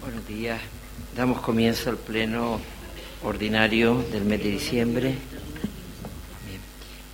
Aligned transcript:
Buenos 0.00 0.26
días. 0.26 0.60
Damos 1.16 1.40
comienzo 1.40 1.90
al 1.90 1.96
pleno 1.96 2.60
ordinario 3.22 4.04
del 4.12 4.24
mes 4.24 4.42
de 4.42 4.50
diciembre. 4.50 5.14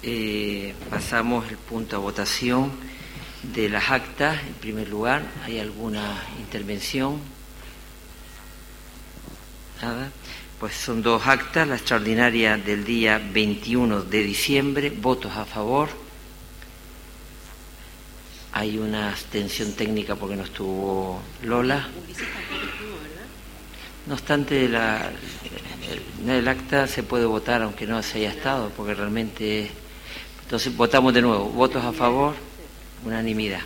Eh, 0.02 0.74
pasamos 0.88 1.48
el 1.50 1.56
punto 1.56 1.96
a 1.96 1.98
votación 1.98 2.72
de 3.42 3.68
las 3.68 3.90
actas. 3.90 4.42
En 4.42 4.54
primer 4.54 4.88
lugar, 4.88 5.22
¿hay 5.44 5.58
alguna 5.58 6.22
intervención? 6.38 7.18
Nada. 9.80 10.10
Pues 10.58 10.74
son 10.74 11.02
dos 11.02 11.26
actas, 11.26 11.66
la 11.66 11.76
extraordinaria 11.76 12.56
del 12.58 12.84
día 12.84 13.18
21 13.32 14.02
de 14.02 14.22
diciembre, 14.22 14.90
votos 14.90 15.36
a 15.36 15.44
favor. 15.44 15.88
Hay 18.60 18.76
una 18.76 19.08
abstención 19.08 19.72
técnica 19.72 20.16
porque 20.16 20.36
no 20.36 20.44
estuvo 20.44 21.22
Lola. 21.44 21.88
No 24.06 24.12
obstante, 24.12 24.68
la, 24.68 25.10
el, 26.28 26.46
acta 26.46 26.86
se 26.86 27.02
puede 27.02 27.24
votar 27.24 27.62
aunque 27.62 27.86
no 27.86 28.02
se 28.02 28.18
haya 28.18 28.28
estado, 28.28 28.70
porque 28.76 28.92
realmente... 28.92 29.70
Entonces 30.42 30.76
votamos 30.76 31.14
de 31.14 31.22
nuevo. 31.22 31.46
Votos 31.46 31.82
a 31.82 31.94
favor, 31.94 32.34
unanimidad. 33.02 33.62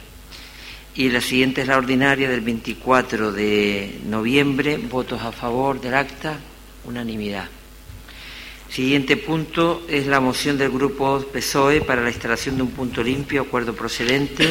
Y 0.94 1.08
la 1.08 1.20
siguiente 1.20 1.62
es 1.62 1.66
la 1.66 1.76
ordinaria 1.76 2.30
del 2.30 2.42
24 2.42 3.32
de 3.32 4.00
noviembre. 4.04 4.76
Votos 4.76 5.20
a 5.22 5.32
favor 5.32 5.80
del 5.80 5.94
acta, 5.94 6.38
unanimidad. 6.84 7.48
Siguiente 8.74 9.16
punto 9.16 9.82
es 9.88 10.08
la 10.08 10.18
moción 10.18 10.58
del 10.58 10.68
grupo 10.68 11.20
PSOE 11.32 11.80
para 11.82 12.02
la 12.02 12.08
instalación 12.08 12.56
de 12.56 12.62
un 12.64 12.70
punto 12.70 13.04
limpio, 13.04 13.42
acuerdo 13.42 13.72
procedente. 13.72 14.48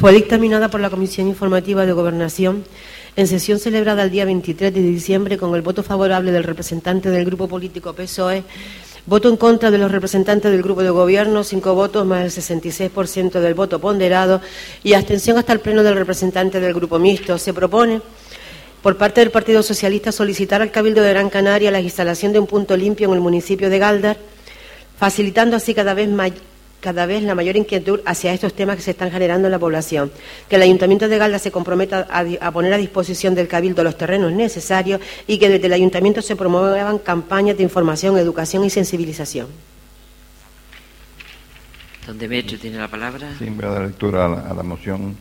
Fue 0.00 0.12
dictaminada 0.12 0.68
por 0.72 0.80
la 0.80 0.90
Comisión 0.90 1.28
Informativa 1.28 1.86
de 1.86 1.92
Gobernación 1.92 2.64
en 3.14 3.28
sesión 3.28 3.60
celebrada 3.60 4.02
el 4.02 4.10
día 4.10 4.24
23 4.24 4.74
de 4.74 4.80
diciembre 4.82 5.38
con 5.38 5.54
el 5.54 5.62
voto 5.62 5.84
favorable 5.84 6.32
del 6.32 6.42
representante 6.42 7.08
del 7.08 7.24
grupo 7.24 7.46
político 7.46 7.92
PSOE, 7.92 8.42
voto 9.06 9.28
en 9.28 9.36
contra 9.36 9.70
de 9.70 9.78
los 9.78 9.92
representantes 9.92 10.50
del 10.50 10.64
grupo 10.64 10.82
de 10.82 10.90
gobierno, 10.90 11.44
cinco 11.44 11.76
votos 11.76 12.04
más 12.04 12.24
el 12.24 12.42
66% 12.42 13.38
del 13.38 13.54
voto 13.54 13.78
ponderado 13.78 14.40
y 14.82 14.94
abstención 14.94 15.38
hasta 15.38 15.52
el 15.52 15.60
pleno 15.60 15.84
del 15.84 15.94
representante 15.94 16.58
del 16.58 16.74
grupo 16.74 16.98
mixto. 16.98 17.38
Se 17.38 17.54
propone 17.54 18.02
por 18.84 18.98
parte 18.98 19.22
del 19.22 19.30
Partido 19.30 19.62
Socialista 19.62 20.12
solicitar 20.12 20.60
al 20.60 20.70
Cabildo 20.70 21.00
de 21.00 21.08
Gran 21.08 21.30
Canaria 21.30 21.70
la 21.70 21.80
instalación 21.80 22.34
de 22.34 22.38
un 22.38 22.46
punto 22.46 22.76
limpio 22.76 23.08
en 23.08 23.14
el 23.14 23.20
municipio 23.22 23.70
de 23.70 23.78
Galdar, 23.78 24.18
facilitando 24.98 25.56
así 25.56 25.72
cada 25.72 25.94
vez 25.94 26.10
más 26.10 26.32
cada 26.82 27.06
vez 27.06 27.22
la 27.22 27.34
mayor 27.34 27.56
inquietud 27.56 28.00
hacia 28.04 28.34
estos 28.34 28.52
temas 28.52 28.76
que 28.76 28.82
se 28.82 28.90
están 28.90 29.10
generando 29.10 29.48
en 29.48 29.52
la 29.52 29.58
población. 29.58 30.12
Que 30.50 30.56
el 30.56 30.62
Ayuntamiento 30.62 31.08
de 31.08 31.16
Galda 31.16 31.38
se 31.38 31.50
comprometa 31.50 32.06
a, 32.10 32.52
poner 32.52 32.74
a 32.74 32.76
disposición 32.76 33.34
del 33.34 33.48
Cabildo 33.48 33.82
los 33.82 33.96
terrenos 33.96 34.32
necesarios 34.32 35.00
y 35.26 35.38
que 35.38 35.48
desde 35.48 35.66
el 35.66 35.72
Ayuntamiento 35.72 36.20
se 36.20 36.36
promuevan 36.36 36.98
campañas 36.98 37.56
de 37.56 37.62
información, 37.62 38.18
educación 38.18 38.66
y 38.66 38.68
sensibilización. 38.68 39.46
Don 42.06 42.18
Demetrio 42.18 42.58
tiene 42.58 42.76
la 42.76 42.88
palabra. 42.88 43.34
Sí, 43.38 43.46
voy 43.48 43.64
a 43.64 43.68
dar 43.68 43.82
lectura 43.86 44.26
a 44.26 44.52
la, 44.52 44.62
moción. 44.62 45.16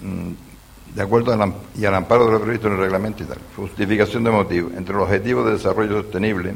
Mm, 0.00 0.49
de, 0.94 1.02
acuerdo 1.02 1.34
y 1.78 1.84
al 1.84 1.94
amparo 1.94 2.26
de 2.26 2.32
lo 2.32 2.40
previsto 2.40 2.66
en 2.66 2.74
el 2.74 2.80
reglamento 2.80 3.22
y 3.22 3.26
tal. 3.26 3.38
Justificación 3.56 4.24
de 4.24 4.30
motivo. 4.30 4.70
Entre 4.76 4.94
los 4.94 5.04
objetivos 5.04 5.46
de 5.46 5.52
desarrollo 5.52 6.02
sostenible 6.02 6.54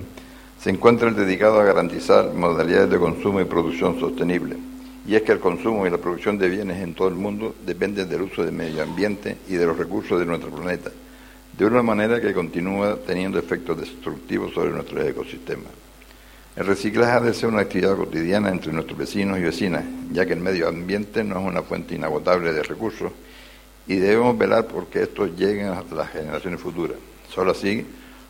se 0.61 0.71
encuentra 0.71 1.09
el 1.09 1.17
dedicado 1.17 1.61
a 1.61 1.65
garantizar 1.65 2.33
modalidades 2.33 2.91
de 2.91 2.99
consumo 2.99 3.41
y 3.41 3.45
producción 3.45 3.99
sostenible. 4.01 4.57
Y 5.07 5.15
es 5.15 5.23
que 5.23 5.33
el 5.33 5.41
consumo 5.41 5.87
y 5.87 5.91
la 5.91 5.99
producción 5.99 6.39
de 6.39 6.49
bienes 6.49 6.83
en 6.83 6.95
todo 6.95 7.09
el 7.09 7.15
mundo 7.15 7.55
dependen 7.67 8.09
del 8.09 8.23
uso 8.23 8.43
del 8.43 8.55
medio 8.55 8.83
ambiente 8.83 9.37
y 9.49 9.55
de 9.55 9.67
los 9.67 9.77
recursos 9.77 10.19
de 10.19 10.25
nuestro 10.25 10.51
planeta, 10.51 10.91
de 11.59 11.67
una 11.67 11.83
manera 11.83 12.21
que 12.21 12.33
continúa 12.33 12.97
teniendo 12.97 13.39
efectos 13.39 13.79
destructivos 13.79 14.55
sobre 14.55 14.71
nuestro 14.71 15.03
ecosistema. 15.03 15.65
El 16.57 16.67
reciclaje 16.67 17.13
ha 17.13 17.21
de 17.21 17.35
ser 17.35 17.49
una 17.49 17.63
actividad 17.63 17.97
cotidiana 17.97 18.49
entre 18.49 18.73
nuestros 18.73 18.97
vecinos 18.97 19.39
y 19.39 19.43
vecinas, 19.43 19.85
ya 20.13 20.25
que 20.25 20.33
el 20.33 20.41
medio 20.41 20.69
ambiente 20.69 21.23
no 21.25 21.41
es 21.41 21.47
una 21.47 21.63
fuente 21.63 21.97
inagotable 21.97 22.53
de 22.53 22.63
recursos 22.63 23.13
y 23.87 23.97
debemos 23.97 24.37
velar 24.37 24.67
por 24.67 24.87
que 24.87 25.03
estos 25.03 25.31
lleguen 25.37 25.69
a 25.69 25.83
las 25.95 26.11
generaciones 26.11 26.61
futuras. 26.61 26.97
Solo 27.33 27.53
así 27.53 27.87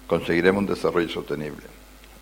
conseguiremos 0.06 0.60
un 0.60 0.66
desarrollo 0.66 1.08
sostenible. 1.08 1.62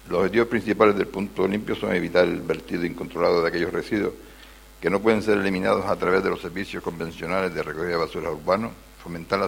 Los 0.08 0.18
objetivos 0.18 0.48
principales 0.48 0.96
del 0.96 1.06
punto 1.06 1.46
limpio 1.46 1.74
son 1.74 1.94
evitar 1.94 2.24
el 2.24 2.40
vertido 2.40 2.84
incontrolado 2.84 3.40
de 3.40 3.48
aquellos 3.48 3.72
residuos 3.72 4.12
que 4.80 4.90
no 4.90 5.00
pueden 5.00 5.22
ser 5.22 5.38
eliminados 5.38 5.86
a 5.86 5.94
través 5.94 6.24
de 6.24 6.30
los 6.30 6.40
servicios 6.40 6.82
convencionales 6.82 7.54
de 7.54 7.62
recogida 7.62 7.90
de 7.90 7.96
basura 7.96 8.30
urbanos, 8.32 8.72
fomentar 9.00 9.38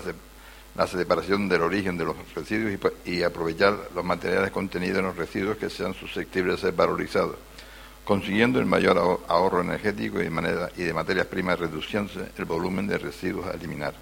la, 0.77 0.87
separación 0.87 1.49
del 1.49 1.63
origen 1.63 1.99
de 1.99 2.05
los 2.05 2.17
residuos 2.35 2.79
y, 3.05 3.23
aprovechar 3.25 3.77
los 3.97 4.05
materiales 4.05 4.53
contenidos 4.53 5.01
en 5.01 5.07
los 5.07 5.17
residuos 5.17 5.57
que 5.57 5.69
sean 5.69 5.93
susceptibles 5.93 6.55
de 6.55 6.61
ser 6.69 6.73
valorizados, 6.73 7.35
consiguiendo 8.05 8.59
el 8.59 8.67
mayor 8.67 9.23
ahorro 9.29 9.63
energético 9.63 10.21
y, 10.21 10.25
de 10.25 10.93
materias 10.93 11.27
primas 11.27 11.59
reduciéndose 11.59 12.29
el 12.37 12.45
volumen 12.45 12.87
de 12.87 12.99
residuos 12.99 13.47
a 13.47 13.53
eliminar. 13.53 13.95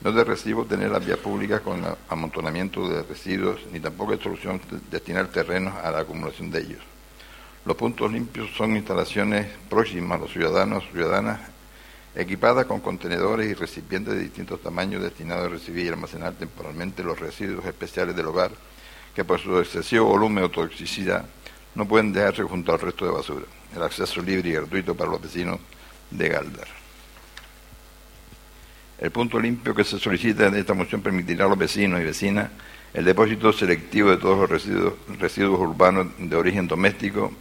No 0.00 0.10
es 0.10 0.16
de 0.16 0.24
recibo 0.24 0.64
tener 0.64 0.90
las 0.90 1.06
vías 1.06 1.18
públicas 1.18 1.60
con 1.60 1.80
amontonamiento 2.08 2.88
de 2.88 3.04
residuos, 3.04 3.60
ni 3.72 3.78
tampoco 3.78 4.14
es 4.14 4.20
solución 4.20 4.60
destinar 4.90 5.28
terrenos 5.28 5.74
a 5.76 5.92
la 5.92 6.00
acumulación 6.00 6.50
de 6.50 6.60
ellos. 6.60 6.80
Los 7.64 7.76
puntos 7.76 8.10
limpios 8.10 8.50
son 8.56 8.76
instalaciones 8.76 9.46
próximas 9.70 10.18
a 10.18 10.22
los 10.22 10.32
ciudadanos 10.32 10.82
y 10.88 10.92
ciudadanas, 10.92 11.40
equipadas 12.16 12.66
con 12.66 12.80
contenedores 12.80 13.48
y 13.48 13.54
recipientes 13.54 14.14
de 14.14 14.20
distintos 14.20 14.60
tamaños 14.60 15.00
destinados 15.00 15.46
a 15.46 15.50
recibir 15.50 15.86
y 15.86 15.88
almacenar 15.90 16.32
temporalmente 16.32 17.04
los 17.04 17.20
residuos 17.20 17.64
especiales 17.64 18.16
del 18.16 18.26
hogar, 18.26 18.50
que 19.14 19.24
por 19.24 19.38
su 19.38 19.56
excesivo 19.60 20.06
volumen 20.06 20.42
o 20.42 20.50
toxicidad 20.50 21.24
no 21.74 21.86
pueden 21.86 22.12
dejarse 22.12 22.42
junto 22.42 22.72
al 22.72 22.80
resto 22.80 23.04
de 23.04 23.12
basura. 23.12 23.46
El 23.74 23.82
acceso 23.82 24.20
libre 24.20 24.50
y 24.50 24.52
gratuito 24.52 24.94
para 24.94 25.10
los 25.10 25.22
vecinos 25.22 25.58
de 26.10 26.28
Galdar. 26.28 26.68
El 28.98 29.10
punto 29.10 29.40
limpio 29.40 29.74
que 29.74 29.82
se 29.82 29.98
solicita 29.98 30.46
en 30.46 30.54
esta 30.54 30.74
moción 30.74 31.00
permitirá 31.00 31.46
a 31.46 31.48
los 31.48 31.58
vecinos 31.58 32.00
y 32.00 32.04
vecinas 32.04 32.50
el 32.94 33.04
depósito 33.04 33.52
selectivo 33.52 34.10
de 34.10 34.18
todos 34.18 34.38
los 34.38 34.50
residuos, 34.50 34.94
residuos 35.18 35.58
urbanos 35.58 36.08
de 36.18 36.36
origen 36.36 36.68
doméstico, 36.68 37.32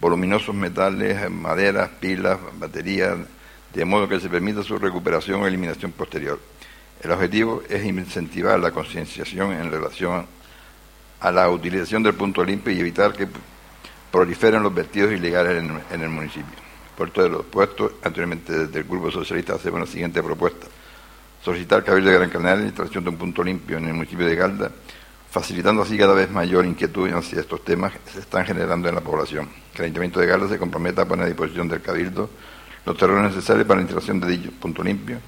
voluminosos 0.00 0.54
metales, 0.54 1.30
maderas, 1.30 1.88
pilas, 2.00 2.38
baterías, 2.58 3.16
de 3.72 3.84
modo 3.84 4.08
que 4.08 4.20
se 4.20 4.28
permita 4.28 4.62
su 4.62 4.78
recuperación 4.78 5.42
o 5.42 5.46
eliminación 5.46 5.92
posterior. 5.92 6.38
El 7.02 7.12
objetivo 7.12 7.62
es 7.68 7.84
incentivar 7.84 8.60
la 8.60 8.72
concienciación 8.72 9.52
en 9.52 9.70
relación 9.70 10.26
a 11.20 11.30
la 11.30 11.48
utilización 11.48 12.02
del 12.02 12.14
punto 12.14 12.44
limpio 12.44 12.72
y 12.72 12.80
evitar 12.80 13.14
que 13.14 13.26
proliferen 14.10 14.62
los 14.62 14.74
vertidos 14.74 15.12
ilegales 15.12 15.62
en, 15.90 16.00
el 16.00 16.08
municipio. 16.08 16.58
Por 16.96 17.10
todo 17.10 17.28
lo 17.28 17.42
puesto, 17.42 17.98
anteriormente 18.02 18.52
desde 18.52 18.80
el 18.80 18.84
Grupo 18.84 19.10
Socialista 19.10 19.54
hacemos 19.54 19.80
la 19.80 19.86
siguiente 19.86 20.22
propuesta 20.22 20.66
solicitar 21.44 21.82
Cabildo 21.82 22.10
de 22.10 22.16
Gran 22.16 22.30
Canaria 22.30 22.60
la 22.60 22.66
instalación 22.66 23.04
de 23.04 23.10
un 23.10 23.16
punto 23.16 23.42
limpio 23.42 23.78
en 23.78 23.86
el 23.86 23.94
municipio 23.94 24.26
de 24.26 24.36
Galda, 24.36 24.70
facilitando 25.30 25.82
así 25.82 25.96
cada 25.96 26.12
vez 26.12 26.30
mayor 26.30 26.66
inquietud 26.66 27.10
hacia 27.12 27.40
estos 27.40 27.64
temas 27.64 27.92
que 27.92 28.10
se 28.10 28.20
están 28.20 28.44
generando 28.44 28.88
en 28.88 28.94
la 28.94 29.00
población. 29.00 29.48
Que 29.72 29.82
el 29.82 29.84
Ayuntamiento 29.84 30.20
de 30.20 30.26
Galda 30.26 30.48
se 30.48 30.58
comprometa 30.58 31.02
a 31.02 31.04
poner 31.06 31.24
a 31.24 31.28
disposición 31.28 31.68
del 31.68 31.80
Cabildo 31.80 32.28
los 32.84 32.96
terrenos 32.96 33.34
necesarios 33.34 33.66
para 33.66 33.76
la 33.76 33.82
instalación 33.82 34.20
de 34.20 34.26
dicho 34.28 34.50
punto 34.60 34.82
limpio 34.82 35.18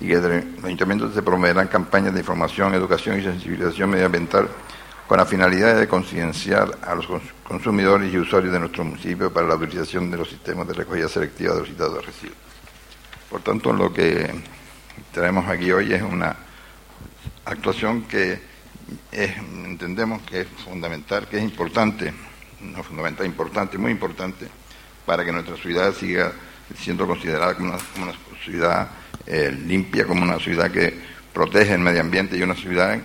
y 0.00 0.06
que 0.06 0.18
desde 0.18 0.38
el 0.38 0.64
Ayuntamiento 0.64 1.12
se 1.12 1.22
promoverán 1.22 1.68
campañas 1.68 2.14
de 2.14 2.20
información, 2.20 2.74
educación 2.74 3.18
y 3.18 3.22
sensibilización 3.22 3.90
medioambiental 3.90 4.48
con 5.10 5.18
la 5.18 5.26
finalidad 5.26 5.76
de 5.76 5.88
concienciar 5.88 6.78
a 6.82 6.94
los 6.94 7.04
consumidores 7.42 8.14
y 8.14 8.16
usuarios 8.16 8.52
de 8.52 8.60
nuestro 8.60 8.84
municipio 8.84 9.32
para 9.32 9.48
la 9.48 9.56
utilización 9.56 10.08
de 10.08 10.18
los 10.18 10.28
sistemas 10.28 10.68
de 10.68 10.74
recogida 10.74 11.08
selectiva 11.08 11.52
de 11.54 11.58
los 11.62 11.68
citados 11.68 12.06
residuos. 12.06 12.38
Por 13.28 13.40
tanto, 13.42 13.72
lo 13.72 13.92
que 13.92 14.32
traemos 15.12 15.48
aquí 15.48 15.72
hoy 15.72 15.92
es 15.92 16.02
una 16.02 16.36
actuación 17.44 18.02
que 18.02 18.40
entendemos 19.10 20.22
que 20.22 20.42
es 20.42 20.46
fundamental, 20.64 21.26
que 21.26 21.38
es 21.38 21.42
importante, 21.42 22.14
no 22.60 22.80
fundamental, 22.84 23.26
importante, 23.26 23.78
muy 23.78 23.90
importante, 23.90 24.46
para 25.04 25.24
que 25.24 25.32
nuestra 25.32 25.56
ciudad 25.56 25.92
siga 25.92 26.30
siendo 26.78 27.04
considerada 27.08 27.56
como 27.56 27.70
una, 27.70 28.12
ciudad 28.44 28.88
eh, 29.26 29.50
limpia, 29.50 30.06
como 30.06 30.22
una 30.22 30.38
ciudad 30.38 30.70
que 30.70 30.96
protege 31.32 31.74
el 31.74 31.80
medio 31.80 32.00
ambiente 32.00 32.36
y 32.36 32.42
una 32.44 32.54
ciudad 32.54 32.96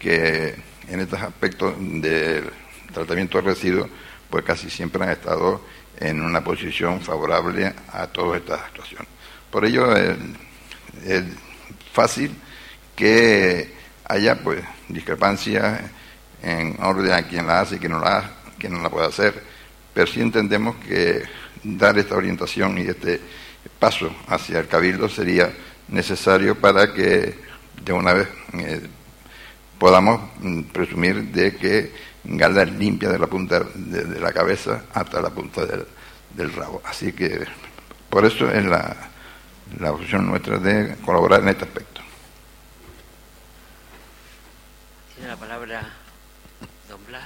que 0.00 0.71
en 0.88 1.00
estos 1.00 1.20
aspectos 1.20 1.74
del 1.78 2.50
tratamiento 2.92 3.38
de 3.38 3.44
residuos, 3.44 3.88
pues 4.28 4.44
casi 4.44 4.70
siempre 4.70 5.02
han 5.04 5.10
estado 5.10 5.62
en 5.98 6.22
una 6.22 6.42
posición 6.42 7.00
favorable 7.00 7.72
a 7.92 8.06
todas 8.06 8.40
estas 8.40 8.60
actuaciones. 8.60 9.08
Por 9.50 9.64
ello, 9.64 9.94
es 9.94 11.24
fácil 11.92 12.34
que 12.96 13.72
haya 14.04 14.42
pues 14.42 14.62
discrepancias 14.88 15.80
en 16.42 16.76
orden 16.82 17.12
a 17.12 17.22
quien 17.22 17.46
la 17.46 17.60
hace 17.60 17.76
y 17.76 17.78
quien 17.78 17.92
no 17.92 18.00
la, 18.00 18.30
quien 18.58 18.72
no 18.72 18.82
la 18.82 18.90
puede 18.90 19.06
hacer, 19.06 19.42
pero 19.94 20.06
sí 20.06 20.20
entendemos 20.20 20.76
que 20.76 21.22
dar 21.62 21.98
esta 21.98 22.16
orientación 22.16 22.78
y 22.78 22.82
este 22.82 23.20
paso 23.78 24.14
hacia 24.26 24.58
el 24.60 24.68
cabildo 24.68 25.08
sería 25.08 25.52
necesario 25.88 26.56
para 26.56 26.92
que 26.92 27.34
de 27.84 27.92
una 27.92 28.12
vez 28.12 28.28
eh, 28.54 28.80
podamos 29.82 30.20
mm, 30.38 30.62
presumir 30.70 31.32
de 31.32 31.56
que 31.56 31.92
Galda 32.22 32.62
es 32.62 32.70
limpia 32.70 33.08
de 33.08 33.18
la 33.18 33.26
punta 33.26 33.64
de, 33.74 34.20
la 34.20 34.32
cabeza 34.32 34.84
hasta 34.94 35.20
la 35.20 35.30
punta 35.30 35.66
del, 35.66 35.84
del, 36.36 36.52
rabo. 36.52 36.80
Así 36.84 37.12
que 37.12 37.44
por 38.08 38.24
eso 38.24 38.48
es 38.48 38.64
la, 38.64 38.94
la 39.80 39.90
opción 39.90 40.28
nuestra 40.28 40.58
de 40.58 40.94
colaborar 41.04 41.40
en 41.40 41.48
este 41.48 41.64
aspecto. 41.64 42.00
Tiene 45.16 45.30
la 45.30 45.36
palabra 45.36 45.82
don 46.88 47.04
Blas, 47.08 47.24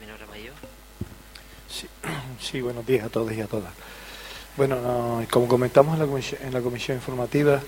menor 0.00 0.26
mayor. 0.30 0.54
Sí, 1.68 1.86
sí, 2.40 2.62
buenos 2.62 2.86
días 2.86 3.04
a 3.04 3.10
todos 3.10 3.30
y 3.34 3.42
a 3.42 3.46
todas. 3.46 3.74
Bueno, 4.56 5.22
como 5.30 5.46
comentamos 5.46 5.92
en 5.96 6.00
la, 6.00 6.06
comisión, 6.06 6.40
en 6.44 6.54
la 6.54 6.62
comisión 6.62 6.96
informativa, 6.96 7.60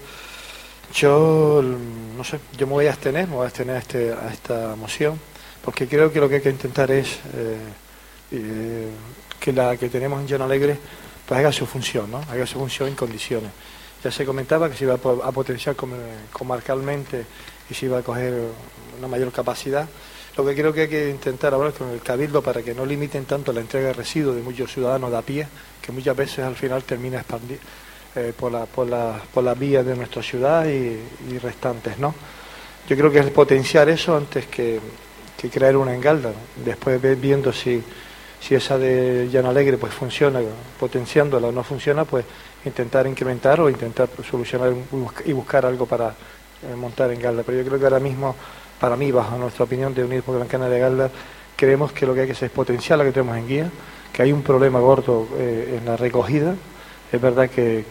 yo 0.92 1.62
no 2.16 2.24
sé, 2.24 2.38
yo 2.56 2.66
me 2.66 2.74
voy 2.74 2.86
a 2.86 2.90
abstener, 2.90 3.26
me 3.28 3.34
voy 3.34 3.44
a 3.44 3.46
abstener 3.46 3.76
a, 3.76 3.78
este, 3.78 4.14
esta 4.32 4.76
moción, 4.76 5.18
porque 5.64 5.88
creo 5.88 6.12
que 6.12 6.20
lo 6.20 6.28
que 6.28 6.36
hay 6.36 6.40
que 6.42 6.50
intentar 6.50 6.90
es 6.90 7.18
eh, 7.34 7.58
eh, 8.32 8.88
que 9.40 9.52
la 9.52 9.76
que 9.76 9.88
tenemos 9.88 10.20
en 10.20 10.26
Llano 10.26 10.44
Alegre 10.44 10.78
pues 11.26 11.38
haga 11.38 11.52
su 11.52 11.66
función, 11.66 12.10
¿no? 12.10 12.18
Haga 12.30 12.46
su 12.46 12.58
función 12.58 12.88
en 12.88 12.94
condiciones. 12.94 13.50
Ya 14.04 14.10
se 14.10 14.26
comentaba 14.26 14.68
que 14.68 14.76
se 14.76 14.84
iba 14.84 14.94
a 14.94 15.32
potenciar 15.32 15.76
comarcalmente 16.32 17.24
y 17.70 17.74
se 17.74 17.86
iba 17.86 17.98
a 17.98 18.02
coger 18.02 18.48
una 18.98 19.06
mayor 19.06 19.30
capacidad. 19.30 19.88
Lo 20.36 20.44
que 20.44 20.54
creo 20.54 20.72
que 20.72 20.82
hay 20.82 20.88
que 20.88 21.10
intentar 21.10 21.54
hablar 21.54 21.72
con 21.72 21.90
el 21.90 22.00
Cabildo 22.00 22.42
para 22.42 22.62
que 22.62 22.74
no 22.74 22.84
limiten 22.84 23.26
tanto 23.26 23.52
la 23.52 23.60
entrega 23.60 23.88
de 23.88 23.92
residuos 23.92 24.34
de 24.34 24.42
muchos 24.42 24.72
ciudadanos 24.72 25.12
de 25.12 25.18
a 25.18 25.22
pie, 25.22 25.46
que 25.80 25.92
muchas 25.92 26.16
veces 26.16 26.40
al 26.40 26.56
final 26.56 26.82
termina 26.82 27.18
expandir 27.18 27.60
eh, 28.16 28.32
por, 28.38 28.52
la, 28.52 28.66
por, 28.66 28.88
la, 28.88 29.20
por 29.32 29.44
las 29.44 29.58
vías 29.58 29.84
de 29.84 29.96
nuestra 29.96 30.22
ciudad 30.22 30.66
y, 30.66 31.38
restantes, 31.38 31.98
¿no? 31.98 32.14
Yo 32.88 32.96
creo 32.96 33.10
que 33.10 33.20
es 33.20 33.30
potenciar 33.30 33.88
eso 33.88 34.16
antes 34.16 34.46
que, 34.46 34.80
crear 35.50 35.76
una 35.76 35.94
engalda. 35.94 36.32
Después 36.64 37.00
viendo 37.20 37.52
si, 37.52 37.82
si 38.40 38.54
esa 38.54 38.78
de 38.78 39.28
Llano 39.28 39.50
Alegre 39.50 39.76
pues 39.76 39.92
funciona, 39.92 40.40
potenciándola 40.78 41.48
o 41.48 41.52
no 41.52 41.64
funciona, 41.64 42.04
pues 42.04 42.24
intentar 42.64 43.06
incrementar 43.08 43.60
o 43.60 43.68
intentar 43.68 44.08
solucionar 44.28 44.72
y 45.24 45.32
buscar 45.32 45.66
algo 45.66 45.86
para 45.86 46.10
eh, 46.10 46.76
montar 46.76 47.10
en 47.10 47.20
Galda. 47.20 47.42
Pero 47.42 47.58
yo 47.58 47.64
creo 47.64 47.78
que 47.78 47.84
ahora 47.84 47.98
mismo 47.98 48.36
para 48.78 48.96
mí, 48.96 49.12
bajo 49.12 49.36
nuestra 49.36 49.64
opinión 49.64 49.94
de 49.94 50.04
Unidos 50.04 50.24
por 50.24 50.36
Gran 50.36 50.48
Canaria 50.48 50.74
de 50.74 50.80
Galda, 50.80 51.10
creemos 51.54 51.92
que 51.92 52.04
lo 52.04 52.14
que 52.14 52.22
hay 52.22 52.26
que 52.26 52.32
hacer 52.32 52.46
es 52.46 52.52
potenciar 52.52 52.98
lo 52.98 53.04
que 53.04 53.12
tenemos 53.12 53.36
en 53.36 53.46
guía, 53.46 53.70
que 54.12 54.22
hay 54.22 54.32
un 54.32 54.42
problema 54.42 54.80
gordo 54.80 55.28
eh, 55.38 55.78
en 55.78 55.86
la 55.86 55.96
recogida. 55.96 56.54
Es 57.12 57.20
verdad 57.20 57.48
que, 57.48 57.84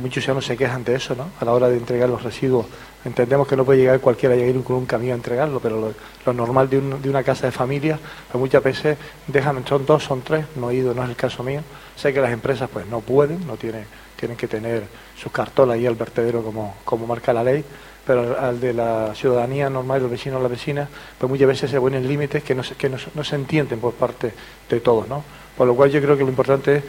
muchos 0.00 0.24
ciudadanos 0.24 0.46
se 0.46 0.56
quejan 0.56 0.82
de 0.82 0.96
eso, 0.96 1.14
¿no? 1.14 1.30
A 1.40 1.44
la 1.44 1.52
hora 1.52 1.68
de 1.68 1.76
entregar 1.76 2.08
los 2.08 2.22
residuos. 2.22 2.66
Entendemos 3.04 3.46
que 3.46 3.54
no 3.54 3.64
puede 3.64 3.80
llegar 3.80 4.00
cualquiera 4.00 4.34
a 4.34 4.38
ir 4.38 4.60
con 4.64 4.76
un 4.76 4.86
camión 4.86 5.12
a 5.12 5.14
entregarlo, 5.16 5.60
pero 5.60 5.94
lo, 6.26 6.32
normal 6.32 6.68
de, 6.68 6.78
una 6.78 7.22
casa 7.22 7.46
de 7.46 7.52
familia, 7.52 7.98
pues 8.30 8.40
muchas 8.40 8.62
veces 8.62 8.98
dejan, 9.28 9.64
son 9.66 9.86
dos, 9.86 10.02
son 10.02 10.22
tres, 10.22 10.46
no 10.56 10.70
he 10.70 10.74
ido, 10.74 10.94
no 10.94 11.04
es 11.04 11.10
el 11.10 11.16
caso 11.16 11.42
mío. 11.42 11.60
Sé 11.94 12.12
que 12.12 12.20
las 12.20 12.32
empresas 12.32 12.68
pues 12.72 12.86
no 12.86 13.00
pueden, 13.02 13.46
no 13.46 13.56
tienen, 13.56 13.84
tienen 14.18 14.36
que 14.36 14.48
tener 14.48 14.84
sus 15.16 15.30
cartolas 15.30 15.76
ahí 15.76 15.86
al 15.86 15.94
vertedero 15.94 16.42
como, 16.42 17.06
marca 17.06 17.32
la 17.32 17.44
ley, 17.44 17.64
pero 18.06 18.36
al 18.40 18.58
de 18.58 18.72
la 18.72 19.14
ciudadanía 19.14 19.70
normal, 19.70 20.02
los 20.02 20.10
vecinos 20.10 20.42
las 20.42 20.50
vecinas, 20.50 20.88
pues 21.18 21.30
muchas 21.30 21.46
veces 21.46 21.70
se 21.70 21.78
ponen 21.78 22.08
límites 22.08 22.42
que, 22.42 22.54
no, 22.54 22.62
que 22.76 22.88
no, 22.88 22.96
no, 23.14 23.22
se 23.22 23.36
entienden 23.36 23.78
por 23.78 23.94
parte 23.94 24.32
de 24.68 24.80
todos, 24.80 25.06
¿no? 25.08 25.22
Por 25.56 25.68
lo 25.68 25.76
cual 25.76 25.90
yo 25.90 26.00
creo 26.00 26.16
que 26.16 26.24
lo 26.24 26.30
importante 26.30 26.76
es 26.76 26.84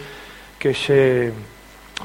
que 0.57 0.73
se 0.73 1.33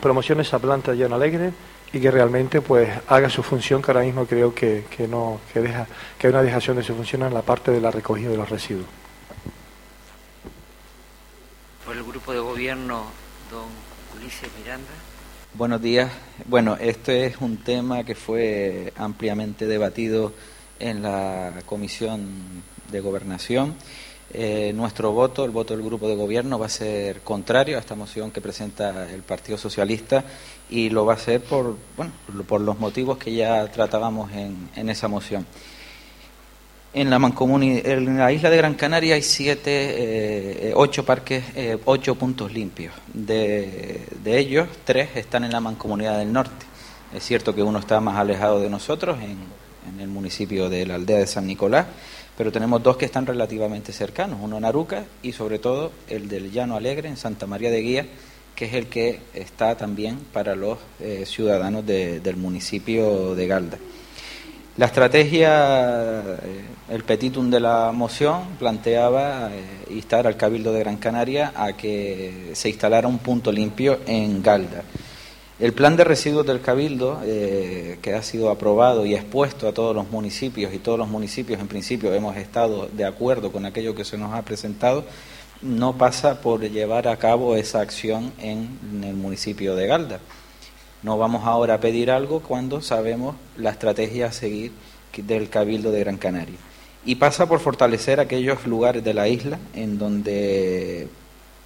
promocione 0.00 0.42
esa 0.42 0.58
planta 0.58 0.92
en 0.92 1.12
alegre 1.12 1.52
y 1.92 2.00
que 2.00 2.10
realmente 2.10 2.60
pues 2.60 2.88
haga 3.08 3.28
su 3.28 3.42
función 3.42 3.82
que 3.82 3.90
ahora 3.90 4.04
mismo 4.04 4.26
creo 4.26 4.54
que, 4.54 4.84
que 4.94 5.08
no 5.08 5.40
que 5.52 5.60
deja 5.60 5.86
que 6.18 6.28
hay 6.28 6.32
una 6.32 6.42
dejación 6.42 6.76
de 6.76 6.82
su 6.82 6.94
función 6.94 7.22
en 7.22 7.34
la 7.34 7.42
parte 7.42 7.70
de 7.72 7.80
la 7.80 7.90
recogida 7.90 8.30
de 8.30 8.36
los 8.36 8.48
residuos. 8.48 8.86
Por 11.84 11.96
el 11.96 12.04
grupo 12.04 12.32
de 12.32 12.38
gobierno, 12.38 13.06
don 13.50 13.66
Ulises 14.16 14.48
Miranda. 14.58 14.92
Buenos 15.54 15.82
días. 15.82 16.12
Bueno, 16.46 16.76
este 16.80 17.26
es 17.26 17.38
un 17.40 17.56
tema 17.56 18.04
que 18.04 18.14
fue 18.14 18.92
ampliamente 18.96 19.66
debatido 19.66 20.32
en 20.78 21.02
la 21.02 21.52
Comisión 21.66 22.62
de 22.92 23.00
Gobernación. 23.00 23.74
Eh, 24.32 24.72
nuestro 24.74 25.10
voto, 25.12 25.44
el 25.44 25.50
voto 25.50 25.74
del 25.74 25.84
grupo 25.84 26.08
de 26.08 26.14
gobierno, 26.14 26.58
va 26.58 26.66
a 26.66 26.70
ser 26.70 27.20
contrario 27.20 27.76
a 27.76 27.80
esta 27.80 27.94
moción 27.94 28.30
que 28.30 28.40
presenta 28.40 29.10
el 29.10 29.22
Partido 29.22 29.58
Socialista 29.58 30.24
y 30.70 30.90
lo 30.90 31.04
va 31.04 31.14
a 31.14 31.18
ser 31.18 31.40
por, 31.40 31.76
bueno, 31.96 32.12
por 32.46 32.60
los 32.60 32.78
motivos 32.78 33.18
que 33.18 33.34
ya 33.34 33.66
tratábamos 33.68 34.30
en, 34.32 34.68
en 34.76 34.88
esa 34.88 35.08
moción. 35.08 35.46
En 36.92 37.08
la, 37.08 37.16
en 37.18 38.18
la 38.18 38.32
isla 38.32 38.50
de 38.50 38.56
Gran 38.56 38.74
Canaria 38.74 39.14
hay 39.14 39.22
siete, 39.22 40.70
eh, 40.70 40.72
ocho 40.74 41.04
parques, 41.04 41.44
eh, 41.54 41.78
ocho 41.84 42.16
puntos 42.16 42.52
limpios. 42.52 42.92
De, 43.14 44.08
ellos, 44.24 44.66
tres 44.84 45.10
están 45.14 45.44
en 45.44 45.52
la 45.52 45.60
mancomunidad 45.60 46.18
del 46.18 46.32
norte. 46.32 46.66
Es 47.14 47.22
cierto 47.22 47.54
que 47.54 47.62
uno 47.62 47.78
está 47.78 48.00
más 48.00 48.16
alejado 48.16 48.60
de 48.60 48.68
nosotros, 48.68 49.18
en, 49.20 49.38
en, 49.88 50.00
el 50.00 50.08
municipio 50.08 50.68
de 50.68 50.84
la 50.84 50.96
aldea 50.96 51.18
de 51.18 51.28
San 51.28 51.46
Nicolás, 51.46 51.86
pero 52.40 52.52
tenemos 52.52 52.82
dos 52.82 52.96
que 52.96 53.04
están 53.04 53.26
relativamente 53.26 53.92
cercanos, 53.92 54.38
uno 54.40 54.56
en 54.56 54.64
Aruca 54.64 55.04
y 55.22 55.32
sobre 55.32 55.58
todo 55.58 55.92
el 56.08 56.26
del 56.26 56.50
Llano 56.50 56.74
Alegre 56.74 57.06
en 57.06 57.18
Santa 57.18 57.46
María 57.46 57.70
de 57.70 57.82
Guía, 57.82 58.06
que 58.56 58.64
es 58.64 58.72
el 58.72 58.86
que 58.86 59.20
está 59.34 59.76
también 59.76 60.16
para 60.32 60.56
los 60.56 60.78
eh, 61.00 61.24
ciudadanos 61.26 61.84
del 61.84 62.36
municipio 62.38 63.34
de 63.34 63.46
Galda. 63.46 63.76
La 64.78 64.86
estrategia, 64.86 66.20
eh, 66.22 66.64
el 66.88 67.04
petitum 67.04 67.50
de 67.50 67.60
la 67.60 67.92
moción 67.92 68.56
planteaba 68.58 69.50
eh, 69.52 69.62
instar 69.90 70.26
al 70.26 70.38
Cabildo 70.38 70.72
de 70.72 70.80
Gran 70.80 70.96
Canaria 70.96 71.52
a 71.54 71.74
que 71.74 72.52
se 72.54 72.70
instalara 72.70 73.06
un 73.06 73.18
punto 73.18 73.52
limpio 73.52 74.00
en 74.06 74.42
Galda. 74.42 74.82
El 75.60 75.74
plan 75.74 75.94
de 75.94 76.04
residuos 76.04 76.46
del 76.46 76.62
Cabildo, 76.62 77.20
eh, 77.22 77.98
que 78.00 78.14
ha 78.14 78.22
sido 78.22 78.48
aprobado 78.48 79.04
y 79.04 79.14
expuesto 79.14 79.68
a 79.68 79.72
todos 79.72 79.94
los 79.94 80.10
municipios, 80.10 80.72
y 80.72 80.78
todos 80.78 80.98
los 80.98 81.08
municipios 81.08 81.60
en 81.60 81.68
principio 81.68 82.14
hemos 82.14 82.38
estado 82.38 82.88
de 82.90 83.04
acuerdo 83.04 83.52
con 83.52 83.66
aquello 83.66 83.94
que 83.94 84.06
se 84.06 84.16
nos 84.16 84.32
ha 84.32 84.42
presentado, 84.42 85.04
no 85.60 85.98
pasa 85.98 86.40
por 86.40 86.62
llevar 86.62 87.08
a 87.08 87.18
cabo 87.18 87.56
esa 87.56 87.82
acción 87.82 88.32
en 88.38 89.04
el 89.04 89.16
municipio 89.16 89.76
de 89.76 89.86
Galda. 89.86 90.20
No 91.02 91.18
vamos 91.18 91.44
ahora 91.44 91.74
a 91.74 91.80
pedir 91.80 92.10
algo 92.10 92.40
cuando 92.40 92.80
sabemos 92.80 93.36
la 93.58 93.68
estrategia 93.68 94.28
a 94.28 94.32
seguir 94.32 94.72
del 95.18 95.50
Cabildo 95.50 95.92
de 95.92 96.00
Gran 96.00 96.16
Canaria. 96.16 96.56
Y 97.04 97.16
pasa 97.16 97.46
por 97.46 97.60
fortalecer 97.60 98.18
aquellos 98.18 98.66
lugares 98.66 99.04
de 99.04 99.12
la 99.12 99.28
isla 99.28 99.58
en 99.74 99.98
donde 99.98 101.08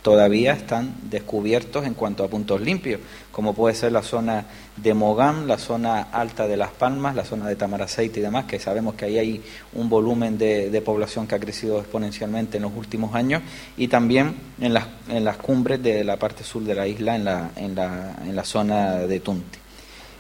todavía 0.05 0.53
están 0.53 0.93
descubiertos 1.09 1.87
en 1.87 1.95
cuanto 1.95 2.25
a 2.25 2.29
puntos 2.29 2.61
limpios, 2.61 3.01
como 3.33 3.55
puede 3.55 3.75
ser 3.75 3.91
la 3.91 4.03
zona 4.03 4.45
de 4.77 4.93
Mogán, 4.93 5.49
la 5.49 5.57
zona 5.57 6.03
alta 6.13 6.47
de 6.47 6.59
Las 6.59 6.73
Palmas, 6.73 7.17
la 7.17 7.25
zona 7.25 7.49
de 7.49 7.57
Tamaraceite 7.57 8.21
y 8.21 8.23
demás, 8.23 8.45
que 8.45 8.59
sabemos 8.59 8.97
que 8.97 9.07
ahí 9.07 9.17
hay 9.19 9.43
un 9.73 9.89
volumen 9.89 10.37
de, 10.37 10.83
población 10.85 11.27
que 11.27 11.37
ha 11.37 11.39
crecido 11.39 11.79
exponencialmente 11.79 12.59
en 12.59 12.65
los 12.65 12.73
últimos 12.77 13.15
años, 13.15 13.41
y 13.79 13.89
también 13.89 14.35
en 14.61 14.75
las, 14.75 14.85
en 15.09 15.25
las 15.25 15.39
cumbres 15.39 15.83
de 15.83 16.05
la 16.05 16.19
parte 16.19 16.45
sur 16.45 16.63
de 16.63 16.75
la 16.75 16.87
isla, 16.87 17.17
en 17.17 17.25
la, 17.25 17.51
en 17.57 17.75
la, 17.75 18.17
en 18.27 18.37
la 18.37 18.45
zona 18.45 18.99
de 18.99 19.21
Tunti. 19.21 19.59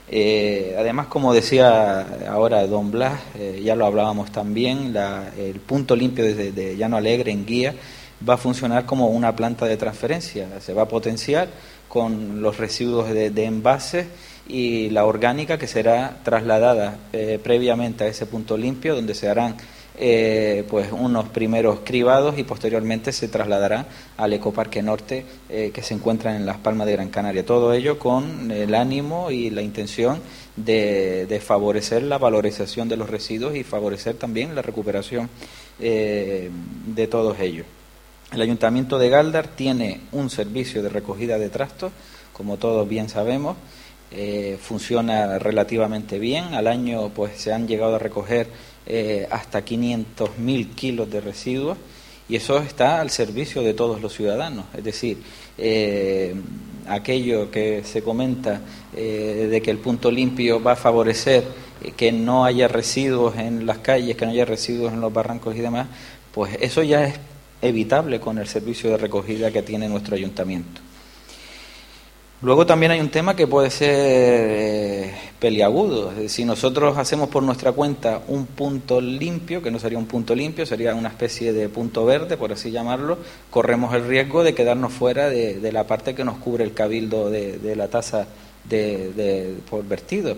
Eh, 0.08 0.76
además, 0.78 1.08
como 1.08 1.34
decía 1.34 2.06
ahora 2.30 2.66
don 2.66 2.90
Blas, 2.90 3.20
eh, 3.38 3.60
ya 3.62 3.76
lo 3.76 3.84
hablábamos 3.84 4.32
también, 4.32 4.96
el 5.36 5.60
punto 5.60 5.94
limpio 5.94 6.24
desde 6.24 6.52
de 6.52 6.74
Llano 6.74 6.96
Alegre 6.96 7.32
en 7.32 7.44
Guía, 7.44 7.74
va 8.28 8.34
a 8.34 8.38
funcionar 8.38 8.86
como 8.86 9.08
una 9.08 9.34
planta 9.36 9.66
de 9.66 9.76
transferencia, 9.76 10.48
se 10.60 10.72
va 10.72 10.82
a 10.82 10.88
potenciar 10.88 11.48
con 11.88 12.42
los 12.42 12.56
residuos 12.58 13.08
de, 13.08 13.44
envases 13.44 14.06
y 14.48 14.90
la 14.90 15.04
orgánica 15.04 15.58
que 15.58 15.66
será 15.66 16.18
trasladada 16.24 16.98
eh, 17.12 17.38
previamente 17.42 18.04
a 18.04 18.08
ese 18.08 18.26
punto 18.26 18.56
limpio 18.56 18.96
donde 18.96 19.14
se 19.14 19.28
harán 19.28 19.56
eh, 19.96 20.64
pues 20.68 20.90
unos 20.90 21.28
primeros 21.28 21.80
cribados 21.84 22.36
y 22.36 22.42
posteriormente 22.42 23.12
se 23.12 23.28
trasladará 23.28 23.86
al 24.16 24.32
Ecoparque 24.32 24.82
Norte 24.82 25.24
eh, 25.48 25.70
que 25.72 25.82
se 25.82 25.94
encuentra 25.94 26.34
en 26.34 26.46
Las 26.46 26.56
Palmas 26.56 26.88
de 26.88 26.94
Gran 26.94 27.10
Canaria. 27.10 27.46
Todo 27.46 27.72
ello 27.72 27.96
con 27.96 28.50
el 28.50 28.74
ánimo 28.74 29.30
y 29.30 29.50
la 29.50 29.62
intención 29.62 30.20
de, 30.56 31.26
de 31.26 31.40
favorecer 31.40 32.02
la 32.02 32.18
valorización 32.18 32.88
de 32.88 32.96
los 32.96 33.08
residuos 33.08 33.54
y 33.54 33.62
favorecer 33.62 34.16
también 34.16 34.56
la 34.56 34.62
recuperación 34.62 35.30
de 35.78 37.08
todos 37.08 37.38
ellos. 37.40 37.66
El 38.34 38.42
Ayuntamiento 38.42 38.98
de 38.98 39.10
Galdar 39.10 39.46
tiene 39.46 40.00
un 40.10 40.28
servicio 40.28 40.82
de 40.82 40.88
recogida 40.88 41.38
de 41.38 41.50
trastos, 41.50 41.92
como 42.32 42.56
todos 42.56 42.88
bien 42.88 43.08
sabemos, 43.08 43.56
eh, 44.10 44.58
funciona 44.60 45.38
relativamente 45.38 46.18
bien. 46.18 46.52
Al 46.52 46.66
año 46.66 47.10
pues 47.10 47.40
se 47.40 47.52
han 47.52 47.68
llegado 47.68 47.94
a 47.94 47.98
recoger 48.00 48.48
eh, 48.86 49.28
hasta 49.30 49.64
500.000 49.64 50.74
kilos 50.74 51.08
de 51.10 51.20
residuos 51.20 51.78
y 52.28 52.34
eso 52.34 52.58
está 52.58 53.00
al 53.00 53.10
servicio 53.10 53.62
de 53.62 53.72
todos 53.72 54.02
los 54.02 54.12
ciudadanos. 54.12 54.64
Es 54.76 54.82
decir, 54.82 55.18
eh, 55.56 56.34
aquello 56.88 57.52
que 57.52 57.84
se 57.84 58.02
comenta 58.02 58.62
eh, 58.96 59.46
de 59.48 59.62
que 59.62 59.70
el 59.70 59.78
punto 59.78 60.10
limpio 60.10 60.60
va 60.60 60.72
a 60.72 60.76
favorecer 60.76 61.44
que 61.96 62.10
no 62.10 62.44
haya 62.44 62.66
residuos 62.66 63.36
en 63.36 63.64
las 63.64 63.78
calles, 63.78 64.16
que 64.16 64.26
no 64.26 64.32
haya 64.32 64.44
residuos 64.44 64.92
en 64.92 65.00
los 65.00 65.12
barrancos 65.12 65.54
y 65.54 65.60
demás, 65.60 65.86
pues 66.32 66.56
eso 66.60 66.82
ya 66.82 67.04
es 67.04 67.14
evitable 67.62 68.20
con 68.20 68.38
el 68.38 68.46
servicio 68.46 68.90
de 68.90 68.96
recogida 68.96 69.50
que 69.50 69.62
tiene 69.62 69.88
nuestro 69.88 70.14
ayuntamiento. 70.14 70.80
Luego 72.44 72.66
también 72.66 72.92
hay 72.92 73.00
un 73.00 73.08
tema 73.08 73.34
que 73.34 73.46
puede 73.46 73.70
ser 73.70 73.94
eh, 73.96 75.14
peliagudo. 75.40 76.12
Si 76.28 76.44
nosotros 76.44 76.99
hacemos 76.99 77.30
por 77.30 77.42
nuestra 77.42 77.73
cuenta 77.73 78.20
un 78.28 78.44
punto 78.44 79.00
limpio, 79.00 79.62
que 79.62 79.70
no 79.70 79.78
sería 79.78 79.96
un 79.96 80.04
punto 80.04 80.34
limpio, 80.34 80.66
sería 80.66 80.94
una 80.94 81.08
especie 81.08 81.54
de 81.54 81.70
punto 81.70 82.04
verde, 82.04 82.37
por 82.37 82.52
así 82.52 82.70
llamarlo, 82.70 83.16
corremos 83.49 83.94
el 83.94 84.06
riesgo 84.06 84.44
de 84.44 84.54
quedarnos 84.54 84.92
fuera 84.92 85.30
de, 85.30 85.73
la 85.73 85.87
parte 85.87 86.14
que 86.14 86.23
nos 86.23 86.37
cubre 86.37 86.64
el 86.64 86.75
cabildo 86.75 87.30
de, 87.30 87.75
la 87.76 87.88
tasa 87.88 88.26
de, 88.68 89.54
por 89.70 89.82
vertido. 89.87 90.37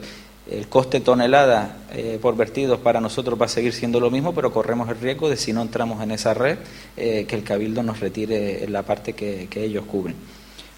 El 0.50 0.68
coste 0.68 1.00
tonelada 1.00 1.78
eh, 1.92 2.18
por 2.20 2.36
vertidos 2.36 2.78
para 2.78 3.00
nosotros 3.00 3.40
va 3.40 3.46
a 3.46 3.48
seguir 3.48 3.72
siendo 3.72 3.98
lo 3.98 4.10
mismo, 4.10 4.34
pero 4.34 4.52
corremos 4.52 4.88
el 4.88 4.98
riesgo 5.00 5.28
de 5.28 5.36
si 5.36 5.52
no 5.52 5.62
entramos 5.62 6.02
en 6.02 6.12
esa 6.12 6.34
red, 6.34 6.58
eh, 6.96 7.24
que 7.28 7.36
el 7.36 7.42
cabildo 7.42 7.82
nos 7.82 8.00
retire 8.00 8.68
la 8.68 8.82
parte 8.82 9.14
que 9.14 9.48
ellos 9.64 9.84
cubren. 9.86 10.14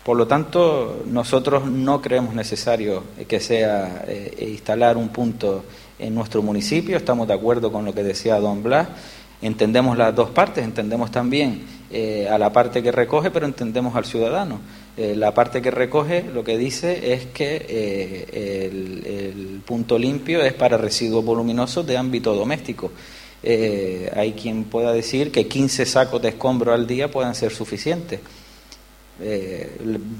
Por 0.08 0.16
lo 0.16 0.26
tanto, 0.26 1.02
nosotros 1.04 1.66
no 1.66 2.00
creemos 2.00 2.34
necesario 2.34 3.04
que 3.28 3.40
sea 3.40 4.06
eh, 4.08 4.48
instalar 4.52 4.96
un 4.96 5.10
punto 5.10 5.64
en 5.98 6.14
nuestro 6.14 6.40
municipio, 6.40 6.96
estamos 6.96 7.28
de 7.28 7.34
acuerdo 7.34 7.70
con 7.70 7.84
lo 7.84 7.92
que 7.92 8.02
decía 8.02 8.40
don 8.40 8.62
Blas, 8.62 8.88
entendemos 9.42 9.98
las 9.98 10.14
dos 10.14 10.30
partes, 10.30 10.64
entendemos 10.64 11.10
también 11.10 11.66
eh, 11.90 12.26
a 12.26 12.38
la 12.38 12.50
parte 12.50 12.82
que 12.82 12.90
recoge, 12.90 13.30
pero 13.30 13.44
entendemos 13.44 13.94
al 13.96 14.06
ciudadano. 14.06 14.60
Eh, 14.98 15.14
la 15.16 15.32
parte 15.32 15.62
que 15.62 15.70
recoge 15.70 16.24
lo 16.24 16.42
que 16.42 16.58
dice 16.58 17.12
es 17.12 17.26
que 17.26 17.56
el, 18.68 19.06
el, 19.06 19.60
punto 19.64 19.98
limpio 19.98 20.42
es 20.42 20.52
para 20.52 20.76
residuos 20.76 21.24
voluminosos 21.24 21.86
de 21.86 21.96
ámbito 21.96 22.34
doméstico. 22.34 22.90
hay 23.42 24.32
quien 24.32 24.64
pueda 24.64 24.92
decir 24.92 25.30
que 25.30 25.46
15 25.46 25.86
sacos 25.86 26.20
de 26.20 26.30
escombro 26.30 26.74
al 26.74 26.86
día 26.86 27.10
puedan 27.10 27.34
ser 27.34 27.52
suficientes 27.52 28.20
eh, 29.20 29.76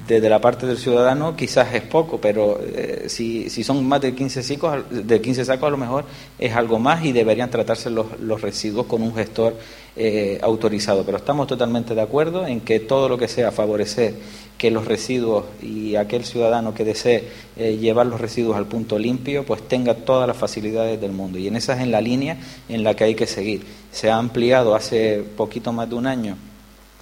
desde 0.09 0.29
la 0.29 0.41
parte 0.41 0.67
del 0.67 0.77
ciudadano 0.77 1.37
quizás 1.37 1.73
es 1.73 1.83
poco, 1.83 2.21
pero 2.21 2.59
eh, 2.61 3.05
si, 3.07 3.49
si, 3.49 3.63
son 3.63 3.87
más 3.87 4.01
de 4.01 4.13
15, 4.13 4.43
sacos, 4.43 4.83
de 4.91 5.21
15 5.21 5.45
sacos 5.45 5.69
a 5.69 5.71
lo 5.71 5.77
mejor 5.77 6.05
es 6.37 6.53
algo 6.57 6.81
más 6.81 7.05
y 7.05 7.13
deberían 7.13 7.49
tratarse 7.49 7.91
los, 7.91 8.19
los 8.19 8.41
residuos 8.41 8.87
con 8.87 9.03
un 9.03 9.15
gestor 9.15 9.55
eh, 9.95 10.41
autorizado. 10.43 11.05
Pero 11.05 11.19
estamos 11.19 11.47
totalmente 11.47 11.95
de 11.95 12.03
acuerdo 12.03 12.45
en 12.45 12.61
que 12.61 12.81
todo 12.81 13.09
lo 13.09 13.17
que 13.17 13.29
sea 13.29 13.53
favorecer 13.53 14.15
que 14.59 14.71
los 14.71 14.87
residuos 14.87 15.45
y 15.63 15.95
aquel 15.95 16.25
ciudadano 16.25 16.75
que 16.75 16.85
desee 16.85 17.29
llevar 17.57 18.07
los 18.07 18.21
residuos 18.21 18.57
al 18.57 18.67
punto 18.67 18.99
limpio, 18.99 19.45
pues 19.45 19.67
tenga 19.67 19.95
todas 19.95 20.27
las 20.27 20.37
facilidades 20.37 21.01
del 21.01 21.13
mundo. 21.13 21.39
Y 21.39 21.47
en 21.47 21.57
esa 21.57 21.75
es 21.75 21.81
en 21.81 21.93
la 21.93 22.01
línea 22.01 22.39
en 22.69 22.83
la 22.83 22.95
que 22.95 23.05
hay 23.05 23.15
que 23.15 23.27
seguir. 23.27 23.65
Se 23.93 24.11
ha 24.11 24.17
ampliado 24.17 24.75
hace 24.75 25.23
poquito 25.37 25.73
más 25.73 25.89
de 25.89 25.95
un 25.95 26.07
año 26.07 26.37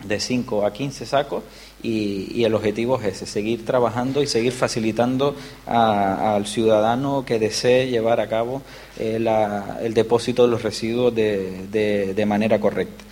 de 0.05 0.21
5 0.21 0.67
a 0.67 0.73
15 0.73 1.07
sacos 1.07 1.43
y, 1.83 2.45
el 2.45 2.55
objetivo 2.55 3.01
es 3.01 3.17
ese, 3.17 3.27
seguir 3.27 3.65
trabajando 3.65 4.23
y 4.23 4.27
seguir 4.27 4.53
facilitando 4.53 5.35
al 5.67 6.47
ciudadano 6.47 7.25
que 7.25 7.39
desee 7.39 7.89
llevar 7.89 8.21
a 8.21 8.29
cabo 8.29 8.63
eh, 8.99 9.19
el 9.83 9.95
depósito 9.95 10.45
de 10.45 10.49
los 10.49 10.63
residuos 10.63 11.15
de, 11.15 12.25
manera 12.27 12.61
correcta. 12.61 13.05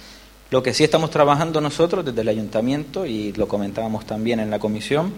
Lo 0.54 0.62
que 0.62 0.73
sí 0.73 0.84
estamos 0.84 1.11
trabajando 1.11 1.61
nosotros 1.61 2.04
desde 2.04 2.20
el 2.20 2.28
ayuntamiento, 2.28 3.06
y 3.06 3.32
lo 3.32 3.49
comentábamos 3.49 4.06
también 4.06 4.38
en 4.38 4.50
la 4.50 4.61
comisión, 4.61 5.12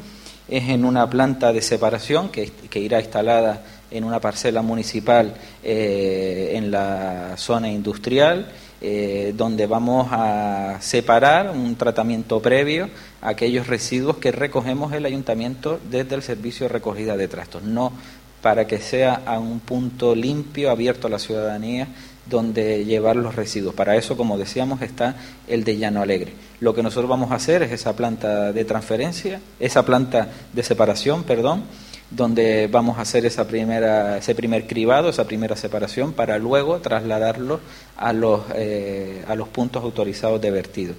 es 0.49 0.71
en 0.71 0.83
una 0.83 1.11
planta 1.11 1.53
de 1.53 1.61
separación 1.61 2.31
que, 2.31 2.51
irá 2.81 3.01
instalada 3.03 3.63
en 3.91 4.05
una 4.05 4.19
parcela 4.19 4.63
municipal 4.63 5.35
eh, 5.63 6.53
en 6.55 6.71
la 6.71 7.35
zona 7.37 7.71
industrial 7.71 8.51
eh, 8.81 9.35
donde 9.37 9.67
vamos 9.67 10.09
a 10.11 10.79
separar 10.81 11.51
un 11.51 11.77
tratamiento 11.77 12.41
previo 12.41 12.89
a 13.21 13.29
aquellos 13.29 13.67
residuos 13.67 14.17
que 14.17 14.33
recogemos 14.33 14.95
el 14.95 15.05
ayuntamiento 15.05 15.79
desde 15.91 16.15
el 16.15 16.23
servicio 16.23 16.65
de 16.65 16.73
recogida 16.73 17.15
de 17.15 17.29
trastos, 17.29 17.63
no 17.63 17.93
para 18.41 18.67
que 18.67 18.79
sea 18.79 19.23
a 19.27 19.39
un 19.39 19.61
punto 19.61 20.15
limpio, 20.15 20.71
abierto 20.71 21.09
a 21.09 21.11
la 21.11 21.19
ciudadanía, 21.19 21.89
donde 22.29 22.85
llevar 22.85 23.17
los 23.17 23.35
residuos. 23.35 23.75
Para 23.75 23.97
eso, 23.97 24.17
como 24.17 24.39
decíamos, 24.39 24.83
está 24.83 25.17
el 25.47 25.65
de 25.65 25.77
Llano 25.77 26.03
Alegre. 26.03 26.33
Lo 26.61 26.75
que 26.75 26.83
nosotros 26.83 27.09
vamos 27.09 27.31
a 27.31 27.37
hacer 27.37 27.63
es 27.63 27.73
esa 27.73 27.95
planta 27.95 28.53
de 28.53 28.65
transferencia, 28.65 29.41
esa 29.61 29.85
planta 29.85 30.29
de 30.53 30.63
separación, 30.63 31.25
perdón, 31.25 31.65
donde 32.11 32.69
vamos 32.69 32.99
a 32.99 33.03
hacer 33.03 33.27
esa 33.27 33.47
primera, 33.47 34.19
ese 34.19 34.35
primer 34.35 34.67
cribado, 34.67 35.09
esa 35.09 35.25
primera 35.25 35.57
separación, 35.57 36.13
para 36.13 36.39
luego 36.39 36.79
trasladarlo 36.79 37.61
a 37.97 38.13
los, 38.13 38.43
eh, 38.55 39.25
a 39.27 39.35
los 39.35 39.49
puntos 39.49 39.83
autorizados 39.83 40.41
de 40.41 40.51
vertido. 40.51 40.95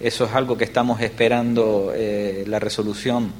Eso 0.00 0.24
es 0.24 0.32
algo 0.32 0.56
que 0.56 0.64
estamos 0.64 1.00
esperando 1.00 1.92
eh, 1.94 2.44
la 2.46 2.58
resolución 2.58 3.32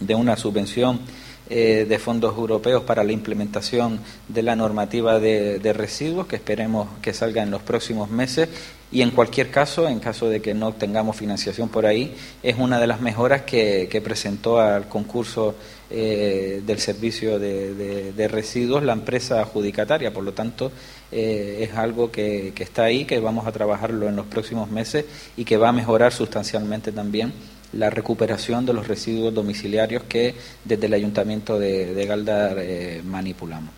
de 0.00 0.14
una 0.14 0.36
subvención 0.36 1.00
eh, 1.48 1.86
de 1.88 1.98
fondos 1.98 2.36
europeos 2.36 2.82
para 2.82 3.04
la 3.04 3.12
implementación 3.12 4.00
de 4.28 4.42
la 4.42 4.56
normativa 4.56 5.18
de, 5.20 5.72
residuos, 5.72 6.26
que 6.26 6.36
esperemos 6.36 6.88
que 7.02 7.12
salga 7.12 7.42
en 7.42 7.50
los 7.50 7.62
próximos 7.62 8.10
meses. 8.10 8.48
Y 8.92 9.02
en 9.02 9.10
cualquier 9.10 9.50
caso, 9.50 9.88
en 9.88 9.98
caso 9.98 10.28
de 10.28 10.40
que 10.40 10.54
no 10.54 10.72
tengamos 10.72 11.16
financiación 11.16 11.68
por 11.68 11.86
ahí, 11.86 12.14
es 12.42 12.56
una 12.56 12.78
de 12.78 12.86
las 12.86 13.00
mejoras 13.00 13.42
que, 13.42 13.88
que 13.90 14.00
presentó 14.00 14.60
al 14.60 14.88
concurso 14.88 15.56
eh, 15.88 16.62
del 16.66 16.80
servicio 16.80 17.38
de, 17.38 18.28
residuos 18.28 18.82
la 18.82 18.92
empresa 18.92 19.40
adjudicataria. 19.40 20.12
Por 20.12 20.24
lo 20.24 20.32
tanto, 20.32 20.72
eh, 21.12 21.58
es 21.60 21.76
algo 21.76 22.10
que, 22.10 22.52
está 22.58 22.84
ahí, 22.84 23.04
que 23.04 23.20
vamos 23.20 23.46
a 23.46 23.52
trabajarlo 23.52 24.08
en 24.08 24.16
los 24.16 24.26
próximos 24.26 24.68
meses 24.68 25.04
y 25.36 25.44
que 25.44 25.56
va 25.56 25.68
a 25.68 25.72
mejorar 25.72 26.12
sustancialmente 26.12 26.90
también 26.90 27.32
la 27.76 27.90
recuperación 27.90 28.66
de 28.66 28.72
los 28.72 28.88
residuos 28.88 29.34
domiciliarios 29.34 30.04
que 30.04 30.34
desde 30.64 30.86
el 30.86 30.94
Ayuntamiento 30.94 31.58
de, 31.58 32.06
Galdar 32.06 32.58
eh, 32.58 33.02
manipulamos. 33.04 33.70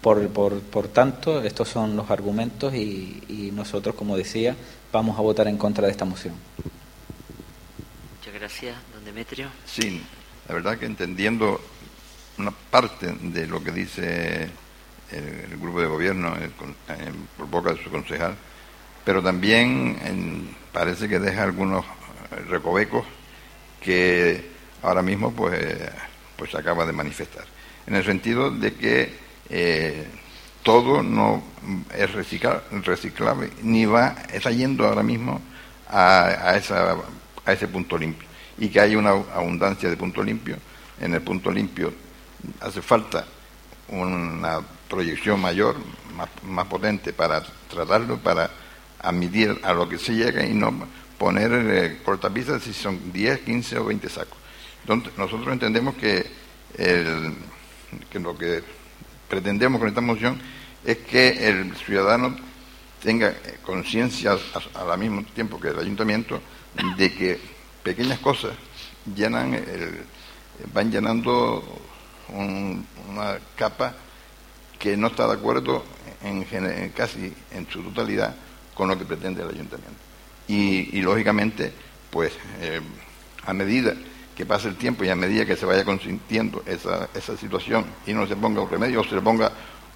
Por, 0.00 0.28
por, 0.28 0.60
por, 0.60 0.88
tanto, 0.88 1.42
estos 1.42 1.68
son 1.68 1.96
los 1.96 2.10
argumentos 2.10 2.74
y, 2.74 3.22
y 3.28 3.50
nosotros, 3.52 3.94
como 3.96 4.16
decía, 4.16 4.54
vamos 4.92 5.18
a 5.18 5.22
votar 5.22 5.48
en 5.48 5.56
contra 5.56 5.86
de 5.86 5.92
esta 5.92 6.04
moción. 6.04 6.34
Muchas 8.18 8.34
gracias, 8.34 8.76
don 8.94 9.04
Demetrio. 9.04 9.48
Sí, 9.64 10.00
la 10.48 10.54
verdad 10.54 10.78
que 10.78 10.86
entendiendo 10.86 11.60
una 12.38 12.50
parte 12.50 13.12
de 13.20 13.46
lo 13.46 13.62
que 13.62 13.72
dice 13.72 14.48
el, 15.10 15.56
grupo 15.58 15.80
de 15.80 15.86
gobierno 15.86 16.34
por 17.36 17.48
boca 17.48 17.72
de 17.72 17.82
su 17.82 17.90
concejal, 17.90 18.36
pero 19.04 19.22
también 19.22 20.54
parece 20.72 21.08
que 21.08 21.18
deja 21.18 21.42
algunos 21.42 21.84
recovecos 22.48 23.04
que 23.86 24.44
ahora 24.82 25.00
mismo 25.00 25.30
pues, 25.30 25.64
pues 26.36 26.52
acaba 26.56 26.84
de 26.84 26.92
manifestar. 26.92 27.44
En 27.86 27.94
el 27.94 28.04
sentido 28.04 28.50
de 28.50 28.74
que 28.74 29.14
eh, 29.48 30.04
todo 30.64 31.04
no 31.04 31.40
es 31.96 32.12
reciclable 32.12 33.50
ni 33.62 33.86
va, 33.86 34.16
está 34.32 34.50
yendo 34.50 34.88
ahora 34.88 35.04
mismo 35.04 35.40
a, 35.88 36.24
a, 36.24 36.56
esa, 36.56 36.96
a 37.44 37.52
ese 37.52 37.68
punto 37.68 37.96
limpio 37.96 38.26
y 38.58 38.68
que 38.68 38.80
hay 38.80 38.96
una 38.96 39.10
abundancia 39.10 39.88
de 39.88 39.96
punto 39.96 40.20
limpio. 40.20 40.56
En 41.00 41.14
el 41.14 41.20
punto 41.20 41.52
limpio 41.52 41.92
hace 42.60 42.82
falta 42.82 43.24
una 43.88 44.60
proyección 44.88 45.40
mayor, 45.40 45.76
más, 46.42 46.66
potente 46.66 47.12
para 47.12 47.44
tratarlo, 47.68 48.18
para 48.18 48.50
admitir 49.00 49.60
a 49.62 49.72
lo 49.72 49.88
que 49.88 49.98
se 49.98 50.14
llega 50.14 50.44
y 50.44 50.54
no 50.54 50.72
poner 51.18 51.52
eh, 51.52 51.98
cortapisas 52.04 52.62
si 52.62 52.72
son 52.72 53.12
10, 53.12 53.40
15 53.40 53.78
o 53.78 53.84
20 53.86 54.08
sacos. 54.08 54.38
Entonces, 54.82 55.12
nosotros 55.16 55.52
entendemos 55.52 55.94
que, 55.96 56.24
que 56.76 58.20
lo 58.20 58.36
que 58.36 58.62
pretendemos 59.28 59.80
con 59.80 59.88
esta 59.88 60.00
moción 60.00 60.40
es 60.84 60.98
que 60.98 61.48
el 61.48 61.74
ciudadano 61.76 62.36
tenga 63.02 63.34
conciencia 63.62 64.36
al 64.74 64.98
mismo 64.98 65.24
tiempo 65.34 65.58
que 65.60 65.68
el 65.68 65.78
ayuntamiento 65.78 66.40
de 66.96 67.12
que 67.12 67.40
pequeñas 67.82 68.20
cosas 68.20 68.52
llenan 69.14 69.58
van 70.72 70.90
llenando 70.90 71.62
una 72.28 73.38
capa 73.56 73.94
que 74.78 74.96
no 74.96 75.08
está 75.08 75.26
de 75.26 75.34
acuerdo 75.34 75.84
en, 76.22 76.90
casi 76.90 77.32
en 77.52 77.68
su 77.68 77.82
totalidad 77.82 78.34
con 78.74 78.88
lo 78.88 78.98
que 78.98 79.04
pretende 79.04 79.42
el 79.42 79.48
ayuntamiento. 79.48 80.05
Y, 80.48 81.00
lógicamente, 81.02 81.72
pues 82.10 82.32
eh, 82.60 82.80
a 83.44 83.52
medida 83.52 83.94
que 84.36 84.46
pase 84.46 84.68
el 84.68 84.76
tiempo 84.76 85.04
y 85.04 85.08
a 85.08 85.16
medida 85.16 85.44
que 85.44 85.56
se 85.56 85.66
vaya 85.66 85.84
consintiendo 85.84 86.62
esa, 86.66 87.08
esa 87.14 87.36
situación 87.36 87.84
y 88.06 88.12
no 88.12 88.26
se 88.26 88.36
ponga 88.36 88.60
un 88.60 88.70
remedio 88.70 89.00
o 89.00 89.04
se 89.04 89.14
le 89.14 89.22
ponga 89.22 89.50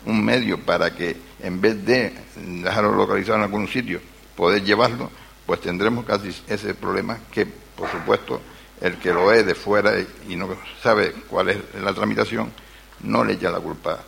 un 0.06 0.24
medio 0.24 0.58
para 0.58 0.94
que 0.94 1.16
en 1.42 1.60
vez 1.60 1.84
de 1.84 2.14
dejarlo 2.36 2.94
localizado 2.94 3.38
en 3.38 3.44
algún 3.44 3.68
sitio, 3.68 4.00
poder 4.34 4.64
llevarlo, 4.64 5.10
pues 5.46 5.60
tendremos 5.60 6.04
casi 6.04 6.34
ese 6.48 6.74
problema 6.74 7.18
que, 7.30 7.46
por 7.46 7.90
supuesto, 7.90 8.40
el 8.80 8.96
que 8.96 9.12
lo 9.12 9.26
ve 9.26 9.42
de 9.42 9.54
fuera 9.54 9.92
y 10.28 10.36
no 10.36 10.48
sabe 10.82 11.12
cuál 11.28 11.50
es 11.50 11.58
la 11.80 11.92
tramitación, 11.92 12.50
no 13.00 13.24
le 13.24 13.34
echa 13.34 13.50
la 13.50 13.60
culpa 13.60 14.00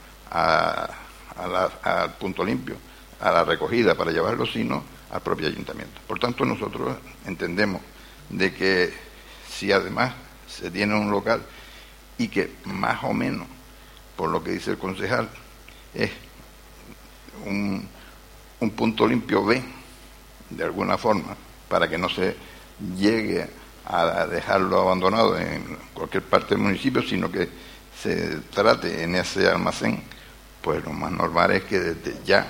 al 1.84 2.14
punto 2.18 2.44
limpio, 2.44 2.76
a 3.20 3.30
la 3.30 3.44
recogida 3.44 3.94
para 3.94 4.10
llevarlo, 4.10 4.46
sino 4.46 4.82
al 5.12 5.20
propio 5.20 5.46
ayuntamiento. 5.46 6.00
Por 6.06 6.18
tanto, 6.18 6.44
nosotros 6.44 6.96
entendemos 7.26 7.82
de 8.30 8.52
que 8.52 8.92
si 9.48 9.70
además 9.70 10.14
se 10.48 10.70
tiene 10.70 10.94
un 10.94 11.10
local 11.10 11.42
y 12.18 12.28
que 12.28 12.52
más 12.64 13.04
o 13.04 13.12
menos, 13.12 13.46
por 14.16 14.30
lo 14.30 14.42
que 14.42 14.52
dice 14.52 14.70
el 14.72 14.78
concejal, 14.78 15.28
es 15.94 16.10
un, 17.46 17.86
un 18.60 18.70
punto 18.70 19.06
limpio 19.06 19.44
B, 19.44 19.62
de 20.50 20.64
alguna 20.64 20.96
forma, 20.96 21.36
para 21.68 21.88
que 21.88 21.98
no 21.98 22.08
se 22.08 22.34
llegue 22.96 23.48
a 23.84 24.26
dejarlo 24.26 24.80
abandonado 24.80 25.36
en 25.38 25.76
cualquier 25.92 26.22
parte 26.22 26.54
del 26.54 26.58
municipio, 26.58 27.02
sino 27.02 27.30
que 27.30 27.48
se 28.00 28.38
trate 28.50 29.02
en 29.02 29.14
ese 29.16 29.48
almacén, 29.48 30.02
pues 30.62 30.82
lo 30.84 30.92
más 30.92 31.10
normal 31.12 31.50
es 31.50 31.64
que 31.64 31.78
desde 31.80 32.24
ya, 32.24 32.46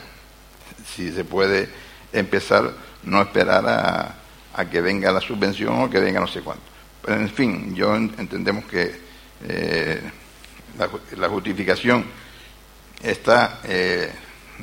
si 0.86 1.10
se 1.10 1.24
puede 1.24 1.68
empezar, 2.12 2.72
no 3.04 3.22
esperar 3.22 3.64
a, 3.66 4.64
que 4.70 4.80
venga 4.80 5.10
la 5.10 5.20
subvención 5.20 5.80
o 5.80 5.90
que 5.90 5.98
venga 5.98 6.20
no 6.20 6.26
sé 6.26 6.40
cuánto. 6.40 6.64
Pero 7.04 7.20
en 7.20 7.30
fin, 7.30 7.74
yo 7.74 7.96
entendemos 7.96 8.64
que 8.66 8.94
eh, 9.44 10.00
la, 11.16 11.28
justificación 11.28 12.04
está 13.02 13.60
eh, 13.64 14.12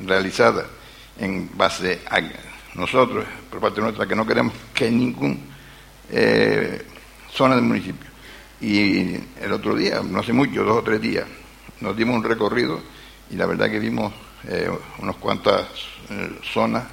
realizada 0.04 0.64
en 1.18 1.50
base 1.54 2.00
a 2.08 2.20
nosotros, 2.74 3.26
por 3.50 3.60
parte 3.60 3.80
nuestra, 3.80 4.06
que 4.06 4.16
no 4.16 4.26
queremos 4.26 4.54
que 4.72 4.90
ningún 4.90 5.50
eh, 6.10 6.82
zona 7.30 7.56
del 7.56 7.64
municipio. 7.64 8.08
Y 8.60 9.14
el 9.40 9.52
otro 9.52 9.74
día, 9.74 10.00
no 10.02 10.20
hace 10.20 10.32
mucho, 10.32 10.64
dos 10.64 10.78
o 10.78 10.82
tres 10.82 11.00
días, 11.00 11.26
nos 11.80 11.96
dimos 11.96 12.16
un 12.16 12.24
recorrido 12.24 12.80
y 13.30 13.36
la 13.36 13.46
verdad 13.46 13.70
que 13.70 13.78
vimos 13.78 14.12
eh, 14.48 14.70
unas 14.98 15.16
cuantas 15.16 15.66
eh, 16.10 16.38
zonas 16.52 16.84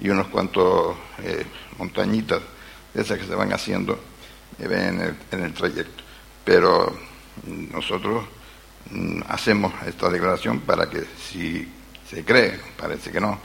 y 0.00 0.08
unos 0.08 0.28
cuantos 0.28 0.96
eh, 1.22 1.44
montañitas 1.78 2.40
esas 2.94 3.18
que 3.18 3.26
se 3.26 3.34
van 3.34 3.52
haciendo 3.52 3.98
en 4.58 5.00
el, 5.00 5.16
en 5.30 5.44
el 5.44 5.52
trayecto. 5.52 6.02
Pero 6.44 6.96
nosotros 7.72 8.24
mm, 8.90 9.22
hacemos 9.28 9.72
esta 9.86 10.08
declaración 10.08 10.60
para 10.60 10.88
que 10.88 11.04
si 11.18 11.68
se 12.08 12.24
cree, 12.24 12.60
parece 12.78 13.10
que 13.10 13.20
no, 13.20 13.38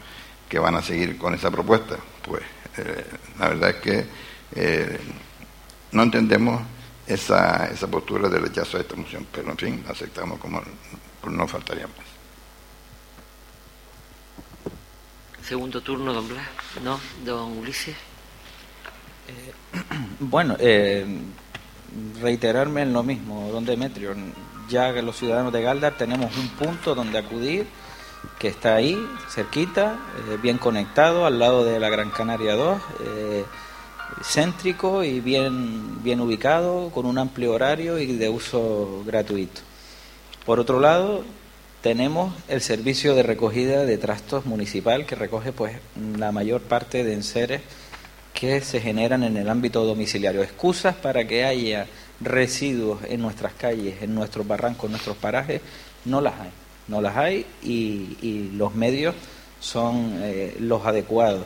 que 0.48 0.60
van 0.60 0.76
a 0.76 0.82
seguir 0.82 1.18
con 1.18 1.34
esa 1.34 1.50
propuesta, 1.50 1.98
pues 2.24 2.44
la 3.40 3.50
verdad 3.50 3.70
es 3.72 3.76
que 3.78 4.06
eh, 4.56 5.00
no 5.92 6.04
entendemos 6.04 6.62
esa, 7.08 7.68
esa 7.68 7.88
postura 7.88 8.30
de 8.30 8.40
rechazo 8.40 8.78
a 8.78 8.82
esta 8.82 8.96
moción, 8.96 9.28
pero 9.32 9.52
en 9.52 9.58
fin, 9.58 9.84
aceptamos 9.90 10.40
como 10.40 10.62
no 11.30 11.48
faltaría 11.48 11.88
más. 11.88 12.11
Segundo 15.52 15.82
turno, 15.82 16.14
don 16.14 16.26
Blas. 16.30 16.48
No, 16.82 16.98
don 17.26 17.58
Ulises. 17.58 17.94
Eh, 19.28 19.52
bueno, 20.22 20.56
eh, 20.58 21.06
reiterarme 22.22 22.84
en 22.84 22.94
lo 22.94 23.04
mismo, 23.04 23.50
don 23.52 23.66
Demetrio. 23.66 24.16
Ya 24.70 24.94
que 24.94 25.02
los 25.02 25.18
ciudadanos 25.18 25.52
de 25.52 25.62
Galdar 25.62 25.98
tenemos 25.98 26.34
un 26.38 26.48
punto 26.52 26.96
donde 26.96 27.18
acudir 27.18 27.68
que 28.40 28.48
está 28.48 28.76
ahí, 28.76 28.98
cerquita, 29.28 30.00
bien 30.42 30.58
conectado, 30.58 31.26
al 31.26 31.38
lado 31.38 31.66
de 31.66 31.82
la 31.82 31.90
Gran 31.90 32.12
Canaria 32.12 32.56
2 32.56 32.82
céntrico 34.24 35.04
y 35.04 35.20
bien, 35.20 36.02
bien 36.02 36.22
ubicado, 36.22 36.92
con 36.92 37.06
un 37.06 37.18
amplio 37.18 37.52
horario 37.52 38.00
y 38.00 38.16
de 38.16 38.30
uso 38.30 39.04
gratuito. 39.06 39.60
Por 40.46 40.62
otro 40.62 40.80
lado, 40.80 41.26
tenemos 41.82 42.34
el 42.48 42.62
servicio 42.62 43.16
de 43.16 43.24
recogida 43.24 43.86
de 43.86 43.98
trastos 43.98 44.46
municipal 44.46 45.06
que 45.06 45.16
recoge 45.16 45.52
pues 45.52 45.78
la 46.18 46.32
mayor 46.32 46.62
parte 46.62 47.04
de 47.04 47.14
enseres 47.14 47.62
que 48.34 48.62
se 48.62 48.80
generan 48.80 49.24
en 49.24 49.38
el 49.38 49.50
ámbito 49.50 49.84
domiciliario. 49.84 50.44
Excusas 50.44 50.96
para 50.96 51.28
que 51.28 51.44
haya 51.44 51.88
residuos 52.20 53.00
en 53.08 53.22
nuestras 53.22 53.54
calles, 53.54 54.02
en 54.02 54.16
nuestros 54.16 54.48
barrancos, 54.48 54.86
en 54.86 54.92
nuestros 54.92 55.18
parajes, 55.18 55.62
no 56.06 56.22
las 56.22 56.40
hay. 56.40 56.50
No 56.88 57.02
las 57.02 57.18
hay 57.18 57.46
y, 57.64 58.52
los 58.56 58.76
medios 58.76 59.16
son 59.60 60.20
eh, 60.22 60.56
los 60.60 60.86
adecuados. 60.86 61.46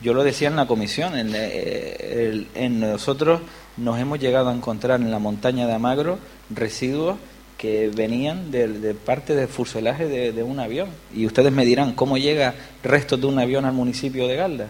Yo 0.00 0.14
lo 0.14 0.24
decía 0.24 0.48
en 0.48 0.56
la 0.56 0.66
comisión, 0.66 1.12
eh, 1.16 2.46
en, 2.54 2.80
nosotros 2.80 3.40
nos 3.76 4.00
hemos 4.00 4.18
llegado 4.18 4.48
a 4.48 4.54
encontrar 4.54 5.00
en 5.00 5.10
la 5.10 5.18
montaña 5.18 5.66
de 5.66 5.74
Amagro 5.74 6.18
residuos 6.50 7.18
que 7.62 7.90
venían 7.94 8.50
de, 8.50 8.92
parte 9.06 9.36
del 9.36 9.46
fuselaje 9.46 10.08
de, 10.08 10.42
un 10.42 10.58
avión. 10.58 10.88
Y 11.14 11.26
ustedes 11.26 11.52
me 11.52 11.64
dirán, 11.64 11.92
¿cómo 11.92 12.18
llega 12.18 12.56
restos 12.82 13.20
de 13.20 13.28
un 13.28 13.38
avión 13.38 13.64
al 13.64 13.72
municipio 13.72 14.26
de 14.26 14.34
Galda? 14.34 14.66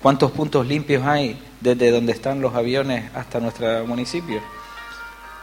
¿Cuántos 0.00 0.30
puntos 0.30 0.66
limpios 0.66 1.04
hay 1.04 1.38
desde 1.60 1.90
donde 1.90 2.12
están 2.12 2.40
los 2.40 2.54
aviones 2.54 3.10
hasta 3.14 3.40
nuestro 3.40 3.86
municipio? 3.86 4.40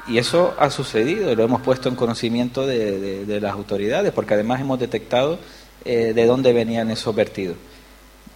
Y 0.07 0.17
eso 0.17 0.55
ha 0.57 0.71
sucedido, 0.71 1.35
lo 1.35 1.43
hemos 1.43 1.61
puesto 1.61 1.87
en 1.87 1.95
conocimiento 1.95 2.65
de, 2.65 3.39
las 3.41 3.53
autoridades, 3.53 4.11
porque 4.11 4.33
además 4.33 4.59
hemos 4.59 4.79
detectado 4.79 5.37
eh, 5.85 6.13
de 6.15 6.25
dónde 6.25 6.51
venían 6.51 6.89
esos 6.89 7.13
vertidos 7.13 7.57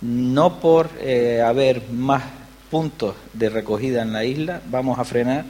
no 0.02 0.60
por 0.60 0.89
eh, 1.00 1.43
haber 1.45 1.84
más 1.91 2.24
puntos 2.71 3.15
de 3.34 3.50
recogida 3.50 4.02
en 4.02 4.13
la 4.13 4.24
isla 4.24 4.62
vamos 4.71 4.97
a 4.97 5.06
frenar 5.06 5.45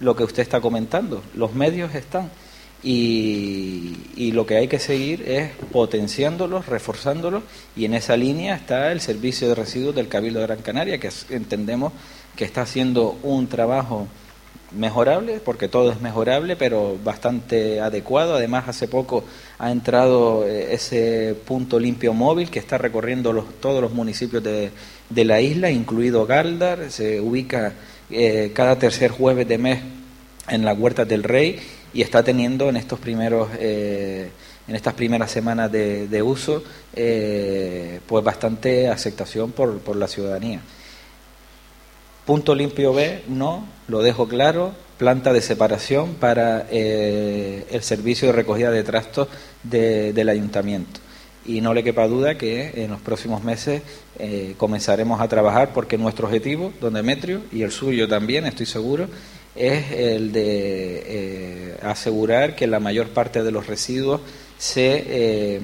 lo 0.00 0.16
que 0.16 0.24
usted 0.24 0.42
está 0.42 0.60
comentando. 0.60 1.22
Los 1.34 1.54
medios 1.54 1.94
están 1.94 2.30
y, 2.82 4.32
lo 4.32 4.46
que 4.46 4.56
hay 4.56 4.68
que 4.68 4.78
seguir 4.78 5.28
es 5.28 5.50
potenciándolos, 5.72 6.66
reforzándolos 6.66 7.42
y 7.76 7.84
en 7.84 7.94
esa 7.94 8.16
línea 8.16 8.54
está 8.54 8.92
el 8.92 9.00
servicio 9.00 9.48
de 9.48 9.54
residuos 9.54 9.94
del 9.94 10.08
Cabildo 10.08 10.40
de 10.40 10.46
Gran 10.46 10.62
Canaria 10.62 10.98
que 10.98 11.10
entendemos 11.30 11.92
que 12.36 12.44
está 12.44 12.62
haciendo 12.62 13.18
un 13.22 13.48
trabajo 13.48 14.06
mejorable, 14.72 15.40
porque 15.44 15.68
todo 15.68 15.90
es 15.90 16.00
mejorable, 16.00 16.54
pero 16.54 16.96
bastante 17.02 17.80
adecuado. 17.80 18.36
Además, 18.36 18.68
hace 18.68 18.86
poco 18.86 19.24
ha 19.58 19.72
entrado 19.72 20.46
eh, 20.46 20.72
ese 20.72 21.34
punto 21.44 21.80
limpio 21.80 22.14
móvil 22.14 22.50
que 22.50 22.60
está 22.60 22.78
recorriendo 22.78 23.32
los, 23.32 23.60
todos 23.60 23.82
los 23.82 23.92
municipios 23.92 24.44
de, 24.44 24.70
de 25.08 25.24
la 25.24 25.40
isla, 25.40 25.70
incluido 25.70 26.24
Galdar. 26.24 26.90
Se 26.90 27.20
ubica 27.20 27.72
eh, 28.10 28.52
cada 28.54 28.78
tercer 28.78 29.10
jueves 29.10 29.48
de 29.48 29.58
mes 29.58 29.80
en 30.48 30.64
la 30.64 30.72
Huerta 30.72 31.04
del 31.04 31.24
Rey 31.24 31.58
y 31.92 32.02
está 32.02 32.22
teniendo 32.22 32.68
en 32.68 32.76
estos 32.76 32.98
primeros 32.98 33.48
eh, 33.58 34.30
en 34.68 34.76
estas 34.76 34.94
primeras 34.94 35.30
semanas 35.30 35.72
de, 35.72 36.06
de 36.06 36.22
uso 36.22 36.62
pues 36.92 38.24
bastante 38.24 38.88
aceptación 38.88 39.50
por, 39.52 39.78
por 39.80 39.96
la 39.96 40.06
ciudadanía. 40.06 40.60
Punto 42.24 42.54
limpio 42.54 42.92
B, 42.92 43.22
no, 43.26 43.66
lo 43.88 44.02
dejo 44.02 44.28
claro, 44.28 44.72
planta 44.98 45.32
de 45.32 45.40
separación 45.40 46.14
para 46.14 46.66
eh, 46.70 47.66
el 47.70 47.82
servicio 47.82 48.28
de 48.28 48.32
recogida 48.32 48.70
de 48.70 48.84
trastos 48.84 49.28
del 49.62 50.28
ayuntamiento. 50.28 51.00
Y 51.46 51.62
no 51.62 51.72
le 51.72 51.82
quepa 51.82 52.06
duda 52.06 52.36
que 52.36 52.84
en 52.84 52.90
los 52.90 53.00
próximos 53.00 53.42
meses 53.42 53.82
eh, 54.18 54.54
comenzaremos 54.58 55.20
a 55.22 55.26
trabajar 55.26 55.72
porque 55.72 55.96
nuestro 55.96 56.26
objetivo, 56.26 56.72
don 56.82 56.92
Demetrio, 56.92 57.40
y 57.50 57.62
el 57.62 57.72
suyo 57.72 58.06
también, 58.06 58.44
estoy 58.44 58.66
seguro, 58.66 59.08
es 59.54 59.90
el 59.92 60.32
de 60.32 61.02
eh, 61.06 61.76
asegurar 61.82 62.54
que 62.56 62.66
la 62.66 62.80
mayor 62.80 63.08
parte 63.08 63.42
de 63.42 63.50
los 63.50 63.66
residuos 63.66 64.20
se, 64.58 65.60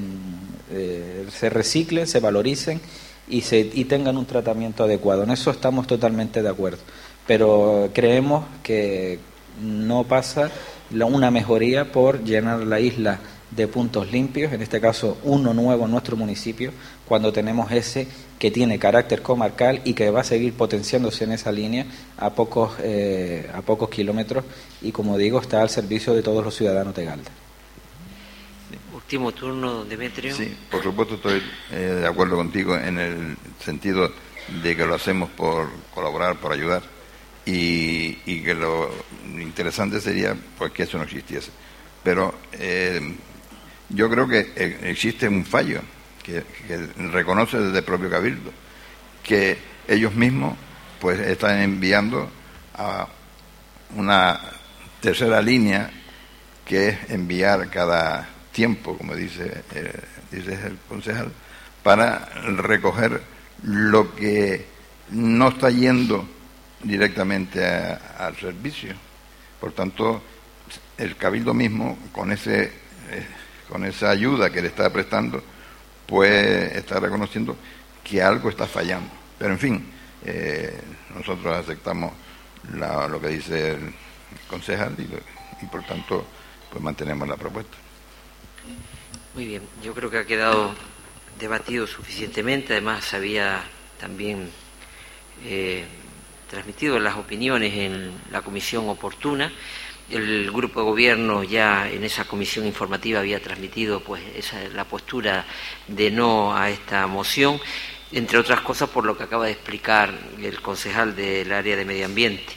se 1.31 1.51
reciclen, 1.51 2.07
se 2.07 2.21
valoricen 2.21 2.81
y, 3.29 3.43
se, 3.43 3.61
y 3.61 3.85
tengan 3.85 4.17
un 4.17 4.27
tratamiento 4.27 4.85
adecuado. 4.85 5.25
En 5.25 5.31
eso 5.31 5.51
estamos 5.51 5.87
totalmente 5.87 6.43
de 6.43 6.49
acuerdo. 6.49 6.79
Pero 7.27 7.91
creemos 7.93 8.45
que 8.63 9.19
no 9.61 10.05
pasa 10.05 10.51
una 10.91 11.31
mejoría 11.31 11.91
por 11.93 12.23
llenar 12.23 12.61
la 12.61 12.81
isla 12.81 13.19
de 13.51 13.69
puntos 13.69 14.11
limpios, 14.11 14.53
en 14.53 14.63
este 14.63 14.81
caso 14.81 15.19
uno 15.25 15.55
nuevo 15.55 15.85
en 15.85 15.91
nuestro 15.91 16.17
municipio, 16.17 16.73
cuando 17.07 17.33
tenemos 17.33 17.71
ese 17.73 18.09
que 18.39 18.51
tiene 18.51 18.79
carácter 18.79 19.23
comarcal 19.23 19.81
y 19.85 19.95
que 19.95 20.11
va 20.11 20.21
a 20.21 20.25
seguir 20.25 20.53
potenciándose 20.55 21.25
en 21.25 21.33
esa 21.33 21.53
línea 21.53 21.87
a 22.19 22.31
pocos, 22.31 22.75
eh, 22.83 23.51
a 23.55 23.63
pocos 23.63 23.89
kilómetros 23.89 24.45
y, 24.83 24.93
como 24.93 25.17
digo, 25.17 25.41
está 25.41 25.63
al 25.63 25.71
servicio 25.71 26.15
de 26.15 26.23
todos 26.23 26.45
los 26.45 26.55
ciudadanos 26.55 26.95
de 26.95 27.05
Galda 27.05 27.31
último 29.07 29.31
turno, 29.31 29.85
Demetrio. 29.85 30.35
Sí, 30.35 30.53
por 30.69 30.83
supuesto 30.83 31.15
estoy 31.15 31.41
eh, 31.71 31.99
de 32.01 32.07
acuerdo 32.09 32.35
contigo 32.35 32.77
en 32.77 32.99
el 32.99 33.37
sentido 33.65 34.11
de 34.65 34.77
que 34.77 34.85
lo 34.85 34.97
hacemos 34.97 35.31
por 35.31 35.69
colaborar, 35.95 36.41
por 36.41 36.53
ayudar, 36.53 36.83
y, 37.45 38.15
que 38.43 38.55
lo 38.55 38.91
interesante 39.39 40.01
sería 40.01 40.37
pues 40.59 40.73
que 40.73 40.83
eso 40.83 40.99
no 40.99 41.05
existiese. 41.05 41.53
Pero 42.03 42.35
eh, 42.53 43.01
yo 43.91 44.11
creo 44.11 44.27
que 44.27 44.53
eh, 44.57 44.79
existe 44.83 45.29
un 45.29 45.45
fallo 45.45 45.83
que, 46.27 46.43
reconoce 47.13 47.59
desde 47.59 47.79
el 47.79 47.85
propio 47.85 48.11
Cabildo, 48.11 48.51
que 49.23 49.57
ellos 49.87 50.15
mismos 50.15 50.57
pues 51.01 51.21
están 51.21 51.61
enviando 51.61 52.29
a 52.75 53.07
una 53.95 54.41
tercera 55.01 55.41
línea 55.41 55.91
que 56.65 56.89
es 56.89 57.11
enviar 57.11 57.71
cada 57.71 58.29
tiempo, 58.51 58.99
como 58.99 59.15
dice, 59.15 59.63
eh, 59.73 59.93
dice 60.33 60.55
el 60.67 60.79
concejal, 60.89 61.31
para 61.85 62.27
recoger 62.57 63.23
lo 63.63 64.15
que 64.17 64.67
no 65.11 65.49
está 65.49 65.71
yendo 65.71 66.29
directamente 66.83 67.65
al 67.65 68.37
servicio. 68.37 68.95
Por 69.61 69.73
tanto, 69.73 70.23
el 70.99 71.17
cabildo 71.17 71.55
mismo, 71.55 71.97
con 72.11 72.33
ese 72.33 72.65
eh, 72.65 73.27
con 73.69 73.85
esa 73.85 74.11
ayuda 74.11 74.51
que 74.51 74.63
le 74.63 74.69
está 74.69 74.91
prestando, 74.91 75.43
puede 76.07 76.79
estar 76.79 77.03
reconociendo 77.03 77.57
que 78.05 78.23
algo 78.23 78.49
está 78.49 78.67
fallando. 78.67 79.11
Pero 79.39 79.53
en 79.53 79.59
fin, 79.59 79.93
eh, 80.25 80.81
nosotros 81.15 81.57
aceptamos 81.57 82.13
lo 82.73 83.21
que 83.21 83.29
dice 83.29 83.73
el 83.73 83.95
concejal 84.49 84.95
y, 84.99 85.65
y 85.65 85.69
por 85.69 85.85
tanto 85.85 86.27
pues 86.71 86.83
mantenemos 86.83 87.29
la 87.29 87.37
propuesta. 87.37 87.77
Muy 89.35 89.47
bien, 89.47 89.63
yo 89.83 89.95
creo 89.95 90.11
que 90.11 90.19
ha 90.19 90.25
quedado 90.25 90.75
debatido 91.39 91.87
suficientemente, 91.87 92.73
además 92.73 93.13
había 93.15 93.63
también 94.01 94.51
eh, 95.45 95.85
transmitido 96.51 96.99
las 96.99 97.17
opiniones 97.17 97.75
en 97.75 98.13
la 98.31 98.43
comisión 98.43 98.89
oportuna. 98.89 99.53
El 100.09 100.53
grupo 100.53 100.81
de 100.81 100.87
gobierno 100.87 101.43
ya 101.43 101.91
en 101.91 102.05
esa 102.05 102.27
comisión 102.27 102.65
informativa 102.65 103.19
había 103.19 103.43
transmitido 103.43 104.01
pues 104.01 104.23
esa, 104.37 104.61
la 104.69 104.85
postura 104.85 105.45
de 105.89 106.13
no 106.13 106.57
a 106.57 106.71
esta 106.71 107.09
moción, 107.09 107.61
entre 108.13 108.39
otras 108.39 108.61
cosas 108.61 108.89
por 108.89 109.05
lo 109.05 109.19
que 109.19 109.25
acaba 109.25 109.47
de 109.47 109.53
explicar 109.53 110.17
el 110.41 110.61
concejal 110.63 111.17
del 111.17 111.51
área 111.53 111.77
de 111.77 111.85
medio 111.85 112.07
ambiente. 112.07 112.53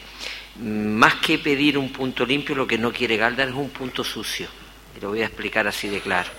Más 0.62 1.16
que 1.16 1.40
pedir 1.40 1.78
un 1.78 1.92
punto 1.92 2.24
limpio, 2.24 2.54
lo 2.54 2.68
que 2.68 2.78
no 2.78 2.94
quiere 2.94 3.18
Galdar 3.18 3.48
es 3.48 3.56
un 3.56 3.70
punto 3.70 4.04
sucio. 4.04 4.48
Lo 5.02 5.10
voy 5.10 5.22
a 5.22 5.26
explicar 5.26 5.68
así 5.68 5.88
de 5.88 6.02
claro. 6.02 6.30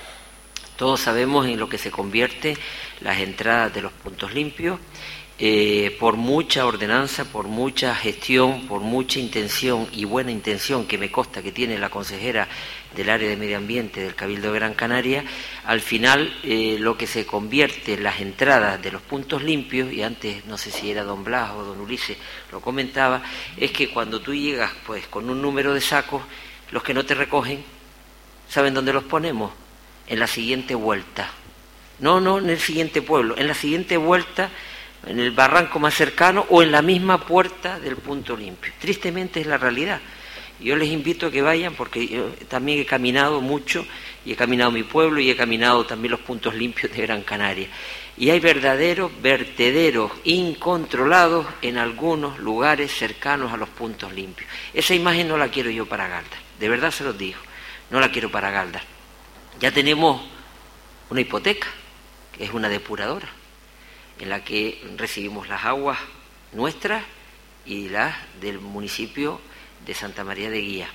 Todos 0.76 1.00
sabemos 1.00 1.46
en 1.46 1.58
lo 1.58 1.68
que 1.68 1.78
se 1.78 1.90
convierte 1.90 2.56
las 3.00 3.18
entradas 3.18 3.74
de 3.74 3.82
los 3.82 3.92
puntos 3.92 4.32
limpios 4.32 4.78
eh, 5.42 5.96
por 5.98 6.16
mucha 6.16 6.66
ordenanza, 6.66 7.24
por 7.24 7.48
mucha 7.48 7.94
gestión, 7.94 8.66
por 8.66 8.82
mucha 8.82 9.18
intención 9.18 9.88
y 9.90 10.04
buena 10.04 10.30
intención 10.30 10.86
que 10.86 10.98
me 10.98 11.10
consta 11.10 11.40
que 11.40 11.50
tiene 11.50 11.78
la 11.78 11.88
consejera 11.88 12.46
del 12.94 13.08
área 13.08 13.26
de 13.26 13.38
medio 13.38 13.56
ambiente 13.56 14.02
del 14.02 14.14
Cabildo 14.14 14.52
de 14.52 14.58
Gran 14.58 14.74
Canaria, 14.74 15.24
al 15.64 15.80
final 15.80 16.38
eh, 16.42 16.76
lo 16.78 16.98
que 16.98 17.06
se 17.06 17.24
convierte 17.24 17.94
en 17.94 18.02
las 18.02 18.20
entradas 18.20 18.82
de 18.82 18.92
los 18.92 19.00
puntos 19.00 19.42
limpios, 19.42 19.90
y 19.90 20.02
antes 20.02 20.44
no 20.44 20.58
sé 20.58 20.70
si 20.70 20.90
era 20.90 21.04
don 21.04 21.24
Blas 21.24 21.52
o 21.52 21.64
don 21.64 21.80
Ulises 21.80 22.18
lo 22.52 22.60
comentaba, 22.60 23.22
es 23.56 23.70
que 23.70 23.88
cuando 23.88 24.20
tú 24.20 24.34
llegas 24.34 24.72
pues 24.86 25.06
con 25.06 25.30
un 25.30 25.40
número 25.40 25.72
de 25.72 25.80
sacos, 25.80 26.22
los 26.70 26.82
que 26.82 26.92
no 26.92 27.06
te 27.06 27.14
recogen, 27.14 27.64
¿saben 28.46 28.74
dónde 28.74 28.92
los 28.92 29.04
ponemos? 29.04 29.52
En 30.06 30.18
la 30.18 30.26
siguiente 30.26 30.74
vuelta. 30.74 31.30
No, 31.98 32.20
no 32.20 32.38
en 32.38 32.50
el 32.50 32.58
siguiente 32.58 33.00
pueblo, 33.00 33.38
en 33.38 33.46
la 33.46 33.54
siguiente 33.54 33.96
vuelta 33.96 34.50
en 35.06 35.18
el 35.18 35.30
barranco 35.30 35.78
más 35.78 35.94
cercano 35.94 36.46
o 36.50 36.62
en 36.62 36.72
la 36.72 36.82
misma 36.82 37.24
puerta 37.24 37.78
del 37.78 37.96
punto 37.96 38.36
limpio. 38.36 38.72
Tristemente 38.78 39.40
es 39.40 39.46
la 39.46 39.58
realidad. 39.58 40.00
Yo 40.60 40.76
les 40.76 40.90
invito 40.90 41.26
a 41.26 41.30
que 41.30 41.40
vayan 41.40 41.74
porque 41.74 42.06
yo 42.06 42.28
también 42.48 42.80
he 42.80 42.84
caminado 42.84 43.40
mucho 43.40 43.86
y 44.26 44.32
he 44.32 44.36
caminado 44.36 44.70
mi 44.70 44.82
pueblo 44.82 45.18
y 45.18 45.30
he 45.30 45.36
caminado 45.36 45.86
también 45.86 46.10
los 46.12 46.20
puntos 46.20 46.54
limpios 46.54 46.92
de 46.92 47.00
Gran 47.02 47.22
Canaria. 47.22 47.68
Y 48.18 48.28
hay 48.28 48.40
verdaderos 48.40 49.10
vertederos 49.22 50.12
incontrolados 50.24 51.46
en 51.62 51.78
algunos 51.78 52.38
lugares 52.38 52.92
cercanos 52.92 53.52
a 53.52 53.56
los 53.56 53.70
puntos 53.70 54.12
limpios. 54.12 54.50
Esa 54.74 54.94
imagen 54.94 55.28
no 55.28 55.38
la 55.38 55.48
quiero 55.48 55.70
yo 55.70 55.86
para 55.86 56.08
Galda, 56.08 56.36
de 56.58 56.68
verdad 56.68 56.90
se 56.90 57.04
los 57.04 57.16
digo, 57.16 57.38
no 57.88 57.98
la 57.98 58.10
quiero 58.10 58.30
para 58.30 58.50
Galda. 58.50 58.82
Ya 59.60 59.72
tenemos 59.72 60.20
una 61.08 61.22
hipoteca, 61.22 61.68
que 62.36 62.44
es 62.44 62.52
una 62.52 62.68
depuradora 62.68 63.39
en 64.20 64.28
la 64.28 64.44
que 64.44 64.82
recibimos 64.96 65.48
las 65.48 65.64
aguas 65.64 65.98
nuestras 66.52 67.02
y 67.66 67.88
las 67.88 68.14
del 68.40 68.60
municipio 68.60 69.40
de 69.84 69.94
Santa 69.94 70.24
María 70.24 70.50
de 70.50 70.60
Guía. 70.60 70.88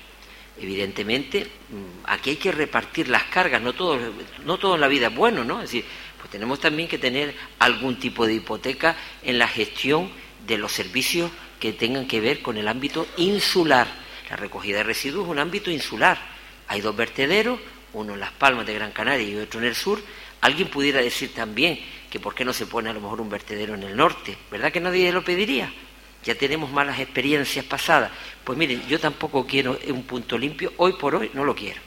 Evidentemente, 0.58 1.44
mm, 1.44 2.04
aquí 2.04 2.30
hay 2.30 2.36
que 2.36 2.52
repartir 2.52 3.08
las 3.08 3.24
cargas, 3.24 3.60
no 3.60 3.74
todo, 3.74 3.98
no 4.44 4.58
todo 4.58 4.76
en 4.76 4.80
la 4.80 4.88
vida 4.88 5.08
es 5.08 5.14
bueno, 5.14 5.44
¿no? 5.44 5.56
Es 5.56 5.70
decir, 5.70 5.84
pues 6.18 6.30
tenemos 6.30 6.60
también 6.60 6.88
que 6.88 6.98
tener 6.98 7.34
algún 7.58 7.98
tipo 7.98 8.26
de 8.26 8.34
hipoteca 8.34 8.96
en 9.22 9.38
la 9.38 9.48
gestión 9.48 10.10
de 10.46 10.56
los 10.56 10.72
servicios 10.72 11.30
que 11.60 11.72
tengan 11.72 12.06
que 12.06 12.20
ver 12.20 12.42
con 12.42 12.56
el 12.56 12.68
ámbito 12.68 13.06
insular. 13.16 13.86
La 14.30 14.36
recogida 14.36 14.78
de 14.78 14.84
residuos 14.84 15.24
es 15.24 15.30
un 15.30 15.38
ámbito 15.38 15.70
insular. 15.70 16.18
Hay 16.68 16.80
dos 16.80 16.96
vertederos, 16.96 17.60
uno 17.92 18.14
en 18.14 18.20
Las 18.20 18.32
Palmas 18.32 18.66
de 18.66 18.74
Gran 18.74 18.92
Canaria 18.92 19.28
y 19.28 19.36
otro 19.36 19.60
en 19.60 19.66
el 19.66 19.74
sur. 19.74 20.00
Alguien 20.46 20.68
pudiera 20.68 21.00
decir 21.00 21.34
también 21.34 21.76
que 22.08 22.20
por 22.20 22.32
qué 22.32 22.44
no 22.44 22.52
se 22.52 22.66
pone 22.66 22.88
a 22.88 22.92
lo 22.92 23.00
mejor 23.00 23.20
un 23.20 23.28
vertedero 23.28 23.74
en 23.74 23.82
el 23.82 23.96
norte, 23.96 24.38
¿verdad 24.48 24.70
que 24.70 24.78
nadie 24.78 25.10
lo 25.10 25.24
pediría? 25.24 25.72
Ya 26.22 26.36
tenemos 26.36 26.70
malas 26.70 27.00
experiencias 27.00 27.64
pasadas. 27.64 28.12
Pues 28.44 28.56
miren, 28.56 28.86
yo 28.86 29.00
tampoco 29.00 29.44
quiero 29.44 29.76
un 29.88 30.04
punto 30.04 30.38
limpio, 30.38 30.72
hoy 30.76 30.92
por 30.92 31.16
hoy 31.16 31.32
no 31.34 31.44
lo 31.44 31.56
quiero, 31.56 31.80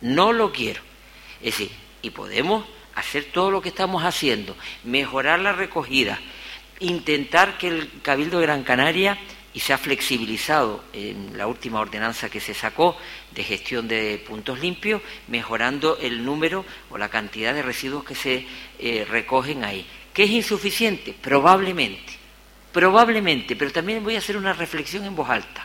no 0.00 0.32
lo 0.32 0.52
quiero. 0.52 0.80
Es 1.40 1.58
decir, 1.58 1.72
y 2.02 2.10
podemos 2.10 2.64
hacer 2.94 3.24
todo 3.32 3.50
lo 3.50 3.60
que 3.60 3.70
estamos 3.70 4.04
haciendo, 4.04 4.56
mejorar 4.84 5.40
la 5.40 5.50
recogida, 5.50 6.20
intentar 6.78 7.58
que 7.58 7.66
el 7.66 7.90
Cabildo 8.00 8.38
de 8.38 8.46
Gran 8.46 8.62
Canaria 8.62 9.18
y 9.54 9.60
se 9.60 9.72
ha 9.72 9.78
flexibilizado 9.78 10.84
en 10.92 11.38
la 11.38 11.46
última 11.46 11.78
ordenanza 11.78 12.28
que 12.28 12.40
se 12.40 12.54
sacó 12.54 12.96
de 13.30 13.44
gestión 13.44 13.86
de 13.86 14.22
puntos 14.26 14.58
limpios, 14.58 15.00
mejorando 15.28 15.96
el 15.98 16.24
número 16.24 16.66
o 16.90 16.98
la 16.98 17.08
cantidad 17.08 17.54
de 17.54 17.62
residuos 17.62 18.04
que 18.04 18.16
se 18.16 18.46
eh, 18.80 19.06
recogen 19.08 19.62
ahí. 19.62 19.86
¿Qué 20.12 20.24
es 20.24 20.30
insuficiente? 20.30 21.14
Probablemente, 21.20 22.14
probablemente, 22.72 23.54
pero 23.54 23.70
también 23.70 24.02
voy 24.02 24.16
a 24.16 24.18
hacer 24.18 24.36
una 24.36 24.52
reflexión 24.52 25.04
en 25.04 25.14
voz 25.14 25.30
alta. 25.30 25.64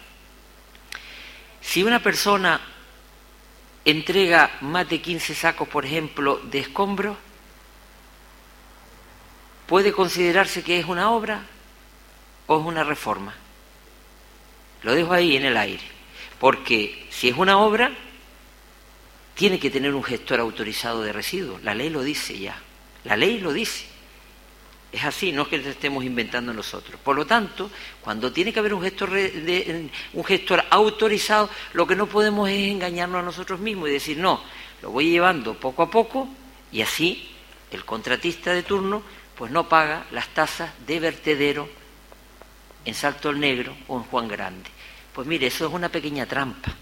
Si 1.60 1.82
una 1.82 2.02
persona 2.02 2.62
entrega 3.84 4.52
más 4.62 4.88
de 4.88 5.02
15 5.02 5.34
sacos, 5.34 5.68
por 5.68 5.84
ejemplo, 5.84 6.38
de 6.44 6.60
escombros, 6.60 7.18
¿puede 9.66 9.92
considerarse 9.92 10.64
que 10.64 10.80
es 10.80 10.86
una 10.86 11.10
obra 11.10 11.42
o 12.46 12.60
es 12.60 12.66
una 12.66 12.84
reforma? 12.84 13.34
Lo 14.84 14.96
dejo 14.96 15.14
ahí 15.14 15.36
en 15.36 15.46
el 15.46 15.58
aire. 15.58 15.84
Porque 16.40 17.08
si 17.10 17.30
es 17.30 17.38
una 17.38 17.60
obra, 17.60 17.92
tiene 19.36 19.60
que 19.60 19.70
tener 19.70 19.94
un 19.94 20.04
gestor 20.04 20.40
autorizado 20.40 21.02
de 21.02 21.14
residuos. 21.14 21.64
La 21.64 21.76
ley 21.76 21.90
lo 21.90 22.02
dice 22.02 22.38
ya. 22.38 22.58
La 23.04 23.16
ley 23.16 23.40
lo 23.40 23.54
dice. 23.54 23.86
Es 24.92 25.04
así, 25.04 25.32
no 25.32 25.44
es 25.44 25.48
que 25.50 25.60
lo 25.60 25.70
estemos 25.70 26.04
inventando 26.04 26.52
nosotros. 26.52 27.00
Por 27.02 27.16
lo 27.16 27.26
tanto, 27.26 27.70
cuando 28.02 28.32
tiene 28.32 28.52
que 28.52 28.60
haber 28.60 28.74
un 28.74 28.82
gestor, 28.82 29.12
un 30.14 30.24
gestor 30.26 30.64
autorizado, 30.70 31.50
lo 31.74 31.86
que 31.86 31.96
no 31.96 32.08
podemos 32.08 32.50
es 32.50 32.72
engañarnos 32.72 33.20
a 33.20 33.26
nosotros 33.26 33.60
mismos 33.60 33.90
y 33.90 33.94
decir, 33.94 34.18
no, 34.18 34.42
lo 34.82 34.92
voy 34.92 35.12
llevando 35.12 35.54
poco 35.54 35.84
a 35.84 35.92
poco 35.92 36.28
y 36.72 36.82
así 36.82 37.30
el 37.72 37.86
contratista 37.86 38.52
de 38.54 38.64
turno 38.64 39.04
pues 39.36 39.52
no 39.52 39.70
paga 39.70 40.06
las 40.12 40.28
tasas 40.30 40.72
de 40.86 41.00
vertedero 41.00 41.70
en 42.86 42.94
Salto 42.94 43.30
el 43.30 43.40
Negro 43.40 43.76
o 43.88 43.98
en 43.98 44.04
Juan 44.04 44.28
Grande. 44.28 44.70
Pues 45.14 45.28
mire, 45.28 45.48
eso 45.48 45.68
es 45.68 45.74
una 45.74 45.90
pequeña 45.90 46.26
trampa 46.26 46.74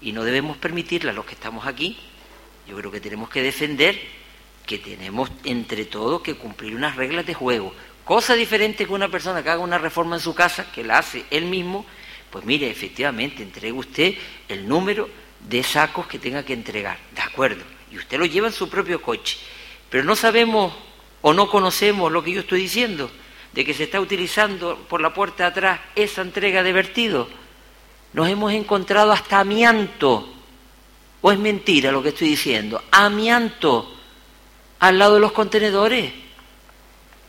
y 0.00 0.12
no 0.12 0.24
debemos 0.24 0.56
permitirla 0.56 1.10
a 1.10 1.14
los 1.14 1.24
que 1.24 1.34
estamos 1.34 1.66
aquí. 1.66 1.98
Yo 2.66 2.76
creo 2.76 2.90
que 2.90 3.00
tenemos 3.00 3.28
que 3.28 3.42
defender 3.42 4.00
que 4.66 4.78
tenemos 4.78 5.30
entre 5.44 5.84
todos 5.84 6.22
que 6.22 6.36
cumplir 6.36 6.74
unas 6.74 6.96
reglas 6.96 7.26
de 7.26 7.34
juego. 7.34 7.74
Cosa 8.04 8.34
diferente 8.34 8.86
que 8.86 8.92
una 8.92 9.08
persona 9.08 9.42
que 9.42 9.50
haga 9.50 9.62
una 9.62 9.78
reforma 9.78 10.16
en 10.16 10.22
su 10.22 10.34
casa, 10.34 10.70
que 10.72 10.84
la 10.84 10.98
hace 10.98 11.24
él 11.30 11.46
mismo, 11.46 11.84
pues 12.30 12.44
mire, 12.44 12.70
efectivamente, 12.70 13.42
entregue 13.42 13.72
usted 13.72 14.14
el 14.48 14.68
número 14.68 15.08
de 15.48 15.62
sacos 15.62 16.06
que 16.06 16.18
tenga 16.18 16.44
que 16.44 16.52
entregar, 16.52 16.98
de 17.14 17.22
acuerdo, 17.22 17.62
y 17.90 17.98
usted 17.98 18.18
lo 18.18 18.26
lleva 18.26 18.48
en 18.48 18.52
su 18.52 18.68
propio 18.68 19.02
coche. 19.02 19.38
Pero 19.88 20.04
no 20.04 20.14
sabemos 20.14 20.72
o 21.22 21.32
no 21.32 21.48
conocemos 21.48 22.12
lo 22.12 22.22
que 22.22 22.32
yo 22.32 22.40
estoy 22.40 22.62
diciendo 22.62 23.10
de 23.52 23.64
que 23.64 23.74
se 23.74 23.84
está 23.84 24.00
utilizando 24.00 24.76
por 24.88 25.00
la 25.00 25.12
puerta 25.12 25.44
de 25.44 25.48
atrás 25.50 25.80
esa 25.94 26.22
entrega 26.22 26.62
de 26.62 26.72
vertido. 26.72 27.28
Nos 28.12 28.28
hemos 28.28 28.52
encontrado 28.52 29.12
hasta 29.12 29.40
amianto. 29.40 30.28
¿O 31.22 31.32
es 31.32 31.38
mentira 31.38 31.92
lo 31.92 32.02
que 32.02 32.10
estoy 32.10 32.28
diciendo? 32.28 32.82
Amianto 32.90 33.92
al 34.78 34.98
lado 34.98 35.14
de 35.14 35.20
los 35.20 35.32
contenedores. 35.32 36.12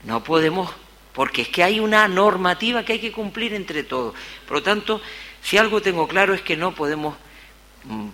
No 0.03 0.23
podemos, 0.23 0.71
porque 1.13 1.43
es 1.43 1.49
que 1.49 1.63
hay 1.63 1.79
una 1.79 2.07
normativa 2.07 2.83
que 2.83 2.93
hay 2.93 2.99
que 2.99 3.11
cumplir 3.11 3.53
entre 3.53 3.83
todos. 3.83 4.15
Por 4.47 4.57
lo 4.57 4.63
tanto, 4.63 5.01
si 5.43 5.57
algo 5.57 5.81
tengo 5.81 6.07
claro 6.07 6.33
es 6.33 6.41
que 6.41 6.55
no 6.55 6.73
podemos, 6.73 7.15
mm, 7.83 8.07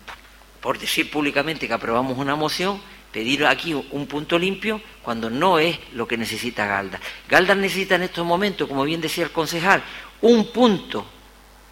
por 0.59 0.79
decir 0.79 1.09
públicamente 1.09 1.67
que 1.67 1.73
aprobamos 1.73 2.17
una 2.17 2.35
moción, 2.35 2.81
pedir 3.11 3.45
aquí 3.45 3.73
un 3.73 4.07
punto 4.07 4.37
limpio 4.37 4.81
cuando 5.01 5.29
no 5.29 5.59
es 5.59 5.79
lo 5.93 6.07
que 6.07 6.17
necesita 6.17 6.65
Galda. 6.65 6.99
Galda 7.27 7.55
necesita 7.55 7.95
en 7.95 8.03
estos 8.03 8.25
momentos, 8.25 8.67
como 8.67 8.83
bien 8.83 9.01
decía 9.01 9.23
el 9.23 9.31
concejal, 9.31 9.83
un 10.21 10.51
punto 10.51 11.05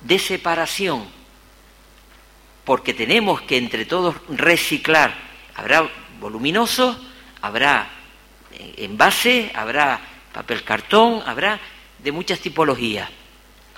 de 0.02 0.20
separación 0.20 1.16
porque 2.66 2.94
tenemos 2.94 3.42
que 3.44 3.58
entre 3.58 3.86
todos 3.86 4.16
reciclar. 4.28 5.14
Habrá 5.56 5.88
voluminosos, 6.20 6.98
habrá 7.42 7.88
eh, 8.52 8.74
envase, 8.78 9.52
habrá 9.54 10.02
papel 10.34 10.64
cartón, 10.64 11.22
habrá 11.26 11.60
de 12.00 12.12
muchas 12.12 12.40
tipologías. 12.40 13.08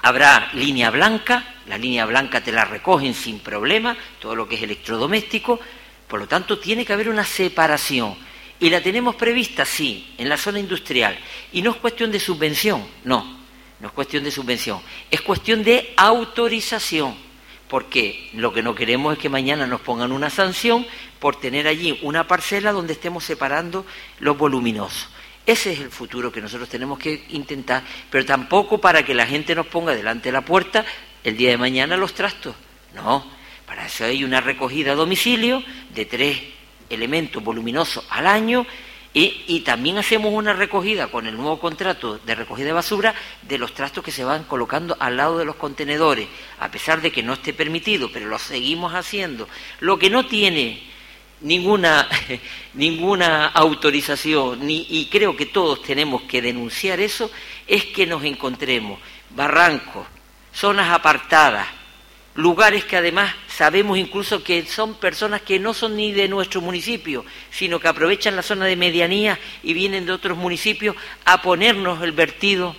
Habrá 0.01 0.49
línea 0.53 0.89
blanca, 0.89 1.43
la 1.67 1.77
línea 1.77 2.05
blanca 2.05 2.41
te 2.41 2.51
la 2.51 2.65
recogen 2.65 3.13
sin 3.13 3.39
problema, 3.39 3.97
todo 4.19 4.35
lo 4.35 4.47
que 4.47 4.55
es 4.55 4.63
electrodoméstico, 4.63 5.59
por 6.07 6.19
lo 6.19 6.27
tanto 6.27 6.59
tiene 6.59 6.85
que 6.85 6.93
haber 6.93 7.09
una 7.09 7.23
separación. 7.23 8.15
Y 8.59 8.69
la 8.69 8.81
tenemos 8.81 9.15
prevista, 9.15 9.65
sí, 9.65 10.13
en 10.17 10.29
la 10.29 10.37
zona 10.37 10.59
industrial. 10.59 11.17
Y 11.53 11.61
no 11.61 11.71
es 11.71 11.77
cuestión 11.77 12.11
de 12.11 12.19
subvención, 12.19 12.85
no, 13.03 13.37
no 13.79 13.87
es 13.87 13.93
cuestión 13.93 14.23
de 14.23 14.31
subvención, 14.31 14.81
es 15.11 15.21
cuestión 15.21 15.63
de 15.63 15.93
autorización, 15.95 17.15
porque 17.67 18.29
lo 18.33 18.51
que 18.51 18.63
no 18.63 18.73
queremos 18.73 19.13
es 19.13 19.19
que 19.19 19.29
mañana 19.29 19.67
nos 19.67 19.81
pongan 19.81 20.11
una 20.11 20.29
sanción 20.31 20.87
por 21.19 21.35
tener 21.35 21.67
allí 21.67 21.99
una 22.01 22.27
parcela 22.27 22.71
donde 22.71 22.93
estemos 22.93 23.23
separando 23.23 23.85
los 24.19 24.37
voluminosos. 24.37 25.09
Ese 25.45 25.71
es 25.71 25.79
el 25.79 25.91
futuro 25.91 26.31
que 26.31 26.41
nosotros 26.41 26.67
tenemos 26.67 26.97
que 26.99 27.25
intentar, 27.29 27.83
pero 28.09 28.25
tampoco 28.25 28.79
para 28.79 29.05
que 29.05 29.13
la 29.13 29.25
gente 29.25 29.55
nos 29.55 29.67
ponga 29.67 29.95
delante 29.95 30.29
de 30.29 30.33
la 30.33 30.41
puerta 30.41 30.83
el 31.23 31.37
día 31.37 31.51
de 31.51 31.57
mañana 31.57 31.95
los 31.95 32.13
trastos. 32.13 32.55
No, 32.95 33.36
para 33.67 33.85
eso 33.85 34.05
hay 34.05 34.23
una 34.23 34.41
recogida 34.41 34.93
a 34.93 34.95
domicilio 34.95 35.61
de 35.93 36.05
tres 36.05 36.39
elementos 36.89 37.43
voluminosos 37.43 38.03
al 38.09 38.25
año 38.25 38.65
y, 39.13 39.61
también 39.61 39.97
hacemos 39.97 40.31
una 40.31 40.53
recogida 40.53 41.07
con 41.07 41.25
el 41.25 41.35
nuevo 41.35 41.59
contrato 41.59 42.19
de 42.19 42.35
recogida 42.35 42.67
de 42.67 42.73
basura 42.73 43.15
de 43.41 43.57
los 43.57 43.73
trastos 43.73 44.03
que 44.03 44.11
se 44.11 44.23
van 44.23 44.43
colocando 44.43 44.95
al 44.99 45.17
lado 45.17 45.39
de 45.39 45.45
los 45.45 45.55
contenedores, 45.55 46.27
a 46.59 46.69
pesar 46.69 47.01
de 47.01 47.11
que 47.11 47.23
no 47.23 47.33
esté 47.33 47.51
permitido, 47.51 48.11
pero 48.13 48.27
lo 48.27 48.37
seguimos 48.37 48.93
haciendo. 48.93 49.49
Lo 49.79 49.97
que 49.97 50.11
no 50.11 50.27
tiene 50.27 50.83
ninguna, 51.41 52.07
ninguna 52.75 53.47
autorización, 53.47 54.65
ni, 54.67 54.85
y 54.87 55.07
creo 55.09 55.35
que 55.35 55.47
todos 55.47 55.81
tenemos 55.81 56.21
que 56.23 56.41
denunciar 56.41 56.99
eso, 56.99 57.31
es 57.65 57.85
que 57.85 58.05
nos 58.05 58.23
encontremos 58.23 58.99
barrancos, 59.31 60.05
zonas 60.53 60.91
apartadas, 60.91 61.67
lugares 62.37 62.85
que 62.85 62.95
además 62.95 63.33
sabemos 63.47 63.97
incluso 63.97 64.43
que 64.43 64.65
son 64.65 64.93
personas 64.93 65.41
que 65.41 65.59
no 65.59 65.73
son 65.73 65.95
ni 65.95 66.11
de 66.11 66.27
nuestro 66.27 66.61
municipio, 66.61 67.25
sino 67.51 67.79
que 67.79 67.87
aprovechan 67.87 68.35
la 68.35 68.43
zona 68.43 68.65
de 68.65 68.75
medianía 68.75 69.39
y 69.63 69.73
vienen 69.73 70.05
de 70.05 70.11
otros 70.11 70.37
municipios 70.37 70.95
a 71.25 71.41
ponernos 71.41 72.01
el 72.03 72.11
vertido 72.11 72.75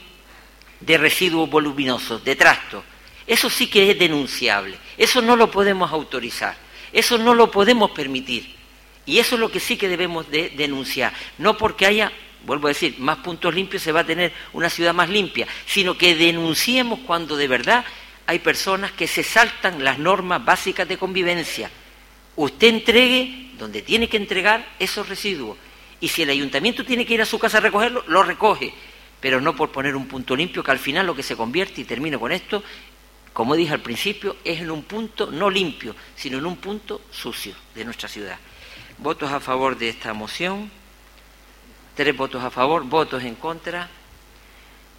de 0.81 0.97
residuos 0.97 1.51
voluminosos, 1.51 2.25
de 2.25 2.37
trastos. 2.37 2.85
Eso 3.27 3.51
sí 3.51 3.67
que 3.67 3.91
es 3.91 3.99
denunciable, 3.99 4.79
eso 4.97 5.21
no 5.21 5.35
lo 5.35 5.51
podemos 5.51 5.91
autorizar, 5.91 6.57
eso 6.93 7.19
no 7.19 7.35
lo 7.35 7.51
podemos 7.51 7.91
permitir. 7.91 8.57
Y 9.07 9.19
eso 9.19 9.35
es 9.35 9.41
lo 9.41 9.51
que 9.51 9.59
sí 9.59 9.77
que 9.77 9.89
debemos 9.89 10.31
de 10.31 10.51
denunciar, 10.51 11.13
no 11.37 11.59
porque 11.59 11.85
haya 11.85 12.13
vuelvo 12.45 12.69
a 12.69 12.71
decir, 12.71 12.95
más 12.99 13.19
puntos 13.19 13.53
limpios 13.53 13.83
se 13.83 13.91
va 13.91 14.01
a 14.01 14.07
tener 14.07 14.33
una 14.53 14.71
ciudad 14.71 14.95
más 14.95 15.09
limpia, 15.09 15.49
sino 15.67 15.99
que 15.99 16.15
denunciemos 16.15 17.01
cuando 17.01 17.37
de 17.37 17.49
verdad 17.49 17.85
hay 18.29 18.41
personas 18.41 18.93
que 18.93 19.09
se 19.09 19.23
saltan 19.23 19.83
las 19.83 19.99
normas 19.99 20.45
básicas 20.45 20.87
de 20.87 20.99
convivencia. 20.99 21.71
Usted 22.37 22.69
entregue 22.69 23.53
donde 23.57 23.81
tiene 23.81 24.07
que 24.07 24.19
entregar 24.19 24.69
esos 24.79 25.09
residuos. 25.09 25.57
Y 25.99 26.09
si 26.09 26.25
el 26.25 26.29
ayuntamiento 26.29 26.85
tiene 26.85 27.07
que 27.07 27.15
ir 27.15 27.23
a 27.23 27.25
su 27.25 27.39
casa 27.39 27.57
a 27.57 27.63
recogerlo, 27.63 28.05
lo 28.07 28.23
recoge. 28.23 28.75
Pero 29.19 29.41
no 29.41 29.57
por 29.57 29.73
poner 29.73 29.97
un 29.97 30.07
punto 30.07 30.37
limpio, 30.37 30.63
que 30.63 30.71
al 30.71 30.79
final 30.79 31.07
lo 31.07 31.17
que 31.17 31.23
se 31.23 31.37
convierte, 31.37 31.81
y 31.81 31.85
termino 31.85 32.21
con 32.21 32.31
esto, 32.31 32.63
como 33.33 33.57
dije 33.57 33.73
al 33.73 33.81
principio, 33.81 34.37
es 34.45 34.61
en 34.61 34.71
un 34.71 34.83
punto 34.83 35.31
no 35.31 35.49
limpio, 35.49 35.97
sino 36.15 36.37
en 36.37 36.45
un 36.45 36.59
punto 36.59 37.01
sucio 37.11 37.55
de 37.75 37.87
nuestra 37.87 38.11
ciudad. 38.11 38.39
Votos 38.99 39.33
a 39.33 39.41
favor 39.41 39.79
de 39.79 39.89
esta 39.89 40.13
moción. 40.13 40.71
Tres 41.95 42.15
votos 42.15 42.45
a 42.45 42.51
favor, 42.51 42.85
votos 42.85 43.25
en 43.25 43.37
contra. 43.37 43.89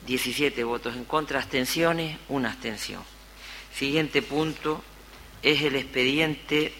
17 0.07 0.63
votos 0.63 0.95
en 0.95 1.05
contra, 1.05 1.37
abstenciones, 1.37 2.17
una 2.27 2.49
abstención. 2.49 3.03
Siguiente 3.79 4.21
punto 4.21 4.81
es 5.41 5.61
el 5.61 5.77
expediente 5.77 6.73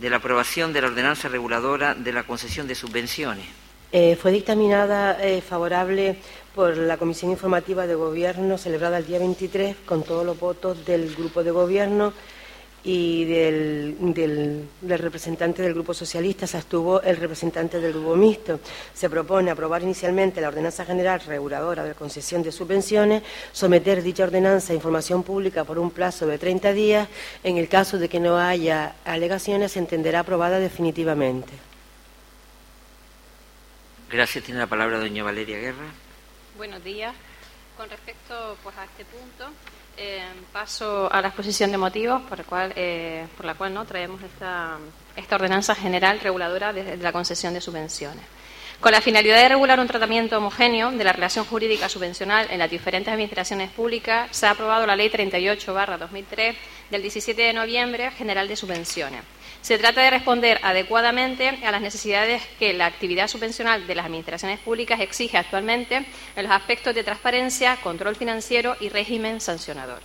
de 0.00 0.08
la 0.08 0.16
aprobación 0.16 0.72
de 0.72 0.80
la 0.80 0.86
ordenanza 0.86 1.28
reguladora 1.28 1.94
de 1.94 2.10
la 2.10 2.22
concesión 2.22 2.66
de 2.66 2.74
subvenciones. 2.74 3.44
Eh, 3.92 4.16
fue 4.16 4.32
dictaminada 4.32 5.22
eh, 5.22 5.42
favorable 5.42 6.16
por 6.54 6.74
la 6.78 6.96
Comisión 6.96 7.32
Informativa 7.32 7.86
de 7.86 7.96
Gobierno 7.96 8.56
celebrada 8.56 8.96
el 8.96 9.06
día 9.06 9.18
23 9.18 9.76
con 9.84 10.04
todos 10.04 10.24
los 10.24 10.40
votos 10.40 10.86
del 10.86 11.14
Grupo 11.14 11.44
de 11.44 11.50
Gobierno 11.50 12.14
y 12.84 13.24
del, 13.24 13.96
del, 14.12 14.98
representante 14.98 15.62
del 15.62 15.74
Grupo 15.74 15.94
Socialista 15.94 16.46
se 16.46 16.56
abstuvo 16.56 17.00
el 17.02 17.16
representante 17.16 17.80
del 17.80 17.92
Grupo 17.92 18.16
Mixto. 18.16 18.60
Se 18.92 19.08
propone 19.08 19.50
aprobar 19.50 19.82
inicialmente 19.82 20.40
la 20.40 20.48
Ordenanza 20.48 20.84
General 20.84 21.20
Reguladora 21.20 21.84
de 21.84 21.90
la 21.90 21.94
Concesión 21.94 22.42
de 22.42 22.50
Subvenciones, 22.50 23.22
someter 23.52 24.02
dicha 24.02 24.24
ordenanza 24.24 24.72
a 24.72 24.76
información 24.76 25.22
pública 25.22 25.64
por 25.64 25.78
un 25.78 25.90
plazo 25.90 26.26
de 26.26 26.38
30 26.38 26.72
días. 26.72 27.08
En 27.44 27.56
el 27.56 27.68
caso 27.68 27.98
de 27.98 28.08
que 28.08 28.18
no 28.18 28.38
haya 28.38 28.96
alegaciones, 29.04 29.72
se 29.72 29.78
entenderá 29.78 30.20
aprobada 30.20 30.58
definitivamente. 30.58 31.52
Gracias. 34.10 34.44
Tiene 34.44 34.60
la 34.60 34.66
palabra 34.66 34.98
doña 34.98 35.22
Valeria 35.22 35.58
Guerra. 35.58 35.86
Buenos 36.56 36.82
días. 36.84 37.14
Con 37.76 37.88
respecto 37.88 38.58
pues, 38.62 38.76
a 38.76 38.84
este 38.84 39.04
punto, 39.06 39.48
eh, 39.96 40.22
paso 40.52 41.12
a 41.12 41.20
la 41.20 41.28
exposición 41.28 41.70
de 41.70 41.78
motivos 41.78 42.22
por, 42.22 42.44
cual, 42.44 42.72
eh, 42.76 43.26
por 43.36 43.46
la 43.46 43.54
cual 43.54 43.74
no 43.74 43.84
traemos 43.84 44.22
esta, 44.22 44.78
esta 45.16 45.36
ordenanza 45.36 45.74
general 45.74 46.20
reguladora 46.20 46.72
de, 46.72 46.96
la 46.96 47.12
concesión 47.12 47.54
de 47.54 47.60
subvenciones. 47.60 48.24
Con 48.80 48.92
la 48.92 49.00
finalidad 49.00 49.36
de 49.36 49.50
regular 49.50 49.78
un 49.78 49.86
tratamiento 49.86 50.38
homogéneo 50.38 50.90
de 50.90 51.04
la 51.04 51.12
relación 51.12 51.44
jurídica 51.44 51.88
subvencional 51.88 52.48
en 52.50 52.58
las 52.58 52.70
diferentes 52.70 53.12
administraciones 53.12 53.70
públicas, 53.70 54.28
se 54.32 54.46
ha 54.46 54.50
aprobado 54.50 54.86
la 54.86 54.96
Ley 54.96 55.08
38-2003 55.08 56.54
del 56.90 57.02
17 57.02 57.42
de 57.42 57.52
noviembre 57.52 58.10
General 58.10 58.48
de 58.48 58.56
Subvenciones. 58.56 59.22
Se 59.62 59.78
trata 59.78 60.02
de 60.02 60.10
responder 60.10 60.58
adecuadamente 60.64 61.48
a 61.64 61.70
las 61.70 61.80
necesidades 61.80 62.42
que 62.58 62.72
la 62.72 62.86
actividad 62.86 63.28
subvencional 63.28 63.86
de 63.86 63.94
las 63.94 64.06
administraciones 64.06 64.58
públicas 64.58 64.98
exige 64.98 65.38
actualmente 65.38 66.04
en 66.34 66.42
los 66.42 66.50
aspectos 66.50 66.92
de 66.96 67.04
transparencia, 67.04 67.76
control 67.76 68.16
financiero 68.16 68.74
y 68.80 68.88
régimen 68.88 69.40
sancionador. 69.40 70.00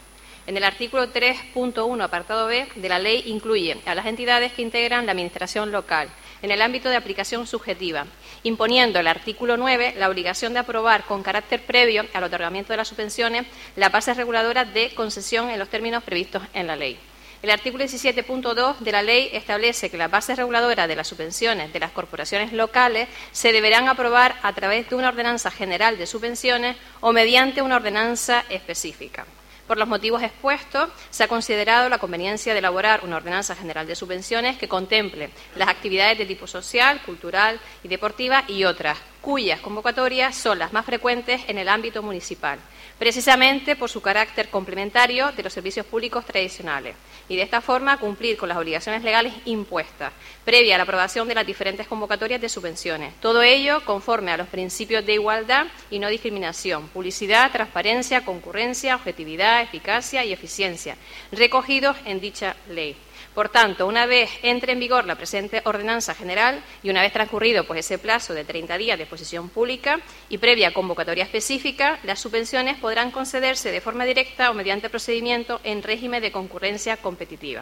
En 0.45 0.57
el 0.57 0.63
artículo 0.63 1.11
3.1, 1.11 2.03
apartado 2.03 2.45
B 2.45 2.67
de 2.75 2.87
la 2.87 2.99
ley, 2.99 3.23
incluye 3.25 3.81
a 3.87 3.95
las 3.95 4.05
entidades 4.05 4.53
que 4.53 4.61
integran 4.61 5.07
la 5.07 5.13
administración 5.13 5.71
local 5.71 6.07
en 6.43 6.51
el 6.51 6.61
ámbito 6.61 6.87
de 6.87 6.95
aplicación 6.95 7.47
subjetiva, 7.47 8.05
imponiendo 8.43 8.99
el 8.99 9.07
artículo 9.07 9.57
9 9.57 9.95
la 9.97 10.07
obligación 10.07 10.53
de 10.53 10.59
aprobar 10.59 11.05
con 11.05 11.23
carácter 11.23 11.63
previo 11.63 12.05
al 12.13 12.23
otorgamiento 12.23 12.73
de 12.73 12.77
las 12.77 12.89
subvenciones 12.89 13.47
la 13.75 13.89
base 13.89 14.13
reguladora 14.13 14.65
de 14.65 14.93
concesión 14.93 15.49
en 15.49 15.57
los 15.57 15.69
términos 15.69 16.03
previstos 16.03 16.43
en 16.53 16.67
la 16.67 16.75
ley. 16.75 16.99
El 17.47 17.53
artículo 17.53 17.85
17.2 17.85 18.79
de 18.79 18.91
la 18.91 19.01
ley 19.01 19.29
establece 19.31 19.89
que 19.89 19.97
las 19.97 20.11
bases 20.11 20.35
reguladoras 20.35 20.85
de 20.85 20.97
las 20.97 21.07
subvenciones 21.07 21.71
de 21.71 21.79
las 21.79 21.91
corporaciones 21.93 22.51
locales 22.51 23.07
se 23.31 23.53
deberán 23.53 23.87
aprobar 23.87 24.35
a 24.43 24.51
través 24.51 24.89
de 24.89 24.97
una 24.97 25.07
ordenanza 25.07 25.49
general 25.49 25.97
de 25.97 26.07
subvenciones 26.07 26.75
o 26.99 27.13
mediante 27.13 27.61
una 27.61 27.77
ordenanza 27.77 28.43
específica. 28.49 29.25
Por 29.65 29.77
los 29.77 29.87
motivos 29.87 30.23
expuestos, 30.23 30.89
se 31.09 31.23
ha 31.23 31.29
considerado 31.29 31.87
la 31.87 31.99
conveniencia 31.99 32.51
de 32.51 32.59
elaborar 32.59 33.05
una 33.05 33.15
ordenanza 33.15 33.55
general 33.55 33.87
de 33.87 33.95
subvenciones 33.95 34.57
que 34.57 34.67
contemple 34.67 35.29
las 35.55 35.69
actividades 35.69 36.17
de 36.17 36.25
tipo 36.25 36.47
social, 36.47 37.01
cultural 37.05 37.61
y 37.81 37.87
deportiva 37.87 38.43
y 38.49 38.65
otras, 38.65 38.97
cuyas 39.27 39.59
convocatorias 39.59 40.37
son 40.37 40.57
las 40.57 40.71
más 40.71 40.85
frecuentes 40.85 41.41
en 41.49 41.57
el 41.57 41.67
ámbito 41.67 42.01
municipal 42.01 42.59
precisamente 42.97 43.75
por 43.75 43.89
su 43.89 44.01
carácter 44.01 44.49
complementario 44.49 45.31
de 45.31 45.43
los 45.43 45.53
servicios 45.53 45.85
públicos 45.85 46.25
tradicionales, 46.25 46.95
y 47.29 47.35
de 47.35 47.43
esta 47.43 47.61
forma 47.61 47.99
cumplir 47.99 48.37
con 48.37 48.49
las 48.49 48.57
obligaciones 48.57 49.03
legales 49.03 49.33
impuestas, 49.45 50.13
previa 50.43 50.75
a 50.75 50.77
la 50.77 50.83
aprobación 50.83 51.27
de 51.27 51.35
las 51.35 51.45
diferentes 51.45 51.87
convocatorias 51.87 52.41
de 52.41 52.49
subvenciones. 52.49 53.13
Todo 53.21 53.43
ello 53.43 53.83
conforme 53.85 54.31
a 54.31 54.37
los 54.37 54.47
principios 54.47 55.05
de 55.05 55.13
igualdad 55.13 55.67
y 55.89 55.99
no 55.99 56.07
discriminación, 56.07 56.87
publicidad, 56.87 57.51
transparencia, 57.51 58.25
concurrencia, 58.25 58.95
objetividad, 58.95 59.61
eficacia 59.61 60.25
y 60.25 60.33
eficiencia, 60.33 60.97
recogidos 61.31 61.97
en 62.05 62.19
dicha 62.19 62.55
ley. 62.69 62.95
Por 63.37 63.49
tanto, 63.49 63.85
una 63.85 64.07
vez 64.07 64.31
entre 64.41 64.71
en 64.71 64.79
vigor 64.79 65.05
la 65.05 65.13
presente 65.13 65.61
ordenanza 65.65 66.15
general 66.15 66.59
y 66.81 66.89
una 66.89 67.03
vez 67.03 67.13
transcurrido 67.13 67.67
pues, 67.67 67.81
ese 67.81 67.99
plazo 67.99 68.33
de 68.33 68.43
30 68.43 68.75
días 68.79 68.97
de 68.97 69.03
exposición 69.03 69.49
pública 69.49 69.99
y 70.27 70.39
previa 70.39 70.73
convocatoria 70.73 71.25
específica, 71.25 71.99
las 72.01 72.19
subvenciones 72.19 72.77
podrán 72.77 73.11
concederse 73.11 73.71
de 73.71 73.79
forma 73.79 74.05
directa 74.05 74.49
o 74.49 74.55
mediante 74.55 74.89
procedimiento 74.89 75.61
en 75.63 75.83
régimen 75.83 76.19
de 76.23 76.31
concurrencia 76.31 76.97
competitiva. 76.97 77.61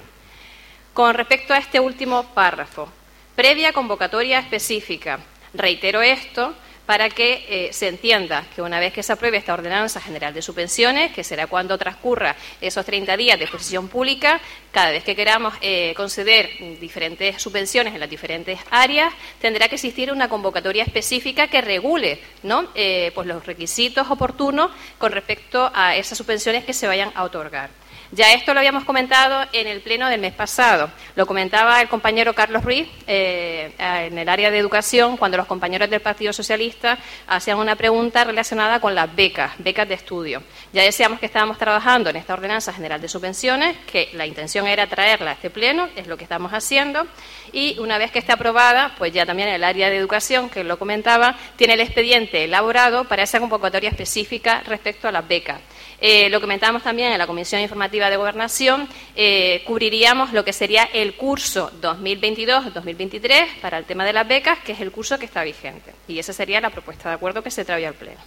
Con 0.93 1.13
respecto 1.13 1.53
a 1.53 1.57
este 1.57 1.81
último 1.81 2.23
párrafo, 2.33 2.87
previa 3.35 3.73
convocatoria 3.73 4.39
específica, 4.39 5.19
reitero 5.53 6.01
esto 6.01 6.55
para 6.85 7.09
que 7.09 7.45
eh, 7.47 7.73
se 7.73 7.87
entienda 7.87 8.45
que 8.55 8.61
una 8.61 8.79
vez 8.79 8.93
que 8.93 9.03
se 9.03 9.13
apruebe 9.13 9.37
esta 9.37 9.53
ordenanza 9.53 9.99
general 9.99 10.33
de 10.33 10.41
subvenciones, 10.41 11.11
que 11.11 11.23
será 11.23 11.47
cuando 11.47 11.77
transcurra 11.77 12.35
esos 12.61 12.85
30 12.85 13.17
días 13.17 13.37
de 13.37 13.45
exposición 13.45 13.87
pública, 13.87 14.39
cada 14.71 14.91
vez 14.91 15.03
que 15.03 15.15
queramos 15.15 15.53
eh, 15.61 15.93
conceder 15.95 16.49
diferentes 16.79 17.41
subvenciones 17.41 17.93
en 17.93 17.99
las 17.99 18.09
diferentes 18.09 18.59
áreas, 18.69 19.13
tendrá 19.39 19.67
que 19.67 19.75
existir 19.75 20.11
una 20.11 20.29
convocatoria 20.29 20.83
específica 20.83 21.47
que 21.47 21.61
regule 21.61 22.19
¿no? 22.43 22.67
Eh, 22.75 23.11
pues 23.15 23.27
los 23.27 23.45
requisitos 23.45 24.09
oportunos 24.09 24.71
con 24.97 25.11
respecto 25.11 25.71
a 25.73 25.95
esas 25.95 26.17
subvenciones 26.17 26.65
que 26.65 26.73
se 26.73 26.87
vayan 26.87 27.11
a 27.15 27.23
otorgar. 27.23 27.69
Ya 28.11 28.33
esto 28.33 28.53
lo 28.53 28.59
habíamos 28.59 28.83
comentado 28.85 29.47
en 29.51 29.67
el 29.67 29.81
pleno 29.81 30.07
del 30.07 30.21
mes 30.21 30.33
pasado. 30.33 30.89
Lo 31.15 31.25
comentaba 31.25 31.81
el 31.81 31.89
compañero 31.89 32.33
Carlos 32.33 32.63
Ruiz 32.63 32.87
eh, 33.07 33.73
en 33.77 34.17
el 34.17 34.29
área 34.29 34.51
de 34.51 34.59
educación 34.59 35.17
cuando 35.17 35.37
los 35.37 35.47
compañeros 35.47 35.89
del 35.89 36.01
Partido 36.01 36.31
Socialista 36.31 36.97
hacían 37.27 37.57
una 37.57 37.75
pregunta 37.75 38.23
relacionada 38.23 38.79
con 38.79 38.93
las 38.93 39.13
becas, 39.15 39.53
becas 39.57 39.87
de 39.87 39.95
estudio. 39.95 40.43
Ya 40.71 40.83
decíamos 40.83 41.19
que 41.19 41.25
estábamos 41.25 41.57
trabajando 41.57 42.09
en 42.09 42.15
esta 42.15 42.33
ordenanza 42.33 42.71
general 42.73 43.01
de 43.01 43.07
subvenciones, 43.07 43.75
que 43.91 44.09
la 44.13 44.25
intención 44.25 44.67
era 44.67 44.87
traerla 44.87 45.31
a 45.31 45.33
este 45.33 45.49
pleno, 45.49 45.89
es 45.95 46.07
lo 46.07 46.17
que 46.17 46.23
estamos 46.23 46.53
haciendo, 46.53 47.07
y 47.51 47.77
una 47.79 47.97
vez 47.97 48.11
que 48.11 48.19
esté 48.19 48.33
aprobada, 48.33 48.93
pues 48.97 49.13
ya 49.13 49.25
también 49.25 49.49
el 49.49 49.63
área 49.63 49.89
de 49.89 49.97
educación, 49.97 50.49
que 50.49 50.63
lo 50.63 50.77
comentaba, 50.77 51.35
tiene 51.55 51.73
el 51.73 51.81
expediente 51.81 52.43
elaborado 52.43 53.05
para 53.05 53.23
esa 53.23 53.39
convocatoria 53.39 53.89
específica 53.89 54.61
respecto 54.65 55.07
a 55.07 55.11
las 55.11 55.27
becas. 55.27 55.59
Eh, 56.01 56.29
lo 56.29 56.41
comentábamos 56.41 56.83
también 56.83 57.11
en 57.11 57.17
la 57.17 57.27
Comisión 57.27 57.61
Informativa 57.61 58.09
de 58.09 58.17
Gobernación, 58.17 58.87
eh, 59.15 59.63
cubriríamos 59.65 60.33
lo 60.33 60.43
que 60.43 60.53
sería 60.53 60.83
el 60.83 61.15
curso 61.15 61.71
2022-2023 61.81 63.61
para 63.61 63.77
el 63.77 63.85
tema 63.85 64.05
de 64.05 64.13
las 64.13 64.27
becas, 64.27 64.59
que 64.59 64.73
es 64.73 64.81
el 64.81 64.91
curso 64.91 65.17
que 65.17 65.25
está 65.25 65.43
vigente. 65.43 65.93
Y 66.07 66.19
esa 66.19 66.33
sería 66.33 66.59
la 66.59 66.69
propuesta 66.69 67.09
de 67.09 67.15
acuerdo 67.15 67.41
que 67.41 67.51
se 67.51 67.63
trae 67.63 67.85
al 67.87 67.93
Pleno. 67.93 68.19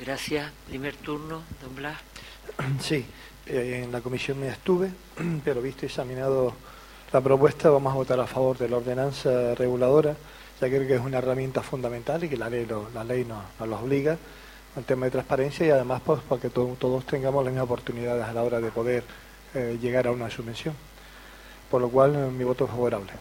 Gracias. 0.00 0.50
Primer 0.68 0.94
turno, 0.96 1.42
don 1.62 1.74
Blas. 1.74 1.98
Sí, 2.80 3.04
eh, 3.46 3.82
en 3.84 3.92
la 3.92 4.00
comisión 4.00 4.38
me 4.38 4.48
estuve, 4.48 4.90
pero 5.44 5.60
visto 5.60 5.84
y 5.84 5.88
examinado 5.88 6.54
la 7.12 7.20
propuesta, 7.20 7.70
vamos 7.70 7.92
a 7.92 7.96
votar 7.96 8.20
a 8.20 8.26
favor 8.26 8.58
de 8.58 8.68
la 8.68 8.76
ordenanza 8.76 9.54
reguladora, 9.54 10.16
ya 10.60 10.68
creo 10.68 10.86
que 10.86 10.94
es 10.94 11.00
una 11.00 11.18
herramienta 11.18 11.62
fundamental 11.62 12.24
y 12.24 12.28
que 12.28 12.36
la 12.36 12.48
ley, 12.48 12.66
la 12.94 13.04
ley 13.04 13.24
nos, 13.24 13.44
nos 13.60 13.82
obliga 13.82 14.16
al 14.76 14.84
tema 14.84 15.06
de 15.06 15.12
transparencia 15.12 15.66
y 15.66 15.70
además 15.70 16.02
pues, 16.04 16.20
para 16.22 16.40
que 16.40 16.50
todos 16.50 17.06
tengamos 17.06 17.42
las 17.44 17.52
mismas 17.52 17.64
oportunidades 17.64 18.24
a 18.24 18.32
la 18.32 18.42
hora 18.42 18.60
de 18.60 18.70
poder 18.70 19.04
eh, 19.54 19.78
llegar 19.80 20.06
a 20.06 20.12
una 20.12 20.30
subvención. 20.30 20.74
Por 21.70 21.80
lo 21.80 21.88
cual, 21.88 22.14
eh, 22.14 22.30
mi 22.30 22.44
voto 22.44 22.64
es 22.64 22.70
favorable. 22.70 23.12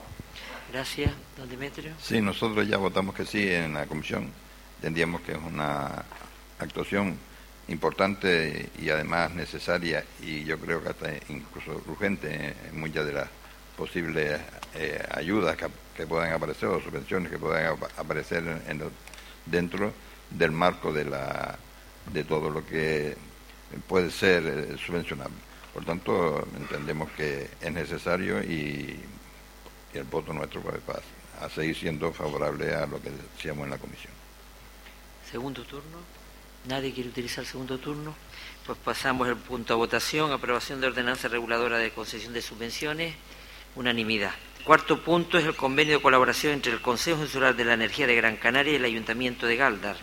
Gracias, 0.71 1.11
don 1.37 1.49
Demetrio. 1.49 1.93
Sí, 1.99 2.21
nosotros 2.21 2.67
ya 2.67 2.77
votamos 2.77 3.15
que 3.15 3.25
sí 3.25 3.49
en 3.49 3.73
la 3.73 3.85
comisión. 3.85 4.29
Entendíamos 4.77 5.21
que 5.21 5.31
es 5.31 5.37
una 5.37 6.03
actuación 6.59 7.17
importante 7.67 8.69
y 8.79 8.89
además 8.89 9.31
necesaria 9.31 10.03
y 10.21 10.43
yo 10.43 10.59
creo 10.59 10.83
que 10.83 10.89
hasta 10.89 11.09
incluso 11.29 11.81
urgente 11.87 12.53
en 12.69 12.79
muchas 12.79 13.05
de 13.05 13.13
las 13.13 13.29
posibles 13.75 14.39
eh, 14.75 15.03
ayudas 15.11 15.57
que, 15.57 16.05
puedan 16.05 16.31
aparecer 16.33 16.69
o 16.69 16.81
subvenciones 16.81 17.31
que 17.31 17.39
puedan 17.39 17.77
aparecer 17.97 18.43
en, 18.67 18.83
dentro 19.45 19.93
del 20.37 20.51
marco 20.51 20.91
de, 20.91 21.05
la, 21.05 21.57
de 22.11 22.23
todo 22.23 22.49
lo 22.49 22.65
que 22.65 23.15
puede 23.87 24.11
ser 24.11 24.45
eh, 24.45 24.77
subvencionable. 24.77 25.35
Por 25.73 25.83
tanto, 25.83 26.47
entendemos 26.57 27.09
que 27.11 27.49
es 27.59 27.71
necesario 27.71 28.41
y, 28.41 28.99
el 29.93 30.03
voto 30.03 30.33
nuestro 30.33 30.61
puede 30.61 30.79
a 31.39 31.49
seguir 31.49 31.73
siendo 31.73 32.11
favorable 32.11 32.73
a 32.75 32.85
lo 32.85 33.01
que 33.01 33.09
decíamos 33.11 33.63
en 33.63 33.69
la 33.69 33.77
comisión. 33.77 34.11
Segundo 35.31 35.63
turno. 35.63 35.99
¿Nadie 36.67 36.93
quiere 36.93 37.09
utilizar 37.09 37.45
el 37.45 37.49
segundo 37.49 37.77
turno? 37.77 38.13
Pues 38.65 38.77
pasamos 38.79 39.29
el 39.29 39.37
punto 39.37 39.73
a 39.73 39.77
votación, 39.77 40.33
aprobación 40.33 40.81
de 40.81 40.87
ordenanza 40.87 41.29
reguladora 41.29 41.77
de 41.77 41.91
concesión 41.91 42.33
de 42.33 42.41
subvenciones, 42.41 43.15
unanimidad. 43.75 44.33
Cuarto 44.65 44.99
punto 44.99 45.37
es 45.37 45.45
el 45.45 45.55
convenio 45.55 45.97
de 45.97 46.01
colaboración 46.01 46.53
entre 46.53 46.71
el 46.71 46.81
Consejo 46.81 47.21
Insular 47.21 47.55
de 47.55 47.65
la 47.65 47.75
Energía 47.75 48.07
de 48.07 48.15
Gran 48.15 48.35
Canaria 48.35 48.73
y 48.73 48.77
el 48.77 48.85
Ayuntamiento 48.85 49.45
de 49.45 49.57
Galdar. 49.57 49.95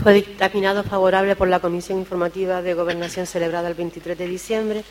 Fue 0.00 0.14
dictaminado 0.14 0.84
favorable 0.84 1.34
por 1.34 1.48
la 1.48 1.58
Comisión 1.58 1.98
Informativa 1.98 2.62
de 2.62 2.74
Gobernación 2.74 3.26
celebrada 3.26 3.66
el 3.66 3.74
23 3.74 4.16
de 4.16 4.28
diciembre, 4.28 4.84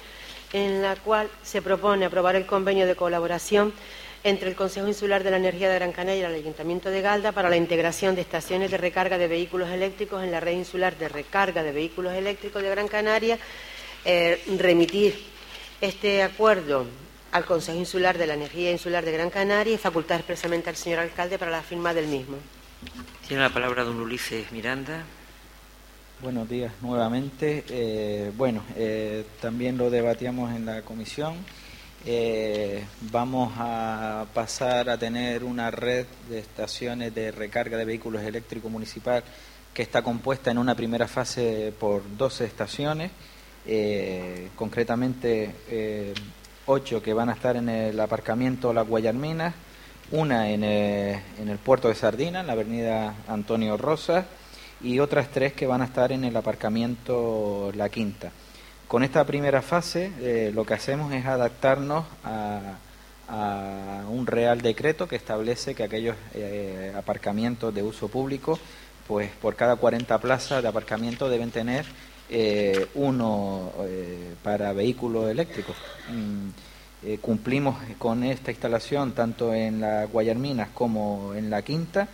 en 0.51 0.81
la 0.81 0.97
cual 0.97 1.29
se 1.41 1.61
propone 1.61 2.03
aprobar 2.03 2.35
el 2.35 2.45
convenio 2.45 2.85
de 2.85 2.97
colaboración 2.97 3.71
entre 4.25 4.49
el 4.49 4.57
Consejo 4.57 4.89
Insular 4.89 5.23
de 5.23 5.31
la 5.31 5.37
Energía 5.37 5.69
de 5.69 5.75
Gran 5.75 5.93
Canaria 5.93 6.23
y 6.23 6.25
el 6.25 6.41
Ayuntamiento 6.41 6.89
de 6.89 6.99
Galda 6.99 7.31
para 7.31 7.49
la 7.49 7.55
integración 7.55 8.13
de 8.13 8.21
estaciones 8.23 8.71
de 8.71 8.77
recarga 8.77 9.17
de 9.17 9.29
vehículos 9.29 9.69
eléctricos 9.69 10.21
en 10.21 10.31
la 10.31 10.41
red 10.41 10.57
insular 10.57 10.97
de 10.97 11.07
recarga 11.07 11.63
de 11.63 11.71
vehículos 11.71 12.13
eléctricos 12.13 12.61
de 12.61 12.69
Gran 12.71 12.89
Canaria, 12.89 13.39
eh, 14.03 14.43
remitir 14.57 15.17
este 15.79 16.23
acuerdo 16.23 16.87
al 17.37 17.45
Consejo 17.45 17.77
Insular 17.77 18.17
de 18.17 18.25
la 18.25 18.33
Energía 18.33 18.71
Insular 18.71 19.05
de 19.05 19.11
Gran 19.11 19.29
Canaria 19.29 19.75
y 19.75 19.77
facultar 19.77 20.19
expresamente 20.19 20.69
al 20.71 20.75
señor 20.75 20.99
alcalde 20.99 21.37
para 21.37 21.51
la 21.51 21.61
firma 21.61 21.93
del 21.93 22.07
mismo. 22.07 22.37
Tiene 23.27 23.43
la 23.43 23.49
palabra 23.49 23.83
don 23.83 23.99
Ulises 23.99 24.51
Miranda. 24.51 25.03
Buenos 26.19 26.49
días 26.49 26.73
nuevamente. 26.81 27.63
Eh, 27.69 28.31
bueno, 28.35 28.63
eh, 28.75 29.23
también 29.39 29.77
lo 29.77 29.91
debatíamos 29.91 30.55
en 30.55 30.65
la 30.65 30.81
comisión. 30.81 31.35
Eh, 32.07 32.83
vamos 33.11 33.53
a 33.57 34.25
pasar 34.33 34.89
a 34.89 34.97
tener 34.97 35.43
una 35.43 35.69
red 35.69 36.07
de 36.29 36.39
estaciones 36.39 37.13
de 37.13 37.31
recarga 37.31 37.77
de 37.77 37.85
vehículos 37.85 38.23
eléctricos 38.23 38.71
municipal 38.71 39.23
que 39.75 39.83
está 39.83 40.01
compuesta 40.01 40.49
en 40.49 40.57
una 40.57 40.73
primera 40.73 41.07
fase 41.07 41.71
por 41.79 42.01
12 42.17 42.45
estaciones, 42.45 43.11
concretamente 44.55 45.53
ocho 46.67 47.01
que 47.01 47.13
van 47.13 47.29
a 47.29 47.33
estar 47.33 47.55
en 47.55 47.69
el 47.69 47.99
aparcamiento 47.99 48.73
Las 48.73 48.87
Guayarminas, 48.87 49.55
una 50.11 50.49
en 50.49 50.63
el, 50.63 51.19
en 51.39 51.49
el 51.49 51.57
puerto 51.57 51.87
de 51.87 51.95
Sardina, 51.95 52.41
en 52.41 52.47
la 52.47 52.53
avenida 52.53 53.15
Antonio 53.27 53.77
Rosas, 53.77 54.25
y 54.81 54.99
otras 54.99 55.29
tres 55.31 55.53
que 55.53 55.65
van 55.65 55.81
a 55.81 55.85
estar 55.85 56.11
en 56.11 56.23
el 56.23 56.35
aparcamiento 56.35 57.71
La 57.75 57.89
Quinta. 57.89 58.31
Con 58.87 59.03
esta 59.03 59.25
primera 59.25 59.61
fase 59.61 60.11
eh, 60.19 60.51
lo 60.53 60.65
que 60.65 60.73
hacemos 60.73 61.11
es 61.13 61.25
adaptarnos 61.25 62.05
a, 62.23 62.77
un 64.09 64.25
real 64.25 64.61
decreto 64.61 65.05
que 65.05 65.17
establece 65.17 65.75
que 65.75 65.83
aquellos 65.83 66.15
eh, 66.33 66.93
aparcamientos 66.95 67.75
de 67.75 67.83
uso 67.83 68.07
público, 68.07 68.57
pues 69.05 69.29
por 69.41 69.57
cada 69.57 69.75
40 69.75 70.17
plazas 70.19 70.63
de 70.63 70.69
aparcamiento 70.69 71.27
deben 71.27 71.51
tener 71.51 71.85
eh, 72.29 72.87
uno 72.95 73.71
para 74.43 74.73
vehículos 74.73 75.29
eléctricos. 75.29 75.75
Mm, 76.09 76.49
eh, 77.03 77.19
cumplimos 77.21 77.77
con 77.99 78.23
esta 78.23 78.49
instalación 78.49 79.11
tanto 79.11 79.53
en 79.53 79.81
la 79.81 80.05
Guayarminas 80.05 80.69
como 80.73 81.35
en 81.35 81.51
la 81.51 81.61
Quinta 81.61 82.07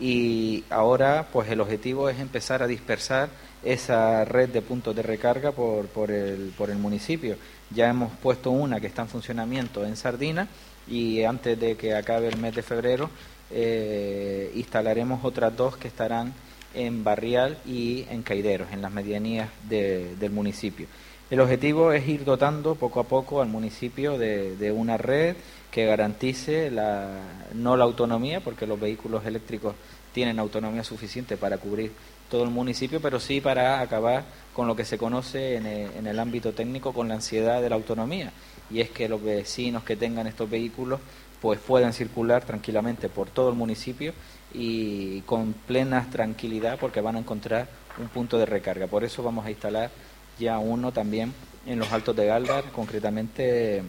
y 0.00 0.64
ahora 0.70 1.26
pues 1.30 1.50
el 1.50 1.60
objetivo 1.60 2.08
es 2.08 2.18
empezar 2.18 2.62
a 2.62 2.66
dispersar 2.66 3.28
esa 3.62 4.24
red 4.24 4.48
de 4.48 4.62
puntos 4.62 4.96
de 4.96 5.02
recarga 5.02 5.52
por, 5.52 5.88
por, 5.88 6.10
el, 6.10 6.54
por 6.56 6.70
el 6.70 6.78
municipio. 6.78 7.36
Ya 7.70 7.90
hemos 7.90 8.12
puesto 8.12 8.50
una 8.50 8.80
que 8.80 8.86
está 8.86 9.02
en 9.02 9.08
funcionamiento 9.08 9.84
en 9.84 9.94
Sardina 9.94 10.48
y 10.88 11.22
antes 11.22 11.60
de 11.60 11.76
que 11.76 11.94
acabe 11.94 12.28
el 12.28 12.38
mes 12.38 12.54
de 12.54 12.62
febrero 12.62 13.10
eh, 13.50 14.50
instalaremos 14.54 15.22
otras 15.22 15.54
dos 15.54 15.76
que 15.76 15.88
estarán 15.88 16.32
en 16.74 17.04
Barrial 17.04 17.58
y 17.66 18.04
en 18.10 18.22
Caideros, 18.22 18.72
en 18.72 18.82
las 18.82 18.92
medianías 18.92 19.48
del 19.68 20.30
municipio. 20.30 20.86
El 21.30 21.40
objetivo 21.40 21.92
es 21.92 22.08
ir 22.08 22.24
dotando 22.24 22.74
poco 22.74 23.00
a 23.00 23.04
poco 23.04 23.40
al 23.40 23.48
municipio 23.48 24.18
de, 24.18 24.72
una 24.74 24.96
red 24.96 25.36
que 25.70 25.86
garantice 25.86 26.70
la, 26.70 27.08
no 27.54 27.76
la 27.76 27.84
autonomía, 27.84 28.40
porque 28.40 28.66
los 28.66 28.80
vehículos 28.80 29.24
eléctricos 29.24 29.74
tienen 30.12 30.40
autonomía 30.40 30.82
suficiente 30.82 31.36
para 31.36 31.58
cubrir 31.58 31.92
todo 32.28 32.42
el 32.42 32.50
municipio, 32.50 33.00
pero 33.00 33.20
sí 33.20 33.40
para 33.40 33.80
acabar 33.80 34.24
con 34.52 34.66
lo 34.66 34.74
que 34.74 34.84
se 34.84 34.98
conoce 34.98 35.56
en 35.56 35.66
el, 35.66 35.90
en 35.96 36.06
el 36.08 36.18
ámbito 36.18 36.52
técnico 36.52 36.92
con 36.92 37.08
la 37.08 37.14
ansiedad 37.14 37.62
de 37.62 37.70
la 37.70 37.76
autonomía, 37.76 38.32
y 38.68 38.80
es 38.80 38.90
que 38.90 39.08
los 39.08 39.22
vecinos 39.22 39.84
que 39.84 39.96
tengan 39.96 40.26
estos 40.26 40.50
vehículos 40.50 41.00
pues 41.40 41.58
puedan 41.58 41.92
circular 41.92 42.44
tranquilamente 42.44 43.08
por 43.08 43.30
todo 43.30 43.48
el 43.48 43.54
municipio 43.54 44.12
y 44.52 45.20
con 45.22 45.52
plena 45.52 46.06
tranquilidad 46.10 46.78
porque 46.78 47.00
van 47.00 47.16
a 47.16 47.20
encontrar 47.20 47.68
un 47.98 48.08
punto 48.08 48.38
de 48.38 48.46
recarga. 48.46 48.86
Por 48.86 49.04
eso 49.04 49.22
vamos 49.22 49.46
a 49.46 49.50
instalar 49.50 49.90
ya 50.38 50.58
uno 50.58 50.92
también 50.92 51.32
en 51.66 51.78
los 51.78 51.92
Altos 51.92 52.16
de 52.16 52.26
Galdar, 52.26 52.64
concretamente 52.72 53.82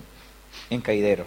en 0.69 0.81
Caidero. 0.81 1.25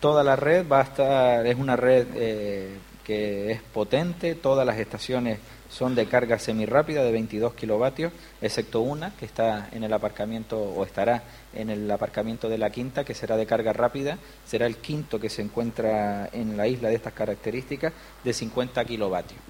Toda 0.00 0.24
la 0.24 0.36
red 0.36 0.66
va 0.66 0.80
a 0.80 0.84
estar, 0.84 1.46
es 1.46 1.56
una 1.56 1.76
red 1.76 2.06
eh, 2.14 2.78
que 3.04 3.52
es 3.52 3.62
potente, 3.62 4.34
todas 4.34 4.66
las 4.66 4.78
estaciones 4.78 5.38
son 5.70 5.94
de 5.94 6.06
carga 6.06 6.38
semirápida 6.38 7.02
de 7.02 7.12
22 7.12 7.54
kilovatios, 7.54 8.12
excepto 8.42 8.80
una 8.80 9.14
que 9.16 9.24
está 9.24 9.68
en 9.72 9.84
el 9.84 9.92
aparcamiento 9.92 10.58
o 10.60 10.84
estará 10.84 11.22
en 11.54 11.70
el 11.70 11.90
aparcamiento 11.90 12.48
de 12.48 12.58
la 12.58 12.70
quinta, 12.70 13.04
que 13.04 13.14
será 13.14 13.36
de 13.36 13.46
carga 13.46 13.72
rápida, 13.72 14.18
será 14.44 14.66
el 14.66 14.76
quinto 14.76 15.20
que 15.20 15.30
se 15.30 15.42
encuentra 15.42 16.28
en 16.32 16.56
la 16.56 16.66
isla 16.66 16.88
de 16.88 16.96
estas 16.96 17.12
características, 17.12 17.92
de 18.24 18.32
50 18.32 18.84
kilovatios. 18.84 19.40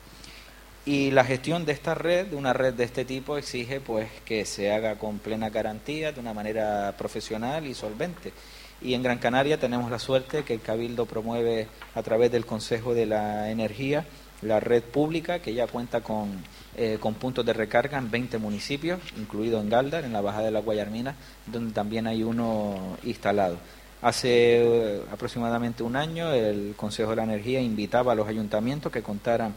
Y 0.85 1.11
la 1.11 1.25
gestión 1.25 1.65
de 1.65 1.73
esta 1.73 1.95
red, 1.95 2.29
de 2.29 2.37
una 2.37 2.53
red 2.53 2.75
de 2.75 2.85
este 2.85 3.05
tipo, 3.05 3.37
exige 3.37 3.81
pues 3.81 4.09
que 4.25 4.45
se 4.45 4.73
haga 4.73 4.97
con 4.97 5.19
plena 5.19 5.51
garantía, 5.51 6.13
de 6.13 6.21
una 6.21 6.35
manera 6.35 6.95
profesional 6.97 7.67
y 7.67 7.75
solvente. 7.75 8.33
Y 8.83 8.95
en 8.95 9.03
Gran 9.03 9.19
Canaria 9.19 9.61
tenemos 9.61 9.91
la 9.91 9.99
suerte 9.99 10.43
que 10.43 10.55
el 10.55 10.63
Cabildo 10.63 11.05
promueve 11.05 11.69
a 11.95 12.03
través 12.03 12.33
del 12.33 12.47
Consejo 12.47 12.95
de 12.95 13.05
la 13.05 13.51
Energía 13.51 14.07
la 14.43 14.61
red 14.61 14.83
pública 14.83 15.41
que 15.41 15.55
ya 15.55 15.67
cuenta 15.67 16.01
con, 16.01 16.43
eh, 16.77 16.99
con 17.01 17.15
puntos 17.15 17.45
de 17.45 17.53
recarga 17.53 17.99
en 17.99 18.11
20 18.11 18.39
municipios, 18.39 19.01
incluido 19.17 19.61
en 19.61 19.69
Galdar, 19.69 20.05
en 20.05 20.13
la 20.13 20.21
Baja 20.21 20.43
de 20.43 20.51
la 20.51 20.61
Guayarmina, 20.61 21.15
donde 21.47 21.73
también 21.73 22.07
hay 22.07 22.23
uno 22.23 22.97
instalado. 23.05 23.59
Hace 24.03 24.63
eh, 24.63 25.03
aproximadamente 25.13 25.83
un 25.83 25.95
año 25.95 26.33
el 26.33 26.75
Consejo 26.77 27.11
de 27.11 27.17
la 27.17 27.25
Energía 27.25 27.61
invitaba 27.61 28.13
a 28.13 28.15
los 28.15 28.29
ayuntamientos 28.29 28.91
que 28.91 29.03
contaran 29.03 29.55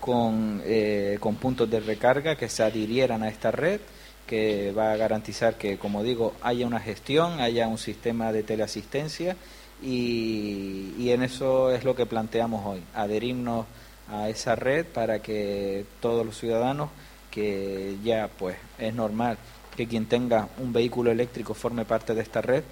con, 0.00 0.60
eh, 0.64 1.18
con 1.20 1.36
puntos 1.36 1.70
de 1.70 1.80
recarga 1.80 2.36
que 2.36 2.48
se 2.48 2.64
adhirieran 2.64 3.22
a 3.22 3.28
esta 3.28 3.50
red 3.50 3.80
que 4.26 4.72
va 4.72 4.90
a 4.90 4.96
garantizar 4.96 5.54
que, 5.54 5.78
como 5.78 6.02
digo, 6.02 6.34
haya 6.42 6.66
una 6.66 6.80
gestión, 6.80 7.38
haya 7.38 7.68
un 7.68 7.78
sistema 7.78 8.32
de 8.32 8.42
teleasistencia 8.42 9.36
y, 9.80 10.94
y 10.98 11.10
en 11.10 11.22
eso 11.22 11.70
es 11.70 11.84
lo 11.84 11.94
que 11.94 12.06
planteamos 12.06 12.66
hoy, 12.66 12.82
adherirnos 12.92 13.66
a 14.10 14.28
esa 14.28 14.54
red 14.54 14.86
para 14.86 15.20
que 15.20 15.84
todos 16.00 16.24
los 16.24 16.38
ciudadanos, 16.38 16.90
que 17.30 17.96
ya 18.02 18.28
pues 18.38 18.56
es 18.78 18.94
normal 18.94 19.38
que 19.76 19.86
quien 19.86 20.06
tenga 20.06 20.48
un 20.58 20.72
vehículo 20.72 21.10
eléctrico 21.10 21.54
forme 21.54 21.84
parte 21.84 22.14
de 22.14 22.22
esta 22.22 22.40
red 22.40 22.64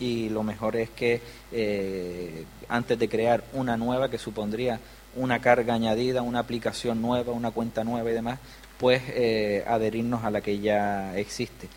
y 0.00 0.28
lo 0.28 0.42
mejor 0.42 0.76
es 0.76 0.90
que 0.90 1.20
eh, 1.52 2.44
antes 2.68 2.98
de 2.98 3.08
crear 3.08 3.44
una 3.52 3.76
nueva 3.76 4.10
que 4.10 4.18
supondría 4.18 4.80
una 5.16 5.40
carga 5.40 5.74
añadida, 5.74 6.22
una 6.22 6.40
aplicación 6.40 7.00
nueva, 7.00 7.32
una 7.32 7.52
cuenta 7.52 7.84
nueva 7.84 8.10
y 8.10 8.14
demás, 8.14 8.40
pues 8.78 9.02
eh, 9.08 9.64
adherirnos 9.66 10.24
a 10.24 10.30
la 10.30 10.40
que 10.40 10.58
ya 10.58 11.16
existe. 11.16 11.68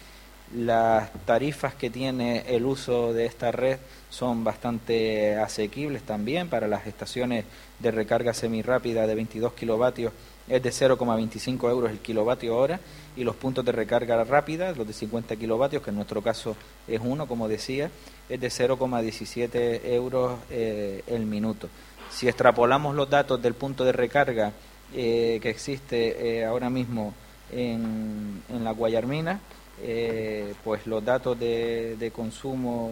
Las 0.56 1.12
tarifas 1.26 1.76
que 1.76 1.89
tiene 1.89 2.45
el 2.48 2.66
uso 2.66 3.14
de 3.14 3.26
esta 3.26 3.52
red 3.52 3.80
son 4.10 4.43
bastante 4.43 5.36
asequibles 5.36 6.04
también 6.04 6.48
para 6.50 6.68
las 6.68 6.88
estaciones 6.88 7.43
de 7.80 7.91
recarga 7.91 8.34
semirápida 8.34 9.06
de 9.06 9.16
22 9.16 9.54
kilovatios 9.54 10.14
es 10.48 10.64
de 10.64 10.70
0,25 10.70 11.70
euros 11.70 11.91
el 11.91 12.00
kilovatio 12.00 12.56
hora 12.56 12.80
y 13.16 13.24
los 13.24 13.36
puntos 13.36 13.66
de 13.66 13.72
recarga 13.72 14.24
rápida, 14.24 14.72
los 14.72 14.88
de 14.88 14.93
50 14.93 15.36
kilovatios, 15.36 15.84
que 15.84 15.89
en 15.89 15.98
nuestro 15.98 16.22
caso 16.22 16.56
es 16.88 17.02
uno, 17.04 17.28
como 17.28 17.48
decía, 17.48 17.91
es 18.30 18.39
de 18.39 18.48
0,17 18.48 19.82
euros 19.86 20.39
eh, 20.50 21.04
el 21.08 21.26
minuto. 21.26 21.68
Si 22.10 22.28
extrapolamos 22.28 22.95
los 22.95 23.10
datos 23.10 23.41
del 23.41 23.56
punto 23.56 23.84
de 23.84 23.91
recarga 23.91 24.54
eh, 24.93 25.39
que 25.41 25.50
existe 25.50 26.39
eh, 26.39 26.45
ahora 26.45 26.70
mismo 26.70 27.14
en, 27.52 28.41
en 28.50 28.64
la 28.64 28.72
Guayarmina, 28.72 29.41
eh, 29.82 30.53
pues 30.63 30.88
los 30.88 31.03
datos 31.03 31.39
de, 31.39 32.11
consumo, 32.13 32.91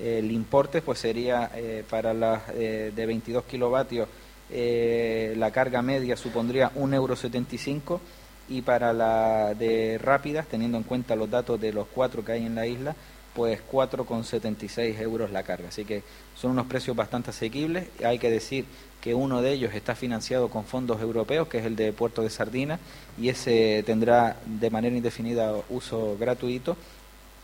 el 0.00 0.30
importe 0.30 0.82
pues 0.82 0.98
sería 1.00 1.50
para 1.88 2.14
las 2.14 2.46
de 2.54 3.06
22 3.06 3.44
kilovatios, 3.44 4.08
la 4.50 5.50
carga 5.50 5.82
media 5.82 6.16
supondría 6.16 6.72
1,75 6.74 6.92
euro 6.94 8.00
y 8.48 8.62
para 8.62 8.92
la 8.92 9.54
de 9.54 9.98
rápidas, 9.98 10.46
teniendo 10.46 10.78
en 10.78 10.84
cuenta 10.84 11.16
los 11.16 11.30
datos 11.30 11.60
de 11.60 11.72
los 11.72 11.86
cuatro 11.88 12.24
que 12.24 12.32
hay 12.32 12.46
en 12.46 12.54
la 12.54 12.66
isla, 12.66 12.94
pues 13.34 13.60
4,76 13.70 14.98
euros 15.00 15.30
la 15.30 15.42
carga. 15.42 15.68
Así 15.68 15.84
que 15.84 16.02
son 16.34 16.52
unos 16.52 16.66
precios 16.66 16.96
bastante 16.96 17.30
asequibles. 17.30 17.88
Hay 18.04 18.18
que 18.18 18.30
decir 18.30 18.66
que 19.02 19.14
uno 19.14 19.42
de 19.42 19.52
ellos 19.52 19.74
está 19.74 19.96
financiado 19.96 20.48
con 20.48 20.64
fondos 20.64 21.02
europeos, 21.02 21.48
que 21.48 21.58
es 21.58 21.66
el 21.66 21.74
de 21.74 21.92
Puerto 21.92 22.22
de 22.22 22.30
Sardina, 22.30 22.78
y 23.18 23.28
ese 23.28 23.82
tendrá 23.84 24.36
de 24.46 24.70
manera 24.70 24.96
indefinida 24.96 25.52
uso 25.68 26.16
gratuito, 26.18 26.76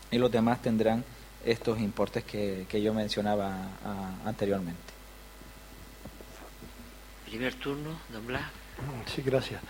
y 0.09 0.17
los 0.17 0.31
demás 0.31 0.61
tendrán 0.61 1.03
estos 1.45 1.79
importes 1.79 2.23
que, 2.23 2.65
yo 2.81 2.93
mencionaba 2.93 3.53
anteriormente. 4.25 4.79
Primer 7.25 7.53
turno, 7.55 7.99
don 8.11 8.25
Blas. 8.25 8.43
Sí, 9.13 9.21
gracias. 9.21 9.61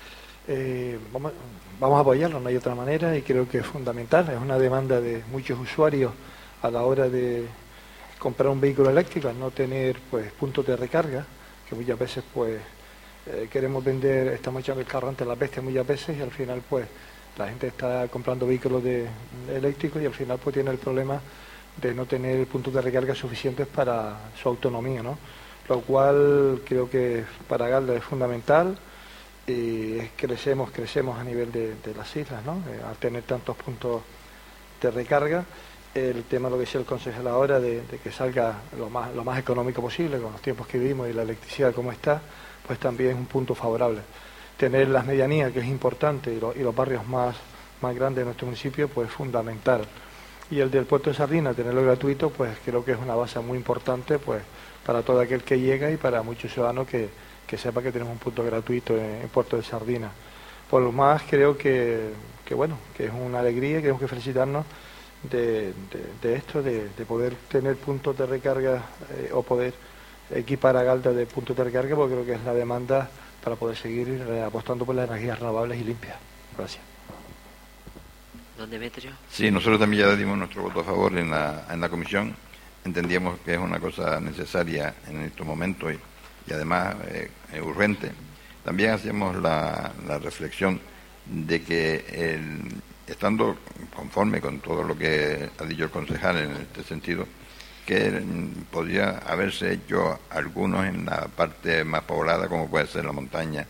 Eh, 0.47 0.97
vamos, 1.11 1.33
vamos, 1.79 1.97
a 1.97 2.01
apoyarlo, 2.01 2.39
no 2.39 2.49
hay 2.49 2.55
otra 2.55 2.75
manera 2.75 3.17
y 3.17 3.23
creo 3.23 3.49
que 3.49 3.57
es 3.57 3.65
fundamental. 3.65 4.29
Es 4.29 4.39
una 4.39 4.59
demanda 4.59 5.01
de 5.01 5.23
muchos 5.31 5.59
usuarios 5.59 6.13
a 6.61 6.69
la 6.69 6.83
hora 6.83 7.09
de 7.09 7.47
comprar 8.19 8.49
un 8.49 8.61
vehículo 8.61 8.91
eléctrico, 8.91 9.27
al 9.27 9.39
no 9.39 9.49
tener 9.49 9.99
pues 10.11 10.31
puntos 10.33 10.65
de 10.67 10.75
recarga, 10.75 11.25
que 11.69 11.75
muchas 11.75 11.99
veces 11.99 12.23
pues 12.33 12.59
eh, 13.27 13.47
queremos 13.51 13.83
vender, 13.83 14.29
estamos 14.29 14.61
echando 14.61 14.81
el 14.81 14.87
carro 14.87 15.07
ante 15.07 15.23
las 15.23 15.37
bestias 15.37 15.63
muchas 15.63 15.85
veces 15.85 16.17
y 16.17 16.21
al 16.21 16.31
final 16.31 16.63
pues 16.67 16.87
la 17.37 17.47
gente 17.47 17.67
está 17.67 18.07
comprando 18.07 18.47
vehículos 18.47 18.83
de, 18.83 19.07
eléctricos 19.53 20.01
y 20.01 20.05
al 20.05 20.13
final 20.13 20.39
pues 20.43 20.55
tiene 20.55 20.71
el 20.71 20.77
problema 20.77 21.21
de 21.77 21.93
no 21.93 22.05
tener 22.05 22.45
puntos 22.47 22.73
de 22.73 22.81
recarga 22.81 23.13
suficientes 23.13 23.67
para 23.67 24.31
su 24.41 24.49
autonomía, 24.49 25.03
¿no? 25.03 25.17
Lo 25.69 25.81
cual 25.81 26.61
creo 26.65 26.89
que 26.89 27.23
para 27.47 27.67
Galda 27.67 27.95
es 27.95 28.03
fundamental 28.03 28.77
y 29.45 29.99
crecemos, 30.17 30.71
crecemos 30.71 31.17
a 31.17 31.23
nivel 31.23 31.51
de, 31.51 31.75
las 31.95 32.13
islas, 32.15 32.43
¿no? 32.43 32.63
Eh, 32.67 32.81
al 32.85 32.97
tener 32.97 33.23
tantos 33.23 33.55
puntos 33.55 34.01
de 34.81 34.91
recarga, 34.91 35.45
el 35.93 36.23
tema, 36.23 36.49
lo 36.49 36.55
que 36.55 36.61
decía 36.61 36.79
el 36.79 36.85
consejero 36.85 37.29
ahora, 37.29 37.59
de, 37.59 37.83
que 38.03 38.11
salga 38.11 38.61
lo 38.77 38.89
más, 38.89 39.13
lo 39.15 39.23
más 39.23 39.39
económico 39.39 39.81
posible 39.81 40.19
con 40.19 40.31
los 40.31 40.41
tiempos 40.41 40.67
que 40.67 40.77
vivimos 40.77 41.09
y 41.09 41.13
la 41.13 41.23
electricidad 41.23 41.73
como 41.73 41.91
está, 41.91 42.21
pues 42.65 42.79
también 42.79 43.11
es 43.11 43.15
un 43.17 43.25
punto 43.25 43.55
favorable. 43.55 44.01
Tener 44.57 44.89
las 44.89 45.05
medianías, 45.05 45.51
que 45.51 45.59
es 45.59 45.65
importante, 45.65 46.33
y, 46.33 46.39
los 46.39 46.75
barrios 46.75 47.07
más, 47.07 47.35
más 47.81 47.95
grandes 47.95 48.21
de 48.21 48.25
nuestro 48.25 48.45
municipio, 48.45 48.87
pues 48.87 49.09
es 49.09 49.13
fundamental. 49.13 49.81
Y 50.51 50.59
el 50.59 50.71
del 50.71 50.85
puerto 50.85 51.09
de 51.09 51.15
Sardina, 51.15 51.53
tenerlo 51.53 51.83
gratuito, 51.83 52.29
pues 52.29 52.57
creo 52.65 52.83
que 52.83 52.91
es 52.91 52.97
una 52.99 53.15
base 53.15 53.39
muy 53.39 53.57
importante 53.57 54.17
pues 54.17 54.41
para 54.85 55.03
todo 55.03 55.19
aquel 55.19 55.43
que 55.43 55.59
llega 55.59 55.91
y 55.91 55.97
para 55.97 56.23
muchos 56.23 56.51
ciudadanos 56.51 56.87
que, 56.87 57.09
que 57.49 57.57
sepa 57.57 57.81
que 57.81 57.91
tenemos 57.91 58.13
un 58.13 58.19
punto 58.19 58.43
gratuito 58.43 58.95
en, 58.95 59.27
Puerto 59.29 59.57
de 59.57 59.63
Sardina. 59.63 60.11
Por 60.69 60.83
lo 60.83 60.91
más 60.91 61.23
creo 61.27 61.57
que, 61.57 62.11
bueno, 62.51 62.77
que 62.95 63.05
es 63.05 63.11
una 63.11 63.39
alegría 63.39 63.79
y 63.79 63.81
tenemos 63.81 63.99
que 63.99 64.07
felicitarnos 64.07 64.67
de, 65.23 65.73
esto, 66.23 66.63
de, 66.63 66.89
poder 67.07 67.35
tener 67.49 67.75
puntos 67.75 68.17
de 68.17 68.25
recarga 68.25 68.83
eh, 69.11 69.31
o 69.33 69.43
poder 69.43 69.73
equipar 70.31 70.77
a 70.77 70.83
Galda 70.83 71.11
de 71.11 71.25
puntos 71.25 71.55
de 71.55 71.63
recarga, 71.63 71.95
porque 71.95 72.13
creo 72.13 72.25
que 72.25 72.33
es 72.33 72.43
la 72.43 72.53
demanda 72.53 73.09
para 73.43 73.55
poder 73.55 73.77
seguir 73.77 74.07
eh, 74.09 74.43
apostando 74.43 74.85
por 74.85 74.95
las 74.95 75.09
energías 75.09 75.39
renovables 75.39 75.79
y 75.79 75.83
limpias. 75.83 76.17
Gracias. 76.57 76.83
¿Dónde 78.57 78.77
Demetrio? 78.77 79.11
Sí, 79.29 79.49
nosotros 79.49 79.79
también 79.79 80.05
ya 80.05 80.15
dimos 80.15 80.37
nuestro 80.37 80.63
voto 80.63 80.81
a 80.81 80.83
favor 80.83 81.17
en 81.17 81.31
la, 81.31 81.65
en 81.71 81.79
la 81.79 81.89
comisión. 81.89 82.35
Entendíamos 82.83 83.39
que 83.39 83.53
es 83.53 83.59
una 83.59 83.79
cosa 83.79 84.19
necesaria 84.19 84.95
en 85.07 85.21
estos 85.21 85.45
momentos 85.45 85.93
y 85.93 85.99
y 86.49 86.53
además 86.53 86.95
eh, 87.07 87.61
urgente, 87.61 88.11
también 88.63 88.91
hacemos 88.91 89.35
la, 89.37 89.91
reflexión 90.21 90.79
de 91.25 91.61
que 91.61 92.39
estando 93.09 93.57
conforme 93.95 94.39
con 94.39 94.59
todo 94.59 94.83
lo 94.83 94.97
que 94.97 95.49
ha 95.57 95.63
dicho 95.65 95.85
el 95.85 95.89
concejal 95.89 96.37
en 96.37 96.51
este 96.51 96.83
sentido, 96.83 97.25
que 97.85 98.21
podría 98.71 99.17
haberse 99.25 99.73
hecho 99.73 100.19
algunos 100.29 100.85
en 100.85 101.05
la 101.05 101.27
parte 101.27 101.83
más 101.83 102.03
poblada, 102.03 102.47
como 102.47 102.69
puede 102.69 102.87
ser 102.87 103.05
la 103.05 103.11
montaña, 103.11 103.65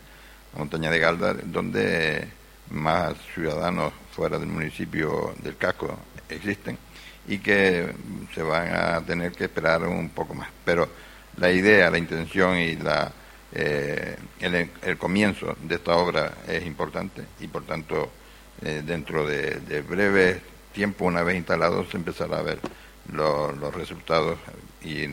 la 0.52 0.58
montaña 0.58 0.90
de 0.90 0.98
Galdar, 0.98 1.50
donde 1.50 2.28
más 2.70 3.14
ciudadanos 3.34 3.92
fuera 4.12 4.38
del 4.38 4.48
municipio 4.48 5.34
del 5.42 5.56
casco 5.56 5.98
existen 6.28 6.78
y 7.26 7.38
que 7.38 7.92
se 8.34 8.42
van 8.42 8.74
a 8.74 9.00
tener 9.00 9.32
que 9.32 9.44
esperar 9.44 9.82
un 9.86 10.10
poco 10.10 10.34
más. 10.34 10.48
Pero 10.64 10.88
la 11.36 11.50
idea, 11.50 11.90
la 11.90 11.98
intención 11.98 12.56
y 12.58 12.76
la, 12.76 13.10
eh, 13.52 14.16
el, 14.40 14.98
comienzo 14.98 15.56
de 15.62 15.76
esta 15.76 15.96
obra 15.96 16.34
es 16.46 16.64
importante 16.64 17.24
y 17.40 17.46
por 17.48 17.64
tanto 17.64 18.10
eh, 18.62 18.82
dentro 18.84 19.26
de, 19.26 19.82
breve 19.82 20.40
tiempo, 20.72 21.04
una 21.04 21.22
vez 21.22 21.36
instalados, 21.36 21.88
se 21.90 21.96
empezará 21.96 22.38
a 22.38 22.42
ver 22.42 22.60
los 23.12 23.74
resultados 23.74 24.38
y 24.82 25.08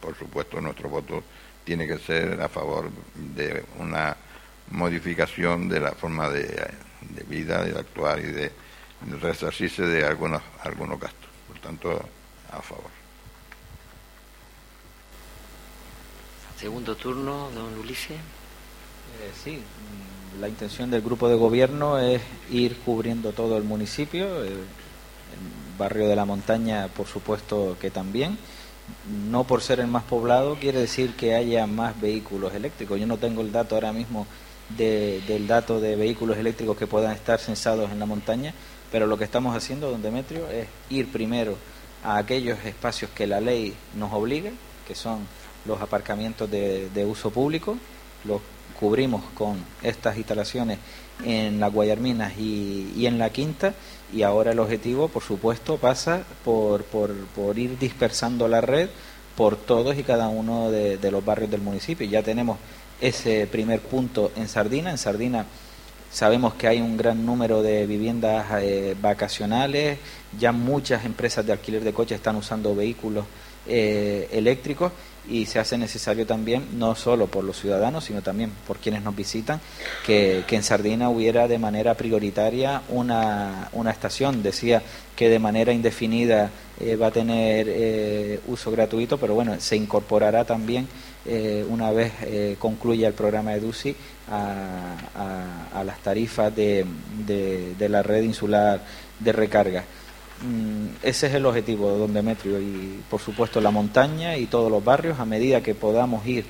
por 0.00 0.16
supuesto 0.16 0.60
nuestro 0.60 0.88
voto 0.88 1.22
tiene 1.64 1.86
que 1.86 1.98
ser 1.98 2.40
a 2.40 2.48
favor 2.48 2.90
de 3.14 3.64
una 3.78 4.16
modificación 4.70 5.68
de 5.68 5.80
la 5.80 5.92
forma 5.92 6.28
de, 6.30 6.74
vida, 7.28 7.64
de 7.64 7.78
actuar 7.78 8.18
y 8.18 8.26
de, 8.32 8.52
de 9.00 9.16
resarcirse 9.20 9.82
de 9.82 10.04
algunos, 10.04 10.42
algunos 10.62 10.98
gastos. 10.98 11.30
Por 11.46 11.58
tanto, 11.60 12.08
a 12.50 12.62
favor. 12.62 12.90
Segundo 16.58 16.96
turno, 16.96 17.50
don 17.54 17.78
Ulises. 17.78 18.16
Eh, 18.16 19.32
sí, 19.44 19.62
la 20.40 20.48
intención 20.48 20.90
del 20.90 21.02
grupo 21.02 21.28
de 21.28 21.34
gobierno 21.34 21.98
es 21.98 22.20
ir 22.50 22.76
cubriendo 22.78 23.32
todo 23.32 23.56
el 23.56 23.64
municipio, 23.64 24.44
eh, 24.44 24.48
el 24.48 25.78
barrio 25.78 26.08
de 26.08 26.16
la 26.16 26.24
montaña 26.24 26.88
por 26.88 27.06
supuesto 27.06 27.76
que 27.80 27.90
también. 27.90 28.38
No 29.28 29.44
por 29.44 29.62
ser 29.62 29.80
el 29.80 29.88
más 29.88 30.04
poblado 30.04 30.56
quiere 30.56 30.80
decir 30.80 31.14
que 31.16 31.34
haya 31.34 31.66
más 31.66 32.00
vehículos 32.00 32.54
eléctricos. 32.54 33.00
Yo 33.00 33.06
no 33.06 33.18
tengo 33.18 33.42
el 33.42 33.50
dato 33.50 33.74
ahora 33.74 33.92
mismo 33.92 34.26
del 34.68 35.46
dato 35.46 35.80
de 35.80 35.96
vehículos 35.96 36.36
eléctricos 36.38 36.76
que 36.76 36.86
puedan 36.86 37.12
estar 37.12 37.38
censados 37.38 37.90
en 37.90 37.98
la 37.98 38.06
montaña, 38.06 38.52
pero 38.90 39.06
lo 39.06 39.16
que 39.16 39.24
estamos 39.24 39.56
haciendo, 39.56 39.90
don 39.90 40.02
Demetrio, 40.02 40.48
es 40.50 40.68
ir 40.90 41.10
primero 41.10 41.56
a 42.02 42.18
aquellos 42.18 42.58
espacios 42.64 43.10
que 43.12 43.26
la 43.26 43.40
ley 43.40 43.74
nos 43.94 44.12
obliga, 44.12 44.50
que 44.86 44.94
son 44.94 45.26
los 45.66 45.80
aparcamientos 45.80 46.50
de, 46.50 47.06
uso 47.08 47.30
público, 47.30 47.76
los 48.24 48.40
cubrimos 48.78 49.22
con 49.34 49.56
estas 49.82 50.16
instalaciones 50.16 50.78
en 51.24 51.60
las 51.60 51.72
Guayarminas 51.72 52.34
y, 52.38 53.06
en 53.06 53.18
la 53.18 53.30
Quinta 53.30 53.74
y 54.12 54.22
ahora 54.22 54.52
el 54.52 54.58
objetivo, 54.58 55.08
por 55.08 55.22
supuesto, 55.22 55.78
pasa 55.78 56.24
por, 56.44 56.84
por, 56.84 57.14
por 57.34 57.58
ir 57.58 57.78
dispersando 57.78 58.48
la 58.48 58.60
red 58.60 58.88
por 59.36 59.56
todos 59.56 59.98
y 59.98 60.02
cada 60.02 60.28
uno 60.28 60.70
de, 60.70 60.96
de, 60.96 61.10
los 61.10 61.24
barrios 61.24 61.50
del 61.50 61.60
municipio. 61.60 62.06
Ya 62.06 62.22
tenemos 62.22 62.58
ese 63.00 63.46
primer 63.46 63.80
punto 63.80 64.32
en 64.36 64.48
Sardina. 64.48 64.90
En 64.90 64.98
Sardina 64.98 65.46
sabemos 66.10 66.54
que 66.54 66.68
hay 66.68 66.80
un 66.80 66.96
gran 66.96 67.26
número 67.26 67.62
de 67.62 67.86
viviendas 67.86 68.46
eh, 68.62 68.96
vacacionales, 69.00 69.98
ya 70.38 70.52
muchas 70.52 71.04
empresas 71.04 71.44
de 71.44 71.52
alquiler 71.52 71.84
de 71.84 71.92
coches 71.92 72.16
están 72.16 72.36
usando 72.36 72.74
vehículos 72.74 73.26
eh, 73.66 74.28
eléctricos 74.32 74.92
y 75.28 75.46
se 75.46 75.58
hace 75.58 75.78
necesario 75.78 76.26
también, 76.26 76.78
no 76.78 76.94
solo 76.94 77.26
por 77.26 77.44
los 77.44 77.60
ciudadanos, 77.60 78.04
sino 78.04 78.22
también 78.22 78.50
por 78.66 78.78
quienes 78.78 79.02
nos 79.02 79.14
visitan, 79.14 79.60
que, 80.04 80.44
en 80.48 80.62
Sardina 80.62 81.10
hubiera 81.10 81.48
de 81.48 81.58
manera 81.58 81.94
prioritaria 81.94 82.82
una, 82.88 83.68
una 83.72 83.90
estación. 83.90 84.42
Decía 84.42 84.82
que 85.14 85.28
de 85.28 85.38
manera 85.38 85.72
indefinida 85.72 86.50
eh, 86.80 86.96
va 86.96 87.08
a 87.08 87.10
tener 87.10 88.40
uso 88.46 88.70
gratuito, 88.70 89.18
pero 89.18 89.34
bueno, 89.34 89.56
se 89.60 89.76
incorporará 89.76 90.44
también 90.44 90.88
eh, 91.28 91.66
una 91.68 91.90
vez 91.90 92.12
eh, 92.22 92.54
concluya 92.56 93.08
el 93.08 93.14
programa 93.14 93.50
de 93.50 93.60
DUCI 93.60 93.96
a, 94.30 95.82
las 95.84 95.98
tarifas 95.98 96.54
de, 96.54 96.86
de, 97.26 97.88
la 97.88 98.02
red 98.02 98.22
insular 98.22 98.80
de 99.18 99.32
recarga. 99.32 99.84
Mm, 100.42 100.96
ese 101.02 101.28
es 101.28 101.34
el 101.34 101.46
objetivo 101.46 101.90
de 101.90 101.98
Don 101.98 102.12
Demetrio 102.12 102.60
y 102.60 103.00
por 103.08 103.20
supuesto 103.20 103.60
la 103.60 103.70
montaña 103.70 104.36
y 104.36 104.46
todos 104.46 104.70
los 104.70 104.84
barrios 104.84 105.18
a 105.18 105.24
medida 105.24 105.62
que 105.62 105.74
podamos 105.74 106.26
ir 106.26 106.44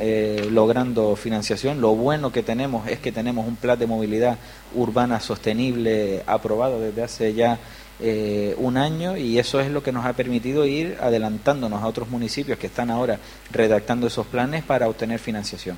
eh, 0.00 0.48
logrando 0.50 1.14
financiación. 1.14 1.80
Lo 1.80 1.94
bueno 1.94 2.32
que 2.32 2.42
tenemos 2.42 2.88
es 2.88 2.98
que 2.98 3.12
tenemos 3.12 3.46
un 3.46 3.56
plan 3.56 3.78
de 3.78 3.86
movilidad 3.86 4.38
urbana 4.74 5.20
sostenible 5.20 6.22
aprobado 6.26 6.80
desde 6.80 7.02
hace 7.02 7.34
ya 7.34 7.58
eh, 8.00 8.54
un 8.58 8.76
año 8.76 9.16
y 9.16 9.38
eso 9.38 9.60
es 9.60 9.70
lo 9.70 9.82
que 9.82 9.92
nos 9.92 10.06
ha 10.06 10.14
permitido 10.14 10.64
ir 10.64 10.96
adelantándonos 11.00 11.82
a 11.82 11.86
otros 11.86 12.08
municipios 12.08 12.58
que 12.58 12.68
están 12.68 12.90
ahora 12.90 13.18
redactando 13.50 14.06
esos 14.06 14.26
planes 14.26 14.64
para 14.64 14.88
obtener 14.88 15.18
financiación. 15.18 15.76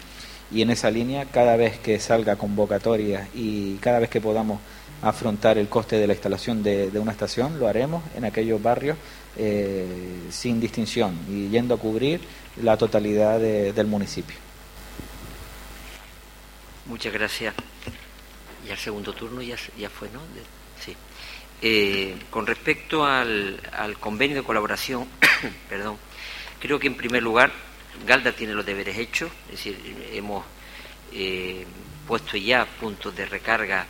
Y 0.53 0.63
en 0.63 0.71
esa 0.71 0.91
línea, 0.91 1.27
cada 1.27 1.57
vez 1.57 1.79
que 1.79 1.99
salga 2.01 2.37
convocatoria 2.37 3.29
y 3.35 3.75
cada 3.77 4.01
vez 4.01 4.11
que 4.11 4.21
podamos 4.21 4.61
afrontar 5.03 5.59
el 5.59 5.69
coste 5.69 5.97
de 5.97 6.07
la 6.07 6.13
instalación 6.13 6.63
de, 6.63 6.91
una 6.99 7.13
estación, 7.13 7.59
lo 7.59 7.69
haremos 7.69 8.03
en 8.15 8.25
aquellos 8.25 8.63
barrios 8.63 8.97
eh, 9.37 9.87
sin 10.31 10.61
distinción 10.61 11.19
y 11.29 11.49
yendo 11.49 11.75
a 11.75 11.79
cubrir 11.79 12.21
la 12.63 12.77
totalidad 12.77 13.41
del 13.41 13.87
municipio. 13.87 14.37
Muchas 16.87 17.13
gracias. 17.13 17.55
Y 18.67 18.71
al 18.71 18.79
segundo 18.79 19.13
turno 19.13 19.41
ya, 19.43 19.57
ya 19.79 19.89
fue, 19.89 20.09
¿no? 20.11 20.21
sí. 20.85 20.95
Eh, 21.63 22.17
con 22.31 22.47
respecto 22.47 23.05
al, 23.05 23.61
convenio 24.01 24.37
de 24.37 24.43
colaboración, 24.43 25.07
perdón, 25.69 25.97
creo 26.59 26.79
que 26.79 26.87
en 26.87 26.95
primer 26.95 27.23
lugar 27.23 27.53
Galda 28.07 28.33
tiene 28.33 28.55
los 28.55 28.65
deberes 28.65 28.97
hechos, 28.97 29.31
es 29.47 29.53
decir, 29.53 29.79
hemos 30.13 30.45
eh, 31.13 31.67
puesto 32.07 32.37
ya 32.37 32.65
puntos 32.65 33.15
de 33.15 33.27
recarga 33.27 33.87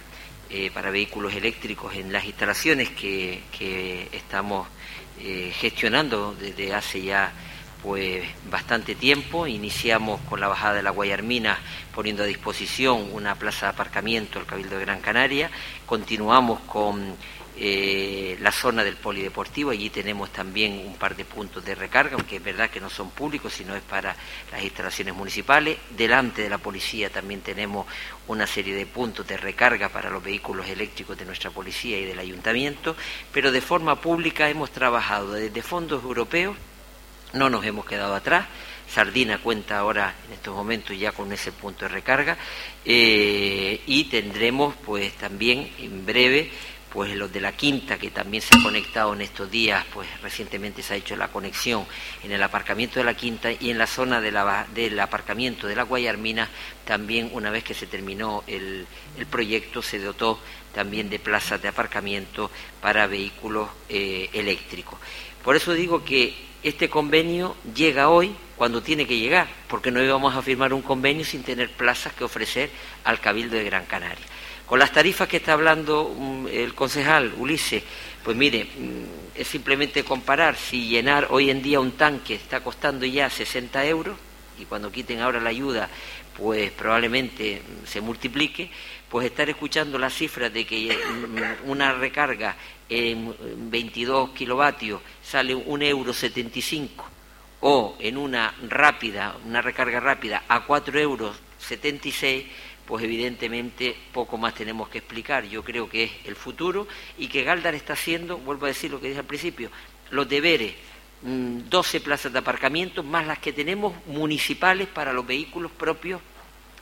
eh, 0.50 0.70
para 0.72 0.90
vehículos 0.90 1.34
eléctricos 1.34 1.94
en 1.94 2.12
las 2.12 2.24
instalaciones 2.24 2.90
que, 2.90 4.08
estamos 4.12 4.68
gestionando 5.60 6.34
desde 6.34 6.72
hace 6.72 7.02
ya 7.02 7.30
pues 7.82 8.24
bastante 8.50 8.94
tiempo. 8.94 9.46
Iniciamos 9.46 10.20
con 10.22 10.40
la 10.40 10.48
bajada 10.48 10.74
de 10.74 10.82
la 10.82 10.90
Guayarmina 10.90 11.58
poniendo 11.94 12.22
a 12.22 12.26
disposición 12.26 13.10
una 13.12 13.34
plaza 13.34 13.66
de 13.66 13.72
aparcamiento 13.72 14.38
al 14.38 14.46
Cabildo 14.46 14.76
de 14.76 14.84
Gran 14.84 15.00
Canaria. 15.00 15.50
Continuamos 15.86 16.60
con 16.60 17.16
eh, 17.62 18.38
la 18.40 18.52
zona 18.52 18.82
del 18.82 18.96
polideportivo, 18.96 19.70
allí 19.70 19.90
tenemos 19.90 20.30
también 20.30 20.82
un 20.86 20.96
par 20.96 21.14
de 21.14 21.26
puntos 21.26 21.62
de 21.62 21.74
recarga, 21.74 22.14
aunque 22.14 22.36
es 22.36 22.42
verdad 22.42 22.70
que 22.70 22.80
no 22.80 22.88
son 22.88 23.10
públicos, 23.10 23.52
sino 23.52 23.76
es 23.76 23.82
para 23.82 24.16
las 24.50 24.62
instalaciones 24.62 25.14
municipales. 25.14 25.76
Delante 25.90 26.40
de 26.40 26.48
la 26.48 26.56
policía 26.56 27.10
también 27.10 27.42
tenemos 27.42 27.86
una 28.28 28.46
serie 28.46 28.74
de 28.74 28.86
puntos 28.86 29.26
de 29.26 29.36
recarga 29.36 29.90
para 29.90 30.08
los 30.08 30.24
vehículos 30.24 30.66
eléctricos 30.68 31.18
de 31.18 31.26
nuestra 31.26 31.50
policía 31.50 31.98
y 31.98 32.06
del 32.06 32.18
ayuntamiento, 32.18 32.96
pero 33.30 33.52
de 33.52 33.60
forma 33.60 34.00
pública 34.00 34.48
hemos 34.48 34.70
trabajado 34.70 35.32
desde 35.32 35.60
fondos 35.60 36.02
europeos, 36.02 36.56
no 37.34 37.50
nos 37.50 37.62
hemos 37.66 37.84
quedado 37.84 38.14
atrás, 38.14 38.46
Sardina 38.88 39.36
cuenta 39.38 39.78
ahora 39.78 40.14
en 40.26 40.32
estos 40.32 40.54
momentos 40.54 40.98
ya 40.98 41.12
con 41.12 41.30
ese 41.30 41.52
punto 41.52 41.84
de 41.84 41.90
recarga. 41.90 42.36
Eh, 42.84 43.82
y 43.86 44.04
tendremos 44.04 44.74
pues 44.84 45.12
también 45.12 45.70
en 45.78 46.04
breve 46.04 46.50
pues 46.92 47.14
los 47.16 47.32
de 47.32 47.40
la 47.40 47.52
quinta 47.52 47.98
que 47.98 48.10
también 48.10 48.42
se 48.42 48.54
han 48.54 48.62
conectado 48.62 49.14
en 49.14 49.20
estos 49.20 49.50
días, 49.50 49.84
pues 49.92 50.08
recientemente 50.22 50.82
se 50.82 50.94
ha 50.94 50.96
hecho 50.96 51.16
la 51.16 51.28
conexión 51.28 51.86
en 52.24 52.32
el 52.32 52.42
aparcamiento 52.42 52.98
de 52.98 53.04
la 53.04 53.14
quinta 53.14 53.52
y 53.52 53.70
en 53.70 53.78
la 53.78 53.86
zona 53.86 54.20
de 54.20 54.32
la, 54.32 54.66
del 54.74 54.98
aparcamiento 54.98 55.66
de 55.66 55.76
la 55.76 55.84
Guayarmina 55.84 56.48
también 56.84 57.30
una 57.32 57.50
vez 57.50 57.62
que 57.62 57.74
se 57.74 57.86
terminó 57.86 58.42
el, 58.46 58.86
proyecto 59.30 59.82
se 59.82 60.00
dotó 60.00 60.40
también 60.74 61.08
de 61.08 61.18
plazas 61.18 61.62
de 61.62 61.68
aparcamiento 61.68 62.50
para 62.80 63.06
vehículos 63.06 63.68
eh, 63.88 64.28
eléctricos. 64.32 64.98
Por 65.44 65.56
eso 65.56 65.72
digo 65.72 66.04
que 66.04 66.34
este 66.62 66.88
convenio 66.90 67.56
llega 67.74 68.08
hoy 68.08 68.34
cuando 68.56 68.82
tiene 68.82 69.06
que 69.06 69.18
llegar, 69.18 69.48
porque 69.68 69.90
no 69.90 70.02
íbamos 70.02 70.34
a 70.34 70.42
firmar 70.42 70.74
un 70.74 70.82
convenio 70.82 71.24
sin 71.24 71.42
tener 71.42 71.70
plazas 71.70 72.12
que 72.12 72.24
ofrecer 72.24 72.70
al 73.04 73.20
Cabildo 73.20 73.56
de 73.56 73.64
Gran 73.64 73.86
Canaria. 73.86 74.26
Con 74.70 74.78
las 74.78 74.92
tarifas 74.92 75.26
que 75.26 75.38
está 75.38 75.54
hablando 75.54 76.14
mm, 76.16 76.46
el 76.46 76.74
concejal 76.76 77.34
Ulises, 77.38 77.82
pues 78.22 78.36
mire, 78.36 78.66
mm, 78.66 79.34
es 79.34 79.48
simplemente 79.48 80.04
comparar. 80.04 80.54
Si 80.54 80.86
llenar 80.86 81.26
hoy 81.30 81.50
en 81.50 81.60
día 81.60 81.80
un 81.80 81.96
tanque 81.96 82.36
está 82.36 82.62
costando 82.62 83.04
ya 83.04 83.28
60 83.28 83.84
euros 83.86 84.16
y 84.60 84.66
cuando 84.66 84.92
quiten 84.92 85.18
ahora 85.18 85.40
la 85.40 85.50
ayuda, 85.50 85.88
pues 86.36 86.70
probablemente 86.70 87.60
mm, 87.60 87.84
se 87.84 88.00
multiplique, 88.00 88.70
pues 89.08 89.26
estar 89.26 89.50
escuchando 89.50 89.98
las 89.98 90.14
cifras 90.14 90.52
de 90.52 90.64
que 90.64 90.96
una 91.64 91.92
recarga 91.94 92.54
en 92.88 93.34
22 93.72 94.30
kilovatios 94.30 95.00
sale 95.20 95.52
un 95.52 95.82
euro 95.82 96.12
75 96.12 97.08
o 97.62 97.96
en 97.98 98.16
una 98.16 98.54
rápida, 98.68 99.34
una 99.44 99.62
recarga 99.62 99.98
rápida 99.98 100.44
a 100.46 100.64
4 100.64 101.00
euros 101.00 101.36
76 101.58 102.46
pues 102.90 103.04
evidentemente 103.04 103.94
poco 104.12 104.36
más 104.36 104.52
tenemos 104.52 104.88
que 104.88 104.98
explicar. 104.98 105.44
Yo 105.44 105.62
creo 105.62 105.88
que 105.88 106.02
es 106.02 106.10
el 106.24 106.34
futuro 106.34 106.88
y 107.18 107.28
que 107.28 107.44
Galdar 107.44 107.76
está 107.76 107.92
haciendo, 107.92 108.38
vuelvo 108.38 108.64
a 108.64 108.70
decir 108.70 108.90
lo 108.90 109.00
que 109.00 109.06
dije 109.06 109.20
al 109.20 109.26
principio, 109.26 109.70
los 110.10 110.28
deberes, 110.28 110.74
12 111.22 112.00
mm, 112.00 112.02
plazas 112.02 112.32
de 112.32 112.40
aparcamiento 112.40 113.04
más 113.04 113.28
las 113.28 113.38
que 113.38 113.52
tenemos 113.52 113.94
municipales 114.06 114.88
para 114.88 115.12
los 115.12 115.24
vehículos 115.24 115.70
propios 115.70 116.20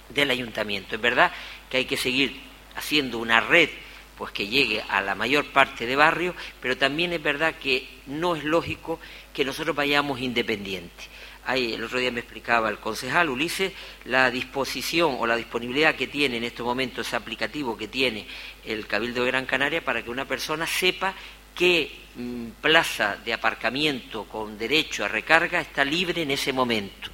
del 0.09 0.31
ayuntamiento. 0.31 0.95
Es 0.95 1.01
verdad 1.03 1.31
que 1.69 1.77
hay 1.77 1.85
que 1.85 1.99
seguir 1.99 2.41
haciendo 2.75 3.19
una 3.19 3.41
red 3.41 3.69
pues 4.17 4.33
que 4.33 4.49
llegue 4.49 4.83
a 4.89 5.03
la 5.03 5.15
mayor 5.15 5.53
parte 5.53 5.85
de 5.85 5.95
barrios, 5.95 6.35
pero 6.63 6.79
también 6.79 7.13
es 7.13 7.23
verdad 7.23 7.57
que 7.57 7.87
no 8.07 8.35
es 8.35 8.45
lógico 8.45 8.99
que 9.35 9.45
nosotros 9.45 9.77
vayamos 9.77 10.21
independientes 10.21 11.07
el 11.57 11.83
otro 11.83 11.99
día 11.99 12.11
me 12.11 12.21
explicaba 12.21 12.69
el 12.69 12.79
concejal 12.79 13.31
Ulises 13.31 13.73
la 14.05 14.31
disposición 14.31 15.17
o 15.19 15.27
la 15.27 15.37
disponibilidad 15.37 15.95
que 15.95 16.07
tiene 16.07 16.37
en 16.37 16.45
estos 16.45 16.67
momentos 16.67 17.07
ese 17.07 17.17
aplicativo 17.17 17.77
que 17.77 17.89
tiene 17.89 18.27
el 18.65 18.87
Cabildo 18.87 19.25
de 19.25 19.31
Gran 19.31 19.47
Canaria 19.47 19.85
para 19.85 20.03
que 20.03 20.11
una 20.11 20.27
persona 20.27 20.67
sepa 20.67 21.15
qué 21.55 21.91
mm, 22.17 22.49
plaza 22.61 23.17
de 23.25 23.33
aparcamiento 23.33 24.25
con 24.25 24.59
derecho 24.59 25.05
a 25.05 25.09
recarga 25.09 25.61
está 25.61 25.85
libre 25.85 26.23
en 26.23 26.31
ese 26.31 26.53
momento. 26.53 27.11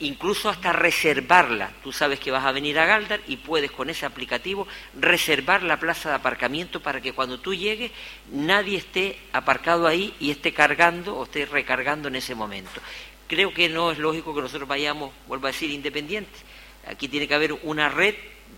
Incluso 0.00 0.48
hasta 0.48 0.72
reservarla. 0.72 1.72
Tú 1.82 1.90
sabes 1.90 2.20
que 2.20 2.30
vas 2.30 2.44
a 2.44 2.52
venir 2.52 2.78
a 2.78 2.86
Galdar 2.86 3.20
y 3.26 3.36
puedes 3.36 3.72
con 3.72 3.90
ese 3.90 4.06
aplicativo 4.06 4.68
reservar 4.94 5.64
la 5.64 5.78
plaza 5.78 6.08
de 6.08 6.14
aparcamiento 6.14 6.80
para 6.80 7.00
que 7.00 7.12
cuando 7.12 7.40
tú 7.40 7.52
llegues 7.52 7.90
nadie 8.32 8.78
esté 8.78 9.18
aparcado 9.32 9.88
ahí 9.88 10.14
y 10.20 10.30
esté 10.30 10.54
cargando 10.54 11.16
o 11.16 11.24
esté 11.24 11.46
recargando 11.46 12.06
en 12.08 12.14
ese 12.16 12.36
momento 12.36 12.80
creo 13.28 13.54
que 13.54 13.68
no 13.68 13.92
es 13.92 13.98
lógico 13.98 14.34
que 14.34 14.40
nosotros 14.40 14.68
vayamos, 14.68 15.12
vuelvo 15.28 15.46
a 15.46 15.50
decir, 15.50 15.70
independientes. 15.70 16.42
Aquí 16.86 17.06
tiene 17.06 17.28
que 17.28 17.34
haber 17.34 17.52
una 17.62 17.88
red 17.88 18.14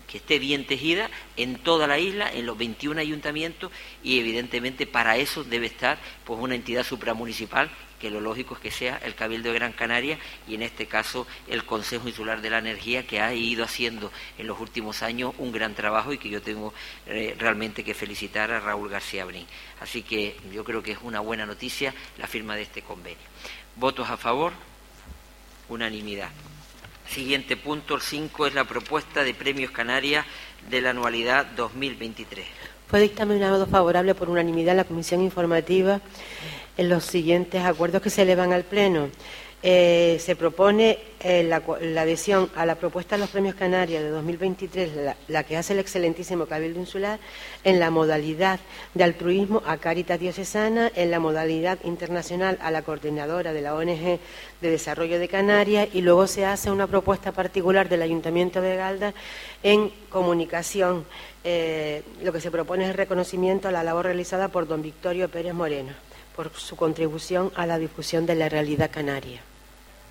que 0.07 0.17
esté 0.17 0.39
bien 0.39 0.65
tejida 0.65 1.09
en 1.37 1.57
toda 1.59 1.85
la 1.85 1.99
isla, 1.99 2.31
en 2.33 2.45
los 2.45 2.57
21 2.57 2.99
ayuntamientos, 2.99 3.71
y 4.03 4.19
evidentemente 4.19 4.87
para 4.87 5.17
eso 5.17 5.43
debe 5.43 5.67
estar 5.67 5.99
pues 6.25 6.39
una 6.39 6.55
entidad 6.55 6.83
supramunicipal 6.83 7.69
que 8.01 8.09
lo 8.09 8.19
lógico 8.19 8.55
es 8.55 8.59
que 8.59 8.71
sea 8.71 8.99
el 9.05 9.13
Cabildo 9.13 9.49
de 9.49 9.59
Gran 9.59 9.73
Canaria 9.73 10.17
y 10.47 10.55
en 10.55 10.63
este 10.63 10.87
caso 10.87 11.27
el 11.47 11.65
Consejo 11.65 12.07
Insular 12.07 12.41
de 12.41 12.49
la 12.49 12.57
Energía 12.57 13.05
que 13.05 13.21
ha 13.21 13.31
ido 13.31 13.63
haciendo 13.63 14.11
en 14.39 14.47
los 14.47 14.59
últimos 14.59 15.03
años 15.03 15.35
un 15.37 15.51
gran 15.51 15.75
trabajo 15.75 16.11
y 16.11 16.17
que 16.17 16.27
yo 16.27 16.41
tengo 16.41 16.73
eh, 17.05 17.35
realmente 17.37 17.83
que 17.83 17.93
felicitar 17.93 18.49
a 18.49 18.59
Raúl 18.59 18.89
García 18.89 19.23
Brin. 19.23 19.45
Así 19.79 20.01
que 20.01 20.35
yo 20.51 20.63
creo 20.63 20.81
que 20.81 20.93
es 20.93 20.97
una 21.03 21.19
buena 21.19 21.45
noticia 21.45 21.93
la 22.17 22.25
firma 22.25 22.55
de 22.55 22.63
este 22.63 22.81
convenio. 22.81 23.21
¿Votos 23.75 24.09
a 24.09 24.17
favor? 24.17 24.53
Unanimidad. 25.69 26.29
Siguiente 27.07 27.57
punto, 27.57 27.95
el 27.95 28.01
5, 28.01 28.47
es 28.47 28.53
la 28.53 28.65
propuesta 28.65 29.23
de 29.23 29.33
Premios 29.33 29.71
Canarias 29.71 30.25
de 30.69 30.81
la 30.81 30.91
anualidad 30.91 31.45
2023. 31.55 32.45
Fue 32.87 32.99
dictaminado 32.99 33.65
favorable 33.67 34.13
por 34.15 34.29
unanimidad 34.29 34.75
la 34.75 34.83
Comisión 34.83 35.21
Informativa 35.21 36.01
en 36.77 36.89
los 36.89 37.05
siguientes 37.05 37.63
acuerdos 37.63 38.01
que 38.01 38.09
se 38.09 38.23
elevan 38.23 38.53
al 38.53 38.63
Pleno. 38.63 39.09
Eh, 39.63 40.17
se 40.19 40.35
propone 40.35 40.97
eh, 41.19 41.43
la, 41.43 41.57
adhesión 42.01 42.49
a 42.55 42.65
la 42.65 42.75
propuesta 42.75 43.15
de 43.15 43.19
los 43.19 43.29
premios 43.29 43.53
Canarias 43.53 44.01
de 44.01 44.09
2023, 44.09 44.95
la, 44.95 45.15
la, 45.27 45.43
que 45.43 45.55
hace 45.55 45.73
el 45.73 45.79
excelentísimo 45.79 46.47
Cabildo 46.47 46.79
Insular, 46.79 47.19
en 47.63 47.79
la 47.79 47.91
modalidad 47.91 48.59
de 48.95 49.03
altruismo 49.03 49.61
a 49.67 49.77
Caritas 49.77 50.19
Diocesana, 50.19 50.91
en 50.95 51.11
la 51.11 51.19
modalidad 51.19 51.77
internacional 51.83 52.57
a 52.59 52.71
la 52.71 52.81
coordinadora 52.81 53.53
de 53.53 53.61
la 53.61 53.75
ONG 53.75 54.19
de 54.61 54.69
Desarrollo 54.71 55.19
de 55.19 55.27
Canarias 55.27 55.89
y 55.93 56.01
luego 56.01 56.25
se 56.25 56.43
hace 56.43 56.71
una 56.71 56.87
propuesta 56.87 57.31
particular 57.31 57.87
del 57.87 58.01
Ayuntamiento 58.01 58.61
de 58.61 58.75
Galda 58.77 59.13
en 59.61 59.91
comunicación. 60.09 61.05
Eh, 61.43 62.01
lo 62.23 62.33
que 62.33 62.41
se 62.41 62.49
propone 62.49 62.85
es 62.85 62.89
el 62.89 62.97
reconocimiento 62.97 63.67
a 63.67 63.71
la 63.71 63.83
labor 63.83 64.05
realizada 64.05 64.47
por 64.47 64.67
don 64.67 64.81
Victorio 64.81 65.29
Pérez 65.29 65.53
Moreno 65.53 65.93
por 66.35 66.51
su 66.53 66.75
contribución 66.75 67.51
a 67.55 67.67
la 67.67 67.77
difusión 67.77 68.25
de 68.25 68.35
la 68.35 68.49
realidad 68.49 68.89
canaria. 68.91 69.41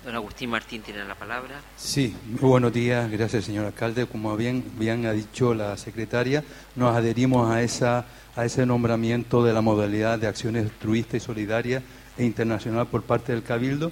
Don 0.03 0.15
Agustín 0.15 0.49
Martín 0.49 0.81
tiene 0.81 1.05
la 1.05 1.13
palabra. 1.13 1.61
Sí, 1.77 2.15
muy 2.25 2.49
buenos 2.49 2.73
días, 2.73 3.09
gracias 3.11 3.45
señor 3.45 3.67
alcalde. 3.67 4.07
Como 4.07 4.35
bien, 4.35 4.65
ha 5.05 5.11
dicho 5.11 5.53
la 5.53 5.77
secretaria, 5.77 6.43
nos 6.75 6.95
adherimos 6.95 7.51
a, 7.51 7.61
esa, 7.61 8.05
a 8.35 8.43
ese 8.43 8.65
nombramiento 8.65 9.43
de 9.43 9.53
la 9.53 9.61
modalidad 9.61 10.17
de 10.17 10.25
acciones 10.25 10.65
altruista 10.65 11.17
y 11.17 11.19
solidaria 11.19 11.83
e 12.17 12.25
internacional 12.25 12.87
por 12.87 13.03
parte 13.03 13.31
del 13.31 13.43
Cabildo 13.43 13.91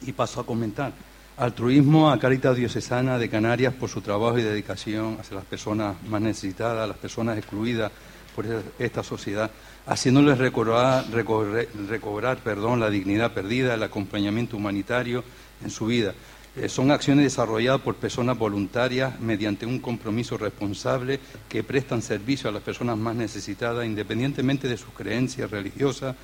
y 0.00 0.12
paso 0.12 0.40
a 0.40 0.46
comentar. 0.46 0.92
Altruismo 1.36 2.10
a 2.10 2.18
Caritas 2.18 2.56
Diocesana 2.56 3.18
de 3.18 3.28
Canarias 3.28 3.74
por 3.74 3.90
su 3.90 4.00
trabajo 4.00 4.38
y 4.38 4.42
dedicación 4.42 5.18
hacia 5.20 5.36
las 5.36 5.44
personas 5.44 6.02
más 6.04 6.22
necesitadas, 6.22 6.88
las 6.88 6.96
personas 6.96 7.36
excluidas 7.36 7.92
por 8.34 8.46
esta 8.78 9.02
sociedad 9.02 9.50
haciéndoles 9.88 10.36
recobrar, 10.36 11.06
recobrar, 11.10 12.38
perdón, 12.38 12.78
la 12.78 12.90
dignidad 12.90 13.32
perdida, 13.32 13.74
el 13.74 13.82
acompañamiento 13.82 14.56
humanitario 14.56 15.24
en 15.64 15.70
su 15.70 15.86
vida. 15.86 16.14
Eh, 16.56 16.68
son 16.68 16.90
acciones 16.90 17.24
desarrolladas 17.24 17.80
por 17.80 17.94
personas 17.94 18.36
voluntarias 18.36 19.18
mediante 19.18 19.64
un 19.64 19.78
compromiso 19.78 20.36
responsable 20.36 21.20
que 21.48 21.64
prestan 21.64 22.02
servicio 22.02 22.50
a 22.50 22.52
las 22.52 22.62
personas 22.62 22.98
más 22.98 23.16
necesitadas 23.16 23.86
independientemente 23.86 24.68
de 24.68 24.76
sus 24.76 24.90
creencias 24.90 25.50
religiosas, 25.50 26.14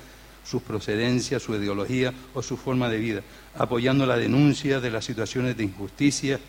sus 0.43 0.61
procedencias, 0.61 1.41
su 1.41 1.55
ideología 1.55 2.13
o 2.35 2.43
su 2.43 2.57
forma 2.57 2.87
de 2.87 2.99
vida, 2.99 3.21
apoyando 3.57 4.05
la 4.05 4.17
denuncia 4.17 4.79
de 4.79 4.91
las 4.91 5.05
situaciones 5.05 5.57
de 5.57 5.63
injusticia, 5.63 6.39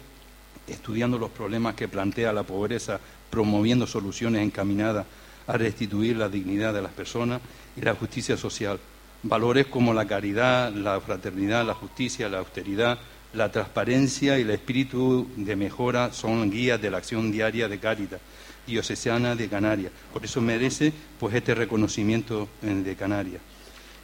estudiando 0.67 1.17
los 1.17 1.31
problemas 1.31 1.77
que 1.77 1.89
plantea 1.89 2.35
la 2.35 2.43
pobreza, 2.43 3.01
promoviendo 3.31 3.87
soluciones 3.87 4.43
encaminadas 4.43 5.07
a 5.47 5.57
restituir 5.57 6.17
la 6.17 6.29
dignidad 6.29 6.75
de 6.75 6.83
las 6.83 6.93
personas 6.93 7.41
y 7.77 7.81
la 7.81 7.95
justicia 7.95 8.37
social. 8.37 8.79
Valores 9.23 9.67
como 9.67 9.95
la 9.95 10.07
caridad, 10.07 10.73
la 10.73 11.01
fraternidad, 11.01 11.65
la 11.65 11.75
justicia, 11.75 12.29
la 12.29 12.39
austeridad, 12.39 12.99
la 13.33 13.51
transparencia 13.51 14.39
y 14.39 14.43
el 14.43 14.51
espíritu 14.51 15.29
de 15.37 15.57
mejora 15.57 16.13
son 16.13 16.51
guías 16.51 16.81
de 16.81 16.91
la 16.91 16.99
acción 16.99 17.31
diaria 17.31 17.69
de 17.69 17.79
Cáritas 17.79 18.21
diocesana 18.67 19.37
de 19.37 19.49
Canarias. 19.49 19.93
Por 20.13 20.25
eso 20.25 20.41
merece 20.41 20.93
pues 21.19 21.35
este 21.35 21.55
reconocimiento 21.55 22.49
de 22.61 22.97
Canarias. 22.97 23.41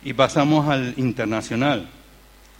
Y 0.05 0.12
pasamos 0.14 0.68
al 0.68 0.95
internacional, 0.97 1.88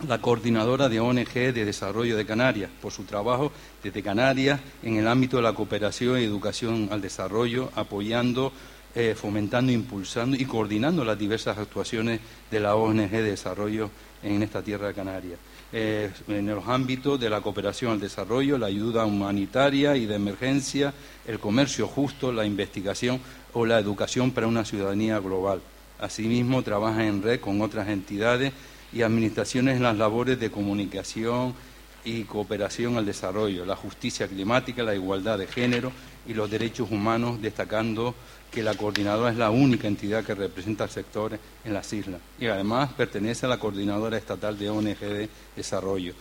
la 0.07 0.20
coordinadora 0.20 0.89
de 0.89 1.01
ONG 1.01 1.33
de 1.33 1.64
Desarrollo 1.64 2.16
de 2.16 2.26
Canarias, 2.26 2.70
por 2.80 2.93
su 2.93 3.05
trabajo 3.05 3.53
desde 3.83 4.03
Canarias 4.03 4.61
en 4.83 4.97
el 4.97 5.07
ámbito 5.07 5.37
de 5.37 5.45
la 5.45 5.55
cooperación 5.55 6.20
y 6.20 6.24
educación 6.24 6.89
al 6.91 7.01
desarrollo, 7.01 7.70
apoyando 7.76 8.53
eh, 8.95 9.14
fomentando, 9.16 9.72
impulsando 9.72 10.36
y 10.36 10.45
coordinando 10.45 11.05
las 11.05 11.18
diversas 11.18 11.59
actuaciones 11.59 12.20
de 12.51 12.61
la 12.61 12.76
ONG 12.76 13.11
de 13.11 13.22
desarrollo 13.22 13.90
en 14.22 14.43
esta 14.43 14.62
tierra 14.62 14.88
de 14.88 14.95
Canarias. 14.95 15.38
Eh, 15.72 16.11
en 16.28 16.47
los 16.47 16.68
ámbitos 16.68 17.18
de 17.18 17.30
la 17.30 17.40
cooperación 17.40 17.93
al 17.93 18.01
desarrollo, 18.01 18.59
la 18.59 18.66
ayuda 18.66 19.07
humanitaria 19.07 19.97
y 19.97 20.05
de 20.05 20.16
emergencia, 20.16 20.93
el 21.26 21.38
comercio 21.38 21.86
justo, 21.86 22.30
la 22.32 22.45
investigación 22.45 23.20
o 23.55 23.64
la 23.64 23.78
educación 23.78 24.32
para 24.32 24.47
una 24.47 24.64
ciudadanía 24.64 25.18
global. 25.18 25.62
Asimismo, 25.99 26.62
trabaja 26.62 27.07
en 27.07 27.22
red 27.22 27.40
con 27.40 27.62
otras 27.62 27.88
entidades 27.88 28.53
y 28.93 29.03
administraciones 29.03 29.76
en 29.76 29.84
las 29.84 29.97
labores 29.97 30.38
de 30.38 30.51
comunicación 30.51 31.55
y 32.05 32.24
cooperación 32.24 32.97
al 32.97 33.07
desarrollo, 33.07 33.64
la 33.64 33.76
justicia 33.76 34.28
climática, 34.28 34.82
la 34.82 34.95
igualdad 34.95 35.38
de 35.38 35.47
género 35.47 35.93
y 36.26 36.34
los 36.34 36.51
derechos 36.51 36.90
humanos, 36.90 37.40
destacando 37.40 38.14
que 38.53 38.62
la 38.62 38.74
coordinadora 38.74 39.30
es 39.30 39.38
la 39.38 39.50
única 39.50 39.88
entidad 39.88 40.22
que 40.22 40.34
representa 40.34 40.84
al 40.84 40.90
sector 40.90 41.38
en 41.64 41.72
las 41.72 41.90
islas 41.92 42.20
y 42.38 42.46
además 42.46 42.92
pertenece 42.92 43.46
a 43.46 43.48
la 43.48 43.59
coordinadora 43.59 44.18
estatal 44.18 44.59
de 44.59 44.68
ONG 44.68 44.98
de 44.98 45.28
desarrollo. 45.57 46.12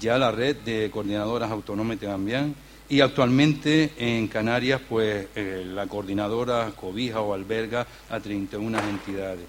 Ya 0.00 0.18
la 0.18 0.32
red 0.32 0.56
de 0.56 0.90
coordinadoras 0.90 1.50
autónomas 1.50 1.98
también 1.98 2.56
y 2.88 3.00
actualmente 3.00 3.92
en 3.98 4.26
Canarias 4.26 4.80
pues 4.88 5.28
eh, 5.36 5.64
la 5.64 5.86
coordinadora 5.86 6.72
cobija 6.74 7.20
o 7.20 7.32
alberga 7.32 7.86
a 8.10 8.18
31 8.18 8.78
entidades. 8.80 9.46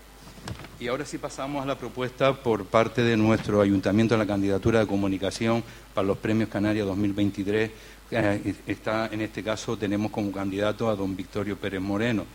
Y 0.80 0.88
ahora 0.88 1.06
sí 1.06 1.18
pasamos 1.18 1.64
a 1.64 1.66
la 1.66 1.76
propuesta 1.76 2.34
por 2.36 2.66
parte 2.66 3.02
de 3.02 3.18
nuestro 3.18 3.62
ayuntamiento 3.62 4.14
de 4.14 4.20
la 4.20 4.28
candidatura 4.28 4.80
de 4.80 4.86
comunicación 4.86 5.64
para 5.94 6.08
los 6.08 6.20
premios 6.20 6.50
Canarias 6.50 6.86
2023 6.86 7.72
eh, 8.12 8.56
está, 8.68 9.08
en 9.12 9.22
este 9.22 9.44
caso 9.44 9.78
tenemos 9.78 10.12
como 10.12 10.32
candidato 10.32 10.90
a 10.90 10.96
don 10.96 11.16
Victorio 11.16 11.58
Pérez 11.58 11.82
Moreno, 11.82 12.26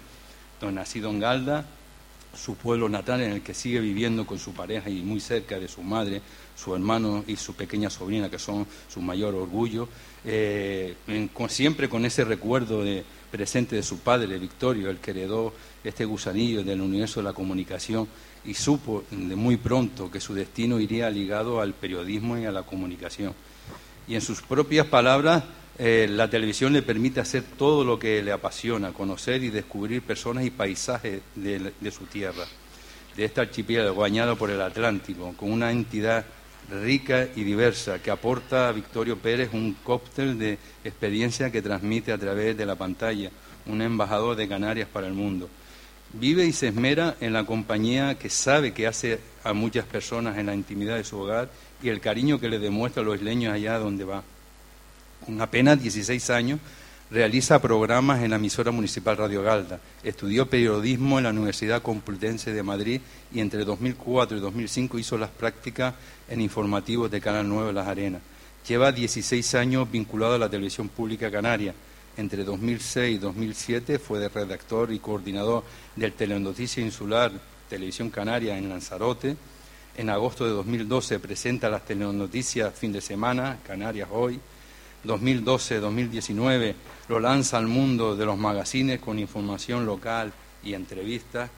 don 0.61 0.75
nacido 0.75 1.11
en 1.11 1.21
Galda, 1.21 1.65
su 2.35 2.57
pueblo 2.57 2.89
natal 2.89 3.21
en 3.21 3.33
el 3.33 3.43
que 3.43 3.55
sigue 3.55 3.81
viviendo 3.81 4.27
con 4.27 4.39
su 4.39 4.53
pareja 4.53 4.89
y 4.89 5.03
muy 5.03 5.21
cerca 5.21 5.59
de 5.59 5.69
su 5.69 5.83
madre, 5.83 6.23
su 6.57 6.75
hermano 6.75 7.25
y 7.27 7.37
su 7.37 7.55
pequeña 7.55 7.91
sobrina, 7.91 8.31
que 8.31 8.39
son 8.39 8.67
su 8.89 9.01
mayor 9.01 9.35
orgullo, 9.35 9.89
eh, 10.25 10.95
siempre 11.49 11.89
con 11.89 12.05
ese 12.05 12.25
recuerdo 12.25 12.83
de, 12.83 13.05
presente 13.31 13.77
de 13.77 13.83
su 13.83 13.99
padre, 13.99 14.39
Victorio, 14.39 14.91
el 14.91 14.99
que 14.99 15.11
heredó 15.13 15.55
este 15.83 16.05
gusanillo 16.05 16.63
del 16.63 16.81
universo 16.81 17.21
de 17.21 17.25
la 17.25 17.33
comunicación 17.33 18.07
y 18.45 18.55
supo 18.55 19.05
de 19.11 19.37
muy 19.37 19.57
pronto 19.57 20.11
que 20.11 20.21
su 20.21 20.35
destino 20.35 20.79
iría 20.79 21.09
ligado 21.11 21.61
al 21.61 21.73
periodismo 21.73 22.37
y 22.37 22.45
a 22.45 22.53
la 22.53 22.63
comunicación. 22.63 23.35
Y 24.07 24.15
en 24.15 24.21
sus 24.21 24.43
propias 24.43 24.87
palabras, 24.87 25.45
eh, 25.79 26.07
la 26.09 26.29
televisión 26.29 26.73
le 26.73 26.83
permite 26.83 27.21
hacer 27.21 27.45
todo 27.57 27.83
lo 27.83 27.99
que 27.99 28.23
le 28.23 28.31
apasiona, 28.31 28.93
conocer 28.93 29.43
y 29.43 29.49
descubrir 29.49 30.03
personas 30.03 30.45
y 30.45 30.51
paisajes 30.51 31.23
de, 31.35 31.91
su 31.91 32.05
tierra, 32.05 32.45
de 33.17 33.25
este 33.25 33.41
archipiélago 33.41 33.97
bañado 33.97 34.37
por 34.37 34.51
el 34.51 34.61
Atlántico, 34.61 35.35
con 35.37 35.51
una 35.51 35.71
entidad 35.71 36.27
rica 36.71 37.27
y 37.35 37.43
diversa 37.43 38.01
que 38.01 38.11
aporta 38.11 38.69
a 38.69 38.73
Victorio 38.73 39.17
Pérez 39.17 39.51
un 39.53 39.75
cóctel 39.83 40.39
de 40.39 40.59
experiencia 40.85 41.51
que 41.51 41.63
transmite 41.63 42.13
a 42.13 42.19
través 42.19 42.57
de 42.57 42.67
la 42.67 42.77
pantalla, 42.77 43.31
un 43.67 43.81
embajador 43.81 44.37
de 44.37 44.49
Canarias 44.49 44.89
para 44.93 45.07
el 45.07 45.15
mundo. 45.15 45.49
Vive 46.13 46.45
y 46.45 46.53
se 46.53 46.69
esmera 46.69 47.17
en 47.21 47.33
la 47.33 47.45
compañía 47.45 48.19
que 48.19 48.29
sabe 48.29 48.75
que 48.75 48.87
hace 48.87 49.19
a 49.43 49.55
muchas 49.55 49.87
personas 49.87 50.37
en 50.37 50.47
la 50.47 50.55
intimidad 50.55 50.97
de 50.97 51.05
su 51.05 51.19
hogar 51.19 51.51
y 51.83 51.89
el 51.89 52.01
cariño 52.01 52.39
que 52.39 52.51
le 52.51 52.59
demuestra 52.59 53.03
a 53.03 53.05
los 53.07 53.17
isleños 53.17 53.55
allá 53.55 53.79
donde 53.79 54.05
va 54.05 54.23
con 55.25 55.41
apenas 55.41 55.81
16 55.81 56.31
años, 56.31 56.61
realiza 57.11 57.61
programas 57.61 58.23
en 58.23 58.31
la 58.31 58.37
emisora 58.37 58.71
municipal 58.71 59.17
Radio 59.17 59.43
Galda. 59.43 59.81
Estudió 60.03 60.49
periodismo 60.49 61.19
en 61.19 61.25
la 61.25 61.31
Universidad 61.31 61.83
Complutense 61.83 62.53
de 62.53 62.63
Madrid 62.63 63.01
y 63.33 63.41
entre 63.41 63.65
2004 63.65 64.39
y 64.39 64.41
2005 64.41 64.99
hizo 64.99 65.19
las 65.19 65.31
prácticas 65.31 65.95
en 66.29 66.41
informativos 66.41 67.11
de 67.11 67.21
Canal 67.21 67.49
9 67.49 67.73
Las 67.73 67.87
Arenas. 67.87 68.23
Lleva 68.67 68.93
16 68.93 69.55
años 69.57 69.91
vinculado 69.91 70.35
a 70.35 70.39
la 70.39 70.49
televisión 70.49 70.89
pública 70.89 71.31
canaria. 71.31 71.75
Entre 72.17 72.45
2006 72.45 73.17
y 73.17 73.19
2007 73.19 73.99
fue 73.99 74.29
redactor 74.29 74.93
y 74.93 74.99
coordinador 74.99 75.65
del 75.97 76.13
Telenoticia 76.13 76.83
Insular 76.83 77.33
Televisión 77.69 78.11
Canaria 78.11 78.59
en 78.59 78.69
Lanzarote 78.69 79.35
En 79.97 80.11
agosto 80.11 80.45
de 80.45 80.51
2012 80.51 81.19
presenta 81.21 81.71
las 81.71 81.85
telenoticias 81.87 82.75
Fin 82.75 82.93
de 82.93 83.01
Semana, 83.01 83.59
Canarias 83.67 84.09
Hoy. 84.13 84.39
2012-2019 85.05 86.75
lo 87.09 87.21
lanza 87.21 87.59
al 87.59 87.67
mundo 87.67 88.17
de 88.17 88.25
los 88.25 88.39
magazines 88.39 89.01
con 89.01 89.19
información 89.19 89.85
local 89.85 90.33
y 90.65 90.75
entrevistas. 90.75 91.51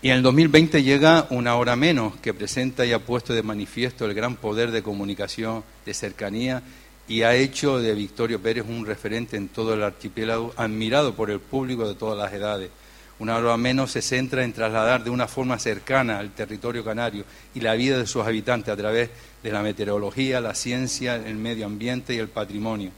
Y 0.00 0.10
en 0.10 0.18
el 0.18 0.22
2020 0.22 0.82
llega 0.82 1.26
una 1.30 1.56
hora 1.56 1.74
menos 1.74 2.16
que 2.16 2.32
presenta 2.32 2.86
y 2.86 2.92
ha 2.92 3.04
puesto 3.04 3.32
de 3.32 3.42
manifiesto 3.42 4.04
el 4.04 4.14
gran 4.14 4.36
poder 4.36 4.70
de 4.70 4.82
comunicación, 4.82 5.64
de 5.84 5.94
cercanía 5.94 6.62
y 7.08 7.22
ha 7.22 7.34
hecho 7.34 7.80
de 7.80 7.94
Victorio 7.94 8.40
Pérez 8.40 8.64
un 8.68 8.86
referente 8.86 9.36
en 9.36 9.48
todo 9.48 9.74
el 9.74 9.82
archipiélago, 9.82 10.52
admirado 10.56 11.14
por 11.14 11.30
el 11.30 11.40
público 11.40 11.88
de 11.88 11.94
todas 11.94 12.18
las 12.18 12.32
edades. 12.32 12.70
Una 13.18 13.36
hora 13.36 13.56
menos 13.56 13.90
se 13.90 14.02
centra 14.02 14.44
en 14.44 14.52
trasladar 14.52 15.02
de 15.02 15.10
una 15.10 15.26
forma 15.26 15.58
cercana 15.58 16.18
al 16.18 16.30
territorio 16.30 16.84
canario 16.84 17.24
y 17.54 17.60
la 17.60 17.74
vida 17.74 17.98
de 17.98 18.06
sus 18.06 18.24
habitantes 18.24 18.72
a 18.72 18.76
través 18.76 19.10
de 19.42 19.50
la 19.50 19.62
meteorología, 19.62 20.40
la 20.40 20.54
ciencia, 20.54 21.16
el 21.16 21.34
medio 21.34 21.66
ambiente 21.66 22.14
y 22.14 22.18
el 22.18 22.28
patrimonio. 22.28 22.90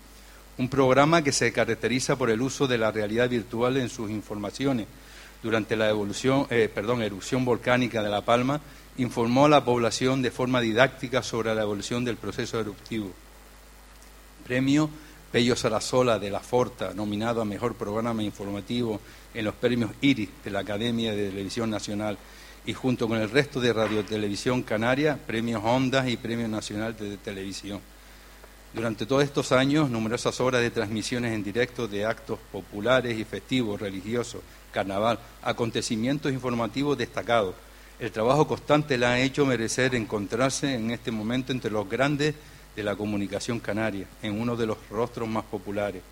Un 0.58 0.68
programa 0.68 1.22
que 1.22 1.32
se 1.32 1.52
caracteriza 1.52 2.16
por 2.16 2.28
el 2.28 2.42
uso 2.42 2.66
de 2.66 2.76
la 2.76 2.90
realidad 2.90 3.30
virtual 3.30 3.78
en 3.78 3.88
sus 3.88 4.10
informaciones, 4.10 4.86
durante 5.42 5.74
la 5.74 5.88
eh, 5.90 6.70
erupción 7.00 7.44
volcánica 7.46 8.02
de 8.02 8.10
La 8.10 8.20
Palma, 8.20 8.60
informó 8.98 9.46
a 9.46 9.48
la 9.48 9.64
población 9.64 10.20
de 10.20 10.30
forma 10.30 10.60
didáctica 10.60 11.22
sobre 11.22 11.54
la 11.54 11.62
evolución 11.62 12.04
del 12.04 12.18
proceso 12.18 12.60
eruptivo. 12.60 13.10
Premio 14.46 14.90
Pello 15.30 15.54
Sarasola 15.54 16.18
de 16.18 16.28
la 16.28 16.40
Forta, 16.40 16.92
nominado 16.92 17.40
a 17.40 17.44
Mejor 17.44 17.76
Programa 17.76 18.20
Informativo 18.20 19.00
en 19.32 19.44
los 19.44 19.54
premios 19.54 19.92
IRIS 20.00 20.28
de 20.44 20.50
la 20.50 20.60
Academia 20.60 21.14
de 21.14 21.30
Televisión 21.30 21.70
Nacional 21.70 22.18
y 22.66 22.72
junto 22.72 23.06
con 23.06 23.18
el 23.18 23.30
resto 23.30 23.60
de 23.60 23.72
Radiotelevisión 23.72 24.64
Canaria, 24.64 25.16
premios 25.24 25.62
Ondas 25.64 26.08
y 26.08 26.16
Premio 26.16 26.48
Nacional 26.48 26.96
de 26.96 27.16
Televisión. 27.16 27.80
Durante 28.74 29.06
todos 29.06 29.22
estos 29.22 29.52
años, 29.52 29.88
numerosas 29.88 30.40
horas 30.40 30.62
de 30.62 30.70
transmisiones 30.70 31.32
en 31.32 31.44
directo 31.44 31.86
de 31.86 32.04
actos 32.04 32.40
populares 32.50 33.16
y 33.16 33.24
festivos, 33.24 33.80
religiosos, 33.80 34.42
carnaval, 34.72 35.20
acontecimientos 35.42 36.32
informativos 36.32 36.98
destacados. 36.98 37.54
El 38.00 38.10
trabajo 38.10 38.48
constante 38.48 38.98
la 38.98 39.12
ha 39.12 39.20
hecho 39.20 39.46
merecer 39.46 39.94
encontrarse 39.94 40.74
en 40.74 40.90
este 40.90 41.12
momento 41.12 41.52
entre 41.52 41.70
los 41.70 41.88
grandes 41.88 42.34
de 42.76 42.82
la 42.82 42.96
comunicación 42.96 43.60
canaria, 43.60 44.06
en 44.22 44.40
uno 44.40 44.56
de 44.56 44.66
los 44.66 44.78
rostros 44.90 45.28
más 45.28 45.44
populares, 45.44 46.02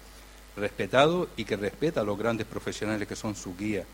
respetado 0.56 1.28
y 1.36 1.44
que 1.44 1.56
respeta 1.56 2.00
a 2.00 2.04
los 2.04 2.18
grandes 2.18 2.46
profesionales 2.46 3.06
que 3.06 3.16
son 3.16 3.34
su 3.34 3.56
guía. 3.56 3.84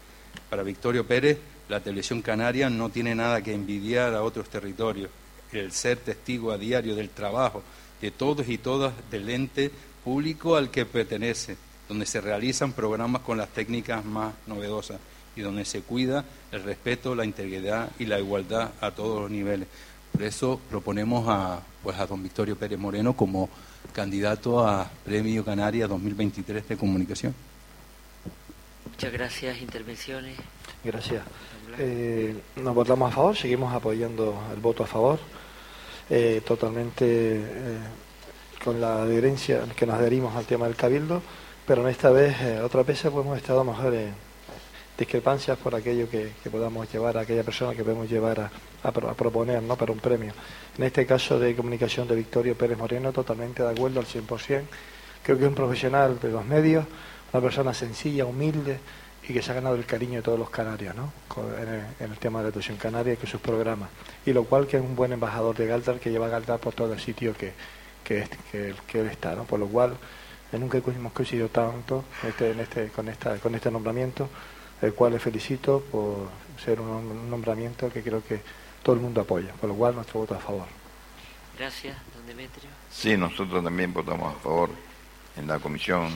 Para 0.51 0.63
Victorio 0.63 1.07
Pérez, 1.07 1.39
la 1.69 1.81
televisión 1.81 2.23
canaria 2.23 2.69
no 2.71 2.91
tiene 2.91 3.15
nada 3.15 3.43
que 3.43 3.53
envidiar 3.53 4.15
a 4.15 4.23
otros 4.23 4.49
territorios. 4.49 5.11
El 5.53 5.73
ser 5.73 5.99
testigo 5.99 6.51
a 6.51 6.59
diario 6.59 6.97
del 6.97 7.11
trabajo 7.11 7.63
de 8.01 8.11
todos 8.11 8.49
y 8.49 8.59
todas 8.59 8.93
del 9.11 9.31
ente 9.31 9.71
público 10.03 10.57
al 10.57 10.71
que 10.71 10.85
pertenece, 10.85 11.57
donde 11.89 12.07
se 12.07 12.21
realizan 12.21 12.73
programas 12.73 13.23
con 13.23 13.39
las 13.39 13.49
técnicas 13.49 14.05
más 14.05 14.35
novedosas 14.47 14.99
y 15.37 15.41
donde 15.41 15.65
se 15.65 15.83
cuida 15.83 16.25
el 16.53 16.63
respeto, 16.63 17.15
la 17.15 17.25
integridad 17.25 17.91
y 17.99 18.07
la 18.07 18.19
igualdad 18.19 18.73
a 18.81 18.91
todos 18.91 19.23
los 19.23 19.31
niveles. 19.31 19.69
Por 20.13 20.23
eso 20.23 20.61
proponemos 20.69 21.27
a, 21.29 21.63
pues 21.85 21.99
a 21.99 22.07
don 22.07 22.23
Victorio 22.23 22.57
Pérez 22.57 22.79
Moreno 22.79 23.15
como 23.15 23.51
candidato 23.93 24.67
a 24.67 24.91
Premio 25.05 25.45
Canaria 25.45 25.87
2023 25.87 26.67
de 26.67 26.77
Comunicación. 26.79 27.35
Muchas 28.91 29.13
gracias. 29.13 29.61
Intervenciones. 29.61 30.37
Gracias. 30.83 31.23
Eh, 31.79 32.35
nos 32.57 32.75
votamos 32.75 33.13
a 33.13 33.15
favor, 33.15 33.37
seguimos 33.37 33.75
apoyando 33.75 34.35
el 34.55 34.61
voto 34.61 34.85
a 34.85 34.87
favor, 34.87 35.19
eh, 36.09 36.41
totalmente 36.47 37.05
eh, 37.07 37.79
con 38.63 38.81
la 38.81 39.03
adherencia 39.03 39.63
que 39.77 39.85
nos 39.85 39.97
adherimos 39.97 40.35
al 40.37 40.47
tema 40.47 40.67
del 40.67 40.77
cabildo, 40.77 41.21
pero 41.67 41.83
en 41.83 41.89
esta 41.89 42.11
vez, 42.11 42.37
otra 42.63 42.83
vez 42.83 43.01
pues 43.03 43.15
hemos 43.25 43.37
estado 43.37 43.63
mejor 43.65 43.95
en 43.95 44.15
discrepancias 44.97 45.59
por 45.59 45.75
aquello 45.75 46.09
que, 46.09 46.31
podamos 46.51 46.91
llevar 46.93 47.17
a 47.19 47.21
aquella 47.23 47.43
persona 47.43 47.75
que 47.75 47.83
podemos 47.83 48.09
llevar 48.09 48.51
a, 48.83 48.93
proponer 48.93 49.63
¿no? 49.63 49.77
para 49.77 49.93
un 49.93 49.99
premio. 49.99 50.33
En 50.77 50.85
este 50.85 51.07
caso 51.07 51.39
de 51.39 51.57
comunicación 51.57 52.07
de 52.07 52.15
Victorio 52.15 52.57
Pérez 52.57 52.79
Moreno, 52.79 53.13
totalmente 53.13 53.63
de 53.63 53.71
acuerdo 53.71 54.01
al 54.01 54.07
100%. 54.07 54.63
Creo 55.23 55.39
que 55.39 55.45
es 55.45 55.49
un 55.49 55.55
profesional 55.55 56.21
de 56.21 56.29
los 56.31 56.45
medios, 56.45 56.85
una 57.33 57.43
persona 57.43 57.73
sencilla, 57.73 58.27
humilde, 58.27 58.79
y 59.27 59.33
que 59.33 59.43
se 59.43 59.53
ha 59.53 59.55
ganado 59.55 59.75
el 59.75 59.87
cariño 59.87 60.17
de 60.17 60.23
todos 60.23 60.39
los 60.39 60.51
canarios 60.51 60.95
¿no? 60.95 61.13
en, 61.59 62.11
el, 62.11 62.19
tema 62.19 62.41
de 62.41 62.47
la 62.47 62.51
televisión 62.51 62.77
canaria 62.77 63.15
y 63.15 63.17
que 63.17 63.27
sus 63.27 63.41
programas. 63.41 63.89
Y 64.27 64.33
lo 64.33 64.45
cual 64.45 64.67
que 64.67 64.77
es 64.77 64.83
un 64.83 64.95
buen 64.95 65.13
embajador 65.13 65.57
de 65.57 65.67
Galdar 65.67 65.99
que 65.99 66.11
lleva 66.11 66.27
a 66.27 66.29
Galdar 66.29 66.61
por 66.61 66.75
todo 66.75 66.93
el 66.93 67.01
sitio 67.01 67.35
que, 67.35 67.53
que, 68.05 68.29
que, 68.53 69.01
él 69.01 69.07
está. 69.07 69.35
¿no? 69.35 69.45
Por 69.45 69.61
lo 69.61 69.67
cual 69.67 69.97
eh, 70.53 70.59
nunca 70.59 70.79
hemos 70.79 71.13
coincidido 71.13 71.49
tanto 71.49 72.05
este, 72.23 72.51
en 72.51 72.61
este, 72.61 72.89
con, 72.89 73.09
esta, 73.09 73.39
con 73.39 73.55
este 73.55 73.71
nombramiento, 73.71 74.29
el 74.83 74.95
cual 74.95 75.13
le 75.13 75.19
felicito 75.19 75.81
por 75.91 76.29
ser 76.63 76.81
un 76.81 77.31
nombramiento 77.31 77.91
que 77.91 78.03
creo 78.03 78.25
que 78.25 78.41
todo 78.83 78.97
el 78.97 79.03
mundo 79.03 79.21
apoya. 79.21 79.53
Por 79.55 79.71
lo 79.71 79.77
cual 79.77 79.95
nuestro 79.95 80.21
voto 80.21 80.35
a 80.35 80.39
favor. 80.39 80.67
Gracias, 81.59 81.97
don 82.15 82.27
Demetrio. 82.27 82.71
Sí, 82.91 83.17
nosotros 83.17 83.63
también 83.63 83.93
votamos 83.93 84.35
a 84.35 84.39
favor 84.39 84.71
en 85.37 85.47
la 85.47 85.59
comisión 85.59 86.11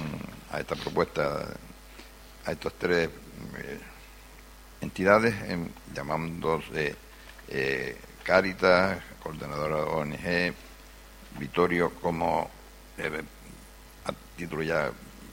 a 0.51 0.61
esta 0.61 0.75
propuesta 0.77 1.47
a 2.45 2.53
estas 2.53 2.73
tres 2.75 3.11
eh, 3.59 3.79
entidades, 4.81 5.35
llamándose 5.95 6.97
eh, 7.49 7.97
Caritas, 8.23 8.99
coordinadora 9.23 9.77
de 9.77 9.83
ONG, 9.83 10.55
Vitorio 11.39 11.93
como 11.95 12.51
eh, 12.97 13.23
a 14.07 14.13
título 14.37 14.63
ya 14.63 14.91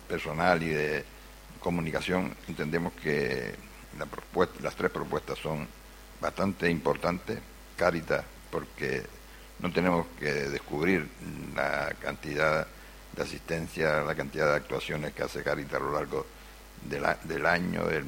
personal 0.07 0.61
y 0.61 0.69
de 0.69 1.05
comunicación, 1.66 2.32
entendemos 2.47 2.93
que 2.93 3.55
las 4.61 4.76
tres 4.76 4.91
propuestas 4.91 5.39
son 5.39 5.68
bastante 6.22 6.70
importantes. 6.70 7.39
Caritas, 7.76 8.24
porque 8.51 9.03
no 9.59 9.72
tenemos 9.72 10.05
que 10.20 10.32
descubrir 10.32 11.09
la 11.55 11.91
cantidad 11.99 12.68
de 13.13 13.24
asistencia, 13.24 14.03
la 14.03 14.13
cantidad 14.13 14.51
de 14.51 14.57
actuaciones 14.57 15.13
que 15.13 15.24
hace 15.24 15.41
Caritas 15.41 15.82
a 15.82 15.84
lo 15.84 15.91
largo 15.93 16.28
del 16.84 17.45
año, 17.47 17.84
del, 17.86 18.05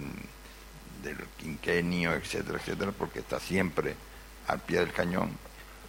del 1.01 1.17
quinquenio, 1.35 2.13
etcétera, 2.13 2.59
etcétera, 2.59 2.91
porque 2.95 3.19
está 3.19 3.39
siempre 3.39 3.95
al 4.47 4.59
pie 4.59 4.81
del 4.81 4.93
cañón. 4.93 5.31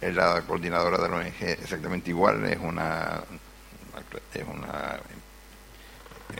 Es 0.01 0.15
la 0.15 0.41
coordinadora 0.41 0.97
de 0.97 1.07
la 1.07 1.17
ONG 1.17 1.41
exactamente 1.41 2.09
igual, 2.09 2.43
es 2.45 2.57
una, 2.57 3.21
es 4.33 4.43
una 4.47 4.99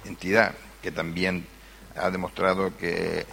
entidad 0.06 0.56
que 0.82 0.92
también 0.92 1.46
ha 1.96 2.10
demostrado 2.10 2.76
que 2.78 3.26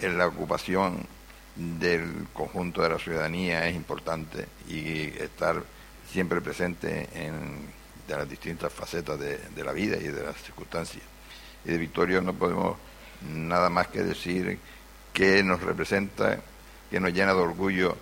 la 0.00 0.26
ocupación 0.26 1.06
del 1.54 2.26
conjunto 2.32 2.82
de 2.82 2.88
la 2.88 2.98
ciudadanía 2.98 3.68
es 3.68 3.76
importante 3.76 4.46
y 4.68 5.12
estar 5.18 5.62
siempre 6.10 6.40
presente 6.40 7.08
en 7.14 7.82
de 8.06 8.16
las 8.16 8.28
distintas 8.28 8.72
facetas 8.72 9.18
de, 9.18 9.38
de 9.38 9.64
la 9.64 9.72
vida 9.72 9.96
y 9.96 10.08
de 10.08 10.22
las 10.22 10.36
circunstancias. 10.42 11.04
Y 11.64 11.70
de 11.70 11.78
Victoria 11.78 12.20
no 12.20 12.34
podemos 12.34 12.76
nada 13.32 13.70
más 13.70 13.88
que 13.88 14.02
decir 14.02 14.58
que 15.12 15.42
nos 15.42 15.62
representa, 15.62 16.38
que 16.90 17.00
nos 17.00 17.12
llena 17.12 17.34
de 17.34 17.40
orgullo 17.40 17.96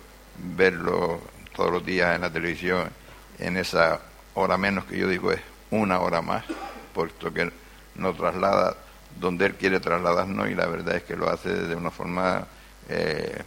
verlo 0.55 1.21
todos 1.55 1.71
los 1.71 1.85
días 1.85 2.15
en 2.15 2.21
la 2.21 2.31
televisión, 2.31 2.89
en 3.37 3.57
esa 3.57 4.01
hora 4.33 4.57
menos 4.57 4.85
que 4.85 4.97
yo 4.97 5.07
digo 5.07 5.31
es 5.31 5.41
una 5.69 5.99
hora 5.99 6.21
más, 6.21 6.45
puesto 6.93 7.33
que 7.33 7.51
nos 8.01 8.17
traslada 8.17 8.75
donde 9.19 9.45
él 9.45 9.55
quiere 9.55 9.79
trasladarnos 9.79 10.49
y 10.49 10.55
la 10.55 10.65
verdad 10.67 10.95
es 10.95 11.03
que 11.03 11.15
lo 11.15 11.29
hace 11.29 11.49
de 11.49 11.75
una 11.75 11.91
forma 11.91 12.45
eh, 12.89 13.43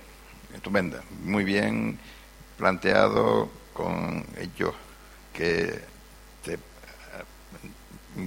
estupenda, 0.55 1.03
muy 1.25 1.45
bien 1.45 1.99
planteado 2.57 3.51
con 3.73 4.25
hechos 4.39 4.75
que 5.33 5.81
te 6.45 6.59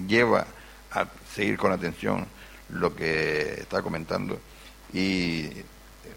lleva 0.08 0.46
a 0.92 1.06
seguir 1.34 1.58
con 1.58 1.72
atención 1.72 2.26
lo 2.70 2.94
que 2.96 3.62
está 3.62 3.82
comentando 3.82 4.40
y 4.94 5.50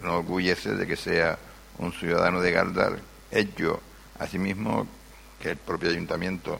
nos 0.01 0.19
orgullece 0.19 0.75
de 0.75 0.85
que 0.85 0.97
sea 0.97 1.37
un 1.77 1.93
ciudadano 1.93 2.41
de 2.41 2.51
Galdar 2.51 2.99
hecho 3.31 3.79
asimismo 4.19 4.85
que 5.41 5.51
el 5.51 5.57
propio 5.57 5.89
ayuntamiento 5.89 6.59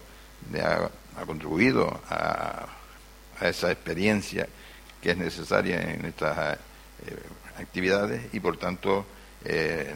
le 0.52 0.62
ha, 0.62 0.89
contribuido 1.26 2.02
a, 2.10 2.66
esa 3.50 3.72
experiencia 3.72 4.48
que 5.02 5.12
es 5.12 5.18
necesaria 5.18 5.82
en 5.82 6.06
estas 6.06 6.58
eh, 6.58 6.60
actividades 7.58 8.34
y 8.34 8.39
por 8.39 8.58
tanto 8.58 9.06
eh, 9.44 9.96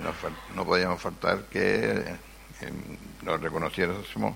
no 0.56 0.66
podíamos 0.66 1.02
faltar 1.02 1.46
que 1.46 2.16
eh, 2.62 2.72
nos 3.22 3.40
reconociéramos 3.40 4.36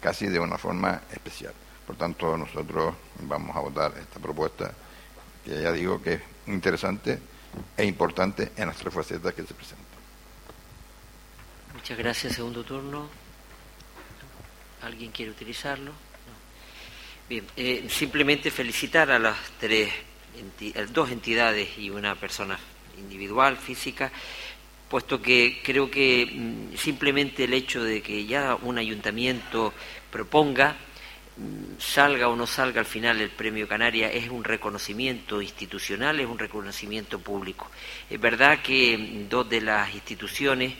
casi 0.00 0.26
de 0.26 0.40
una 0.40 0.58
forma 0.58 1.02
especial. 1.12 1.52
Por 1.86 1.96
tanto, 1.96 2.36
nosotros 2.36 2.94
vamos 3.20 3.56
a 3.56 3.60
votar 3.60 3.92
esta 3.98 4.18
propuesta, 4.18 4.72
que 5.44 5.62
ya 5.62 5.72
digo 5.72 6.00
que 6.02 6.14
es 6.14 6.20
interesante 6.46 7.18
e 7.76 7.84
importante 7.84 8.52
en 8.56 8.68
las 8.68 8.76
tres 8.76 8.94
facetas 8.94 9.34
que 9.34 9.42
se 9.42 9.54
presentan. 9.54 9.86
Muchas 11.74 11.98
gracias. 11.98 12.34
Segundo 12.34 12.64
turno. 12.64 13.08
¿Alguien 14.82 15.10
quiere 15.10 15.32
utilizarlo? 15.32 15.92
Bien, 17.30 17.46
eh, 17.56 17.86
simplemente 17.88 18.50
felicitar 18.50 19.08
a 19.12 19.16
las 19.20 19.36
tres, 19.60 19.88
dos 20.92 21.12
entidades 21.12 21.78
y 21.78 21.88
una 21.88 22.16
persona 22.16 22.58
individual, 22.98 23.56
física, 23.56 24.10
puesto 24.88 25.22
que 25.22 25.60
creo 25.62 25.88
que 25.88 26.26
mm, 26.26 26.76
simplemente 26.76 27.44
el 27.44 27.54
hecho 27.54 27.84
de 27.84 28.02
que 28.02 28.26
ya 28.26 28.56
un 28.56 28.78
ayuntamiento 28.78 29.72
proponga, 30.10 30.74
mm, 31.36 31.78
salga 31.78 32.26
o 32.26 32.34
no 32.34 32.48
salga 32.48 32.80
al 32.80 32.86
final 32.86 33.20
el 33.20 33.30
premio 33.30 33.68
Canaria, 33.68 34.10
es 34.10 34.28
un 34.28 34.42
reconocimiento 34.42 35.40
institucional, 35.40 36.18
es 36.18 36.26
un 36.26 36.36
reconocimiento 36.36 37.20
público. 37.20 37.70
Es 38.10 38.20
verdad 38.20 38.60
que 38.60 38.98
mm, 38.98 39.28
dos 39.28 39.48
de 39.48 39.60
las 39.60 39.94
instituciones, 39.94 40.74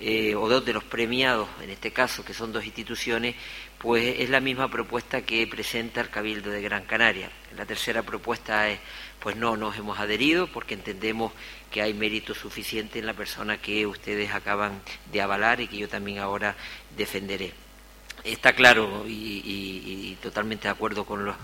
eh, 0.00 0.34
o 0.34 0.48
dos 0.48 0.64
de 0.64 0.72
los 0.72 0.82
premiados, 0.82 1.48
en 1.62 1.70
este 1.70 1.92
caso, 1.92 2.24
que 2.24 2.34
son 2.34 2.52
dos 2.52 2.64
instituciones, 2.64 3.36
pues 3.84 4.18
es 4.18 4.30
la 4.30 4.40
misma 4.40 4.70
propuesta 4.70 5.20
que 5.20 5.46
presenta 5.46 6.00
el 6.00 6.08
Cabildo 6.08 6.50
de 6.50 6.62
Gran 6.62 6.86
Canaria. 6.86 7.28
La 7.54 7.66
tercera 7.66 8.02
propuesta 8.02 8.70
es, 8.70 8.80
pues 9.20 9.36
no 9.36 9.58
nos 9.58 9.76
hemos 9.76 9.98
adherido 9.98 10.46
porque 10.46 10.72
entendemos 10.72 11.32
que 11.70 11.82
hay 11.82 11.92
mérito 11.92 12.34
suficiente 12.34 12.98
en 12.98 13.04
la 13.04 13.12
persona 13.12 13.58
que 13.58 13.86
ustedes 13.86 14.32
acaban 14.32 14.80
de 15.12 15.20
avalar 15.20 15.60
y 15.60 15.68
que 15.68 15.76
yo 15.76 15.86
también 15.86 16.18
ahora 16.18 16.56
defenderé. 16.96 17.52
Está 18.24 18.54
claro 18.54 19.04
y, 19.06 20.16
totalmente 20.22 20.66
de 20.66 20.72
acuerdo 20.72 21.04
con 21.04 21.26
los, 21.26 21.36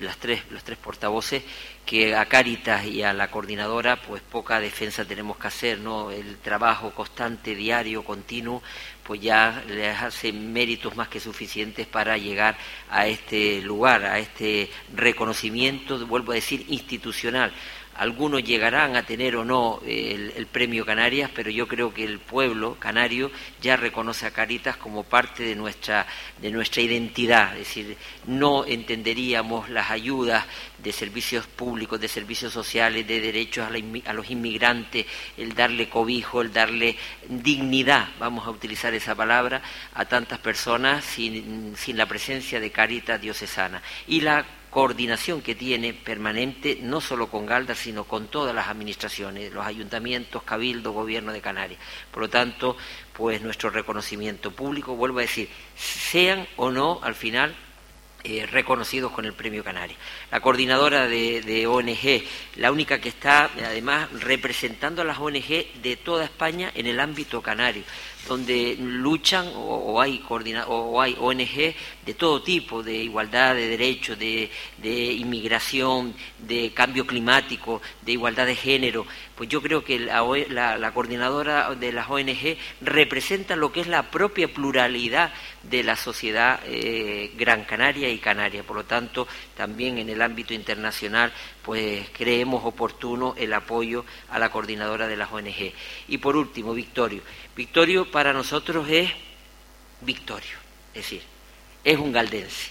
las, 0.00 0.18
tres, 0.18 0.42
los 0.50 0.62
tres 0.62 0.76
portavoces 0.76 1.42
que 1.86 2.14
a 2.14 2.26
Cáritas 2.26 2.84
y 2.84 3.02
a 3.02 3.14
la 3.14 3.30
coordinadora 3.30 3.96
pues 4.02 4.20
poca 4.20 4.60
defensa 4.60 5.06
tenemos 5.06 5.38
que 5.38 5.46
hacer, 5.46 5.78
¿no? 5.78 6.10
El 6.10 6.36
trabajo 6.36 6.90
constante, 6.90 7.54
diario, 7.54 8.04
continuo, 8.04 8.62
pues 9.02 9.22
ya 9.22 9.64
les 9.66 9.96
hace 9.98 10.30
méritos 10.30 10.94
más 10.94 11.08
que 11.08 11.20
suficientes 11.20 11.86
para 11.86 12.18
llegar 12.18 12.58
a 12.90 13.06
este 13.06 13.62
lugar, 13.62 14.04
a 14.04 14.18
este 14.18 14.70
reconocimiento, 14.94 16.06
vuelvo 16.06 16.32
a 16.32 16.34
decir, 16.34 16.66
institucional 16.68 17.50
algunos 17.96 18.42
llegarán 18.42 18.96
a 18.96 19.02
tener 19.02 19.36
o 19.36 19.44
no 19.44 19.80
el, 19.84 20.46
premio 20.46 20.86
Canarias, 20.86 21.30
pero 21.34 21.50
yo 21.50 21.68
creo 21.68 21.92
que 21.92 22.04
el 22.04 22.18
pueblo 22.18 22.76
canario 22.78 23.30
ya 23.60 23.76
reconoce 23.76 24.26
a 24.26 24.30
Caritas 24.30 24.76
como 24.76 25.04
parte 25.04 25.42
de 25.42 25.54
nuestra, 25.54 26.06
de 26.40 26.50
nuestra 26.50 26.82
identidad. 26.82 27.52
Es 27.52 27.68
decir, 27.68 27.96
no 28.26 28.64
entenderíamos 28.64 29.68
las 29.68 29.90
ayudas 29.90 30.46
de 30.78 30.92
servicios 30.92 31.46
públicos, 31.46 32.00
de 32.00 32.08
servicios 32.08 32.52
sociales, 32.52 33.06
de 33.06 33.20
derechos 33.20 33.68
a, 33.68 34.12
los 34.12 34.30
inmigrantes, 34.30 35.06
el 35.36 35.54
darle 35.54 35.88
cobijo, 35.88 36.40
el 36.40 36.52
darle 36.52 36.96
dignidad, 37.28 38.08
vamos 38.18 38.46
a 38.46 38.50
utilizar 38.50 38.94
esa 38.94 39.14
palabra, 39.14 39.60
a 39.94 40.04
tantas 40.06 40.38
personas 40.38 41.04
sin, 41.04 41.76
sin 41.76 41.96
la 41.96 42.06
presencia 42.06 42.60
de 42.60 42.70
Caritas 42.70 43.20
diocesana. 43.20 43.82
Y 44.06 44.22
la 44.22 44.44
coordinación 44.70 45.42
que 45.42 45.54
tiene 45.54 45.92
permanente, 45.92 46.78
no 46.80 47.00
solo 47.00 47.28
con 47.28 47.44
Galda, 47.44 47.74
sino 47.74 48.04
con 48.04 48.28
todas 48.28 48.54
las 48.54 48.68
administraciones, 48.68 49.52
los 49.52 49.66
ayuntamientos, 49.66 50.42
Cabildo, 50.44 50.92
Gobierno 50.92 51.32
de 51.32 51.40
Canarias. 51.40 51.80
Por 52.10 52.22
lo 52.22 52.30
tanto, 52.30 52.76
pues 53.12 53.42
nuestro 53.42 53.70
reconocimiento 53.70 54.52
público, 54.52 54.94
vuelvo 54.94 55.18
a 55.18 55.22
decir, 55.22 55.48
sean 55.76 56.46
o 56.56 56.70
no 56.70 57.00
al 57.02 57.14
final 57.14 57.54
eh, 58.22 58.46
reconocidos 58.46 59.12
con 59.12 59.24
el 59.24 59.32
Premio 59.32 59.64
Canarias. 59.64 59.98
La 60.30 60.40
coordinadora 60.40 61.08
de, 61.08 61.40
de, 61.40 61.66
ONG, 61.66 62.22
la 62.56 62.70
única 62.70 63.00
que 63.00 63.08
está 63.08 63.50
además 63.64 64.12
representando 64.12 65.02
a 65.02 65.06
las 65.06 65.18
ONG 65.18 65.80
de 65.82 65.98
toda 66.02 66.24
España 66.24 66.70
en 66.74 66.86
el 66.86 67.00
ámbito 67.00 67.40
canario 67.40 67.82
donde 68.28 68.76
luchan 68.78 69.50
o, 69.54 70.00
hay 70.00 70.22
o 70.28 71.00
hay 71.00 71.16
ONG 71.18 71.74
de 72.06 72.14
todo 72.14 72.42
tipo, 72.42 72.82
de 72.82 72.94
igualdad 72.94 73.54
de 73.54 73.68
derechos, 73.68 74.18
de, 74.18 74.50
inmigración, 74.82 76.14
de 76.38 76.72
cambio 76.72 77.06
climático, 77.06 77.82
de 78.02 78.12
igualdad 78.12 78.46
de 78.46 78.56
género. 78.56 79.06
Pues 79.34 79.48
yo 79.48 79.62
creo 79.62 79.84
que 79.84 79.98
la, 79.98 80.92
coordinadora 80.92 81.74
de 81.74 81.92
las 81.92 82.08
ONG 82.08 82.56
representa 82.80 83.56
lo 83.56 83.72
que 83.72 83.80
es 83.80 83.86
la 83.86 84.10
propia 84.10 84.48
pluralidad 84.48 85.32
de 85.62 85.82
la 85.82 85.96
sociedad 85.96 86.60
eh, 86.66 87.32
gran 87.36 87.64
canaria 87.64 88.08
y 88.08 88.18
canaria. 88.18 88.62
Por 88.62 88.76
lo 88.76 88.84
tanto, 88.84 89.26
también 89.56 89.98
en 89.98 90.08
el 90.08 90.22
ámbito 90.22 90.54
internacional, 90.54 91.32
pues 91.62 92.08
creemos 92.10 92.64
oportuno 92.64 93.34
el 93.36 93.52
apoyo 93.52 94.04
a 94.30 94.38
la 94.38 94.50
coordinadora 94.50 95.06
de 95.06 95.16
las 95.16 95.32
ONG. 95.32 95.72
Y 96.08 96.18
por 96.18 96.36
último, 96.36 96.74
Victorio. 96.74 97.22
Victorio 97.60 98.10
para 98.10 98.32
nosotros 98.32 98.88
es 98.88 99.10
Victorio, 100.00 100.56
es 100.94 101.02
decir, 101.02 101.22
es 101.84 101.98
un 101.98 102.10
galdense. 102.10 102.70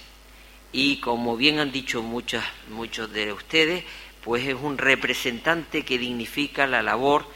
Y 0.72 0.98
como 1.00 1.38
bien 1.38 1.60
han 1.60 1.72
dicho 1.72 2.02
muchas, 2.02 2.44
muchos 2.70 3.14
de 3.14 3.32
ustedes, 3.32 3.84
pues 4.24 4.48
es 4.48 4.56
un 4.56 4.80
representante 4.80 5.86
que 5.86 6.00
dignifica 6.00 6.66
la 6.66 6.82
labor 6.82 7.28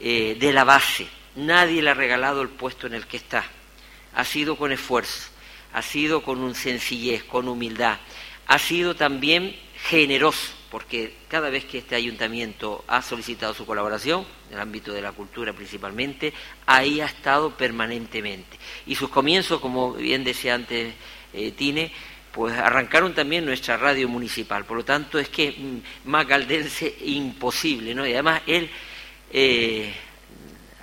eh, 0.00 0.38
de 0.40 0.52
la 0.54 0.64
base. 0.64 1.06
Nadie 1.36 1.82
le 1.82 1.90
ha 1.90 1.94
regalado 1.94 2.40
el 2.40 2.48
puesto 2.48 2.86
en 2.86 2.94
el 2.94 3.06
que 3.06 3.18
está. 3.18 3.44
Ha 4.14 4.24
sido 4.24 4.56
con 4.56 4.72
esfuerzo, 4.72 5.28
ha 5.74 5.82
sido 5.82 6.22
con 6.22 6.38
un 6.40 6.54
sencillez, 6.54 7.22
con 7.22 7.48
humildad, 7.48 7.98
ha 8.46 8.58
sido 8.58 8.96
también 8.96 9.54
generoso 9.88 10.54
porque 10.74 11.14
cada 11.28 11.50
vez 11.50 11.66
que 11.66 11.78
este 11.78 11.94
ayuntamiento 11.94 12.84
ha 12.88 13.00
solicitado 13.00 13.54
su 13.54 13.64
colaboración, 13.64 14.26
en 14.48 14.54
el 14.56 14.60
ámbito 14.60 14.92
de 14.92 15.02
la 15.02 15.12
cultura 15.12 15.52
principalmente, 15.52 16.32
ahí 16.66 17.00
ha 17.00 17.06
estado 17.06 17.56
permanentemente. 17.56 18.58
Y 18.84 18.96
sus 18.96 19.08
comienzos, 19.08 19.60
como 19.60 19.92
bien 19.92 20.24
decía 20.24 20.56
antes 20.56 20.92
eh, 21.32 21.52
Tine, 21.52 21.92
pues 22.32 22.58
arrancaron 22.58 23.14
también 23.14 23.44
nuestra 23.44 23.76
radio 23.76 24.08
municipal. 24.08 24.64
Por 24.64 24.78
lo 24.78 24.84
tanto, 24.84 25.20
es 25.20 25.28
que 25.28 25.52
mm, 25.52 26.08
más 26.10 26.26
galdense 26.26 26.92
imposible, 27.04 27.94
¿no? 27.94 28.04
Y 28.04 28.12
además 28.12 28.42
él 28.44 28.68
eh, 29.30 29.94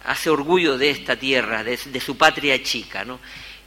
hace 0.06 0.30
orgullo 0.30 0.78
de 0.78 0.90
esta 0.90 1.18
tierra, 1.18 1.66
de, 1.66 1.76
su 1.76 2.16
patria 2.16 2.64
chica, 2.64 3.04
¿no? 3.04 3.20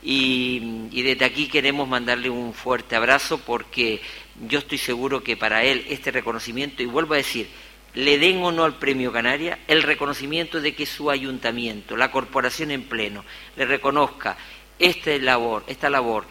Y, 0.03 1.03
desde 1.03 1.27
aquí 1.27 1.49
queremos 1.49 1.87
mandarle 1.87 2.31
un 2.31 2.55
fuerte 2.55 2.97
abrazo 2.97 3.37
porque 3.45 4.01
yo 4.49 4.59
estoy 4.59 4.79
seguro 4.79 5.23
que 5.23 5.37
para 5.37 5.65
él 5.65 5.85
este 5.89 6.11
reconocimiento, 6.11 6.83
y 6.83 6.87
vuelvo 6.87 7.15
a 7.15 7.19
decir, 7.19 7.49
le 7.95 8.19
den 8.19 8.43
o 8.43 8.51
no 8.51 8.65
al 8.65 8.79
Premio 8.79 9.13
Canaria 9.13 9.61
el 9.69 9.83
reconocimiento 9.83 10.61
de 10.61 10.75
que 10.75 10.87
su 10.87 11.11
ayuntamiento, 11.11 11.97
la 11.97 12.11
corporación 12.11 12.71
en 12.71 12.85
pleno, 12.85 13.25
le 13.57 13.65
reconozca 13.65 14.37
esta 14.79 15.17
labor, 15.19 15.65
esta 15.69 15.89
labor 15.89 16.27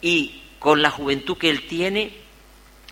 y 0.00 0.42
con 0.58 0.82
la 0.82 0.90
juventud 0.90 1.38
que 1.38 1.48
él 1.48 1.66
tiene, 1.66 2.12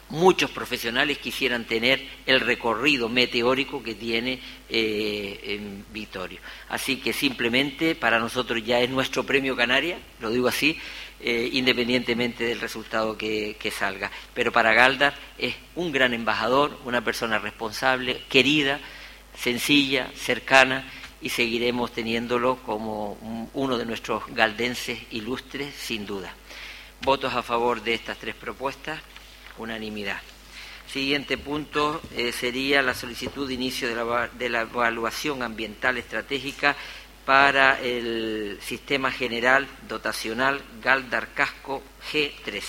muchos 0.08 0.50
profesionales 0.50 1.18
quisieran 1.18 1.64
tener 1.64 2.06
el 2.26 2.40
recorrido 2.40 3.08
meteórico 3.08 3.82
que 3.82 3.94
tiene 3.94 4.38
eh. 4.68 5.60
Así 6.68 6.96
que 6.96 7.12
simplemente 7.12 7.94
para 7.94 8.18
nosotros 8.18 8.64
ya 8.64 8.80
es 8.80 8.90
nuestro 8.90 9.24
premio 9.24 9.56
Canaria, 9.56 9.98
lo 10.20 10.30
digo 10.30 10.48
así, 10.48 10.78
eh, 11.26 11.48
independientemente 11.54 12.44
del 12.44 12.60
resultado 12.60 13.16
que, 13.16 13.72
salga. 13.74 14.10
Pero 14.34 14.52
para 14.52 14.74
Galdar 14.74 15.14
es 15.38 15.54
un 15.74 15.90
gran 15.90 16.12
embajador, 16.12 16.78
una 16.84 17.02
persona 17.02 17.38
responsable, 17.38 18.24
querida, 18.28 18.78
sencilla, 19.34 20.10
cercana 20.14 20.84
y 21.22 21.30
seguiremos 21.30 21.92
teniéndolo 21.92 22.56
como 22.56 23.48
uno 23.54 23.78
de 23.78 23.86
nuestros 23.86 24.24
galdenses 24.34 24.98
ilustres, 25.12 25.74
sin 25.74 26.04
duda. 26.04 26.30
Votos 27.00 27.32
a 27.32 27.42
favor 27.42 27.82
de 27.82 27.94
estas 27.94 28.18
tres 28.18 28.34
propuestas, 28.34 29.00
unanimidad. 29.56 30.20
Siguiente 30.86 31.38
punto 31.38 32.02
eh, 32.14 32.32
sería 32.32 32.82
la 32.82 32.92
solicitud 32.92 33.48
de 33.48 33.54
inicio 33.54 33.88
de 33.88 33.94
la, 33.94 34.28
de 34.28 34.50
la 34.50 34.60
evaluación 34.60 35.42
ambiental 35.42 35.96
estratégica 35.96 36.76
para 37.24 37.80
el 37.80 38.58
sistema 38.60 39.10
general 39.10 39.66
dotacional 39.88 40.60
Galdar 40.82 41.28
Casco 41.34 41.82
G13. 42.12 42.62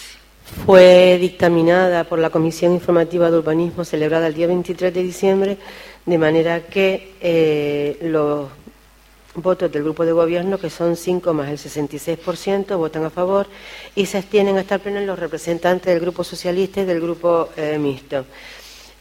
Fue 0.66 1.18
dictaminada 1.20 2.04
por 2.04 2.20
la 2.20 2.30
Comisión 2.30 2.74
Informativa 2.74 3.32
de 3.32 3.38
Urbanismo 3.38 3.84
celebrada 3.84 4.28
el 4.28 4.36
día 4.36 4.48
23 4.48 4.94
de 4.94 5.04
diciembre, 5.04 5.58
de 6.06 6.18
manera 6.18 6.62
que 6.68 7.16
eh, 7.20 7.98
los 8.04 8.50
votos 9.34 9.72
del 9.72 9.84
grupo 9.84 10.06
de 10.06 10.12
gobierno, 10.12 10.58
que 10.58 10.70
son 10.70 10.96
cinco 10.96 11.34
más 11.34 11.50
el 11.50 11.58
66%, 11.58 12.78
votan 12.78 13.06
a 13.06 13.10
favor 13.10 13.48
y 13.96 14.06
se 14.06 14.20
abstienen 14.20 14.58
hasta 14.58 14.76
el 14.76 14.82
pleno 14.82 15.02
los 15.02 15.20
representantes 15.20 15.88
del 15.88 16.00
grupo 16.00 16.24
socialista 16.24 16.82
y 16.82 16.86
del 16.86 17.02
grupo 17.02 17.50
eh, 17.58 17.78
mixto. 17.78 18.26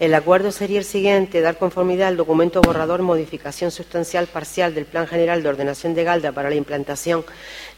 El 0.04 0.12
acuerdo 0.12 0.52
sería 0.52 0.80
el 0.80 0.84
siguiente, 0.84 1.40
dar 1.40 1.56
conformidad 1.56 2.08
al 2.08 2.18
documento 2.18 2.60
borrador 2.60 3.00
modificación 3.00 3.70
sustancial 3.70 4.26
parcial 4.26 4.74
del 4.74 4.84
Plan 4.84 5.06
General 5.06 5.42
de 5.42 5.48
Ordenación 5.48 5.94
de 5.94 6.04
Galda 6.04 6.30
para 6.30 6.50
la 6.50 6.56
implantación 6.56 7.24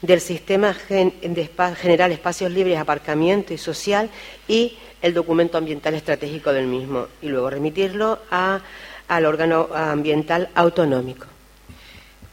del 0.03 0.20
Sistema 0.20 0.74
General 0.74 2.11
Espacios 2.11 2.51
Libres, 2.51 2.79
Aparcamiento 2.79 3.55
y 3.55 3.59
Social 3.59 4.11
y 4.49 4.77
el 5.03 5.14
documento 5.14 5.57
ambiental 5.57 5.95
estratégico 5.95 6.53
del 6.53 6.66
mismo. 6.66 7.07
Y 7.22 7.29
luego 7.29 7.49
remitirlo 7.49 8.18
al 8.29 9.24
órgano 9.24 9.68
ambiental 9.72 10.49
autonómico. 10.57 11.27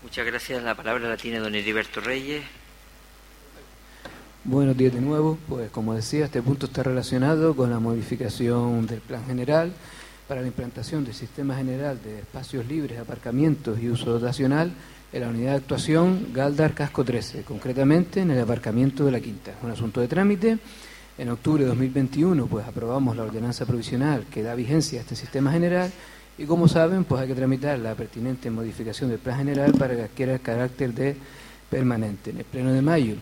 Muchas 0.02 0.26
gracias. 0.26 0.64
La 0.64 0.74
palabra 0.74 1.08
la 1.08 1.18
tiene 1.18 1.38
don 1.38 1.54
Heriberto 1.54 2.02
Reyes. 2.02 2.42
Buenos 4.46 4.76
días 4.76 4.94
de 4.94 5.00
nuevo. 5.00 5.38
Pues 5.48 5.72
como 5.72 5.94
decía, 5.94 6.26
este 6.26 6.42
punto 6.42 6.66
está 6.66 6.84
relacionado 6.84 7.56
con 7.56 7.70
la 7.70 7.80
modificación 7.80 8.86
del 8.86 9.00
Plan 9.00 9.24
General 9.26 9.72
para 10.28 10.42
la 10.42 10.48
implantación 10.48 11.06
del 11.06 11.14
Sistema 11.14 11.56
General 11.56 11.98
de 12.04 12.20
Espacios 12.20 12.68
Libres, 12.68 13.00
Aparcamientos 13.00 13.80
y 13.80 13.90
Uso 13.90 14.12
Dotacional 14.12 14.74
en 15.14 15.22
la 15.22 15.30
unidad 15.30 15.52
de 15.52 15.58
actuación 15.60 16.34
Galdar 16.34 16.74
Casco 16.74 17.06
13, 17.06 17.44
concretamente 17.44 18.20
en 18.20 18.32
el 18.32 18.42
aparcamiento 18.42 19.06
de 19.06 19.12
la 19.14 19.22
Quinta. 19.22 19.54
Un 19.64 19.72
asunto 19.72 20.02
de 20.02 20.10
trámite. 20.10 20.58
En 21.18 21.30
octubre 21.30 21.64
de 21.64 21.70
2021 21.70 22.46
pues 22.48 22.68
aprobamos 22.68 23.16
la 23.16 23.24
ordenanza 23.24 23.66
provisional 23.66 24.26
que 24.30 24.44
da 24.44 24.56
vigencia 24.56 25.00
a 25.00 25.04
este 25.04 25.16
sistema 25.16 25.54
general 25.54 25.90
y 26.38 26.44
como 26.44 26.68
saben 26.68 27.06
pues 27.06 27.22
hay 27.22 27.30
que 27.30 27.36
tramitar 27.36 27.80
la 27.80 27.96
pertinente 27.96 28.52
modificación 28.52 29.10
del 29.10 29.20
plan 29.20 29.38
general 29.38 29.72
para 29.80 29.96
que 29.96 30.02
adquiera 30.02 30.34
el 30.34 30.42
carácter 30.42 30.94
de 30.94 31.16
permanente. 31.70 32.32
En 32.32 32.40
el 32.40 32.44
pleno 32.44 32.74
de 32.74 32.82
mayo 32.82 33.16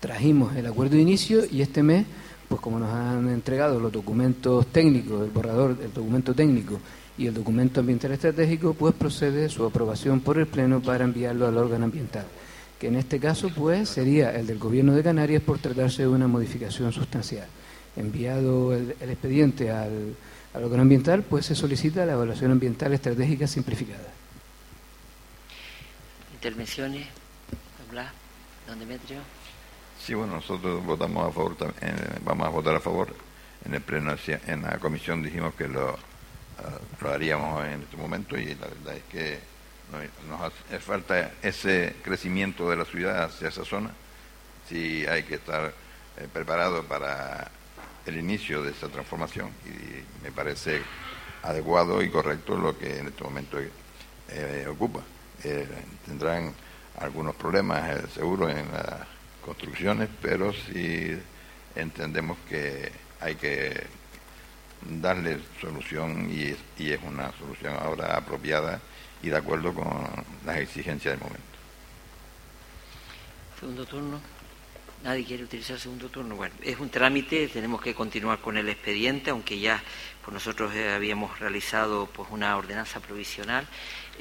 trajimos 0.00 0.56
el 0.56 0.66
acuerdo 0.66 0.96
de 0.96 1.02
inicio 1.02 1.44
y 1.50 1.62
este 1.62 1.82
mes 1.82 2.06
pues 2.50 2.60
como 2.60 2.80
nos 2.80 2.90
han 2.90 3.28
entregado 3.28 3.78
los 3.78 3.92
documentos 3.92 4.66
técnicos, 4.66 5.22
el 5.22 5.30
borrador 5.30 5.78
del 5.78 5.94
documento 5.94 6.34
técnico 6.34 6.80
y 7.16 7.28
el 7.28 7.34
documento 7.34 7.78
ambiental 7.78 8.10
estratégico, 8.10 8.74
pues 8.74 8.92
procede 8.92 9.48
su 9.48 9.64
aprobación 9.64 10.20
por 10.20 10.36
el 10.36 10.48
Pleno 10.48 10.82
para 10.82 11.04
enviarlo 11.04 11.46
al 11.46 11.56
órgano 11.56 11.84
ambiental, 11.84 12.24
que 12.80 12.88
en 12.88 12.96
este 12.96 13.20
caso 13.20 13.50
pues 13.54 13.88
sería 13.88 14.34
el 14.34 14.48
del 14.48 14.58
Gobierno 14.58 14.96
de 14.96 15.04
Canarias 15.04 15.44
por 15.44 15.60
tratarse 15.60 16.02
de 16.02 16.08
una 16.08 16.26
modificación 16.26 16.92
sustancial. 16.92 17.46
Enviado 17.94 18.74
el, 18.74 18.96
expediente 19.00 19.70
al, 19.70 20.16
órgano 20.52 20.82
ambiental, 20.82 21.22
pues 21.22 21.46
se 21.46 21.54
solicita 21.54 22.04
la 22.04 22.14
evaluación 22.14 22.50
ambiental 22.50 22.92
estratégica 22.92 23.46
simplificada. 23.46 24.08
Intervenciones, 26.34 27.06
don 28.66 28.78
Demetrio. 28.80 29.39
Sí, 30.00 30.14
bueno, 30.14 30.36
nosotros 30.36 30.84
votamos 30.84 31.28
a 31.28 31.32
favor, 31.32 31.56
eh, 31.80 32.18
vamos 32.24 32.46
a 32.46 32.50
votar 32.50 32.74
a 32.74 32.80
favor. 32.80 33.14
En 33.64 33.74
el 33.74 33.82
pleno, 33.82 34.14
en 34.46 34.62
la 34.62 34.78
comisión 34.78 35.22
dijimos 35.22 35.54
que 35.54 35.68
lo 35.68 35.98
lo 37.00 37.10
haríamos 37.10 37.64
en 37.64 37.82
este 37.82 37.96
momento 37.96 38.36
y 38.36 38.54
la 38.54 38.66
verdad 38.66 38.96
es 38.96 39.02
que 39.10 39.38
nos 40.28 40.40
hace 40.40 40.78
falta 40.78 41.32
ese 41.42 41.96
crecimiento 42.02 42.70
de 42.70 42.76
la 42.76 42.84
ciudad 42.84 43.24
hacia 43.24 43.48
esa 43.48 43.64
zona. 43.64 43.90
Sí 44.68 45.04
hay 45.06 45.24
que 45.24 45.36
estar 45.36 45.72
eh, 46.16 46.28
preparado 46.32 46.84
para 46.84 47.50
el 48.06 48.16
inicio 48.18 48.62
de 48.62 48.70
esa 48.70 48.88
transformación 48.88 49.50
y 49.66 50.22
me 50.22 50.30
parece 50.30 50.80
adecuado 51.42 52.02
y 52.02 52.10
correcto 52.10 52.56
lo 52.56 52.76
que 52.78 52.98
en 52.98 53.08
este 53.08 53.24
momento 53.24 53.58
eh, 54.28 54.66
ocupa. 54.68 55.00
Eh, 55.42 55.66
tendrán 56.06 56.54
algunos 56.98 57.34
problemas 57.34 58.10
seguro 58.12 58.48
en 58.48 58.70
las 58.72 59.08
construcciones, 59.50 60.08
pero 60.22 60.52
sí 60.52 61.10
entendemos 61.74 62.38
que 62.48 62.92
hay 63.20 63.34
que 63.34 63.84
darle 65.02 65.40
solución 65.60 66.30
y 66.30 66.54
y 66.80 66.92
es 66.92 67.00
una 67.02 67.32
solución 67.32 67.74
ahora 67.74 68.16
apropiada 68.16 68.80
y 69.22 69.28
de 69.28 69.36
acuerdo 69.36 69.74
con 69.74 70.06
las 70.46 70.58
exigencias 70.58 71.14
del 71.14 71.20
momento. 71.20 71.56
Segundo 73.58 73.84
turno. 73.84 74.20
Nadie 75.02 75.24
quiere 75.24 75.44
utilizar 75.44 75.78
segundo 75.80 76.08
turno. 76.10 76.36
Bueno, 76.36 76.54
es 76.62 76.78
un 76.78 76.90
trámite, 76.90 77.48
tenemos 77.48 77.80
que 77.80 77.94
continuar 77.94 78.38
con 78.40 78.56
el 78.56 78.68
expediente, 78.68 79.30
aunque 79.30 79.58
ya 79.58 79.82
pues 80.22 80.32
nosotros 80.32 80.74
eh, 80.74 80.92
habíamos 80.92 81.40
realizado 81.40 82.06
pues 82.06 82.28
una 82.30 82.56
ordenanza 82.56 83.00
provisional 83.00 83.66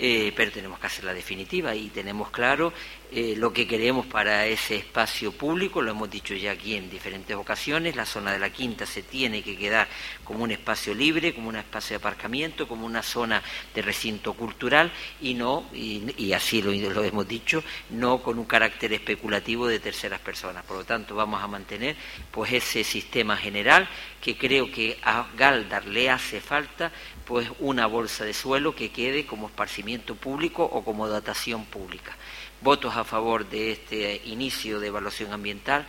eh, 0.02 0.32
pero 0.34 0.50
tenemos 0.50 0.80
que 0.80 0.88
hacer 0.88 1.04
la 1.04 1.14
definitiva 1.14 1.76
y 1.76 1.90
tenemos 1.90 2.32
claro 2.32 2.72
eh, 3.12 3.34
lo 3.36 3.51
que 3.51 3.68
queremos 3.68 4.05
para 4.05 4.45
ese 4.45 4.76
espacio 4.76 5.32
público, 5.32 5.82
lo 5.82 5.89
hemos 5.89 6.12
dicho 6.12 6.36
ya 6.36 6.51
aquí 6.51 6.76
en 6.76 6.91
diferentes 6.91 7.36
ocasiones, 7.36 7.95
la 7.95 8.05
zona 8.05 8.32
de 8.32 8.38
la 8.38 8.51
quinta 8.51 8.86
se 8.86 9.01
tiene 9.01 9.41
que 9.41 9.57
quedar 9.57 9.88
como 10.24 10.43
un 10.43 10.51
espacio 10.51 10.93
libre, 10.93 11.34
como 11.34 11.49
un 11.49 11.55
espacio 11.55 11.95
de 11.95 12.03
aparcamiento, 12.03 12.68
como 12.68 12.86
una 12.86 13.01
zona 13.01 13.41
de 13.74 13.82
recinto 13.82 14.34
cultural 14.34 14.91
y 15.22 15.34
no, 15.34 15.66
y, 15.74 16.34
así 16.34 16.62
lo, 16.62 16.72
lo, 16.72 17.03
hemos 17.03 17.28
dicho, 17.28 17.64
no 17.89 18.22
con 18.22 18.38
un 18.38 18.45
carácter 18.45 18.93
especulativo 18.93 19.66
de 19.66 19.80
terceras 19.80 20.20
personas. 20.20 20.64
Por 20.64 20.78
lo 20.78 20.84
tanto, 20.84 21.16
vamos 21.16 21.41
a 21.41 21.47
mantener 21.47 21.95
pues 22.32 22.53
ese 22.53 22.84
sistema 22.84 23.36
general 23.38 23.89
que 24.22 24.38
creo 24.38 24.72
que 24.72 24.99
a 25.01 25.28
Galdar 25.36 25.86
le 25.86 26.12
hace 26.12 26.41
falta 26.41 26.91
pues 27.26 27.47
una 27.60 27.86
bolsa 27.86 28.26
de 28.26 28.34
suelo 28.34 28.76
que 28.76 28.91
quede 28.91 29.26
como 29.26 29.47
esparcimiento 29.47 30.16
público 30.16 30.64
o 30.64 30.84
como 30.84 31.07
dotación 31.07 31.66
pública. 31.66 32.16
Votos 32.62 32.97
a 32.97 33.05
favor 33.05 33.47
de 33.49 33.72
este 33.72 34.22
inicio 34.26 34.82
de 34.82 34.88
evaluación 34.88 35.32
ambiental, 35.32 35.86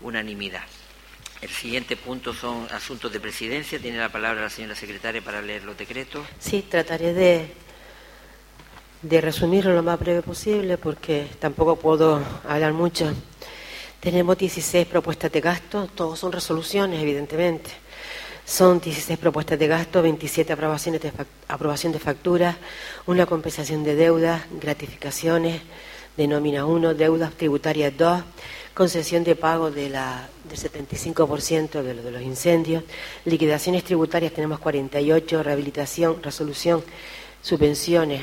unanimidad. 0.00 0.62
El 1.42 1.50
siguiente 1.50 1.96
punto 1.96 2.32
son 2.32 2.66
asuntos 2.70 3.12
de 3.12 3.20
presidencia. 3.20 3.78
Tiene 3.78 3.98
la 3.98 4.08
palabra 4.08 4.40
la 4.40 4.48
señora 4.48 4.74
secretaria 4.74 5.20
para 5.20 5.42
leer 5.42 5.64
los 5.64 5.76
decretos. 5.76 6.26
Sí, 6.38 6.64
trataré 6.66 7.12
de, 7.12 7.52
de 9.02 9.20
resumirlo 9.20 9.74
lo 9.74 9.82
más 9.82 10.00
breve 10.00 10.22
posible 10.22 10.78
porque 10.78 11.26
tampoco 11.38 11.76
puedo 11.76 12.22
hablar 12.48 12.72
mucho. 12.72 13.12
Tenemos 14.00 14.38
16 14.38 14.86
propuestas 14.86 15.30
de 15.30 15.42
gasto, 15.42 15.88
todos 15.94 16.18
son 16.18 16.32
resoluciones, 16.32 17.02
evidentemente. 17.02 17.70
Son 18.46 18.80
16 18.80 19.18
propuestas 19.18 19.58
de 19.58 19.66
gasto, 19.66 20.00
27 20.00 20.54
aprobaciones 20.54 21.02
de 21.02 21.12
aprobación 21.48 21.92
de 21.92 21.98
facturas, 21.98 22.56
una 23.04 23.26
compensación 23.26 23.84
de 23.84 23.94
deudas, 23.94 24.42
gratificaciones 24.50 25.60
de 26.16 26.26
nómina 26.28 26.66
1, 26.66 26.94
deudas 26.94 27.32
tributarias 27.34 27.96
2, 27.96 28.22
concesión 28.74 29.24
de 29.24 29.36
pago 29.36 29.70
de 29.70 29.88
la, 29.88 30.28
del 30.48 30.58
75% 30.58 31.82
de, 31.82 31.94
de 31.94 32.10
los 32.10 32.22
incendios, 32.22 32.84
liquidaciones 33.24 33.84
tributarias 33.84 34.32
tenemos 34.32 34.58
48, 34.58 35.42
rehabilitación, 35.42 36.22
resolución, 36.22 36.82
subvenciones, 37.42 38.22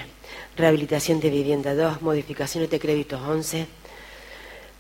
rehabilitación 0.56 1.20
de 1.20 1.30
vivienda 1.30 1.76
2, 1.76 2.02
modificaciones 2.02 2.70
de 2.70 2.80
créditos 2.80 3.22
11, 3.22 3.68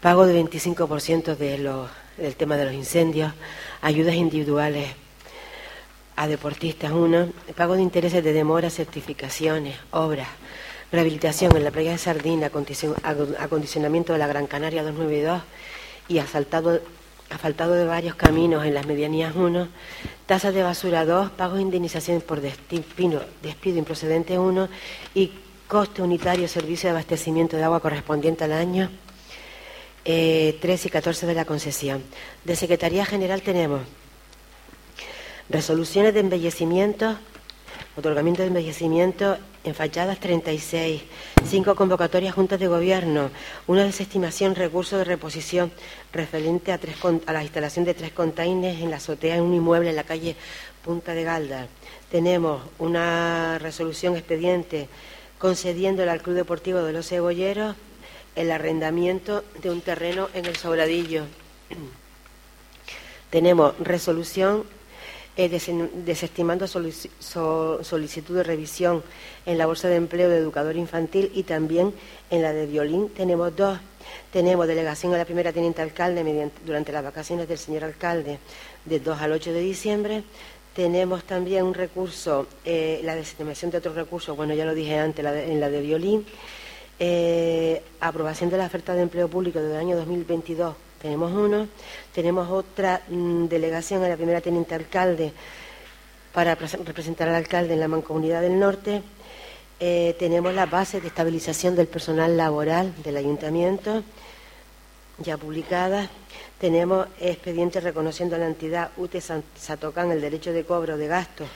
pago 0.01 0.25
de 0.25 0.43
25% 0.43 1.35
de 1.37 1.57
los, 1.57 1.89
del 2.17 2.35
tema 2.35 2.57
de 2.57 2.65
los 2.65 2.73
incendios, 2.73 3.33
ayudas 3.81 4.15
individuales 4.15 4.89
a 6.15 6.27
deportistas 6.27 6.91
uno, 6.91 7.29
pago 7.55 7.75
de 7.75 7.81
intereses 7.81 8.23
de 8.23 8.33
demora, 8.33 8.69
certificaciones, 8.69 9.75
obras, 9.91 10.27
rehabilitación 10.91 11.55
en 11.55 11.63
la 11.63 11.71
playa 11.71 11.91
de 11.91 11.97
Sardina, 11.97 12.51
acondicionamiento 13.39 14.13
de 14.13 14.19
la 14.19 14.27
Gran 14.27 14.47
Canaria 14.47 14.83
292 14.83 15.41
y 16.07 16.19
asfaltado, 16.19 16.81
asfaltado 17.29 17.73
de 17.73 17.85
varios 17.85 18.15
caminos 18.15 18.65
en 18.65 18.73
las 18.73 18.85
medianías 18.85 19.35
1, 19.35 19.67
tasas 20.25 20.53
de 20.53 20.63
basura 20.63 21.05
2, 21.05 21.31
pagos 21.31 21.57
de 21.57 21.63
indemnización 21.63 22.21
por 22.21 22.41
despido, 22.41 23.23
improcedente 23.63 24.37
1 24.37 24.69
y 25.15 25.31
coste 25.67 26.01
unitario 26.01 26.47
servicio 26.47 26.87
de 26.87 26.91
abastecimiento 26.91 27.55
de 27.55 27.63
agua 27.63 27.79
correspondiente 27.79 28.43
al 28.43 28.51
año 28.53 28.89
3 30.03 30.05
eh, 30.05 30.81
y 30.83 30.89
14 30.89 31.25
de 31.25 31.33
la 31.33 31.45
concesión. 31.45 32.03
De 32.43 32.55
Secretaría 32.55 33.05
General 33.05 33.41
tenemos 33.41 33.81
Resoluciones 35.51 36.13
de 36.13 36.21
embellecimiento, 36.21 37.17
otorgamiento 37.97 38.41
de 38.41 38.47
embellecimiento 38.47 39.37
en 39.63 39.75
fachadas 39.75 40.19
36, 40.19 41.03
cinco 41.47 41.75
convocatorias 41.75 42.33
juntas 42.33 42.59
de 42.59 42.67
gobierno, 42.67 43.29
una 43.67 43.83
desestimación 43.83 44.55
recurso 44.55 44.97
de 44.97 45.03
reposición 45.03 45.71
referente 46.11 46.71
a, 46.71 46.77
tres, 46.77 46.95
a 47.25 47.33
la 47.33 47.43
instalación 47.43 47.85
de 47.85 47.93
tres 47.93 48.11
containers 48.11 48.79
en 48.79 48.89
la 48.89 48.97
azotea 48.97 49.35
en 49.35 49.43
un 49.43 49.53
inmueble 49.53 49.91
en 49.91 49.95
la 49.95 50.03
calle 50.03 50.35
Punta 50.83 51.13
de 51.13 51.23
Galda. 51.23 51.67
Tenemos 52.09 52.63
una 52.79 53.59
resolución 53.59 54.15
expediente 54.15 54.89
concediéndole 55.37 56.09
al 56.09 56.21
Club 56.21 56.35
Deportivo 56.35 56.81
de 56.81 56.93
los 56.93 57.07
Cebolleros 57.07 57.75
el 58.35 58.51
arrendamiento 58.51 59.43
de 59.61 59.69
un 59.69 59.81
terreno 59.81 60.29
en 60.33 60.45
el 60.45 60.55
Sobradillo. 60.55 61.25
Tenemos 63.29 63.77
resolución 63.79 64.65
eh, 65.37 65.49
desestimando 66.05 66.67
solicitud 66.67 68.35
de 68.35 68.43
revisión 68.43 69.01
en 69.45 69.57
la 69.57 69.65
Bolsa 69.65 69.87
de 69.87 69.95
Empleo 69.95 70.29
de 70.29 70.37
Educador 70.37 70.75
Infantil 70.75 71.31
y 71.33 71.43
también 71.43 71.93
en 72.29 72.41
la 72.41 72.51
de 72.51 72.65
Violín. 72.65 73.09
Tenemos 73.09 73.55
dos. 73.55 73.79
Tenemos 74.33 74.67
delegación 74.67 75.13
a 75.13 75.17
la 75.17 75.25
primera 75.25 75.53
teniente 75.53 75.81
alcalde 75.81 76.51
durante 76.65 76.91
las 76.91 77.03
vacaciones 77.03 77.47
del 77.47 77.57
señor 77.57 77.85
alcalde 77.85 78.39
de 78.83 78.99
2 78.99 79.21
al 79.21 79.31
8 79.31 79.53
de 79.53 79.59
diciembre. 79.61 80.23
Tenemos 80.75 81.23
también 81.23 81.65
un 81.65 81.73
recurso, 81.73 82.47
eh, 82.65 82.99
la 83.03 83.15
desestimación 83.15 83.71
de 83.71 83.77
otros 83.77 83.95
recursos, 83.95 84.35
bueno, 84.35 84.53
ya 84.53 84.65
lo 84.65 84.73
dije 84.73 84.97
antes, 84.97 85.25
en 85.25 85.59
la 85.59 85.69
de 85.69 85.81
Violín. 85.81 86.25
Eh, 86.99 87.81
aprobación 87.99 88.49
de 88.49 88.57
la 88.57 88.65
oferta 88.65 88.93
de 88.93 89.01
empleo 89.01 89.27
público 89.27 89.59
del 89.59 89.77
año 89.77 89.95
2022 89.95 90.75
tenemos 91.01 91.31
uno, 91.31 91.67
tenemos 92.13 92.49
otra 92.49 93.01
mm, 93.09 93.45
delegación 93.45 94.03
a 94.03 94.09
la 94.09 94.15
primera 94.15 94.41
teniente 94.41 94.75
alcalde 94.75 95.33
para 96.33 96.55
representar 96.55 97.27
al 97.27 97.35
alcalde 97.35 97.73
en 97.73 97.79
la 97.79 97.87
Mancomunidad 97.87 98.41
del 98.41 98.59
Norte. 98.59 99.01
Eh, 99.79 100.15
tenemos 100.19 100.53
la 100.53 100.67
base 100.67 101.01
de 101.01 101.07
estabilización 101.07 101.75
del 101.75 101.87
personal 101.87 102.37
laboral 102.37 102.93
del 103.03 103.17
ayuntamiento, 103.17 104.03
ya 105.17 105.37
publicada. 105.37 106.09
Tenemos 106.59 107.07
expedientes 107.19 107.83
reconociendo 107.83 108.35
a 108.35 108.39
la 108.39 108.45
entidad 108.45 108.91
UTE 108.97 109.21
Satocán 109.21 110.11
el 110.11 110.21
derecho 110.21 110.53
de 110.53 110.63
cobro 110.63 110.97
de 110.97 111.07
gastos, 111.07 111.47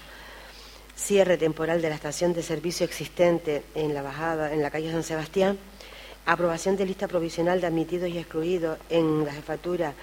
cierre 0.95 1.37
temporal 1.37 1.81
de 1.81 1.89
la 1.89 1.95
estación 1.95 2.33
de 2.33 2.41
servicio 2.41 2.85
existente 2.85 3.63
en 3.75 3.93
la 3.93 4.01
bajada, 4.01 4.53
en 4.53 4.63
la 4.63 4.71
calle 4.71 4.91
San 4.91 5.03
Sebastián, 5.03 5.59
aprobación 6.25 6.75
de 6.75 6.85
lista 6.85 7.07
provisional 7.07 7.61
de 7.61 7.67
admitidos 7.67 8.09
y 8.09 8.17
excluidos 8.17 8.77
en 8.89 9.25
la 9.25 9.33
jefatura 9.33 9.93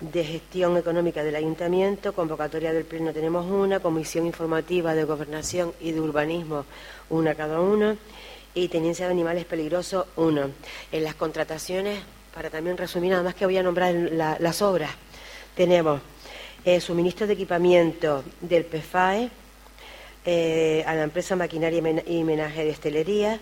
de 0.00 0.24
gestión 0.24 0.76
económica 0.76 1.22
del 1.22 1.36
ayuntamiento, 1.36 2.12
convocatoria 2.12 2.72
del 2.72 2.84
pleno 2.84 3.12
tenemos 3.12 3.46
una, 3.48 3.78
comisión 3.80 4.26
informativa 4.26 4.94
de 4.94 5.04
gobernación 5.04 5.72
y 5.80 5.92
de 5.92 6.00
urbanismo 6.00 6.64
una 7.10 7.34
cada 7.34 7.60
uno, 7.60 7.96
y 8.54 8.68
tenencia 8.68 9.06
de 9.06 9.12
animales 9.12 9.44
peligrosos 9.44 10.06
uno. 10.16 10.50
En 10.90 11.04
las 11.04 11.14
contrataciones, 11.14 12.00
para 12.34 12.50
también 12.50 12.76
resumir, 12.76 13.10
nada 13.12 13.22
más 13.22 13.34
que 13.34 13.46
voy 13.46 13.56
a 13.56 13.62
nombrar 13.62 13.94
las 13.94 14.62
obras, 14.62 14.90
tenemos 15.54 16.00
eh, 16.64 16.80
suministro 16.80 17.26
de 17.26 17.34
equipamiento 17.34 18.24
del 18.40 18.64
PFAE 18.64 19.30
eh, 20.24 20.84
a 20.86 20.94
la 20.94 21.02
empresa 21.04 21.36
Maquinaria 21.36 21.82
y 22.06 22.24
Menaje 22.24 22.64
de 22.64 22.70
Estelería, 22.70 23.40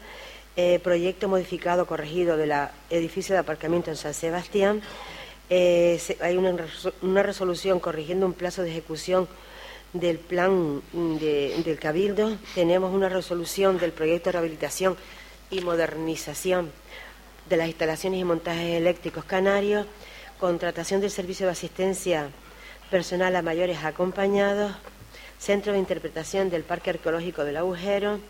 eh, 0.56 0.80
proyecto 0.82 1.28
modificado, 1.28 1.86
corregido 1.86 2.36
del 2.36 2.52
edificio 2.90 3.34
de 3.34 3.38
aparcamiento 3.38 3.90
en 3.90 3.96
San 3.96 4.14
Sebastián, 4.14 4.82
eh, 5.48 6.00
hay 6.20 6.36
una, 6.36 7.22
resolución 7.22 7.80
corrigiendo 7.80 8.26
un 8.26 8.34
plazo 8.34 8.62
de 8.62 8.70
ejecución 8.70 9.28
del 9.92 10.18
plan 10.18 10.80
del 10.92 11.78
Cabildo. 11.80 12.36
Tenemos 12.54 12.94
una 12.94 13.08
resolución 13.08 13.78
del 13.78 13.92
proyecto 13.92 14.28
de 14.28 14.32
rehabilitación 14.32 14.96
y 15.50 15.60
modernización 15.60 16.70
de 17.48 17.56
las 17.56 17.66
instalaciones 17.66 18.20
y 18.20 18.24
montajes 18.24 18.76
eléctricos 18.76 19.24
canarios, 19.24 19.86
contratación 20.38 21.00
del 21.00 21.10
servicio 21.10 21.46
de 21.46 21.52
asistencia 21.52 22.28
personal 22.90 23.34
a 23.34 23.42
mayores 23.42 23.78
acompañados, 23.82 24.72
centro 25.38 25.72
de 25.72 25.80
interpretación 25.80 26.48
del 26.48 26.62
Parque 26.62 26.90
Arqueológico 26.90 27.44
del 27.44 27.56
Agujero, 27.56 28.20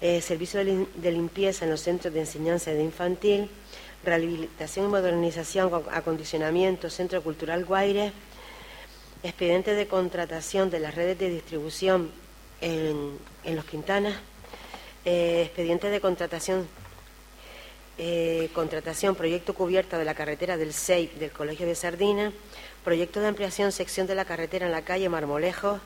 eh, 0.00 0.20
servicio 0.22 0.64
de, 0.64 1.12
limpieza 1.12 1.64
en 1.64 1.70
los 1.70 1.82
centros 1.82 2.14
de 2.14 2.20
enseñanza 2.20 2.70
de 2.70 2.82
infantil, 2.82 3.50
rehabilitación 4.02 4.86
y 4.86 4.88
modernización, 4.88 5.70
acondicionamiento, 5.90 6.88
Centro 6.88 7.22
Cultural 7.22 7.64
Guaire, 7.66 8.12
expediente 9.22 9.74
de 9.74 9.86
contratación 9.86 10.70
de 10.70 10.80
las 10.80 10.94
redes 10.94 11.18
de 11.18 11.28
distribución 11.28 12.10
en, 12.62 13.18
Los 13.44 13.64
Quintanas, 13.66 14.14
eh, 15.04 15.42
expediente 15.44 15.90
de 15.90 16.00
contratación, 16.00 16.66
eh, 17.98 18.48
contratación, 18.54 19.14
proyecto 19.14 19.52
cubierta 19.52 19.98
de 19.98 20.06
la 20.06 20.14
carretera 20.14 20.56
del 20.56 20.72
SEI 20.72 21.08
del 21.18 21.30
Colegio 21.30 21.66
de 21.66 21.74
Sardina, 21.74 22.32
proyecto 22.84 23.20
de 23.20 23.26
ampliación, 23.26 23.72
sección 23.72 24.06
de 24.06 24.14
la 24.14 24.24
carretera 24.24 24.64
en 24.64 24.72
la 24.72 24.82
calle 24.82 25.10
Marmolejo, 25.10 25.80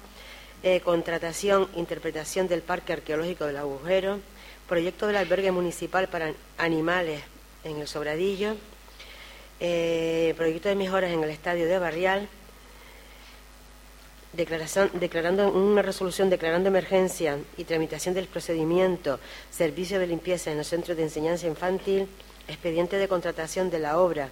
eh, 0.64 0.80
contratación, 0.80 1.68
interpretación 1.76 2.48
del 2.48 2.62
Parque 2.62 2.94
Arqueológico 2.94 3.44
del 3.44 3.58
Agujero, 3.58 4.18
proyecto 4.66 5.06
del 5.06 5.16
albergue 5.16 5.52
municipal 5.52 6.08
para 6.08 6.32
animales 6.56 7.20
en 7.64 7.82
el 7.82 7.86
Sobradillo, 7.86 8.56
eh, 9.60 10.32
proyecto 10.38 10.70
de 10.70 10.74
mejoras 10.74 11.10
en 11.12 11.22
el 11.22 11.28
estadio 11.28 11.66
de 11.66 11.78
Barrial, 11.78 12.28
declaración, 14.32 14.90
declarando 14.94 15.50
una 15.50 15.82
resolución 15.82 16.30
declarando 16.30 16.70
emergencia 16.70 17.38
y 17.58 17.64
tramitación 17.64 18.14
del 18.14 18.26
procedimiento, 18.26 19.20
servicio 19.50 19.98
de 19.98 20.06
limpieza 20.06 20.50
en 20.50 20.56
los 20.56 20.66
centros 20.66 20.96
de 20.96 21.02
enseñanza 21.02 21.46
infantil, 21.46 22.08
expediente 22.48 22.96
de 22.96 23.06
contratación 23.06 23.68
de 23.68 23.80
la 23.80 23.98
obra, 23.98 24.30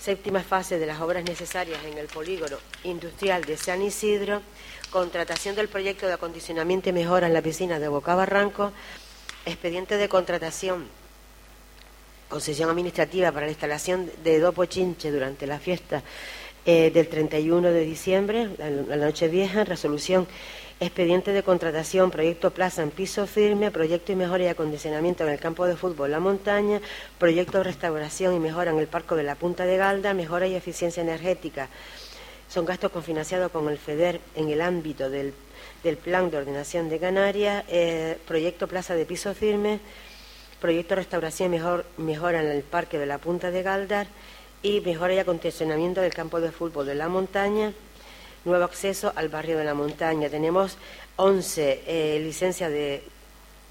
séptima 0.00 0.42
fase 0.42 0.78
de 0.78 0.86
las 0.86 1.00
obras 1.00 1.24
necesarias 1.24 1.78
en 1.84 1.96
el 1.98 2.06
polígono 2.06 2.56
industrial 2.84 3.44
de 3.44 3.56
San 3.56 3.82
Isidro, 3.82 4.42
contratación 4.90 5.54
del 5.54 5.68
proyecto 5.68 6.06
de 6.06 6.14
acondicionamiento 6.14 6.88
y 6.88 6.92
mejora 6.92 7.26
en 7.26 7.34
la 7.34 7.42
piscina 7.42 7.78
de 7.78 7.88
Boca 7.88 8.14
Barranco, 8.14 8.72
expediente 9.46 9.96
de 9.96 10.08
contratación 10.08 10.88
concesión 12.28 12.70
administrativa 12.70 13.32
para 13.32 13.46
la 13.46 13.52
instalación 13.52 14.08
de 14.22 14.38
dos 14.38 14.54
pochinches 14.54 15.12
durante 15.12 15.46
la 15.46 15.58
fiesta 15.58 16.02
eh, 16.64 16.90
del 16.92 17.08
31 17.08 17.72
de 17.72 17.80
diciembre, 17.80 18.48
la, 18.58 18.96
noche 18.96 19.28
vieja, 19.28 19.64
resolución 19.64 20.26
expediente 20.78 21.32
de 21.32 21.42
contratación, 21.42 22.10
proyecto 22.10 22.52
plaza 22.52 22.82
en 22.82 22.90
piso 22.90 23.26
firme, 23.26 23.70
proyecto 23.70 24.12
y 24.12 24.16
mejora 24.16 24.44
y 24.44 24.46
acondicionamiento 24.46 25.24
en 25.24 25.30
el 25.30 25.38
campo 25.38 25.66
de 25.66 25.76
fútbol 25.76 26.10
La 26.10 26.20
Montaña, 26.20 26.80
proyecto 27.18 27.58
de 27.58 27.64
restauración 27.64 28.34
y 28.34 28.38
mejora 28.38 28.70
en 28.70 28.78
el 28.78 28.86
parco 28.86 29.16
de 29.16 29.24
la 29.24 29.34
Punta 29.34 29.66
de 29.66 29.76
Galda, 29.76 30.14
mejora 30.14 30.46
y 30.46 30.54
eficiencia 30.54 31.02
energética. 31.02 31.68
Son 32.50 32.64
gastos 32.64 32.90
confinanciados 32.90 33.52
con 33.52 33.68
el 33.68 33.78
FEDER 33.78 34.20
en 34.34 34.48
el 34.48 34.60
ámbito 34.60 35.08
del, 35.08 35.32
Plan 36.02 36.32
de 36.32 36.38
Ordenación 36.38 36.88
de 36.88 36.98
Canarias, 36.98 37.64
eh, 37.68 38.18
proyecto 38.26 38.66
plaza 38.66 38.96
de 38.96 39.06
piso 39.06 39.32
firme, 39.34 39.78
proyecto 40.60 40.96
restauración 40.96 41.54
y 41.54 41.58
mejor, 41.58 41.84
mejora 41.96 42.42
en 42.42 42.48
el 42.48 42.64
parque 42.64 42.98
de 42.98 43.06
la 43.06 43.18
Punta 43.18 43.52
de 43.52 43.62
Galdar 43.62 44.08
y 44.64 44.80
mejora 44.80 45.14
y 45.14 45.18
acondicionamiento 45.20 46.00
del 46.00 46.12
campo 46.12 46.40
de 46.40 46.50
fútbol 46.50 46.86
de 46.86 46.96
la 46.96 47.08
montaña, 47.08 47.72
nuevo 48.44 48.64
acceso 48.64 49.12
al 49.14 49.28
barrio 49.28 49.56
de 49.56 49.64
la 49.64 49.74
montaña. 49.74 50.28
Tenemos 50.28 50.76
11 51.18 51.84
eh, 51.86 52.20
licencias 52.20 52.68
de 52.68 53.04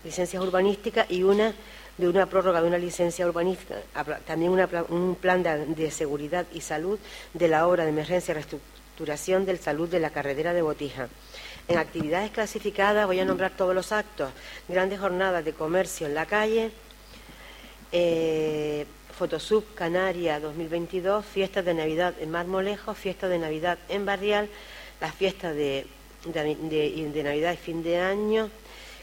licencias 0.06 0.42
urbanísticas 0.42 1.12
y 1.12 1.24
una 1.24 1.54
de 2.00 2.08
una 2.08 2.28
prórroga 2.28 2.62
de 2.62 2.68
una 2.68 2.78
licencia 2.78 3.28
urbanística, 3.28 3.76
también 4.26 4.52
un 4.52 5.16
plan 5.20 5.44
de, 5.44 5.66
de, 5.66 5.92
seguridad 5.92 6.46
y 6.54 6.62
salud 6.62 6.98
de 7.34 7.48
la 7.50 7.68
obra 7.68 7.84
de 7.84 7.90
emergencia 7.90 8.32
y 8.32 8.36
reestructuración 8.36 9.46
del 9.46 9.60
salud 9.60 9.90
de 9.90 10.00
la 10.00 10.10
carretera 10.10 10.54
de 10.54 10.62
Botija. 10.62 11.10
En 11.68 11.78
actividades 11.78 12.32
clasificadas 12.32 13.06
voy 13.06 13.20
a 13.20 13.26
nombrar 13.26 13.52
todos 13.52 13.76
los 13.76 13.92
actos. 13.92 14.32
Grandes 14.70 15.00
jornadas 15.00 15.44
de 15.44 15.52
comercio 15.52 16.08
en 16.08 16.16
la 16.16 16.26
calle, 16.26 16.72
eh, 17.92 18.86
Fotosub 19.18 19.66
Canaria 19.76 20.40
2022, 20.40 21.26
fiestas 21.26 21.66
de 21.66 21.74
Navidad 21.74 22.14
en 22.22 22.32
Marmolejo, 22.32 22.94
fiestas 22.94 23.30
de 23.30 23.40
Navidad 23.40 23.78
en 23.90 24.06
Barrial, 24.06 24.48
las 25.02 25.14
fiestas 25.14 25.54
de, 25.54 25.86
Navidad 26.34 27.54
y 27.54 27.58
fin 27.58 27.84
de 27.84 27.98
año, 27.98 28.50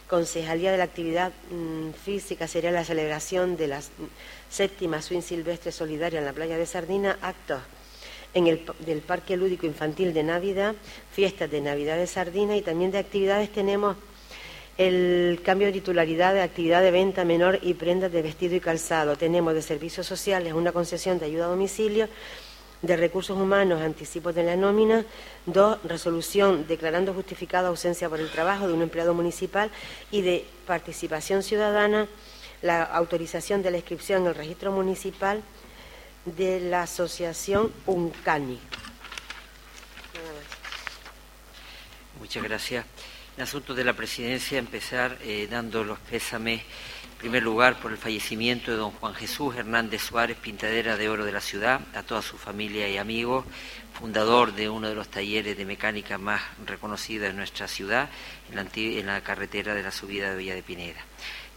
Concejalía 0.09 0.71
de 0.71 0.79
la 0.79 0.85
Actividad 0.85 1.33
mm, 1.51 1.91
Física 1.91 2.47
sería 2.47 2.71
la 2.71 2.85
celebración 2.85 3.57
de 3.57 3.67
la 3.67 3.81
séptima 4.49 5.03
Swing 5.03 5.23
Silvestre 5.23 5.73
Solidaria 5.73 6.21
en 6.21 6.25
la 6.25 6.33
playa 6.33 6.57
de 6.57 6.67
Sardina, 6.67 7.19
actos 7.23 7.61
en 8.33 8.47
el 8.47 8.65
del 8.81 9.01
Parque 9.01 9.37
Lúdico 9.37 9.67
Infantil 9.67 10.13
de 10.13 10.23
Navidad, 10.23 10.75
fiestas 11.11 11.51
de 11.51 11.61
Navidad 11.61 11.97
de 11.97 12.07
Sardina 12.07 12.57
y 12.57 12.63
también 12.63 12.93
de 12.93 12.99
actividades 12.99 13.51
tenemos 13.51 13.97
el 14.79 15.41
cambio 15.43 15.69
de 15.69 15.73
titularidad 15.73 16.35
de 16.35 16.43
actividad 16.43 16.83
de 16.83 16.91
venta 16.91 17.25
menor 17.25 17.59
y 17.63 17.75
prendas 17.75 18.13
de 18.13 18.23
vestido 18.23 18.55
y 18.55 18.61
calzado. 18.61 19.17
Tenemos 19.17 19.55
de 19.55 19.63
servicios 19.63 20.07
sociales 20.07 20.53
una 20.53 20.73
concesión 20.73 21.19
de 21.19 21.27
ayuda 21.27 21.47
a 21.47 21.49
domicilio, 21.49 22.09
de 22.87 22.97
recursos 22.97 23.37
humanos, 23.37 23.83
anticipos 23.83 24.35
de 24.35 24.45
la 24.45 24.57
nómina, 24.57 25.05
dos, 25.45 25.79
resolución 25.85 26.67
declarando 26.67 27.13
justificada 27.13 27.69
ausencia 27.69 28.09
por 28.09 28.21
el 28.21 28.31
trabajo 28.31 28.67
de 28.67 28.75
un 28.75 28.83
empleado 28.83 29.15
municipal 29.15 29.71
y 30.11 30.23
de 30.23 30.47
participación 30.67 31.43
ciudadana, 31.43 32.07
la 32.63 32.83
autorización 32.83 33.63
de 33.63 33.71
la 33.71 33.79
inscripción 33.79 34.23
en 34.23 34.29
el 34.29 34.35
registro 34.35 34.73
municipal 34.73 35.43
de 36.25 36.61
la 36.61 36.83
asociación 36.83 37.73
UNCANI. 37.87 38.59
Muchas 42.19 42.43
gracias. 42.43 42.85
En 43.37 43.43
asunto 43.43 43.75
de 43.75 43.85
la 43.85 43.93
presidencia, 43.93 44.59
empezar 44.59 45.19
eh, 45.21 45.47
dando 45.51 45.85
los 45.85 45.99
pésames, 45.99 46.63
en 46.63 47.19
primer 47.19 47.43
lugar, 47.43 47.79
por 47.79 47.93
el 47.93 47.99
fallecimiento 47.99 48.71
de 48.71 48.79
don 48.79 48.93
Juan 48.93 49.13
Jesús 49.13 49.55
Hernández 49.55 50.01
Suárez, 50.01 50.39
pintadera 50.39 50.97
de 50.97 51.11
oro 51.11 51.23
de 51.23 51.33
la 51.33 51.43
ciudad, 51.43 51.83
a 51.95 52.03
toda 52.03 52.23
su 52.23 52.39
familia 52.39 52.89
y 52.89 52.97
amigos, 52.97 53.45
fundador 53.93 54.55
de 54.55 54.71
uno 54.71 54.89
de 54.89 54.95
los 54.95 55.09
talleres 55.09 55.55
de 55.55 55.67
mecánica 55.67 56.17
más 56.17 56.41
reconocidos 56.65 57.29
en 57.29 57.37
nuestra 57.37 57.69
ciudad, 57.69 58.09
en 58.49 58.57
la, 58.57 58.67
en 58.75 59.07
la 59.07 59.21
carretera 59.21 59.75
de 59.75 59.83
la 59.83 59.91
subida 59.91 60.31
de 60.31 60.37
Villa 60.39 60.55
de 60.55 60.63
Pineda. 60.63 61.01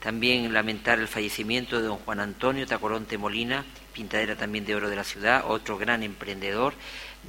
También 0.01 0.53
lamentar 0.53 0.99
el 0.99 1.07
fallecimiento 1.07 1.77
de 1.77 1.87
don 1.87 1.97
Juan 1.99 2.19
Antonio 2.19 2.67
Tacoronte 2.67 3.17
Molina, 3.17 3.63
pintadera 3.93 4.35
también 4.35 4.65
de 4.65 4.75
oro 4.75 4.89
de 4.89 4.97
la 4.97 5.05
ciudad, 5.05 5.45
otro 5.47 5.77
gran 5.77 6.03
emprendedor 6.03 6.73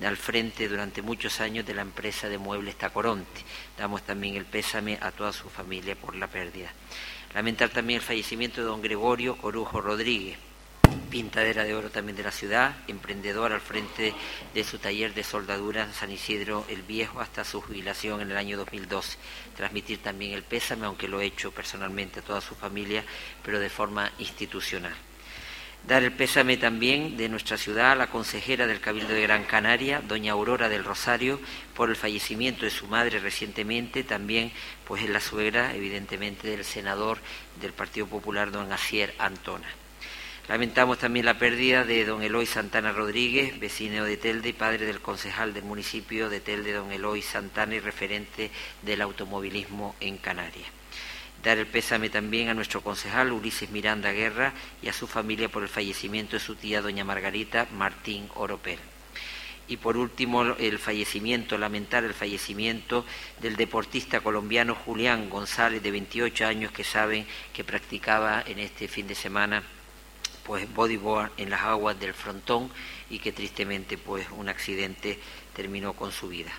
al 0.05 0.17
frente 0.17 0.69
durante 0.69 1.03
muchos 1.03 1.41
años 1.41 1.67
de 1.67 1.75
la 1.75 1.83
empresa 1.83 2.29
de 2.29 2.39
muebles 2.39 2.77
Tacoronte. 2.77 3.45
Damos 3.77 4.03
también 4.03 4.37
el 4.37 4.45
pésame 4.45 4.99
a 5.01 5.11
toda 5.11 5.33
su 5.33 5.49
familia 5.49 5.95
por 5.95 6.17
la 6.17 6.27
pérdida. 6.27 6.73
Lamentar 7.35 7.69
también 7.69 8.01
el 8.01 8.07
fallecimiento 8.07 8.61
de 8.61 8.67
don 8.67 8.83
Gregorio 8.83 9.37
Corujo 9.37 9.81
Rodríguez, 9.81 10.39
pintadera 11.11 11.65
de 11.65 11.75
oro 11.75 11.91
también 11.91 12.17
de 12.17 12.23
la 12.23 12.33
ciudad, 12.33 12.77
emprendedor 12.89 13.53
al 13.53 13.61
frente 13.61 14.15
de 14.55 14.65
su 14.65 14.79
taller 14.79 15.13
de 15.15 15.25
soldadura 15.25 15.85
en 15.85 15.93
San 15.93 16.11
Isidro 16.11 16.65
el 16.69 16.83
Viejo 16.83 17.21
hasta 17.21 17.45
su 17.45 17.61
jubilación 17.61 18.21
en 18.21 18.31
el 18.31 18.37
año 18.37 18.57
2012. 18.57 19.19
Transmitir 19.57 20.03
también 20.03 20.33
el 20.33 20.43
pésame, 20.43 20.87
aunque 20.87 21.09
lo 21.09 21.21
he 21.21 21.27
hecho 21.27 21.53
personalmente 21.53 22.21
a 22.21 22.23
toda 22.23 22.41
su 22.41 22.55
familia, 22.55 23.05
pero 23.45 23.61
de 23.61 23.69
forma 23.69 24.11
institucional. 24.19 24.95
Dar 25.87 26.03
el 26.05 26.13
pésame 26.13 26.57
también 26.57 27.17
de 27.17 27.29
nuestra 27.29 27.57
ciudad 27.57 27.93
a 27.93 27.97
la 27.97 28.09
consejera 28.09 28.67
del 28.67 28.81
Cabildo 28.81 29.15
de 29.15 29.23
Gran 29.23 29.45
Canaria, 29.45 30.01
doña 30.07 30.33
Aurora 30.33 30.69
del 30.69 30.85
Rosario, 30.85 31.41
por 31.75 31.91
el 31.91 31.97
fallecimiento 31.97 32.65
de 32.65 32.71
su 32.71 32.87
madre 32.87 33.19
recientemente, 33.19 34.05
también 34.05 34.53
pues 34.85 35.03
es 35.03 35.11
la 35.11 35.21
suegra, 35.21 35.75
evidentemente, 35.75 36.49
del 36.49 36.65
senador 36.65 37.19
del 37.61 37.73
Partido 37.73 38.07
Popular, 38.07 38.53
don 38.53 38.73
Asier 38.73 39.15
Antona. 39.19 39.69
Lamentamos 40.49 40.99
también 40.99 41.27
la 41.27 41.39
pérdida 41.39 41.85
de 41.85 42.05
don 42.05 42.23
Eloy 42.23 42.45
Santana 42.45 42.93
Rodríguez, 42.93 43.59
vecino 43.61 44.05
de 44.05 44.17
Telde 44.17 44.49
y 44.49 44.53
padre 44.53 44.85
del 44.85 45.01
concejal 45.01 45.55
del 45.55 45.65
municipio 45.65 46.29
de 46.29 46.41
Telde, 46.41 46.73
don 46.73 46.91
Eloy 46.91 47.23
Santana, 47.23 47.77
y 47.77 47.81
referente 47.81 48.51
del 48.83 49.01
automovilismo 49.01 49.95
en 50.01 50.19
Canarias. 50.19 50.80
Dar 51.43 51.57
el 51.57 51.67
pésame 51.67 52.11
también 52.11 52.49
a 52.49 52.55
nuestro 52.55 52.83
concejal 52.83 53.33
Ulises 53.33 53.71
Miranda 53.71 54.13
Guerra 54.13 54.53
y 54.83 54.89
a 54.89 54.93
su 54.93 55.07
familia 55.07 55.49
por 55.49 55.63
el 55.63 55.71
fallecimiento 55.71 56.37
de 56.37 56.41
su 56.41 56.55
tía 56.55 56.83
doña 56.83 57.05
Margarita 57.05 57.67
Martín 57.73 58.29
Oropel. 58.35 58.79
Y 59.67 59.77
por 59.79 59.97
último, 59.97 60.43
el 60.43 60.79
fallecimiento, 60.79 61.57
lamentar 61.57 62.05
el 62.05 62.13
fallecimiento 62.13 63.07
del 63.41 63.57
deportista 63.57 64.21
colombiano 64.21 64.75
Julián 64.75 65.31
González, 65.31 65.83
de 65.83 65.93
28 65.93 66.45
años, 66.45 66.73
que 66.73 66.85
saben 66.85 67.25
que 67.55 67.65
practicaba 67.65 68.43
en 68.47 68.59
este 68.59 68.89
fin 68.89 69.07
de 69.07 69.15
semana 69.15 69.63
pues 70.45 70.73
bodyboard 70.75 71.31
en 71.37 71.51
las 71.51 71.63
aguas 71.63 71.99
del 72.01 72.13
frontón 72.13 72.71
y 73.09 73.21
que 73.21 73.31
tristemente 73.31 73.97
pues 73.97 74.27
un 74.37 74.49
accidente 74.49 75.19
terminó 75.55 75.93
con 75.93 76.11
su 76.11 76.29
vida. 76.29 76.51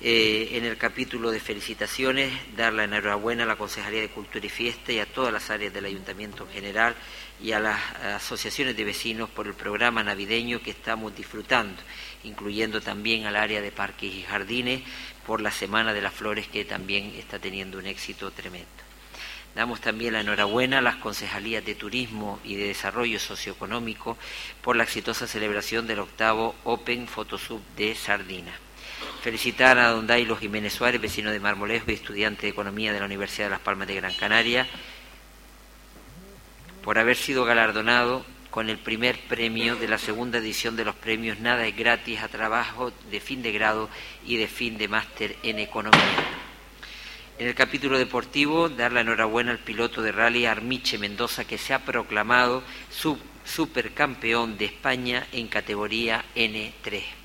Eh, 0.00 0.56
en 0.56 0.64
el 0.64 0.76
capítulo 0.78 1.30
de 1.30 1.38
felicitaciones, 1.38 2.32
dar 2.56 2.72
la 2.72 2.84
enhorabuena 2.84 3.44
a 3.44 3.46
la 3.46 3.56
Concejalía 3.56 4.00
de 4.00 4.08
Cultura 4.08 4.44
y 4.44 4.48
Fiesta 4.48 4.90
y 4.90 4.98
a 4.98 5.06
todas 5.06 5.32
las 5.32 5.50
áreas 5.50 5.72
del 5.72 5.84
Ayuntamiento 5.84 6.44
en 6.44 6.54
general 6.54 6.96
y 7.40 7.52
a 7.52 7.60
las 7.60 7.78
asociaciones 7.96 8.76
de 8.76 8.84
vecinos 8.84 9.30
por 9.30 9.46
el 9.46 9.54
programa 9.54 10.02
navideño 10.02 10.60
que 10.60 10.72
estamos 10.72 11.14
disfrutando, 11.14 11.80
incluyendo 12.24 12.80
también 12.80 13.26
al 13.26 13.36
área 13.36 13.60
de 13.60 13.70
parques 13.70 14.12
y 14.12 14.22
jardines 14.22 14.82
por 15.24 15.40
la 15.40 15.52
Semana 15.52 15.92
de 15.92 16.02
las 16.02 16.12
Flores 16.12 16.48
que 16.48 16.64
también 16.64 17.14
está 17.16 17.38
teniendo 17.38 17.78
un 17.78 17.86
éxito 17.86 18.32
tremendo. 18.32 18.68
Damos 19.54 19.80
también 19.80 20.14
la 20.14 20.20
enhorabuena 20.20 20.78
a 20.78 20.82
las 20.82 20.96
concejalías 20.96 21.64
de 21.64 21.74
Turismo 21.74 22.40
y 22.42 22.56
de 22.56 22.68
Desarrollo 22.68 23.20
Socioeconómico 23.20 24.16
por 24.62 24.76
la 24.76 24.84
exitosa 24.84 25.26
celebración 25.26 25.86
del 25.86 25.98
octavo 25.98 26.54
Open 26.64 27.06
Photosub 27.06 27.60
de 27.76 27.94
Sardina. 27.94 28.52
Felicitar 29.22 29.78
a 29.78 29.90
don 29.90 30.08
Dailo 30.08 30.34
Jiménez 30.34 30.72
Suárez, 30.72 31.00
vecino 31.00 31.30
de 31.30 31.38
Marmolejo 31.38 31.92
y 31.92 31.94
estudiante 31.94 32.42
de 32.42 32.48
Economía 32.48 32.92
de 32.92 32.98
la 32.98 33.06
Universidad 33.06 33.46
de 33.46 33.50
Las 33.50 33.60
Palmas 33.60 33.86
de 33.86 33.94
Gran 33.94 34.12
Canaria, 34.14 34.66
por 36.82 36.98
haber 36.98 37.14
sido 37.14 37.44
galardonado 37.44 38.26
con 38.50 38.68
el 38.68 38.78
primer 38.78 39.20
premio 39.28 39.76
de 39.76 39.86
la 39.86 39.98
segunda 39.98 40.38
edición 40.38 40.74
de 40.74 40.84
los 40.84 40.96
premios 40.96 41.38
Nada 41.38 41.64
es 41.68 41.76
gratis 41.76 42.18
a 42.18 42.26
trabajo 42.26 42.92
de 43.12 43.20
fin 43.20 43.44
de 43.44 43.52
grado 43.52 43.88
y 44.26 44.38
de 44.38 44.48
fin 44.48 44.76
de 44.76 44.88
máster 44.88 45.36
en 45.44 45.60
Economía. 45.60 46.00
En 47.38 47.46
el 47.46 47.54
capítulo 47.54 47.98
deportivo, 47.98 48.70
dar 48.70 48.90
la 48.90 49.02
enhorabuena 49.02 49.52
al 49.52 49.60
piloto 49.60 50.02
de 50.02 50.10
rally 50.10 50.46
Armiche 50.46 50.98
Mendoza, 50.98 51.44
que 51.44 51.58
se 51.58 51.74
ha 51.74 51.84
proclamado 51.84 52.64
supercampeón 53.44 54.58
de 54.58 54.64
España 54.64 55.28
en 55.30 55.46
categoría 55.46 56.24
N3. 56.34 57.21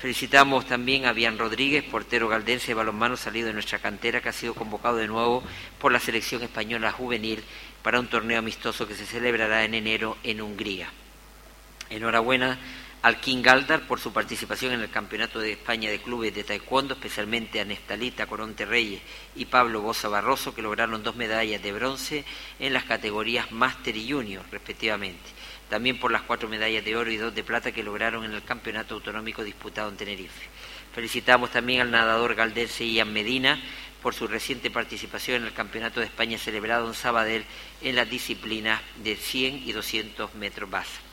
Felicitamos 0.00 0.64
también 0.64 1.04
a 1.04 1.12
Bian 1.12 1.36
Rodríguez, 1.36 1.84
portero 1.84 2.26
galdense 2.26 2.68
de 2.68 2.74
balonmano 2.74 3.18
salido 3.18 3.48
de 3.48 3.52
nuestra 3.52 3.80
cantera, 3.80 4.22
que 4.22 4.30
ha 4.30 4.32
sido 4.32 4.54
convocado 4.54 4.96
de 4.96 5.06
nuevo 5.06 5.42
por 5.78 5.92
la 5.92 6.00
selección 6.00 6.42
española 6.42 6.90
juvenil 6.90 7.44
para 7.82 8.00
un 8.00 8.06
torneo 8.06 8.38
amistoso 8.38 8.88
que 8.88 8.94
se 8.94 9.04
celebrará 9.04 9.62
en 9.62 9.74
enero 9.74 10.16
en 10.22 10.40
Hungría. 10.40 10.88
Enhorabuena 11.90 12.58
al 13.02 13.20
King 13.20 13.42
Galdar 13.42 13.86
por 13.86 14.00
su 14.00 14.10
participación 14.10 14.72
en 14.72 14.80
el 14.80 14.90
Campeonato 14.90 15.38
de 15.38 15.52
España 15.52 15.90
de 15.90 16.00
Clubes 16.00 16.34
de 16.34 16.44
Taekwondo, 16.44 16.94
especialmente 16.94 17.60
a 17.60 17.66
Nestalita 17.66 18.26
Coronte 18.26 18.64
Reyes 18.64 19.02
y 19.36 19.44
Pablo 19.44 19.82
Bosa 19.82 20.08
Barroso, 20.08 20.54
que 20.54 20.62
lograron 20.62 21.02
dos 21.02 21.16
medallas 21.16 21.62
de 21.62 21.72
bronce 21.72 22.24
en 22.58 22.72
las 22.72 22.84
categorías 22.84 23.52
Máster 23.52 23.94
y 23.98 24.10
Junior, 24.10 24.46
respectivamente. 24.50 25.28
También 25.70 25.98
por 26.00 26.10
las 26.10 26.22
cuatro 26.22 26.48
medallas 26.48 26.84
de 26.84 26.96
oro 26.96 27.10
y 27.10 27.16
dos 27.16 27.34
de 27.34 27.44
plata 27.44 27.72
que 27.72 27.84
lograron 27.84 28.24
en 28.24 28.32
el 28.32 28.42
Campeonato 28.42 28.96
Autonómico 28.96 29.44
disputado 29.44 29.88
en 29.88 29.96
Tenerife. 29.96 30.48
Felicitamos 30.92 31.50
también 31.50 31.80
al 31.80 31.92
nadador 31.92 32.34
galdense 32.34 32.86
Ian 32.86 33.12
Medina 33.12 33.62
por 34.02 34.12
su 34.12 34.26
reciente 34.26 34.70
participación 34.70 35.42
en 35.42 35.46
el 35.46 35.54
Campeonato 35.54 36.00
de 36.00 36.06
España 36.06 36.36
celebrado 36.38 36.88
en 36.88 36.94
Sabadell 36.94 37.44
en 37.80 37.94
las 37.94 38.10
disciplinas 38.10 38.80
de 39.02 39.14
100 39.14 39.68
y 39.68 39.72
200 39.72 40.34
metros 40.34 40.68
base 40.68 41.10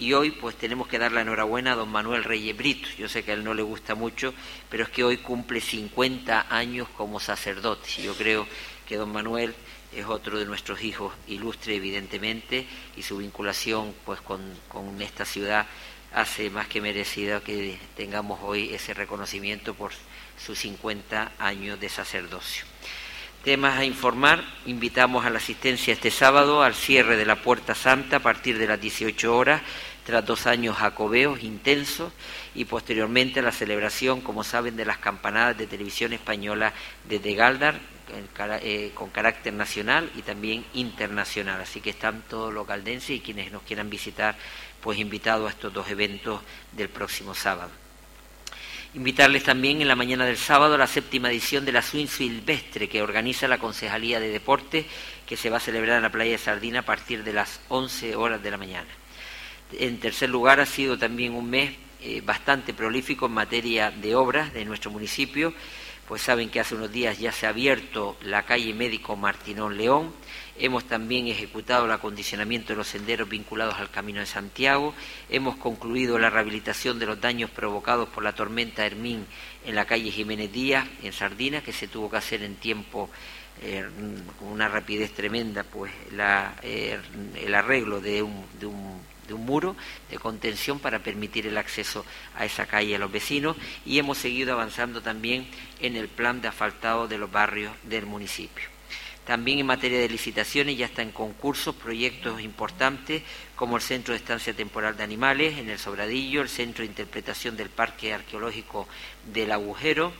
y 0.00 0.14
hoy 0.14 0.30
pues 0.30 0.56
tenemos 0.56 0.88
que 0.88 0.98
dar 0.98 1.12
la 1.12 1.20
enhorabuena 1.20 1.72
a 1.72 1.76
don 1.76 1.90
Manuel 1.90 2.24
Reyes 2.24 2.56
Brito. 2.56 2.88
Yo 2.98 3.06
sé 3.06 3.22
que 3.22 3.32
a 3.32 3.34
él 3.34 3.44
no 3.44 3.52
le 3.52 3.62
gusta 3.62 3.94
mucho, 3.94 4.32
pero 4.70 4.84
es 4.84 4.88
que 4.88 5.04
hoy 5.04 5.18
cumple 5.18 5.60
50 5.60 6.46
años 6.48 6.88
como 6.96 7.20
sacerdote. 7.20 8.02
Yo 8.02 8.14
creo 8.14 8.46
que 8.88 8.96
don 8.96 9.12
Manuel 9.12 9.54
es 9.94 10.06
otro 10.06 10.38
de 10.38 10.46
nuestros 10.46 10.82
hijos 10.82 11.12
ilustre 11.26 11.74
evidentemente 11.74 12.66
y 12.96 13.02
su 13.02 13.18
vinculación 13.18 13.94
pues 14.04 14.20
con, 14.20 14.40
esta 15.00 15.24
ciudad 15.24 15.66
hace 16.12 16.50
más 16.50 16.68
que 16.68 16.80
merecida 16.80 17.40
que 17.40 17.78
tengamos 17.96 18.40
hoy 18.42 18.72
ese 18.74 18.94
reconocimiento 18.94 19.74
por 19.74 19.92
sus 20.38 20.58
50 20.58 21.32
años 21.38 21.78
de 21.78 21.88
sacerdocio. 21.88 22.64
Temas 23.44 23.78
a 23.78 23.84
informar, 23.84 24.44
invitamos 24.66 25.24
a 25.24 25.30
la 25.30 25.38
asistencia 25.38 25.94
este 25.94 26.10
sábado 26.10 26.62
al 26.62 26.74
cierre 26.74 27.16
de 27.16 27.24
la 27.24 27.36
Puerta 27.36 27.74
Santa 27.74 28.16
a 28.16 28.20
partir 28.20 28.58
de 28.58 28.66
las 28.66 28.80
18 28.80 29.34
horas 29.34 29.62
tras 30.04 30.26
dos 30.26 30.46
años 30.46 30.76
jacobeos 30.76 31.42
intensos 31.42 32.12
y 32.54 32.64
posteriormente 32.64 33.40
la 33.42 33.52
celebración, 33.52 34.20
como 34.20 34.44
saben, 34.44 34.76
de 34.76 34.84
las 34.84 34.98
campanadas 34.98 35.56
de 35.56 35.66
televisión 35.66 36.12
española 36.12 36.72
desde 37.08 37.34
Galdar, 37.34 37.80
eh, 38.62 38.90
con 38.94 39.10
carácter 39.10 39.52
nacional 39.52 40.10
y 40.16 40.22
también 40.22 40.64
internacional. 40.74 41.60
Así 41.60 41.80
que 41.80 41.90
están 41.90 42.22
todos 42.28 42.52
los 42.52 42.66
caldenses 42.66 43.10
y 43.10 43.20
quienes 43.20 43.52
nos 43.52 43.62
quieran 43.62 43.90
visitar, 43.90 44.36
pues 44.80 44.98
invitados 44.98 45.48
a 45.48 45.50
estos 45.50 45.72
dos 45.72 45.88
eventos 45.90 46.40
del 46.72 46.88
próximo 46.88 47.34
sábado. 47.34 47.70
Invitarles 48.92 49.44
también 49.44 49.80
en 49.80 49.86
la 49.86 49.94
mañana 49.94 50.26
del 50.26 50.36
sábado 50.36 50.74
a 50.74 50.78
la 50.78 50.88
séptima 50.88 51.30
edición 51.30 51.64
de 51.64 51.70
la 51.70 51.80
Swing 51.80 52.08
Silvestre 52.08 52.88
que 52.88 53.02
organiza 53.02 53.46
la 53.46 53.58
Concejalía 53.58 54.18
de 54.18 54.30
Deportes, 54.30 54.84
que 55.24 55.36
se 55.36 55.48
va 55.48 55.58
a 55.58 55.60
celebrar 55.60 55.98
en 55.98 56.02
la 56.02 56.10
playa 56.10 56.32
de 56.32 56.38
Sardina 56.38 56.80
a 56.80 56.84
partir 56.84 57.22
de 57.22 57.32
las 57.32 57.60
11 57.68 58.16
horas 58.16 58.42
de 58.42 58.50
la 58.50 58.56
mañana. 58.56 58.88
En 59.78 60.00
tercer 60.00 60.28
lugar, 60.28 60.58
ha 60.58 60.66
sido 60.66 60.98
también 60.98 61.34
un 61.34 61.48
mes 61.48 61.70
eh, 62.02 62.20
bastante 62.20 62.74
prolífico 62.74 63.26
en 63.26 63.32
materia 63.32 63.92
de 63.92 64.16
obras 64.16 64.52
de 64.52 64.64
nuestro 64.64 64.90
municipio, 64.90 65.54
pues 66.10 66.22
saben 66.22 66.50
que 66.50 66.58
hace 66.58 66.74
unos 66.74 66.90
días 66.90 67.20
ya 67.20 67.30
se 67.30 67.46
ha 67.46 67.50
abierto 67.50 68.16
la 68.22 68.42
calle 68.42 68.74
Médico 68.74 69.14
Martinón 69.14 69.78
León, 69.78 70.12
hemos 70.58 70.82
también 70.82 71.28
ejecutado 71.28 71.84
el 71.84 71.92
acondicionamiento 71.92 72.72
de 72.72 72.78
los 72.78 72.88
senderos 72.88 73.28
vinculados 73.28 73.76
al 73.76 73.92
Camino 73.92 74.18
de 74.18 74.26
Santiago, 74.26 74.92
hemos 75.28 75.54
concluido 75.54 76.18
la 76.18 76.28
rehabilitación 76.28 76.98
de 76.98 77.06
los 77.06 77.20
daños 77.20 77.48
provocados 77.50 78.08
por 78.08 78.24
la 78.24 78.34
tormenta 78.34 78.84
Hermín 78.84 79.24
en 79.64 79.76
la 79.76 79.84
calle 79.84 80.10
Jiménez 80.10 80.50
Díaz, 80.50 80.88
en 81.04 81.12
Sardina, 81.12 81.62
que 81.62 81.72
se 81.72 81.86
tuvo 81.86 82.10
que 82.10 82.16
hacer 82.16 82.42
en 82.42 82.56
tiempo 82.56 83.08
eh, 83.62 83.86
con 84.36 84.48
una 84.48 84.66
rapidez 84.66 85.12
tremenda, 85.12 85.62
pues 85.62 85.92
eh, 86.64 86.98
el 87.36 87.54
arreglo 87.54 88.00
de 88.00 88.20
un 88.20 89.00
muro 89.38 89.76
de 90.10 90.18
contención 90.18 90.78
para 90.78 91.00
permitir 91.00 91.46
el 91.46 91.58
acceso 91.58 92.04
a 92.36 92.44
esa 92.44 92.66
calle 92.66 92.96
a 92.96 92.98
los 92.98 93.12
vecinos 93.12 93.56
y 93.84 93.98
hemos 93.98 94.18
seguido 94.18 94.52
avanzando 94.52 95.02
también 95.02 95.46
en 95.80 95.96
el 95.96 96.08
plan 96.08 96.40
de 96.40 96.48
asfaltado 96.48 97.08
de 97.08 97.18
los 97.18 97.30
barrios 97.30 97.72
del 97.84 98.06
municipio. 98.06 98.68
También 99.24 99.60
en 99.60 99.66
materia 99.66 100.00
de 100.00 100.08
licitaciones 100.08 100.76
ya 100.76 100.86
está 100.86 101.02
en 101.02 101.12
concurso 101.12 101.74
proyectos 101.74 102.40
importantes 102.40 103.22
como 103.54 103.76
el 103.76 103.82
Centro 103.82 104.12
de 104.12 104.18
Estancia 104.18 104.54
Temporal 104.54 104.96
de 104.96 105.04
Animales 105.04 105.58
en 105.58 105.70
el 105.70 105.78
Sobradillo, 105.78 106.42
el 106.42 106.48
Centro 106.48 106.82
de 106.82 106.88
Interpretación 106.88 107.56
del 107.56 107.68
Parque 107.68 108.12
Arqueológico 108.12 108.88
del 109.32 109.52
Agujero, 109.52 110.12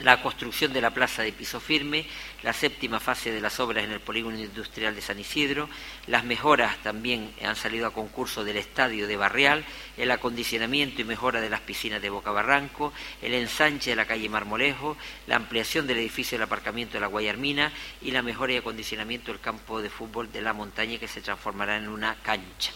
la 0.00 0.22
construcción 0.22 0.72
de 0.72 0.80
la 0.80 0.90
plaza 0.90 1.22
de 1.22 1.32
piso 1.32 1.60
firme, 1.60 2.06
la 2.42 2.52
séptima 2.52 3.00
fase 3.00 3.32
de 3.32 3.40
las 3.40 3.58
obras 3.60 3.84
en 3.84 3.92
el 3.92 4.00
polígono 4.00 4.38
industrial 4.38 4.94
de 4.94 5.00
San 5.00 5.18
Isidro, 5.18 5.68
las 6.06 6.24
mejoras 6.24 6.76
también 6.82 7.32
han 7.42 7.56
salido 7.56 7.86
a 7.86 7.92
concurso 7.92 8.44
del 8.44 8.56
estadio 8.56 9.06
de 9.06 9.16
Barrial, 9.16 9.64
el 9.96 10.10
acondicionamiento 10.10 11.00
y 11.00 11.04
mejora 11.04 11.40
de 11.40 11.50
las 11.50 11.60
piscinas 11.60 12.00
de 12.00 12.10
Boca 12.10 12.30
Barranco, 12.30 12.92
el 13.22 13.34
ensanche 13.34 13.90
de 13.90 13.96
la 13.96 14.06
calle 14.06 14.28
Marmolejo, 14.28 14.96
la 15.26 15.36
ampliación 15.36 15.86
del 15.86 15.98
edificio 15.98 16.38
del 16.38 16.46
aparcamiento 16.46 16.94
de 16.94 17.00
la 17.00 17.06
Guayarmina 17.08 17.72
y 18.00 18.12
la 18.12 18.22
mejora 18.22 18.52
y 18.52 18.56
acondicionamiento 18.56 19.32
del 19.32 19.40
campo 19.40 19.82
de 19.82 19.90
fútbol 19.90 20.30
de 20.30 20.42
la 20.42 20.52
montaña 20.52 20.98
que 20.98 21.08
se 21.08 21.20
transformará 21.20 21.76
en 21.76 21.88
una 21.88 22.14
cancha 22.22 22.72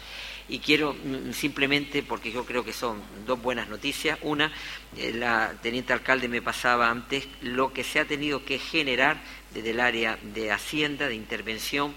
y 0.49 0.59
quiero 0.59 0.95
mm, 0.95 1.33
simplemente, 1.33 2.03
porque 2.03 2.33
yo 2.33 2.45
creo 2.45 2.65
que 2.65 2.73
son 2.73 3.01
dos 3.27 3.41
buenas 3.41 3.69
noticias, 3.69 4.19
una, 4.23 4.53
eh, 4.97 5.13
la 5.15 5.55
teniente 5.63 5.93
alcalde 5.93 6.29
me 6.29 6.43
pasaba 6.43 6.91
antes 6.91 7.29
lo 7.43 7.73
que 7.73 7.85
se 7.85 8.01
ha 8.01 8.05
tenido 8.05 8.45
que 8.45 8.59
generar 8.59 9.23
desde 9.55 9.71
el 9.71 9.81
área 9.81 10.19
de 10.23 10.51
Hacienda, 10.51 11.09
de 11.09 11.15
intervención, 11.15 11.95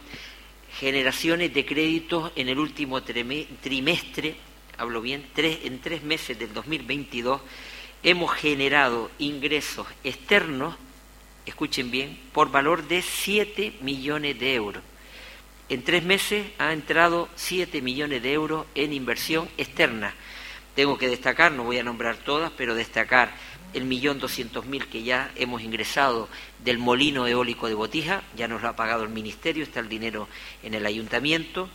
generaciones 0.79 1.53
de 1.53 1.65
créditos 1.65 2.31
en 2.35 2.49
el 2.49 2.59
último 2.59 3.01
trimestre, 3.03 4.35
hablo 4.77 5.01
bien, 5.01 5.25
tres, 5.33 5.59
en 5.63 5.79
tres 5.79 6.03
meses 6.03 6.37
del 6.37 6.53
2022, 6.53 7.41
hemos 8.03 8.33
generado 8.33 9.09
ingresos 9.19 9.87
externos, 10.03 10.75
escuchen 11.45 11.91
bien, 11.91 12.19
por 12.33 12.51
valor 12.51 12.87
de 12.87 13.01
7 13.01 13.77
millones 13.81 14.37
de 14.39 14.53
euros 14.55 14.83
en 15.69 15.83
tres 15.83 16.03
meses 16.03 16.47
ha 16.57 16.73
entrado 16.73 17.27
7 17.35 17.81
millones 17.81 18.21
de 18.21 18.33
euros 18.33 18.65
en 18.75 18.93
inversión 18.93 19.49
externa. 19.57 20.13
Tengo 20.75 20.97
que 20.97 21.07
destacar, 21.07 21.51
no 21.51 21.63
voy 21.63 21.79
a 21.79 21.83
nombrar 21.83 22.17
todas, 22.17 22.51
pero 22.55 22.75
destacar 22.75 23.31
el 23.73 23.85
millón 23.85 24.19
doscientos 24.19 24.65
mil 24.65 24.87
que 24.87 25.03
ya 25.03 25.31
hemos 25.35 25.61
ingresado 25.61 26.29
del 26.63 26.77
molino 26.77 27.27
eólico 27.27 27.67
de 27.67 27.73
Botija, 27.73 28.23
ya 28.35 28.47
nos 28.47 28.61
lo 28.61 28.69
ha 28.69 28.75
pagado 28.75 29.03
el 29.03 29.09
Ministerio, 29.09 29.63
está 29.63 29.79
el 29.79 29.89
dinero 29.89 30.27
en 30.63 30.73
el 30.73 30.85
ayuntamiento. 30.85 31.69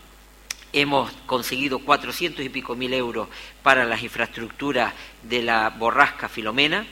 Hemos 0.73 1.11
conseguido 1.27 1.81
cuatrocientos 1.81 2.45
y 2.45 2.49
pico 2.49 2.77
mil 2.77 2.95
euros 2.95 3.29
para 3.63 3.85
las 3.85 4.03
infraestructuras 4.03 4.95
de 5.25 5.43
la 5.43 5.69
borrasca 5.71 6.29
Filomena. 6.29 6.87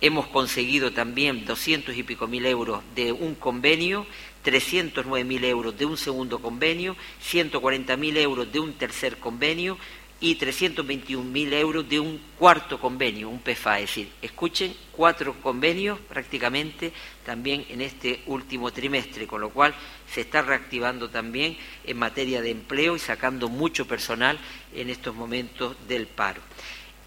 Hemos 0.00 0.26
conseguido 0.28 0.92
también 0.92 1.44
doscientos 1.44 1.96
y 1.96 2.02
pico 2.02 2.26
mil 2.26 2.46
euros 2.46 2.82
de 2.94 3.12
un 3.12 3.34
convenio 3.34 4.06
309.000 4.44 5.44
euros 5.44 5.76
de 5.76 5.84
un 5.84 5.96
segundo 5.96 6.40
convenio, 6.40 6.96
140.000 7.22 8.16
euros 8.18 8.52
de 8.52 8.60
un 8.60 8.72
tercer 8.74 9.18
convenio 9.18 9.78
y 10.20 10.36
321.000 10.36 11.52
euros 11.54 11.88
de 11.88 11.98
un 11.98 12.20
cuarto 12.38 12.78
convenio, 12.78 13.30
un 13.30 13.40
PFA. 13.40 13.80
Es 13.80 13.88
decir, 13.88 14.12
escuchen, 14.20 14.74
cuatro 14.92 15.34
convenios 15.40 15.98
prácticamente 15.98 16.92
también 17.24 17.64
en 17.70 17.80
este 17.80 18.22
último 18.26 18.70
trimestre, 18.70 19.26
con 19.26 19.40
lo 19.40 19.48
cual 19.48 19.74
se 20.12 20.20
está 20.20 20.42
reactivando 20.42 21.08
también 21.08 21.56
en 21.84 21.96
materia 21.96 22.42
de 22.42 22.50
empleo 22.50 22.96
y 22.96 22.98
sacando 22.98 23.48
mucho 23.48 23.86
personal 23.86 24.38
en 24.74 24.90
estos 24.90 25.14
momentos 25.14 25.74
del 25.88 26.06
paro. 26.06 26.42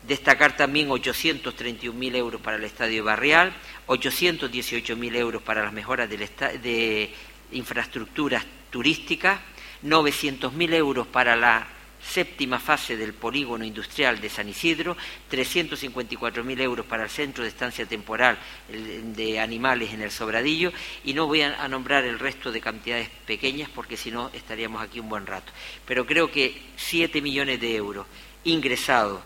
Destacar 0.08 0.58
también 0.58 0.90
831.000 0.90 2.16
euros 2.16 2.42
para 2.42 2.58
el 2.58 2.64
Estadio 2.66 3.06
Barrial, 3.06 3.54
818.000 3.88 5.16
euros 5.16 5.42
para 5.42 5.64
las 5.64 5.74
mejoras 5.74 6.10
de 6.10 7.14
infraestructuras 7.52 8.46
turísticas, 8.70 9.40
900.000 9.84 10.74
euros 10.74 11.08
para 11.08 11.36
la 11.36 11.68
séptima 12.04 12.60
fase 12.60 12.98
del 12.98 13.14
polígono 13.14 13.64
industrial 13.64 14.20
de 14.20 14.30
San 14.30 14.50
Isidro, 14.50 14.98
354.000 15.32 16.62
euros 16.62 16.86
para 16.86 17.04
el 17.04 17.10
centro 17.10 17.44
de 17.44 17.50
estancia 17.50 17.86
temporal 17.86 18.38
de 18.68 19.40
animales 19.40 19.94
en 19.94 20.02
el 20.02 20.12
Sobradillo 20.12 20.74
y 21.04 21.14
no 21.14 21.28
voy 21.28 21.42
a 21.42 21.68
nombrar 21.68 22.04
el 22.04 22.20
resto 22.20 22.52
de 22.52 22.62
cantidades 22.62 23.10
pequeñas 23.26 23.70
porque 23.74 23.98
si 23.98 24.12
no 24.12 24.30
estaríamos 24.34 24.82
aquí 24.82 25.00
un 25.00 25.10
buen 25.10 25.26
rato. 25.26 25.52
Pero 25.86 26.06
creo 26.06 26.30
que 26.30 26.62
7 26.76 27.22
millones 27.22 27.60
de 27.62 27.76
euros 27.76 28.06
ingresados 28.44 29.22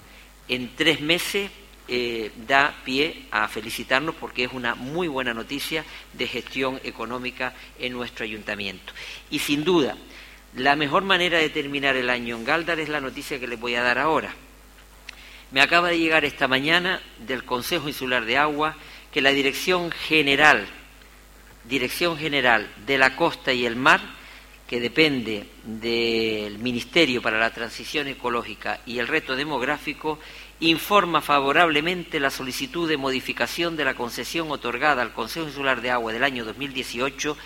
en 0.48 0.76
tres 0.76 1.02
meses 1.02 1.50
eh, 1.88 2.32
da 2.48 2.74
pie 2.84 3.26
a 3.32 3.48
felicitarnos 3.48 4.16
porque 4.16 4.44
es 4.44 4.54
una 4.54 4.76
muy 4.76 5.08
buena 5.08 5.34
noticia 5.34 5.86
de 6.14 6.28
gestión 6.28 6.80
económica 6.84 7.54
en 7.80 7.94
nuestro 7.94 8.26
ayuntamiento. 8.26 8.94
Y 9.30 9.40
sin 9.40 9.64
duda, 9.64 9.96
la 10.56 10.76
mejor 10.76 11.04
manera 11.04 11.38
de 11.38 11.50
terminar 11.50 11.96
el 11.96 12.10
año 12.10 12.36
en 12.36 12.46
Galdar 12.46 12.80
es 12.80 12.90
la 12.90 13.02
noticia 13.02 13.40
que 13.40 13.48
les 13.48 13.60
voy 13.60 13.76
a 13.76 13.84
dar 13.84 14.00
ahora. 14.00 14.34
Me 15.52 15.62
acaba 15.62 15.90
de 15.90 16.00
llegar 16.00 16.26
esta 16.26 16.48
mañana 16.48 17.02
del 17.20 17.46
Consejo 17.46 17.88
Insular 17.88 18.26
de 18.26 18.38
Agua 18.38 18.76
que 19.12 19.22
la 19.22 19.32
Dirección 19.32 19.92
General, 19.92 20.68
Dirección 21.64 22.18
General 22.18 22.70
de 22.86 22.98
la 22.98 23.16
Costa 23.16 23.54
y 23.54 23.66
el 23.66 23.78
Mar, 23.78 24.02
que 24.68 24.82
depende 24.82 25.48
del 25.64 26.60
Ministerio 26.60 27.22
para 27.22 27.40
la 27.40 27.54
Transición 27.54 28.08
Ecológica 28.08 28.82
y 28.86 29.00
el 29.00 29.08
Reto 29.08 29.36
Demográfico, 29.36 30.20
informa 30.60 31.22
favorablemente 31.22 32.20
la 32.20 32.32
solicitud 32.32 32.90
de 32.90 32.98
modificación 32.98 33.76
de 33.76 33.86
la 33.86 33.94
concesión 33.94 34.50
otorgada 34.52 35.02
al 35.02 35.14
Consejo 35.14 35.48
Insular 35.48 35.82
de 35.82 35.92
Agua 35.92 36.14
del 36.14 36.24
año 36.24 36.46
2018 36.46 37.38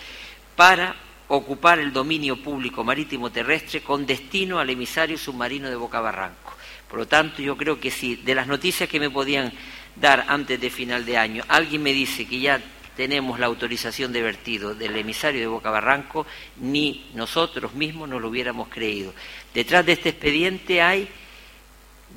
para 0.56 0.96
ocupar 1.28 1.80
el 1.80 1.94
dominio 1.94 2.42
público 2.42 2.84
marítimo 2.84 3.32
terrestre 3.32 3.82
con 3.82 4.06
destino 4.06 4.60
al 4.60 4.70
emisario 4.70 5.18
submarino 5.18 5.70
de 5.70 5.76
Boca 5.76 6.00
Barranco. 6.00 6.56
Por 6.90 7.00
lo 7.00 7.08
tanto, 7.08 7.42
yo 7.42 7.56
creo 7.56 7.80
que 7.80 7.92
si 7.92 8.16
de 8.18 8.36
las 8.36 8.48
noticias 8.48 8.90
que 8.90 9.00
me 9.00 9.10
podían 9.10 9.52
dar 9.96 10.26
antes 10.28 10.60
de 10.60 10.70
final 10.70 11.06
de 11.06 11.18
año 11.18 11.44
alguien 11.48 11.84
me 11.84 11.94
dice 11.94 12.26
que 12.26 12.40
ya 12.40 12.62
tenemos 12.96 13.40
la 13.40 13.48
autorización 13.48 14.12
de 14.12 14.22
vertido 14.22 14.76
del 14.76 14.96
emisario 14.98 15.40
de 15.40 15.48
Boca 15.48 15.70
Barranco, 15.70 16.26
ni 16.58 17.10
nosotros 17.14 17.74
mismos 17.74 18.10
nos 18.10 18.22
lo 18.22 18.28
hubiéramos 18.28 18.68
creído. 18.68 19.14
Detrás 19.54 19.86
de 19.86 19.94
este 19.94 20.10
expediente 20.10 20.82
hay 20.82 21.10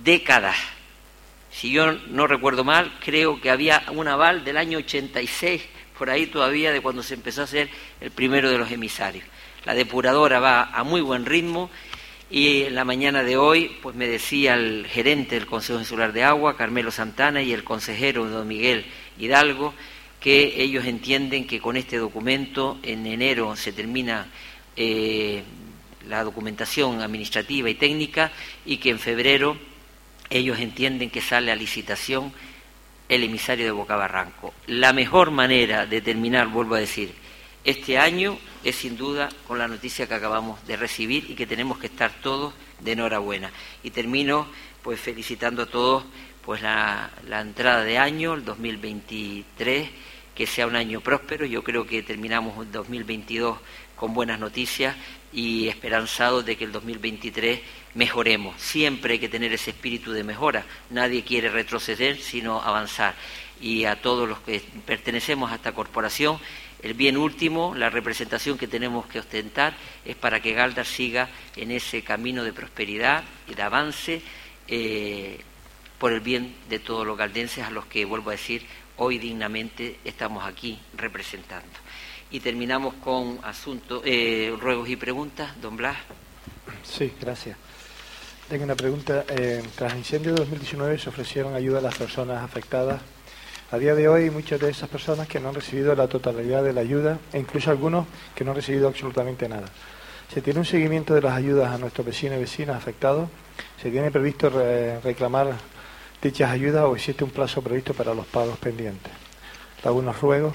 décadas. 0.02 0.56
Si 1.54 1.70
yo 1.70 1.92
no 1.92 2.26
recuerdo 2.26 2.64
mal, 2.64 2.92
creo 2.98 3.40
que 3.40 3.48
había 3.48 3.84
un 3.92 4.08
aval 4.08 4.44
del 4.44 4.56
año 4.56 4.78
86, 4.78 5.62
por 5.96 6.10
ahí 6.10 6.26
todavía, 6.26 6.72
de 6.72 6.80
cuando 6.80 7.00
se 7.04 7.14
empezó 7.14 7.42
a 7.42 7.44
hacer 7.44 7.70
el 8.00 8.10
primero 8.10 8.50
de 8.50 8.58
los 8.58 8.72
emisarios. 8.72 9.24
La 9.64 9.72
depuradora 9.72 10.40
va 10.40 10.64
a 10.64 10.82
muy 10.82 11.00
buen 11.00 11.24
ritmo 11.24 11.70
y 12.28 12.62
en 12.64 12.74
la 12.74 12.84
mañana 12.84 13.22
de 13.22 13.36
hoy, 13.36 13.76
pues 13.82 13.94
me 13.94 14.08
decía 14.08 14.54
el 14.54 14.88
gerente 14.88 15.36
del 15.36 15.46
Consejo 15.46 15.78
Insular 15.78 16.12
de 16.12 16.24
Agua, 16.24 16.56
Carmelo 16.56 16.90
Santana, 16.90 17.40
y 17.40 17.52
el 17.52 17.62
consejero 17.62 18.28
don 18.28 18.48
Miguel 18.48 18.84
Hidalgo, 19.16 19.74
que 20.18 20.60
ellos 20.60 20.84
entienden 20.86 21.46
que 21.46 21.60
con 21.60 21.76
este 21.76 21.98
documento 21.98 22.80
en 22.82 23.06
enero 23.06 23.54
se 23.54 23.72
termina 23.72 24.26
eh, 24.74 25.44
la 26.08 26.24
documentación 26.24 27.00
administrativa 27.00 27.70
y 27.70 27.76
técnica 27.76 28.32
y 28.66 28.78
que 28.78 28.90
en 28.90 28.98
febrero 28.98 29.56
ellos 30.30 30.58
entienden 30.58 31.10
que 31.10 31.20
sale 31.20 31.52
a 31.52 31.56
licitación 31.56 32.32
el 33.08 33.22
emisario 33.22 33.64
de 33.64 33.70
Boca 33.70 33.96
Barranco. 33.96 34.54
La 34.66 34.92
mejor 34.92 35.30
manera 35.30 35.86
de 35.86 36.00
terminar, 36.00 36.48
vuelvo 36.48 36.74
a 36.74 36.80
decir, 36.80 37.14
este 37.64 37.98
año 37.98 38.38
es 38.62 38.76
sin 38.76 38.96
duda 38.96 39.28
con 39.46 39.58
la 39.58 39.68
noticia 39.68 40.06
que 40.06 40.14
acabamos 40.14 40.66
de 40.66 40.76
recibir 40.76 41.30
y 41.30 41.34
que 41.34 41.46
tenemos 41.46 41.78
que 41.78 41.86
estar 41.86 42.12
todos 42.22 42.54
de 42.80 42.92
enhorabuena. 42.92 43.50
Y 43.82 43.90
termino 43.90 44.46
pues 44.82 45.00
felicitando 45.00 45.62
a 45.62 45.66
todos 45.66 46.04
pues 46.44 46.60
la, 46.60 47.10
la 47.26 47.40
entrada 47.40 47.84
de 47.84 47.98
año, 47.98 48.34
el 48.34 48.44
2023 48.44 49.88
que 50.34 50.46
sea 50.46 50.66
un 50.66 50.76
año 50.76 51.00
próspero. 51.00 51.46
Yo 51.46 51.62
creo 51.62 51.86
que 51.86 52.02
terminamos 52.02 52.58
el 52.66 52.72
2022 52.72 53.58
con 53.96 54.12
buenas 54.12 54.38
noticias 54.38 54.96
y 55.34 55.68
esperanzados 55.68 56.46
de 56.46 56.56
que 56.56 56.64
el 56.64 56.72
2023 56.72 57.60
mejoremos. 57.94 58.60
Siempre 58.60 59.14
hay 59.14 59.18
que 59.18 59.28
tener 59.28 59.52
ese 59.52 59.70
espíritu 59.70 60.12
de 60.12 60.24
mejora. 60.24 60.64
Nadie 60.90 61.24
quiere 61.24 61.50
retroceder, 61.50 62.18
sino 62.18 62.62
avanzar. 62.62 63.14
Y 63.60 63.84
a 63.84 64.00
todos 64.00 64.28
los 64.28 64.38
que 64.40 64.62
pertenecemos 64.86 65.50
a 65.50 65.56
esta 65.56 65.72
corporación, 65.72 66.38
el 66.82 66.94
bien 66.94 67.16
último, 67.16 67.74
la 67.74 67.90
representación 67.90 68.58
que 68.58 68.68
tenemos 68.68 69.06
que 69.06 69.18
ostentar 69.18 69.74
es 70.04 70.16
para 70.16 70.40
que 70.40 70.52
Galdar 70.52 70.86
siga 70.86 71.28
en 71.56 71.70
ese 71.70 72.02
camino 72.02 72.44
de 72.44 72.52
prosperidad 72.52 73.24
y 73.48 73.54
de 73.54 73.62
avance 73.62 74.22
eh, 74.68 75.40
por 75.98 76.12
el 76.12 76.20
bien 76.20 76.54
de 76.68 76.78
todos 76.78 77.06
los 77.06 77.16
galdenses, 77.16 77.64
a 77.64 77.70
los 77.70 77.86
que, 77.86 78.04
vuelvo 78.04 78.30
a 78.30 78.34
decir, 78.34 78.66
hoy 78.96 79.18
dignamente 79.18 79.98
estamos 80.04 80.44
aquí 80.44 80.78
representando. 80.96 81.83
Y 82.34 82.40
terminamos 82.40 82.94
con 82.94 83.38
asuntos, 83.44 84.02
eh, 84.04 84.52
ruegos 84.60 84.88
y 84.88 84.96
preguntas. 84.96 85.52
Don 85.62 85.76
Blas. 85.76 85.96
Sí, 86.82 87.12
gracias. 87.20 87.56
Tengo 88.48 88.64
una 88.64 88.74
pregunta. 88.74 89.24
Eh, 89.28 89.62
tras 89.76 89.92
el 89.92 89.98
incendio 89.98 90.32
de 90.32 90.40
2019 90.40 90.98
se 90.98 91.10
ofrecieron 91.10 91.54
ayuda 91.54 91.78
a 91.78 91.82
las 91.82 91.96
personas 91.96 92.42
afectadas. 92.42 93.00
A 93.70 93.78
día 93.78 93.94
de 93.94 94.08
hoy, 94.08 94.30
muchas 94.30 94.58
de 94.58 94.68
esas 94.68 94.88
personas 94.88 95.28
que 95.28 95.38
no 95.38 95.50
han 95.50 95.54
recibido 95.54 95.94
la 95.94 96.08
totalidad 96.08 96.64
de 96.64 96.72
la 96.72 96.80
ayuda, 96.80 97.20
e 97.32 97.38
incluso 97.38 97.70
algunos 97.70 98.04
que 98.34 98.42
no 98.42 98.50
han 98.50 98.56
recibido 98.56 98.88
absolutamente 98.88 99.48
nada. 99.48 99.68
¿Se 100.28 100.42
tiene 100.42 100.58
un 100.58 100.66
seguimiento 100.66 101.14
de 101.14 101.22
las 101.22 101.34
ayudas 101.34 101.72
a 101.72 101.78
nuestros 101.78 102.04
vecinos 102.04 102.38
y 102.38 102.40
vecinas 102.40 102.74
afectados? 102.74 103.28
¿Se 103.80 103.92
tiene 103.92 104.10
previsto 104.10 104.50
reclamar 105.04 105.54
dichas 106.20 106.50
ayudas 106.50 106.82
o 106.82 106.96
existe 106.96 107.22
un 107.22 107.30
plazo 107.30 107.62
previsto 107.62 107.94
para 107.94 108.12
los 108.12 108.26
pagos 108.26 108.58
pendientes? 108.58 109.12
algunos 109.88 110.20
ruegos. 110.20 110.54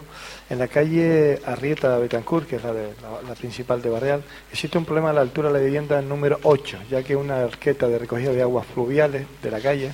En 0.50 0.58
la 0.58 0.68
calle 0.68 1.40
Arrieta 1.46 2.00
Betancourt, 2.00 2.48
que 2.48 2.56
es 2.56 2.64
la, 2.64 2.74
de, 2.74 2.90
la, 3.28 3.36
principal 3.36 3.84
de 3.84 3.90
Barreal, 3.92 4.24
existe 4.52 4.80
un 4.80 4.86
problema 4.86 5.12
a 5.12 5.14
la 5.14 5.22
altura 5.22 5.50
de 5.50 5.60
la 5.60 5.64
vivienda 5.64 6.02
número 6.02 6.40
8, 6.42 6.80
ya 6.90 7.04
que 7.04 7.16
una 7.16 7.44
arqueta 7.44 7.88
de 7.88 8.00
recogida 8.00 8.32
de 8.32 8.42
aguas 8.42 8.66
fluviales 8.66 9.28
de 9.44 9.52
la 9.52 9.62
calle 9.62 9.92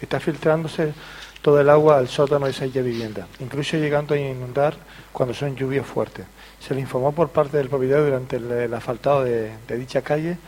está 0.00 0.20
filtrándose 0.20 0.94
todo 1.42 1.60
el 1.60 1.68
agua 1.68 1.98
al 1.98 2.06
sótano 2.06 2.46
de 2.46 2.52
esa 2.52 2.66
vivienda, 2.66 3.26
incluso 3.40 3.76
llegando 3.78 4.14
a 4.14 4.18
inundar 4.18 4.76
cuando 5.12 5.34
son 5.34 5.56
lluvias 5.56 5.84
fuertes. 5.84 6.24
Se 6.60 6.72
le 6.72 6.82
informó 6.82 7.10
por 7.10 7.30
parte 7.30 7.56
del 7.56 7.68
propietario 7.68 8.04
durante 8.04 8.36
el, 8.36 8.72
asfaltado 8.74 9.24
de, 9.24 9.50
de 9.66 9.76
dicha 9.76 10.02
calle 10.02 10.38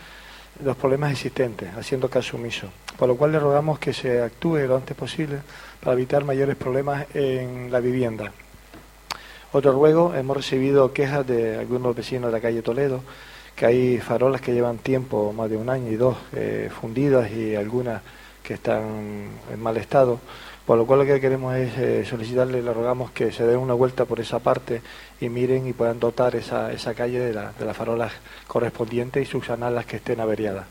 los 0.65 0.77
problemas 0.77 1.11
existentes, 1.11 1.75
haciendo 1.77 2.09
caso 2.09 2.37
omiso. 2.37 2.69
Por 2.97 3.09
lo 3.09 3.17
cual 3.17 3.33
le 3.33 3.41
rogamos 3.41 3.81
que 3.81 3.93
se 3.93 4.23
actúe 4.23 4.59
lo 4.69 4.77
antes 4.77 4.97
posible 4.97 5.39
para 5.81 5.95
evitar 5.95 6.25
mayores 6.25 6.55
problemas 6.55 7.07
en 7.13 7.73
la 7.73 7.81
vivienda. 7.81 8.33
Otro 9.51 9.73
ruego, 9.73 10.15
hemos 10.15 10.37
recibido 10.37 10.93
quejas 10.93 11.27
de 11.27 11.57
algunos 11.57 11.97
vecinos 11.97 12.31
de 12.31 12.37
la 12.37 12.43
calle 12.43 12.61
Toledo, 12.61 13.01
que 13.57 13.65
hay 13.65 13.99
farolas 13.99 14.43
que 14.43 14.53
llevan 14.53 14.77
tiempo, 14.77 15.33
más 15.33 15.49
de 15.49 15.57
un 15.57 15.71
año 15.71 15.91
y 15.91 15.97
dos, 15.97 16.19
eh, 16.35 16.71
fundidas 16.71 17.31
y 17.33 17.57
algunas 17.57 18.03
que 18.43 18.55
están 18.55 19.29
en 19.51 19.61
mal 19.61 19.79
estado. 19.79 20.21
Por 20.67 20.77
lo 20.77 20.87
cual 20.87 20.99
lo 20.99 21.07
que 21.07 21.19
queremos 21.19 21.57
es 21.57 21.79
eh, 21.79 22.05
solicitarle, 22.05 22.63
le 22.63 22.75
rogamos 22.75 23.11
que 23.13 23.33
se 23.33 23.47
den 23.47 23.59
una 23.59 23.73
vuelta 23.73 24.05
por 24.05 24.21
esa 24.21 24.39
parte 24.39 24.83
y 25.19 25.31
miren 25.31 25.67
y 25.67 25.73
puedan 25.73 25.99
dotar 25.99 26.37
esa, 26.37 26.95
calle 26.95 27.19
de, 27.19 27.33
la, 27.33 27.53
las 27.59 27.75
farolas 27.75 28.13
correspondientes 28.47 29.27
y 29.27 29.31
subsanar 29.31 29.73
las 29.73 29.87
que 29.87 29.97
estén 29.97 30.21
averiadas. 30.21 30.67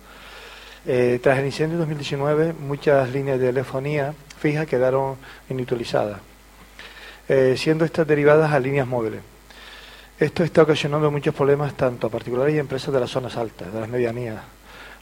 Eh, 0.86 1.20
tras 1.22 1.40
el 1.40 1.48
incendio 1.48 1.78
de 1.78 1.80
2019, 1.80 2.54
muchas 2.54 3.10
líneas 3.10 3.40
de 3.40 3.48
telefonía 3.48 4.14
fija 4.40 4.68
quedaron 4.68 5.16
inutilizadas, 5.50 6.20
eh, 7.28 7.56
siendo 7.58 7.86
estas 7.86 8.08
derivadas 8.08 8.52
a 8.52 8.60
líneas 8.60 8.88
móviles. 8.88 9.22
Esto 10.20 10.44
está 10.44 10.64
ocasionando 10.64 11.12
muchos 11.12 11.36
problemas 11.36 11.76
tanto 11.76 12.08
a 12.08 12.10
particulares 12.10 12.56
y 12.56 12.60
empresas 12.60 12.94
de 12.94 13.00
las 13.00 13.12
zonas 13.12 13.38
altas, 13.38 13.72
de 13.72 13.80
las 13.80 13.90
medianías, 13.90 14.42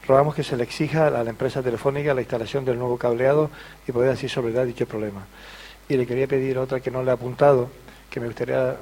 rogamos 0.06 0.34
que 0.34 0.42
se 0.42 0.56
le 0.56 0.62
exija 0.62 1.08
a 1.08 1.24
la 1.24 1.30
empresa 1.30 1.62
telefónica 1.62 2.14
la 2.14 2.20
instalación 2.20 2.64
del 2.64 2.78
nuevo 2.78 2.96
cableado 2.96 3.50
y 3.86 3.92
poder 3.92 4.10
así 4.10 4.28
solventar 4.28 4.66
dicho 4.66 4.86
problema. 4.86 5.26
Y 5.88 5.96
le 5.96 6.06
quería 6.06 6.26
pedir 6.26 6.58
otra 6.58 6.80
que 6.80 6.90
no 6.90 7.02
le 7.02 7.10
he 7.10 7.14
apuntado, 7.14 7.70
que 8.10 8.20
me 8.20 8.26
gustaría 8.26 8.76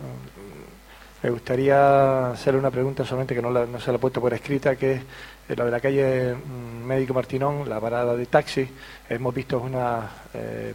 me 1.23 1.31
gustaría 1.31 2.33
hacerle 2.33 2.61
una 2.61 2.71
pregunta 2.71 3.03
solamente 3.03 3.35
que 3.35 3.41
no, 3.41 3.51
no 3.51 3.81
se 3.81 3.91
la 3.91 3.97
he 3.97 3.99
puesto 3.99 4.21
por 4.21 4.35
escrita, 4.35 4.77
que 4.77 4.93
es 4.93 5.01
eh, 5.49 5.57
la 5.57 5.65
de 5.65 5.71
la 5.71 5.81
calle 5.81 6.35
mm, 6.35 6.85
Médico 6.85 7.15
Martinón, 7.15 7.67
la 7.67 7.81
parada 7.81 8.15
de 8.15 8.27
taxi. 8.27 8.69
Hemos 9.09 9.35
visto 9.35 9.59
una, 9.59 10.07
eh, 10.35 10.75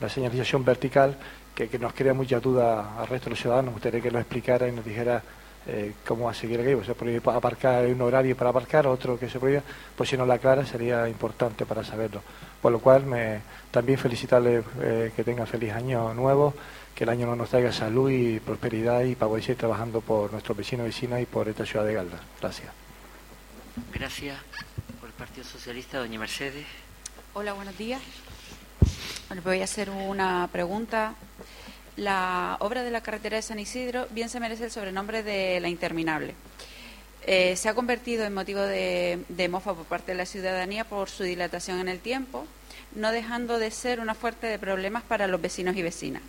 una 0.00 0.08
señalización 0.08 0.64
vertical 0.64 1.14
que, 1.54 1.68
que, 1.68 1.78
nos 1.78 1.92
crea 1.92 2.14
mucha 2.14 2.40
duda 2.40 2.98
al 3.00 3.06
resto 3.06 3.26
de 3.26 3.30
los 3.30 3.40
ciudadanos. 3.40 3.66
Me 3.66 3.72
gustaría 3.72 4.00
que 4.00 4.10
lo 4.10 4.18
explicara 4.18 4.68
y 4.68 4.72
nos 4.72 4.84
dijera 4.84 5.22
eh, 5.66 5.92
cómo 6.06 6.24
va 6.24 6.32
a 6.32 6.34
seguir 6.34 6.60
aquello. 6.60 6.84
Se 6.84 6.94
puede 6.94 7.20
aparcar, 7.24 7.84
hay 7.84 7.92
un 7.92 8.00
horario 8.00 8.36
para 8.36 8.50
aparcar, 8.50 8.86
otro 8.86 9.18
que 9.18 9.28
se 9.28 9.38
puede, 9.38 9.62
pues 9.96 10.10
si 10.10 10.16
no 10.16 10.26
la 10.26 10.34
aclara 10.34 10.66
sería 10.66 11.08
importante 11.08 11.64
para 11.66 11.84
saberlo. 11.84 12.22
Por 12.60 12.72
lo 12.72 12.80
cual, 12.80 13.06
me, 13.06 13.40
también 13.70 13.98
felicitarle 13.98 14.62
eh, 14.80 15.12
que 15.14 15.24
tenga 15.24 15.46
feliz 15.46 15.72
año 15.72 16.12
nuevo, 16.14 16.54
que 16.94 17.04
el 17.04 17.10
año 17.10 17.26
no 17.26 17.36
nos 17.36 17.50
traiga 17.50 17.72
salud 17.72 18.10
y 18.10 18.40
prosperidad 18.40 19.02
y 19.02 19.14
para 19.14 19.28
poder 19.28 19.44
seguir 19.44 19.58
trabajando 19.58 20.00
por 20.00 20.32
nuestros 20.32 20.56
vecinos 20.56 20.84
y 20.84 20.88
vecinas 20.88 21.22
y 21.22 21.26
por 21.26 21.48
esta 21.48 21.64
ciudad 21.64 21.86
de 21.86 21.94
Galda. 21.94 22.20
Gracias. 22.40 22.72
Gracias. 23.92 24.38
Por 25.00 25.08
el 25.08 25.14
Partido 25.14 25.44
Socialista, 25.44 25.98
doña 25.98 26.18
Mercedes. 26.18 26.66
Hola, 27.34 27.52
buenos 27.52 27.78
días. 27.78 28.02
Bueno, 29.32 29.44
voy 29.46 29.62
a 29.62 29.64
hacer 29.64 29.88
una 29.88 30.46
pregunta 30.52 31.14
la 31.96 32.58
obra 32.60 32.82
de 32.82 32.90
la 32.90 33.00
carretera 33.00 33.36
de 33.36 33.42
San 33.42 33.58
Isidro 33.58 34.06
bien 34.10 34.28
se 34.28 34.40
merece 34.40 34.64
el 34.64 34.70
sobrenombre 34.70 35.22
de 35.22 35.58
la 35.58 35.70
interminable. 35.70 36.34
Eh, 37.26 37.56
se 37.56 37.70
ha 37.70 37.74
convertido 37.74 38.26
en 38.26 38.34
motivo 38.34 38.60
de, 38.60 39.24
de 39.30 39.48
mofa 39.48 39.72
por 39.72 39.86
parte 39.86 40.12
de 40.12 40.18
la 40.18 40.26
ciudadanía 40.26 40.84
por 40.84 41.08
su 41.08 41.22
dilatación 41.22 41.80
en 41.80 41.88
el 41.88 42.00
tiempo, 42.00 42.44
no 42.94 43.10
dejando 43.10 43.58
de 43.58 43.70
ser 43.70 44.00
una 44.00 44.14
fuerte 44.14 44.48
de 44.48 44.58
problemas 44.58 45.02
para 45.02 45.26
los 45.26 45.40
vecinos 45.40 45.76
y 45.76 45.82
vecinas. 45.82 46.20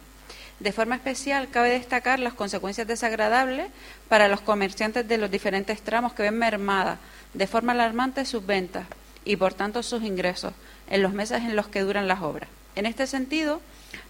De 0.61 0.71
forma 0.71 0.95
especial, 0.95 1.49
cabe 1.49 1.71
destacar 1.71 2.19
las 2.19 2.33
consecuencias 2.33 2.87
desagradables 2.87 3.67
para 4.07 4.29
los 4.29 4.39
comerciantes 4.39 5.05
de 5.05 5.17
los 5.17 5.29
diferentes 5.29 5.81
tramos 5.81 6.13
que 6.13 6.23
ven 6.23 6.37
mermada 6.37 6.99
de 7.33 7.47
forma 7.47 7.73
alarmante 7.73 8.23
sus 8.23 8.45
ventas 8.45 8.87
y, 9.25 9.35
por 9.35 9.53
tanto, 9.53 9.83
sus 9.83 10.03
ingresos 10.03 10.53
en 10.89 11.01
los 11.01 11.11
meses 11.11 11.41
en 11.41 11.57
los 11.57 11.67
que 11.67 11.81
duran 11.81 12.07
las 12.07 12.21
obras. 12.21 12.47
En 12.75 12.85
este 12.85 13.07
sentido, 13.07 13.61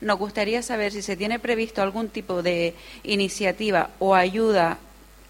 nos 0.02 0.18
gustaría 0.18 0.62
saber 0.62 0.92
si 0.92 1.02
se 1.02 1.18
tiene 1.18 1.40
previsto 1.40 1.82
algún 1.82 2.10
tipo 2.10 2.42
de 2.42 2.76
iniciativa 3.04 3.90
o 4.00 4.16
ayuda 4.16 4.78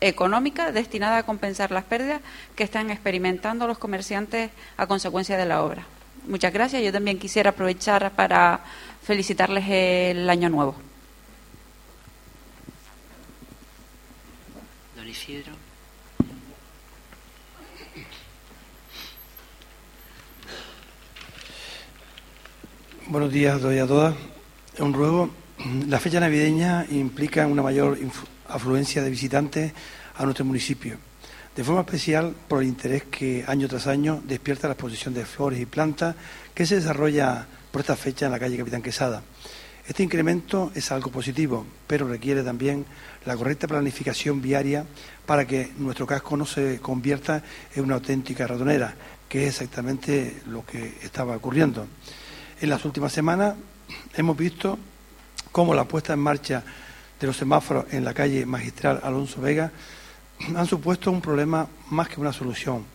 económica 0.01 0.72
destinada 0.72 1.18
a 1.18 1.23
compensar 1.23 1.72
las 1.72 1.85
pérdidas 1.85 2.22
que 2.55 2.64
están 2.64 2.91
experimentando 2.91 3.68
los 3.68 3.77
comerciantes 3.77 4.51
a 4.77 4.85
consecuencia 4.85 5.38
de 5.38 5.45
la 5.45 5.64
obra. 5.64 5.85
Muchas 6.27 6.53
gracias. 6.53 6.84
Yo 6.84 6.91
también 6.91 7.19
quisiera 7.19 7.51
aprovechar 7.51 8.11
para 8.11 8.60
felicitarles 9.03 9.65
el 9.69 10.30
año 10.30 10.49
nuevo. 10.49 10.76
Buenos 23.14 23.31
días, 23.31 23.61
doy 23.61 23.77
a 23.77 23.85
todas 23.85 24.15
un 24.80 24.91
ruego. 24.91 25.30
La 25.88 25.99
fecha 25.99 26.19
navideña 26.19 26.88
implica 26.90 27.45
una 27.45 27.61
mayor 27.61 27.95
afluencia 28.49 29.03
de 29.03 29.11
visitantes 29.11 29.72
a 30.15 30.23
nuestro 30.23 30.45
municipio, 30.45 30.98
de 31.56 31.64
forma 31.64 31.81
especial 31.81 32.34
por 32.48 32.64
el 32.64 32.68
interés 32.69 33.03
que 33.03 33.45
año 33.48 33.68
tras 33.68 33.85
año 33.85 34.19
despierta 34.26 34.68
la 34.68 34.73
exposición 34.73 35.14
de 35.14 35.27
flores 35.27 35.60
y 35.60 35.68
plantas 35.68 36.15
que 36.56 36.65
se 36.65 36.77
desarrolla 36.77 37.45
por 37.72 37.81
esta 37.81 37.95
fecha 37.95 38.26
en 38.26 38.31
la 38.31 38.40
calle 38.40 38.57
Capitán 38.57 38.81
Quesada. 38.81 39.22
Este 39.88 40.02
incremento 40.02 40.72
es 40.73 40.91
algo 40.91 41.11
positivo, 41.11 41.68
pero 41.85 42.07
requiere 42.07 42.41
también 42.41 42.84
la 43.26 43.38
correcta 43.38 43.68
planificación 43.68 44.41
viaria 44.41 44.88
para 45.27 45.45
que 45.45 45.72
nuestro 45.77 46.07
casco 46.07 46.35
no 46.35 46.48
se 46.48 46.80
convierta 46.80 47.44
en 47.76 47.84
una 47.84 47.94
auténtica 47.94 48.48
ratonera, 48.48 48.95
que 49.30 49.44
es 49.44 49.49
exactamente 49.49 50.41
lo 50.48 50.65
que 50.65 50.95
estaba 51.03 51.38
ocurriendo. 51.38 51.85
En 52.64 52.69
las 52.69 52.85
últimas 52.85 53.11
semanas 53.11 53.56
hemos 54.15 54.38
visto 54.38 54.80
cómo 55.52 55.76
la 55.76 55.84
puesta 55.84 56.14
en 56.14 56.19
marcha 56.19 56.64
de 57.19 57.27
los 57.27 57.35
semáforos 57.35 57.88
en 57.91 58.06
la 58.06 58.14
calle 58.14 58.45
Magistral 58.45 59.02
Alonso 59.03 59.41
Vega 59.41 59.69
han 60.56 60.65
supuesto 60.65 61.11
un 61.11 61.19
problema 61.19 61.68
más 61.90 62.07
que 62.07 62.22
una 62.22 62.31
solución. 62.31 62.85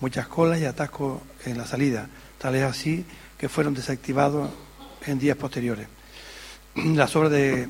Muchas 0.00 0.28
colas 0.28 0.58
y 0.60 0.64
atascos 0.64 1.20
en 1.44 1.58
la 1.58 1.66
salida, 1.66 2.08
tal 2.38 2.54
es 2.54 2.62
así 2.62 3.04
que 3.36 3.50
fueron 3.50 3.74
desactivados 3.74 4.48
en 5.04 5.18
días 5.18 5.36
posteriores. 5.36 5.88
Las 6.76 7.14
obras 7.14 7.32
de 7.32 7.68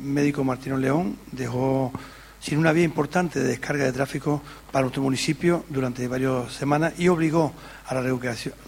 médico 0.00 0.42
Martino 0.42 0.78
León 0.78 1.18
dejó 1.32 1.92
sin 2.40 2.56
una 2.56 2.72
vía 2.72 2.84
importante 2.84 3.40
de 3.40 3.48
descarga 3.48 3.84
de 3.84 3.92
tráfico 3.92 4.42
para 4.72 4.84
nuestro 4.84 5.02
municipio 5.02 5.66
durante 5.68 6.08
varias 6.08 6.50
semanas 6.54 6.94
y 6.96 7.08
obligó 7.08 7.52
a 7.86 7.94
la 7.94 8.02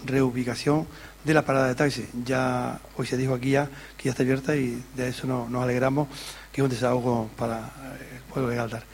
reubicación 0.04 0.86
de 1.26 1.34
la 1.34 1.42
parada 1.42 1.66
de 1.66 1.74
taxi. 1.74 2.06
Ya 2.24 2.78
hoy 2.96 3.06
se 3.06 3.16
dijo 3.16 3.34
aquí 3.34 3.50
ya 3.50 3.68
que 3.96 4.04
ya 4.04 4.10
está 4.12 4.22
abierta 4.22 4.54
y 4.54 4.82
de 4.94 5.08
eso 5.08 5.26
nos 5.26 5.62
alegramos, 5.62 6.08
que 6.52 6.60
es 6.60 6.64
un 6.64 6.70
desahogo 6.70 7.28
para 7.36 7.58
el 7.58 8.22
pueblo 8.32 8.48
de 8.48 8.56
Galdar. 8.56 8.84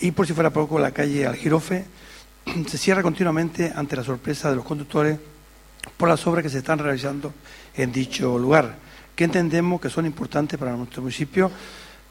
Y 0.00 0.12
por 0.12 0.26
si 0.26 0.32
fuera 0.32 0.50
poco, 0.50 0.78
la 0.78 0.92
calle 0.92 1.26
Algirofe 1.26 1.84
se 2.68 2.78
cierra 2.78 3.02
continuamente 3.02 3.72
ante 3.74 3.96
la 3.96 4.04
sorpresa 4.04 4.48
de 4.48 4.56
los 4.56 4.64
conductores 4.64 5.18
por 5.96 6.08
las 6.08 6.24
obras 6.26 6.44
que 6.44 6.50
se 6.50 6.58
están 6.58 6.78
realizando 6.78 7.34
en 7.74 7.90
dicho 7.90 8.38
lugar, 8.38 8.76
que 9.16 9.24
entendemos 9.24 9.80
que 9.80 9.90
son 9.90 10.06
importantes 10.06 10.58
para 10.58 10.76
nuestro 10.76 11.02
municipio, 11.02 11.50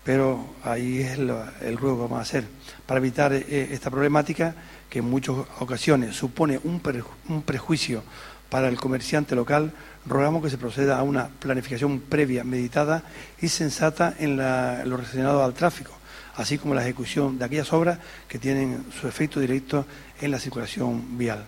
pero 0.03 0.55
ahí 0.65 0.99
es 0.99 1.17
el, 1.17 1.77
ruego 1.77 1.95
que 1.95 2.01
vamos 2.01 2.19
a 2.19 2.21
hacer, 2.23 2.45
para 2.85 2.99
evitar 2.99 3.31
eh, 3.31 3.69
esta 3.71 3.89
problemática 3.89 4.53
que 4.89 4.99
en 4.99 5.05
muchas 5.05 5.35
ocasiones 5.59 6.13
supone 6.13 6.59
un, 6.65 6.81
un 7.29 7.41
prejuicio 7.43 8.03
para 8.51 8.67
el 8.67 8.75
comerciante 8.75 9.33
local, 9.33 9.71
rogamos 10.05 10.43
que 10.43 10.49
se 10.49 10.57
proceda 10.57 10.99
a 10.99 11.03
una 11.03 11.29
planificación 11.29 12.01
previa, 12.01 12.43
meditada 12.43 13.01
y 13.41 13.47
sensata 13.47 14.13
en, 14.19 14.35
lo 14.35 14.97
relacionado 14.97 15.41
al 15.41 15.53
tráfico, 15.53 15.93
así 16.35 16.57
como 16.57 16.75
la 16.75 16.81
ejecución 16.81 17.39
de 17.39 17.45
aquellas 17.45 17.71
obras 17.71 17.99
que 18.27 18.39
tienen 18.39 18.87
su 18.99 19.07
efecto 19.07 19.39
directo 19.39 19.85
en 20.19 20.31
la 20.31 20.37
circulación 20.37 21.17
vial. 21.17 21.45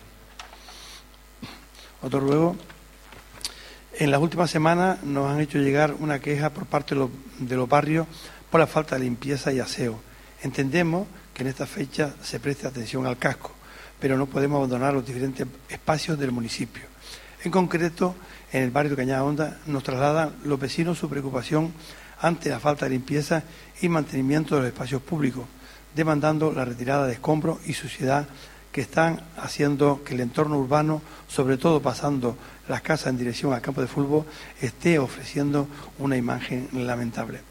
Otro 2.01 2.21
ruego. 2.21 2.55
En 3.99 4.09
las 4.09 4.21
últimas 4.21 4.49
semanas 4.49 5.03
nos 5.03 5.29
han 5.29 5.41
hecho 5.41 5.57
llegar 5.57 5.95
una 5.99 6.19
queja 6.19 6.51
por 6.51 6.67
parte 6.67 6.95
de 6.95 7.55
los 7.57 7.69
barrios 7.69 8.07
por 8.49 8.61
la 8.61 8.67
falta 8.67 8.95
de 8.95 9.03
limpieza 9.03 9.51
y 9.51 9.59
aseo. 9.59 9.99
Entendemos 10.41 11.05
que 11.33 11.43
en 11.43 11.49
esta 11.49 11.67
fecha 11.67 12.13
se 12.23 12.39
preste 12.39 12.65
atención 12.65 13.05
al 13.05 13.17
casco, 13.17 13.51
pero 13.99 14.17
no 14.17 14.25
podemos 14.25 14.55
abandonar 14.59 14.93
los 14.93 15.05
diferentes 15.05 15.45
espacios 15.67 16.17
del 16.17 16.31
municipio. 16.31 16.92
En 17.43 17.51
concreto, 17.51 18.15
en 18.53 18.63
el 18.63 18.71
barrio 18.71 18.95
Cañada 18.95 19.25
Honda 19.25 19.59
nos 19.67 19.83
trasladan 19.83 20.33
los 20.45 20.57
vecinos 20.57 20.97
su 20.97 21.09
preocupación 21.09 21.73
ante 22.21 22.49
la 22.49 22.61
falta 22.61 22.85
de 22.85 22.91
limpieza 22.91 23.43
y 23.81 23.89
mantenimiento 23.89 24.55
de 24.55 24.61
los 24.61 24.69
espacios 24.69 25.01
públicos, 25.01 25.43
demandando 25.93 26.53
la 26.53 26.63
retirada 26.63 27.05
de 27.05 27.13
escombros 27.13 27.57
y 27.65 27.73
suciedad 27.73 28.27
que 28.71 28.79
están 28.79 29.21
haciendo 29.35 30.03
que 30.05 30.13
el 30.13 30.21
entorno 30.21 30.57
urbano, 30.57 31.01
sobre 31.27 31.57
todo 31.57 31.81
pasando 31.81 32.37
las 32.69 32.81
casas 32.81 33.07
en 33.07 33.17
dirección 33.17 33.51
al 33.51 33.61
campo 33.61 33.81
de 33.81 33.87
fútbol, 33.87 34.23
esté 34.61 34.97
ofreciendo 34.97 35.67
una 35.99 36.15
imagen 36.15 36.69
lamentable. 36.71 37.41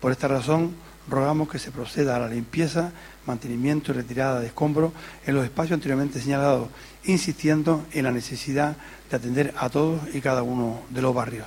Por 0.00 0.12
esta 0.12 0.28
razón, 0.28 0.74
rogamos 1.08 1.48
que 1.48 1.58
se 1.58 1.70
proceda 1.70 2.16
a 2.16 2.20
la 2.20 2.28
limpieza, 2.28 2.92
mantenimiento 3.26 3.92
y 3.92 3.96
retirada 3.96 4.40
de 4.40 4.46
escombros 4.46 4.92
en 5.26 5.34
los 5.34 5.44
espacios 5.44 5.74
anteriormente 5.74 6.20
señalados, 6.20 6.68
insistiendo 7.04 7.84
en 7.92 8.04
la 8.04 8.12
necesidad 8.12 8.76
de 9.12 9.16
atender 9.18 9.54
a 9.58 9.68
todos 9.68 10.00
y 10.14 10.22
cada 10.22 10.42
uno 10.42 10.80
de 10.88 11.02
los 11.02 11.14
barrios. 11.14 11.46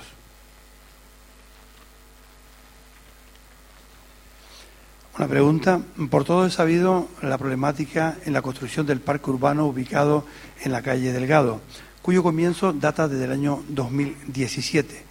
Una 5.18 5.26
pregunta. 5.26 5.80
Por 6.08 6.24
todo 6.24 6.46
es 6.46 6.54
sabido 6.54 7.08
la 7.22 7.38
problemática 7.38 8.18
en 8.24 8.34
la 8.34 8.42
construcción 8.42 8.86
del 8.86 9.00
parque 9.00 9.30
urbano 9.30 9.66
ubicado 9.66 10.24
en 10.62 10.70
la 10.70 10.82
calle 10.82 11.12
Delgado, 11.12 11.60
cuyo 12.02 12.22
comienzo 12.22 12.72
data 12.72 13.08
desde 13.08 13.24
el 13.24 13.32
año 13.32 13.64
2017. 13.68 15.04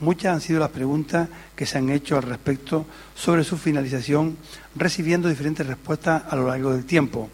Muchas 0.00 0.32
han 0.32 0.40
sido 0.40 0.60
las 0.60 0.70
preguntas 0.70 1.28
que 1.54 1.66
se 1.66 1.76
han 1.76 1.90
hecho 1.90 2.16
al 2.16 2.22
respecto 2.22 2.86
sobre 3.14 3.44
su 3.44 3.58
finalización, 3.58 4.38
recibiendo 4.76 5.28
diferentes 5.28 5.66
respuestas 5.66 6.22
a 6.30 6.36
lo 6.36 6.46
largo 6.46 6.72
del 6.72 6.86
tiempo 6.86 7.28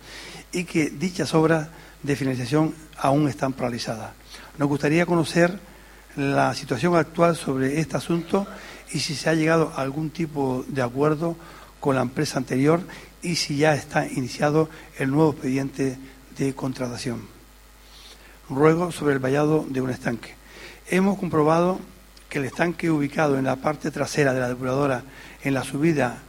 y 0.51 0.65
que 0.65 0.91
dichas 0.91 1.33
obras 1.35 1.69
de 2.03 2.17
finalización 2.17 2.75
aún 2.97 3.29
están 3.29 3.53
paralizadas. 3.53 4.13
Nos 4.57 4.69
gustaría 4.69 5.05
conocer 5.05 5.59
la 6.15 6.55
situación 6.55 6.95
actual 6.95 7.35
sobre 7.35 7.81
este 7.81 7.97
asunto 7.97 8.47
y 8.93 9.01
si 9.01 9.17
se 9.17 9.29
ha 9.29 9.35
llegado 9.35 9.73
a 9.75 9.83
algún 9.83 10.11
tipo 10.11 10.65
de 10.69 10.81
acuerdo 10.81 11.37
con 11.81 11.97
la 11.97 12.03
empresa 12.03 12.39
anterior 12.39 12.81
y 13.21 13.35
si 13.35 13.57
ya 13.57 13.75
está 13.75 14.07
iniciado 14.07 14.69
el 14.97 15.11
nuevo 15.11 15.33
expediente 15.33 15.99
de 16.39 16.55
contratación. 16.55 17.27
Ruego 18.49 18.93
sobre 18.93 19.15
el 19.15 19.19
vallado 19.19 19.67
de 19.69 19.81
un 19.81 19.91
estanque. 19.91 20.37
Hemos 20.89 21.19
comprobado 21.19 21.81
que 22.29 22.39
el 22.39 22.45
estanque 22.45 22.93
ubicado 22.93 23.39
en 23.39 23.47
la 23.47 23.57
parte 23.57 23.91
trasera 23.91 24.35
de 24.35 24.41
la 24.41 24.49
depuradora 24.49 25.03
en 25.43 25.53
la 25.53 25.65
subida 25.65 26.23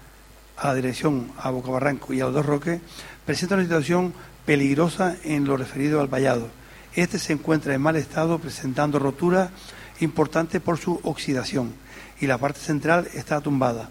a 0.58 0.70
la 0.70 0.74
dirección 0.74 1.32
a 1.38 1.52
Bocabarranco 1.52 2.12
y 2.12 2.22
a 2.22 2.26
los 2.26 2.34
dos 2.34 2.46
roques 2.48 2.82
presenta 3.24 3.54
una 3.54 3.66
situación 3.66 4.16
peligrosa 4.48 5.16
en 5.24 5.46
lo 5.46 5.58
referido 5.58 6.02
al 6.02 6.08
vallado. 6.08 6.50
Este 6.96 7.20
se 7.20 7.34
encuentra 7.34 7.74
en 7.74 7.82
mal 7.82 7.96
estado 7.96 8.40
presentando 8.40 9.00
roturas 9.00 9.50
importantes 10.00 10.62
por 10.62 10.78
su 10.78 11.00
oxidación 11.04 11.74
y 12.20 12.28
la 12.28 12.38
parte 12.38 12.60
central 12.60 13.08
está 13.14 13.42
tumbada 13.42 13.90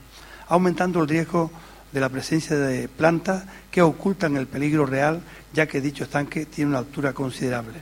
aumentando 0.48 1.02
el 1.02 1.08
riesgo 1.08 1.50
de 1.92 2.00
la 2.00 2.08
presencia 2.08 2.56
de 2.56 2.88
plantas 2.88 3.44
que 3.70 3.82
ocultan 3.82 4.36
el 4.36 4.46
peligro 4.46 4.86
real, 4.86 5.22
ya 5.52 5.66
que 5.66 5.80
dicho 5.80 6.04
estanque 6.04 6.46
tiene 6.46 6.70
una 6.70 6.78
altura 6.78 7.12
considerable. 7.12 7.80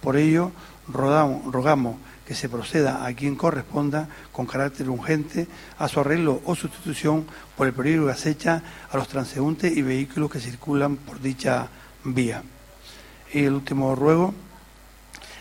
Por 0.00 0.16
ello, 0.16 0.52
rogamos 0.88 1.96
que 2.26 2.34
se 2.34 2.48
proceda 2.48 3.06
a 3.06 3.12
quien 3.14 3.36
corresponda 3.36 4.08
con 4.32 4.46
carácter 4.46 4.90
urgente 4.90 5.46
a 5.78 5.88
su 5.88 6.00
arreglo 6.00 6.42
o 6.44 6.54
sustitución 6.54 7.24
por 7.56 7.66
el 7.66 7.72
peligro 7.72 8.06
que 8.06 8.12
acecha 8.12 8.62
a 8.90 8.96
los 8.96 9.08
transeúntes 9.08 9.76
y 9.76 9.82
vehículos 9.82 10.30
que 10.30 10.40
circulan 10.40 10.96
por 10.96 11.20
dicha 11.20 11.68
vía. 12.04 12.42
Y 13.32 13.44
el 13.44 13.54
último 13.54 13.94
ruego, 13.94 14.34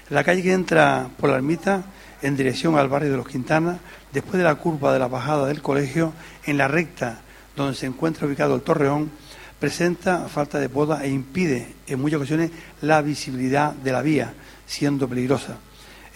la 0.10 0.24
calle 0.24 0.44
que 0.44 0.54
entra 0.54 1.10
por 1.18 1.30
la 1.30 1.38
ermita 1.38 1.84
en 2.22 2.38
dirección 2.38 2.78
al 2.78 2.90
barrio 2.90 3.12
de 3.12 3.18
los 3.18 3.28
Quintanas, 3.28 3.80
después 4.14 4.38
de 4.38 4.44
la 4.44 4.56
curva 4.56 4.94
de 4.94 5.00
la 5.00 5.08
bajada 5.08 5.48
del 5.48 5.62
colegio, 5.62 6.14
en 6.46 6.58
la 6.58 6.68
recta 6.68 7.22
donde 7.56 7.76
se 7.76 7.86
encuentra 7.86 8.28
ubicado 8.28 8.56
el 8.56 8.62
torreón, 8.62 9.12
presenta 9.60 10.28
falta 10.28 10.60
de 10.60 10.70
poda 10.70 11.04
e 11.04 11.10
impide 11.10 11.76
en 11.88 12.00
muchas 12.00 12.18
ocasiones 12.18 12.52
la 12.82 13.02
visibilidad 13.02 13.74
de 13.74 13.92
la 13.92 14.02
vía, 14.02 14.34
siendo 14.66 15.08
peligrosa. 15.08 15.58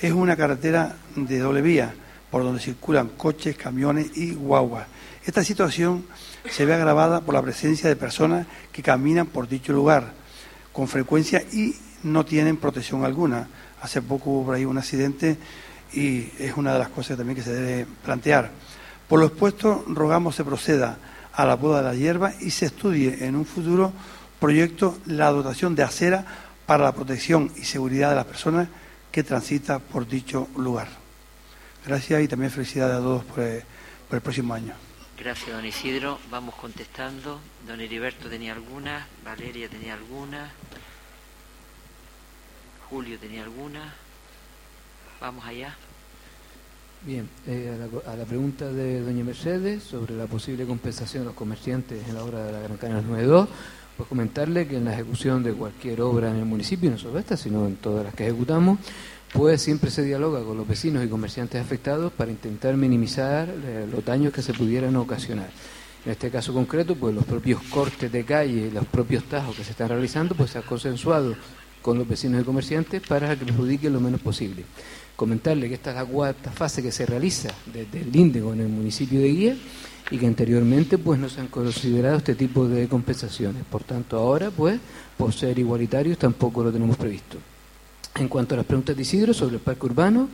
Es 0.01 0.11
una 0.11 0.35
carretera 0.35 0.95
de 1.15 1.39
doble 1.39 1.61
vía, 1.61 1.93
por 2.29 2.43
donde 2.43 2.61
circulan 2.61 3.09
coches, 3.09 3.57
camiones 3.57 4.15
y 4.15 4.33
guaguas. 4.33 4.87
Esta 5.25 5.43
situación 5.43 6.05
se 6.49 6.65
ve 6.65 6.73
agravada 6.73 7.21
por 7.21 7.33
la 7.33 7.41
presencia 7.41 7.89
de 7.89 7.95
personas 7.95 8.47
que 8.71 8.83
caminan 8.83 9.27
por 9.27 9.47
dicho 9.47 9.73
lugar 9.73 10.13
con 10.71 10.87
frecuencia 10.87 11.43
y 11.51 11.75
no 12.03 12.25
tienen 12.25 12.57
protección 12.57 13.03
alguna. 13.03 13.47
Hace 13.81 14.01
poco 14.01 14.31
hubo 14.31 14.51
ahí 14.51 14.65
un 14.65 14.77
accidente 14.77 15.37
y 15.93 16.29
es 16.37 16.53
una 16.55 16.73
de 16.73 16.79
las 16.79 16.89
cosas 16.89 17.17
también 17.17 17.35
que 17.35 17.43
se 17.43 17.53
debe 17.53 17.85
plantear. 18.03 18.51
Por 19.07 19.19
lo 19.19 19.27
expuesto, 19.27 19.83
rogamos 19.87 20.35
se 20.35 20.43
proceda 20.43 20.97
a 21.33 21.45
la 21.45 21.57
poda 21.57 21.81
de 21.81 21.83
la 21.89 21.95
hierba 21.95 22.33
y 22.41 22.51
se 22.51 22.67
estudie 22.67 23.25
en 23.25 23.35
un 23.35 23.45
futuro 23.45 23.91
proyecto 24.39 24.97
la 25.05 25.31
dotación 25.31 25.75
de 25.75 25.83
acera 25.83 26.25
para 26.65 26.83
la 26.83 26.91
protección 26.91 27.51
y 27.55 27.63
seguridad 27.63 28.09
de 28.09 28.15
las 28.15 28.25
personas 28.25 28.67
que 29.11 29.23
transitan 29.23 29.81
por 29.81 30.07
dicho 30.07 30.47
lugar. 30.57 30.87
Gracias 31.85 32.21
y 32.21 32.27
también 32.27 32.51
felicidades 32.51 32.97
a 32.97 32.99
todos 32.99 33.23
por 33.23 33.39
el, 33.39 33.63
por 34.07 34.17
el 34.17 34.21
próximo 34.21 34.53
año. 34.53 34.73
Gracias, 35.17 35.51
don 35.51 35.65
Isidro. 35.65 36.19
Vamos 36.29 36.55
contestando. 36.55 37.41
Don 37.67 37.81
Heriberto 37.81 38.29
tenía 38.29 38.53
alguna, 38.53 39.07
Valeria 39.25 39.67
tenía 39.67 39.93
alguna, 39.93 40.51
Julio 42.89 43.19
tenía 43.19 43.43
alguna. 43.43 43.93
Vamos 45.21 45.45
allá. 45.45 45.75
Bien, 47.05 47.29
eh, 47.47 47.77
a, 48.05 48.15
la, 48.15 48.25
pregunta 48.25 48.73
de 48.73 49.01
doña 49.01 49.23
Mercedes 49.23 49.83
sobre 49.83 50.17
la 50.17 50.25
posible 50.25 50.65
compensación 50.65 51.23
de 51.23 51.27
los 51.27 51.35
comerciantes 51.35 52.05
en 52.07 52.15
la 52.15 52.23
obra 52.23 52.43
de 52.43 52.51
la 52.51 52.59
Gran 52.59 52.77
Canaria 52.77 53.07
92, 53.07 53.47
pues 53.95 54.09
comentarle 54.09 54.67
que 54.67 54.77
en 54.77 54.85
la 54.85 54.93
ejecución 54.93 55.43
de 55.43 55.53
cualquier 55.53 56.01
obra 56.01 56.29
en 56.29 56.37
el 56.37 56.45
municipio, 56.45 56.89
no 56.89 56.97
solo 56.97 57.19
esta, 57.19 57.37
sino 57.37 57.67
en 57.67 57.77
todas 57.77 58.03
las 58.03 58.13
que 58.15 58.25
ejecutamos, 58.25 58.79
pues 59.31 59.61
siempre 59.61 59.91
se 59.91 60.03
dialoga 60.03 60.43
con 60.43 60.57
los 60.57 60.67
vecinos 60.67 61.05
y 61.05 61.07
comerciantes 61.07 61.61
afectados 61.61 62.11
para 62.11 62.31
intentar 62.31 62.75
minimizar 62.75 63.47
eh, 63.47 63.87
los 63.89 64.03
daños 64.03 64.33
que 64.33 64.41
se 64.41 64.53
pudieran 64.53 64.95
ocasionar. 64.95 65.51
En 66.05 66.13
este 66.13 66.29
caso 66.29 66.53
concreto, 66.53 66.95
pues 66.95 67.13
los 67.13 67.25
propios 67.25 67.61
cortes 67.63 68.11
de 68.11 68.25
calle, 68.25 68.71
los 68.71 68.85
propios 68.87 69.23
tajos 69.25 69.55
que 69.55 69.63
se 69.63 69.71
están 69.71 69.89
realizando, 69.89 70.33
pues 70.33 70.51
se 70.51 70.57
ha 70.57 70.63
consensuado 70.63 71.35
con 71.89 71.97
los 71.97 72.07
vecinos 72.07 72.39
y 72.39 72.43
comerciantes 72.43 73.01
para 73.01 73.35
que 73.35 73.45
perjudiquen 73.45 73.91
lo 73.91 73.99
menos 73.99 74.21
posible 74.21 74.63
comentarle 75.15 75.67
que 75.67 75.73
esta 75.73 75.89
es 75.89 75.95
la 75.95 76.05
cuarta 76.05 76.51
fase 76.51 76.83
que 76.83 76.91
se 76.91 77.03
realiza 77.03 77.49
desde 77.73 78.01
el 78.01 78.15
Índigo 78.15 78.53
en 78.53 78.61
el 78.61 78.69
municipio 78.69 79.19
de 79.19 79.27
Guía 79.27 79.57
y 80.11 80.19
que 80.19 80.27
anteriormente 80.27 80.99
pues 80.99 81.19
no 81.19 81.27
se 81.27 81.41
han 81.41 81.47
considerado 81.47 82.17
este 82.17 82.35
tipo 82.35 82.67
de 82.67 82.87
compensaciones. 82.87 83.63
Por 83.65 83.83
tanto, 83.83 84.17
ahora 84.17 84.51
pues 84.51 84.79
por 85.17 85.33
ser 85.33 85.57
igualitarios 85.57 86.19
tampoco 86.19 86.63
lo 86.63 86.71
tenemos 86.71 86.95
previsto. 86.95 87.39
En 88.15 88.27
cuanto 88.27 88.53
a 88.53 88.57
las 88.57 88.67
preguntas 88.67 88.95
de 88.95 89.01
Isidro 89.01 89.33
sobre 89.33 89.55
el 89.55 89.61
parque 89.61 89.87
urbano, 89.87 90.29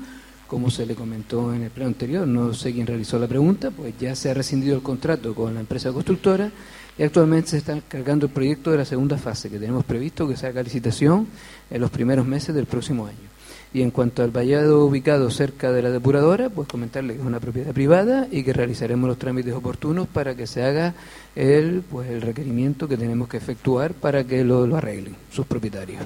como 0.46 0.70
se 0.70 0.86
le 0.86 0.94
comentó 0.94 1.54
en 1.54 1.64
el 1.64 1.72
pleno 1.72 1.88
anterior, 1.88 2.28
no 2.28 2.54
sé 2.54 2.74
quién 2.74 2.86
realizó 2.86 3.18
la 3.18 3.28
pregunta, 3.28 3.72
pues 3.72 3.94
ya 3.98 4.14
se 4.14 4.30
ha 4.30 4.34
rescindido 4.34 4.76
el 4.76 4.84
contrato 4.84 5.34
con 5.34 5.54
la 5.54 5.62
empresa 5.62 5.94
constructora 5.94 6.52
y 6.98 7.04
actualmente 7.04 7.50
se 7.50 7.58
está 7.58 7.80
cargando 7.88 8.28
el 8.28 8.32
proyecto 8.32 8.72
de 8.72 8.78
la 8.78 8.86
segunda 8.86 9.18
fase 9.18 9.50
que 9.50 9.60
tenemos 9.60 9.84
previsto 9.84 10.28
que 10.28 10.38
se 10.38 10.48
haga 10.48 10.64
licitación 10.64 11.28
en 11.70 11.82
los 11.82 11.92
primeros 11.92 12.26
meses 12.26 12.56
del 12.56 12.66
próximo 12.66 13.06
año. 13.06 13.36
Y 13.74 13.82
en 13.82 13.92
cuanto 13.92 14.24
al 14.24 14.32
vallado 14.32 14.86
ubicado 14.86 15.30
cerca 15.30 15.74
de 15.74 15.82
la 15.82 15.90
depuradora, 15.90 16.50
pues 16.50 16.66
comentarle 16.66 17.14
que 17.14 17.20
es 17.20 17.26
una 17.26 17.42
propiedad 17.42 17.74
privada 17.74 18.26
y 18.32 18.44
que 18.44 18.54
realizaremos 18.54 19.10
los 19.10 19.18
trámites 19.18 19.54
oportunos 19.54 20.08
para 20.08 20.34
que 20.34 20.48
se 20.48 20.64
haga 20.64 20.94
el, 21.36 21.84
pues, 21.92 22.10
el 22.10 22.22
requerimiento 22.22 22.88
que 22.88 22.96
tenemos 22.96 23.28
que 23.28 23.36
efectuar 23.36 23.94
para 23.94 24.24
que 24.24 24.46
lo, 24.46 24.74
arreglen 24.78 25.18
sus 25.30 25.46
propietarios. 25.46 26.02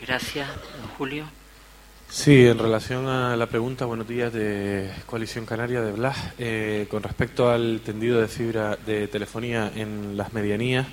Gracias, 0.00 0.48
Julio. 0.96 1.24
Sí, 2.10 2.46
en 2.46 2.58
relación 2.58 3.06
a 3.06 3.36
la 3.36 3.46
pregunta, 3.46 3.84
buenos 3.84 4.08
días 4.08 4.32
de 4.32 4.90
Coalición 5.04 5.44
Canaria 5.44 5.82
de 5.82 5.92
Blas, 5.92 6.16
eh, 6.38 6.86
con 6.90 7.02
respecto 7.02 7.50
al 7.50 7.80
tendido 7.84 8.18
de 8.18 8.28
fibra 8.28 8.76
de 8.76 9.08
telefonía 9.08 9.70
en 9.74 10.16
las 10.16 10.32
medianías, 10.32 10.86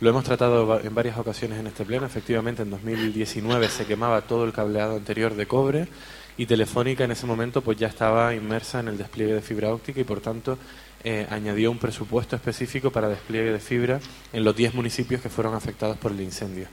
lo 0.00 0.10
hemos 0.10 0.24
tratado 0.24 0.80
en 0.80 0.92
varias 0.92 1.18
ocasiones 1.18 1.60
en 1.60 1.68
este 1.68 1.84
pleno. 1.84 2.04
Efectivamente, 2.04 2.62
en 2.62 2.70
2019 2.70 3.68
se 3.68 3.86
quemaba 3.86 4.22
todo 4.22 4.44
el 4.44 4.52
cableado 4.52 4.96
anterior 4.96 5.36
de 5.36 5.46
cobre 5.46 5.88
y 6.36 6.46
Telefónica 6.46 7.04
en 7.04 7.12
ese 7.12 7.26
momento 7.26 7.62
pues 7.62 7.78
ya 7.78 7.86
estaba 7.86 8.34
inmersa 8.34 8.80
en 8.80 8.88
el 8.88 8.98
despliegue 8.98 9.34
de 9.34 9.42
fibra 9.42 9.72
óptica 9.72 10.00
y 10.00 10.04
por 10.04 10.20
tanto 10.20 10.58
eh, 11.04 11.26
añadió 11.30 11.70
un 11.70 11.78
presupuesto 11.78 12.34
específico 12.34 12.90
para 12.90 13.08
despliegue 13.08 13.52
de 13.52 13.60
fibra 13.60 14.00
en 14.32 14.44
los 14.44 14.54
10 14.54 14.74
municipios 14.74 15.22
que 15.22 15.30
fueron 15.30 15.54
afectados 15.54 15.96
por 15.96 16.10
el 16.10 16.20
incendio. 16.20 16.66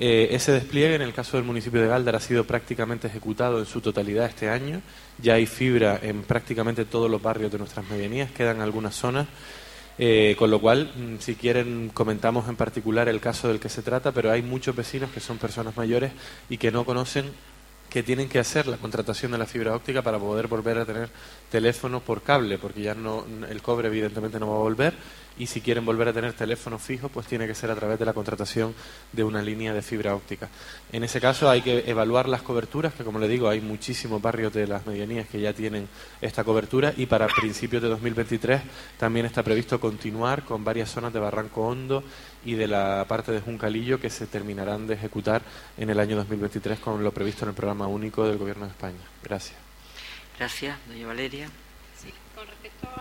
Eh, 0.00 0.34
ese 0.34 0.52
despliegue 0.52 0.94
en 0.94 1.02
el 1.02 1.12
caso 1.12 1.36
del 1.36 1.44
municipio 1.44 1.80
de 1.80 1.86
Galdar 1.86 2.16
ha 2.16 2.20
sido 2.20 2.44
prácticamente 2.44 3.06
ejecutado 3.06 3.58
en 3.58 3.66
su 3.66 3.80
totalidad 3.80 4.26
este 4.26 4.48
año. 4.48 4.80
Ya 5.18 5.34
hay 5.34 5.46
fibra 5.46 6.00
en 6.02 6.22
prácticamente 6.22 6.86
todos 6.86 7.10
los 7.10 7.22
barrios 7.22 7.52
de 7.52 7.58
nuestras 7.58 7.88
medianías, 7.88 8.30
quedan 8.30 8.60
algunas 8.60 8.94
zonas 8.94 9.28
eh, 10.02 10.34
con 10.38 10.50
lo 10.50 10.62
cual, 10.62 10.90
mm, 10.96 11.18
si 11.18 11.34
quieren, 11.34 11.90
comentamos 11.92 12.48
en 12.48 12.56
particular 12.56 13.06
el 13.10 13.20
caso 13.20 13.48
del 13.48 13.60
que 13.60 13.68
se 13.68 13.82
trata, 13.82 14.12
pero 14.12 14.30
hay 14.30 14.40
muchos 14.40 14.74
vecinos 14.74 15.10
que 15.10 15.20
son 15.20 15.36
personas 15.36 15.76
mayores 15.76 16.10
y 16.48 16.56
que 16.56 16.70
no 16.70 16.86
conocen 16.86 17.26
que 17.90 18.02
tienen 18.04 18.28
que 18.28 18.38
hacer 18.38 18.68
la 18.68 18.76
contratación 18.76 19.32
de 19.32 19.38
la 19.38 19.46
fibra 19.46 19.74
óptica 19.74 20.00
para 20.00 20.18
poder 20.18 20.46
volver 20.46 20.78
a 20.78 20.86
tener 20.86 21.10
teléfono 21.50 22.00
por 22.00 22.22
cable, 22.22 22.56
porque 22.56 22.82
ya 22.82 22.94
no 22.94 23.26
el 23.48 23.60
cobre 23.60 23.88
evidentemente 23.88 24.38
no 24.38 24.48
va 24.48 24.54
a 24.54 24.60
volver 24.60 24.94
y 25.40 25.46
si 25.46 25.60
quieren 25.60 25.86
volver 25.86 26.06
a 26.08 26.12
tener 26.12 26.34
teléfono 26.34 26.78
fijo, 26.78 27.08
pues 27.08 27.26
tiene 27.26 27.46
que 27.46 27.54
ser 27.54 27.70
a 27.70 27.74
través 27.74 27.98
de 27.98 28.04
la 28.04 28.12
contratación 28.12 28.74
de 29.10 29.24
una 29.24 29.42
línea 29.42 29.72
de 29.72 29.80
fibra 29.80 30.14
óptica. 30.14 30.50
En 30.92 31.02
ese 31.02 31.20
caso 31.20 31.48
hay 31.48 31.62
que 31.62 31.90
evaluar 31.90 32.28
las 32.28 32.42
coberturas, 32.42 32.92
que 32.92 33.04
como 33.04 33.18
le 33.18 33.26
digo, 33.26 33.48
hay 33.48 33.60
muchísimos 33.60 34.20
barrios 34.20 34.52
de 34.52 34.66
las 34.66 34.86
medianías 34.86 35.28
que 35.28 35.40
ya 35.40 35.52
tienen 35.52 35.88
esta 36.20 36.44
cobertura 36.44 36.92
y 36.96 37.06
para 37.06 37.26
principios 37.26 37.82
de 37.82 37.88
2023 37.88 38.60
también 38.98 39.24
está 39.24 39.42
previsto 39.42 39.80
continuar 39.80 40.44
con 40.44 40.62
varias 40.62 40.90
zonas 40.90 41.12
de 41.12 41.20
Barranco 41.20 41.66
Hondo 41.66 42.04
y 42.44 42.54
de 42.54 42.66
la 42.66 43.04
parte 43.08 43.32
de 43.32 43.40
Juncalillo 43.40 44.00
que 44.00 44.10
se 44.10 44.26
terminarán 44.26 44.86
de 44.86 44.94
ejecutar 44.94 45.42
en 45.76 45.90
el 45.90 46.00
año 46.00 46.16
2023 46.16 46.78
con 46.80 47.02
lo 47.02 47.12
previsto 47.12 47.44
en 47.44 47.50
el 47.50 47.54
programa 47.54 47.86
único 47.86 48.26
del 48.26 48.38
Gobierno 48.38 48.64
de 48.64 48.70
España. 48.70 48.98
Gracias. 49.22 49.58
Gracias, 50.38 50.78
doña 50.88 51.06
Valeria. 51.06 51.48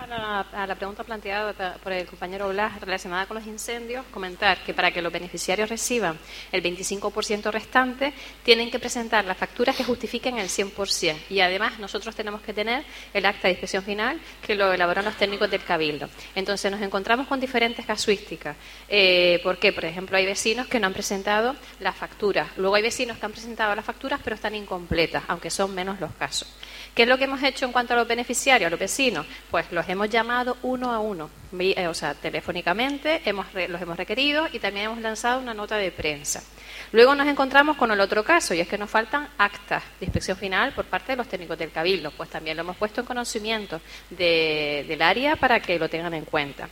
A 0.02 0.66
la, 0.66 0.76
pregunta 0.76 1.04
planteada 1.04 1.76
por 1.84 1.92
el 1.92 2.08
compañero 2.08 2.48
Blas 2.50 2.80
relacionada 2.80 3.26
con 3.26 3.36
los 3.36 3.46
incendios, 3.46 4.06
comentar 4.12 4.64
que 4.64 4.74
para 4.74 4.92
que 4.92 5.02
los 5.02 5.12
beneficiarios 5.12 5.68
reciban 5.68 6.18
el 6.54 6.64
25% 6.64 7.52
restante, 7.52 8.14
tienen 8.44 8.72
que 8.72 8.80
presentar 8.80 9.26
las 9.26 9.38
facturas 9.38 9.76
que 9.76 9.84
justifiquen 9.84 10.38
el 10.38 10.48
100%. 10.48 11.16
Y 11.30 11.42
además, 11.42 11.80
nosotros 11.80 12.16
tenemos 12.16 12.42
que 12.42 12.54
tener 12.54 12.86
el 13.14 13.26
acta 13.26 13.50
de 13.50 13.52
inspección 13.52 13.84
final 13.84 14.22
que 14.42 14.56
lo 14.56 14.72
elaboran 14.72 15.04
los 15.04 15.16
técnicos 15.16 15.52
del 15.52 15.64
Cabildo. 15.66 16.08
Entonces, 16.34 16.72
nos 16.72 16.82
encontramos 16.82 17.28
con 17.28 17.42
diferentes 17.42 17.86
casuísticas. 17.86 18.56
Eh, 18.88 19.42
¿Por 19.44 19.58
qué? 19.58 19.74
Por 19.74 19.84
ejemplo, 19.84 20.16
hay 20.16 20.26
vecinos 20.26 20.68
que 20.68 20.80
no 20.80 20.88
han 20.88 20.94
presentado 20.94 21.58
las 21.82 21.96
facturas. 21.96 22.48
Luego 22.56 22.76
hay 22.76 22.84
vecinos 22.84 23.18
que 23.18 23.26
han 23.26 23.34
presentado 23.34 23.76
las 23.76 23.84
facturas, 23.84 24.22
pero 24.24 24.36
están 24.36 24.56
incompletas, 24.56 25.24
aunque 25.28 25.50
son 25.50 25.76
menos 25.76 26.00
los 26.00 26.14
casos. 26.14 26.48
¿Qué 26.96 27.04
es 27.04 27.10
lo 27.10 27.18
que 27.18 27.26
hemos 27.26 27.44
hecho 27.44 27.66
en 27.66 27.72
cuanto 27.72 27.94
a 27.94 27.98
los 27.98 28.08
beneficiarios, 28.08 28.68
a 28.68 28.72
los 28.72 28.80
vecinos? 28.80 29.26
Pues 29.52 29.72
los 29.72 29.89
hemos 29.91 30.10
llamado 30.10 30.57
uno 30.61 30.91
a 30.91 30.99
uno, 30.99 31.30
eh, 31.60 31.88
o 31.88 31.94
sea, 31.94 32.14
telefónicamente 32.14 33.22
hemos, 33.26 33.48
los 33.53 33.82
hemos 33.82 33.98
requerido 33.98 34.48
y 34.52 34.60
también 34.60 34.86
hemos 34.86 35.02
lanzado 35.02 35.41
una 35.41 35.53
nota 35.53 35.78
de 35.78 35.91
prensa. 35.91 36.44
Luego 36.91 37.16
nos 37.16 37.28
encontramos 37.28 37.76
con 37.76 37.91
el 37.91 37.99
otro 37.99 38.24
caso 38.24 38.53
y 38.53 38.60
es 38.60 38.68
que 38.68 38.78
nos 38.78 38.90
faltan 38.90 39.28
actas 39.38 39.84
de 39.99 40.06
inspección 40.06 40.38
final 40.38 40.74
por 40.74 40.86
parte 40.86 41.14
de 41.14 41.18
los 41.18 41.28
técnicos 41.28 41.57
del 41.57 41.72
Cabildo. 41.72 42.11
Pues 42.11 42.30
también 42.30 42.57
lo 42.57 42.64
hemos 42.64 42.78
puesto 42.78 43.02
en 43.02 43.07
conocimiento 43.07 43.82
del 44.10 45.02
área 45.02 45.36
para 45.36 45.60
que 45.60 45.78
lo 45.78 45.90
tengan 45.90 46.14
en 46.14 46.26
cuenta. 46.26 46.70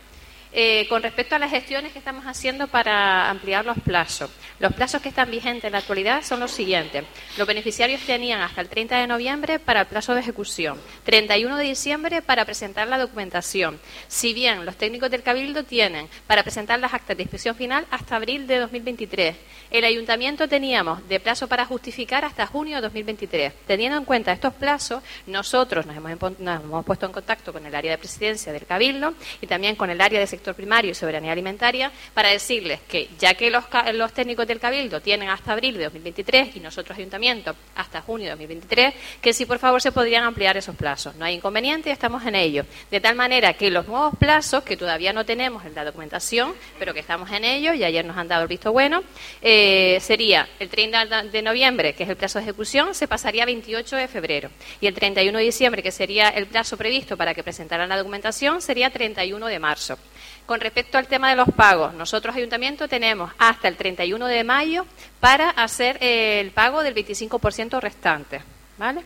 Eh, 0.53 0.88
con 0.88 1.03
respecto 1.03 1.36
a 1.36 1.40
las 1.40 1.52
gestiones 1.52 1.91
que 1.91 1.99
estamos 1.99 2.26
haciendo 2.26 2.68
para 2.68 3.30
ampliar 3.30 3.65
los 3.65 3.78
plazos, 3.80 4.30
los 4.60 4.74
plazos 4.74 5.02
que 5.02 5.10
están 5.10 5.30
vigentes 5.30 5.65
en 5.65 5.74
la 5.74 5.80
actualidad 5.80 6.24
son 6.24 6.40
los 6.40 6.52
siguientes. 6.52 7.03
Los 7.38 7.48
beneficiarios 7.48 8.02
tenían 8.02 8.41
hasta 8.41 8.61
el 8.61 8.69
30 8.69 8.98
de 8.98 9.07
noviembre 9.07 9.60
para 9.60 9.82
el 9.82 9.88
plazo 9.88 10.14
de 10.14 10.22
ejecución, 10.22 10.80
31 11.03 11.57
de 11.57 11.64
diciembre 11.64 12.22
para 12.22 12.45
presentar 12.45 12.88
la 12.88 12.98
documentación. 12.98 13.80
Si 14.07 14.34
bien 14.34 14.65
los 14.65 14.78
técnicos 14.78 15.11
del 15.11 15.24
Cabildo 15.24 15.64
tienen 15.64 16.07
para 16.28 16.44
presentar 16.44 16.80
las 16.80 16.94
actas 16.94 17.18
de 17.18 17.24
inspección 17.24 17.56
final 17.56 17.86
hasta 17.91 18.15
abril 18.15 18.48
de 18.48 18.60
2023, 18.60 19.36
el 19.69 19.84
ayuntamiento 19.84 20.48
teníamos 20.48 21.07
de 21.10 21.19
plazo 21.19 21.48
para 21.48 21.65
justificar 21.65 22.24
hasta 22.24 22.48
junio 22.48 22.78
de 22.78 22.82
2023. 22.84 23.53
Teniendo 23.68 23.98
en 23.98 24.06
cuenta 24.06 24.32
estos 24.32 24.53
plazos, 24.53 25.03
nosotros 25.26 25.86
nos 25.86 25.98
hemos, 25.98 26.40
nos 26.40 26.64
hemos 26.64 26.86
puesto 26.86 27.06
en 27.06 27.11
contacto 27.11 27.52
con 27.52 27.65
el 27.65 27.76
área 27.76 27.91
de 27.91 27.98
presidencia 27.98 28.53
del 28.53 28.65
Cabildo 28.65 29.14
y 29.41 29.48
también 29.48 29.76
con 29.76 29.90
el 29.90 29.99
área 29.99 30.19
de 30.19 30.28
sector 30.38 30.55
primario 30.55 30.91
y 30.91 30.93
soberanía 30.93 31.31
alimentaria 31.31 31.91
para 32.14 32.30
decirles 32.30 32.80
que 32.88 33.09
ya 33.19 33.34
que 33.34 33.49
los, 33.49 33.65
técnicos 34.14 34.47
del 34.47 34.59
Cabildo 34.59 35.01
tienen 35.01 35.30
hasta 35.30 35.53
abril 35.53 35.77
de 35.77 35.85
2023 35.85 36.55
y 36.55 36.59
nosotros 36.59 36.97
ayuntamiento 36.97 37.55
hasta 37.76 38.01
junio 38.01 38.26
de 38.26 38.31
2023, 38.31 38.93
que 39.22 39.34
si 39.34 39.45
por 39.45 39.59
favor 39.59 39.81
se 39.81 39.91
podrían 39.91 40.23
ampliar 40.23 40.57
esos 40.57 40.76
plazos. 40.76 41.15
No 41.15 41.26
hay 41.26 41.35
inconveniente, 41.35 41.91
estamos 41.91 42.26
en 42.26 42.35
ello. 42.35 42.65
De 42.91 42.99
tal 42.99 43.15
manera 43.15 43.53
que 43.53 43.69
los 43.69 43.88
nuevos 43.88 44.15
plazos, 44.18 44.64
que 44.64 44.77
todavía 44.77 45.14
no 45.14 45.26
tenemos 45.26 45.65
en 45.65 45.76
la 45.76 45.84
documentación, 45.84 46.53
pero 46.80 46.93
que 46.93 46.99
estamos 46.99 47.31
en 47.31 47.43
ello 47.43 47.73
y 47.73 47.84
ayer 47.84 48.05
nos 48.05 48.18
han 48.18 48.27
dado 48.27 48.43
el 48.43 48.47
visto 48.47 48.72
bueno, 48.72 49.03
eh, 49.41 49.97
sería 50.01 50.47
el 50.59 50.69
30 50.69 51.23
de 51.23 51.41
noviembre, 51.41 51.93
que 51.93 52.03
es 52.03 52.09
el 52.09 52.15
plazo 52.15 52.39
de 52.39 52.43
ejecución, 52.43 52.93
se 52.93 53.07
pasaría 53.07 53.43
a 53.43 53.45
28 53.45 53.95
de 53.95 54.07
febrero. 54.07 54.49
Y 54.81 54.88
el 54.88 54.93
31 54.93 55.38
de 55.38 55.43
diciembre, 55.43 55.84
que 55.84 55.91
sería 55.91 56.30
el 56.30 56.45
plazo 56.47 56.77
previsto 56.77 57.18
para 57.18 57.34
que 57.34 57.43
presentaran 57.43 57.89
la 57.89 57.97
documentación, 57.97 58.61
sería 58.61 58.89
31 58.89 59.47
de 59.47 59.59
marzo. 59.59 59.97
Con 60.45 60.62
respecto 60.62 60.98
al 60.98 61.08
tema 61.08 61.30
de 61.30 61.36
los 61.36 61.49
pagos, 61.49 61.94
nosotros, 61.94 62.36
Ayuntamiento, 62.36 62.88
tenemos 62.88 63.32
hasta 63.38 63.68
el 63.68 63.76
31 63.76 64.28
de 64.28 64.44
mayo 64.44 64.86
para 65.20 65.49
hacer 65.49 65.98
eh, 66.02 66.40
el 66.40 66.52
pago 66.52 66.84
del 66.84 66.95
25% 66.95 67.80
restante. 67.82 68.41
¿Vale? 68.78 69.04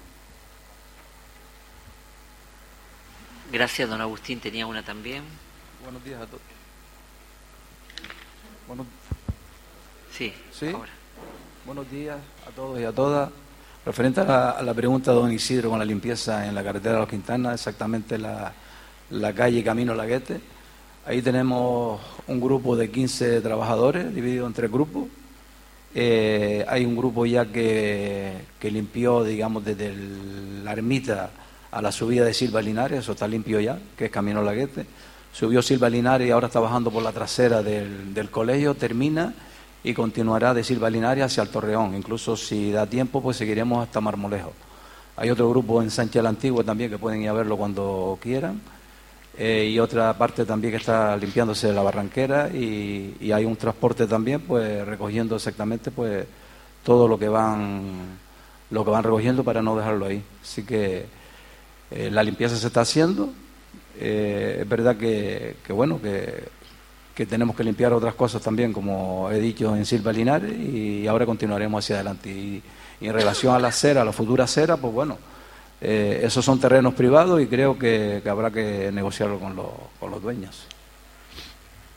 Gracias, 3.51 3.89
don 3.89 3.99
Agustín. 3.99 4.39
Tenía 4.39 4.67
una 4.67 4.83
también. 4.83 5.23
Buenos 5.83 6.03
días 6.03 6.21
a 6.21 6.25
todos. 6.25 6.41
Sí, 10.11 10.33
¿Sí? 10.53 10.71
Buenos 11.65 11.89
días 11.89 12.17
a 12.47 12.51
todos 12.51 12.79
y 12.79 12.83
a 12.83 12.91
todas. 12.91 13.29
Referente 13.85 14.21
a 14.21 14.61
la, 14.61 14.73
pregunta 14.73 15.11
de 15.11 15.17
don 15.17 15.31
Isidro 15.31 15.71
con 15.71 15.79
la 15.79 15.85
limpieza 15.85 16.47
en 16.47 16.53
la 16.53 16.63
carretera 16.63 16.95
de 16.95 16.99
los 17.01 17.09
Quintanas, 17.09 17.55
exactamente 17.55 18.17
la, 18.17 18.53
la 19.09 19.33
calle 19.33 19.63
Camino 19.63 19.95
Laguete 19.95 20.39
Ahí 21.03 21.23
tenemos 21.23 21.99
un 22.27 22.39
grupo 22.39 22.75
de 22.75 22.91
15 22.91 23.41
trabajadores 23.41 24.13
dividido 24.13 24.45
en 24.45 24.53
tres 24.53 24.71
grupos. 24.71 25.07
Eh, 25.95 26.63
hay 26.67 26.85
un 26.85 26.95
grupo 26.95 27.25
ya 27.25 27.45
que, 27.45 28.45
limpió, 28.61 29.23
digamos, 29.23 29.65
desde 29.65 29.95
la 30.63 30.73
ermita 30.73 31.31
a 31.71 31.81
la 31.81 31.91
subida 31.91 32.23
de 32.23 32.35
Silva 32.35 32.61
Linares, 32.61 32.99
eso 32.99 33.13
está 33.13 33.27
limpio 33.27 33.59
ya, 33.59 33.79
que 33.97 34.05
es 34.05 34.11
Camino 34.11 34.43
Laguete. 34.43 34.85
Subió 35.33 35.63
Silva 35.63 35.89
Linares 35.89 36.27
y 36.27 36.31
ahora 36.31 36.47
está 36.47 36.59
bajando 36.59 36.91
por 36.91 37.01
la 37.01 37.11
trasera 37.11 37.63
del, 37.63 38.13
del 38.13 38.29
colegio, 38.29 38.75
termina 38.75 39.33
y 39.83 39.95
continuará 39.95 40.53
de 40.53 40.63
Silva 40.63 40.91
Linares 40.91 41.23
hacia 41.23 41.41
el 41.41 41.49
Torreón. 41.49 41.95
Incluso 41.95 42.37
si 42.37 42.71
da 42.71 42.85
tiempo, 42.85 43.23
pues 43.23 43.37
seguiremos 43.37 43.81
hasta 43.81 44.01
Marmolejo. 44.01 44.53
Hay 45.17 45.31
otro 45.31 45.49
grupo 45.49 45.81
en 45.81 45.89
Sánchez 45.89 46.21
la 46.21 46.29
Antigua 46.29 46.63
también 46.63 46.91
que 46.91 46.99
pueden 46.99 47.23
ir 47.23 47.29
a 47.29 47.33
verlo 47.33 47.57
cuando 47.57 48.19
quieran. 48.21 48.61
Eh, 49.37 49.71
y 49.73 49.79
otra 49.79 50.13
parte 50.17 50.45
también 50.45 50.71
que 50.71 50.77
está 50.77 51.15
limpiándose 51.15 51.71
la 51.71 51.81
barranquera 51.81 52.49
y, 52.49 53.31
hay 53.31 53.45
un 53.45 53.55
transporte 53.55 54.05
también 54.05 54.41
pues 54.41 54.85
recogiendo 54.85 55.37
exactamente 55.37 55.89
pues 55.89 56.25
todo 56.83 57.07
lo 57.07 57.17
que 57.17 57.29
van 57.29 58.19
lo 58.71 58.83
que 58.83 58.91
van 58.91 59.03
recogiendo 59.03 59.43
para 59.43 59.61
no 59.61 59.75
dejarlo 59.75 60.05
ahí. 60.05 60.21
Así 60.41 60.63
que 60.63 61.05
eh, 61.91 62.09
la 62.11 62.23
limpieza 62.23 62.55
se 62.55 62.67
está 62.67 62.81
haciendo. 62.81 63.29
Eh, 63.99 64.59
es 64.61 64.69
verdad 64.69 64.97
que, 64.97 65.55
bueno 65.69 66.01
que, 66.01 66.45
que, 67.15 67.25
tenemos 67.25 67.55
que 67.55 67.63
limpiar 67.63 67.93
otras 67.93 68.15
cosas 68.15 68.41
también 68.41 68.73
como 68.73 69.29
he 69.31 69.39
dicho 69.39 69.75
en 69.75 69.85
Silva 69.85 70.13
Linares 70.13 70.53
y 70.53 71.07
ahora 71.07 71.25
continuaremos 71.25 71.83
hacia 71.83 71.95
adelante. 71.95 72.29
Y, 72.29 72.63
y 73.01 73.07
en 73.07 73.13
relación 73.13 73.55
a 73.55 73.59
la 73.59 73.69
acera 73.69 74.01
a 74.01 74.05
la 74.05 74.13
futura 74.13 74.43
acera 74.45 74.77
pues 74.77 74.93
bueno 74.93 75.17
eh, 75.81 76.21
esos 76.23 76.45
son 76.45 76.59
terrenos 76.59 76.93
privados 76.93 77.41
y 77.41 77.47
creo 77.47 77.77
que, 77.77 78.21
habrá 78.29 78.51
que 78.51 78.91
negociarlo 78.91 79.39
con, 79.39 79.55
con, 79.99 80.11
los 80.11 80.21
dueños. 80.21 80.67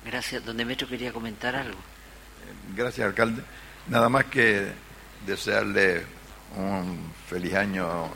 Gracias. 0.05 0.45
Don 0.45 0.57
Demetrio 0.57 0.89
quería 0.89 1.13
comentar 1.13 1.55
algo. 1.55 1.79
Gracias, 2.75 3.07
alcalde. 3.07 3.43
Nada 3.89 4.09
más 4.09 4.25
que 4.27 4.69
desearle 5.27 6.03
un 6.57 7.13
feliz 7.27 7.55
año 7.55 8.09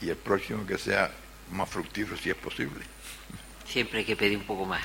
y 0.00 0.08
el 0.08 0.16
próximo 0.16 0.66
que 0.66 0.78
sea 0.78 1.10
más 1.50 1.68
fructífero 1.68 2.16
si 2.16 2.30
es 2.30 2.36
posible 2.36 2.91
siempre 3.72 4.00
hay 4.00 4.04
que 4.04 4.16
pedir 4.16 4.36
un 4.36 4.44
poco 4.44 4.66
más. 4.66 4.82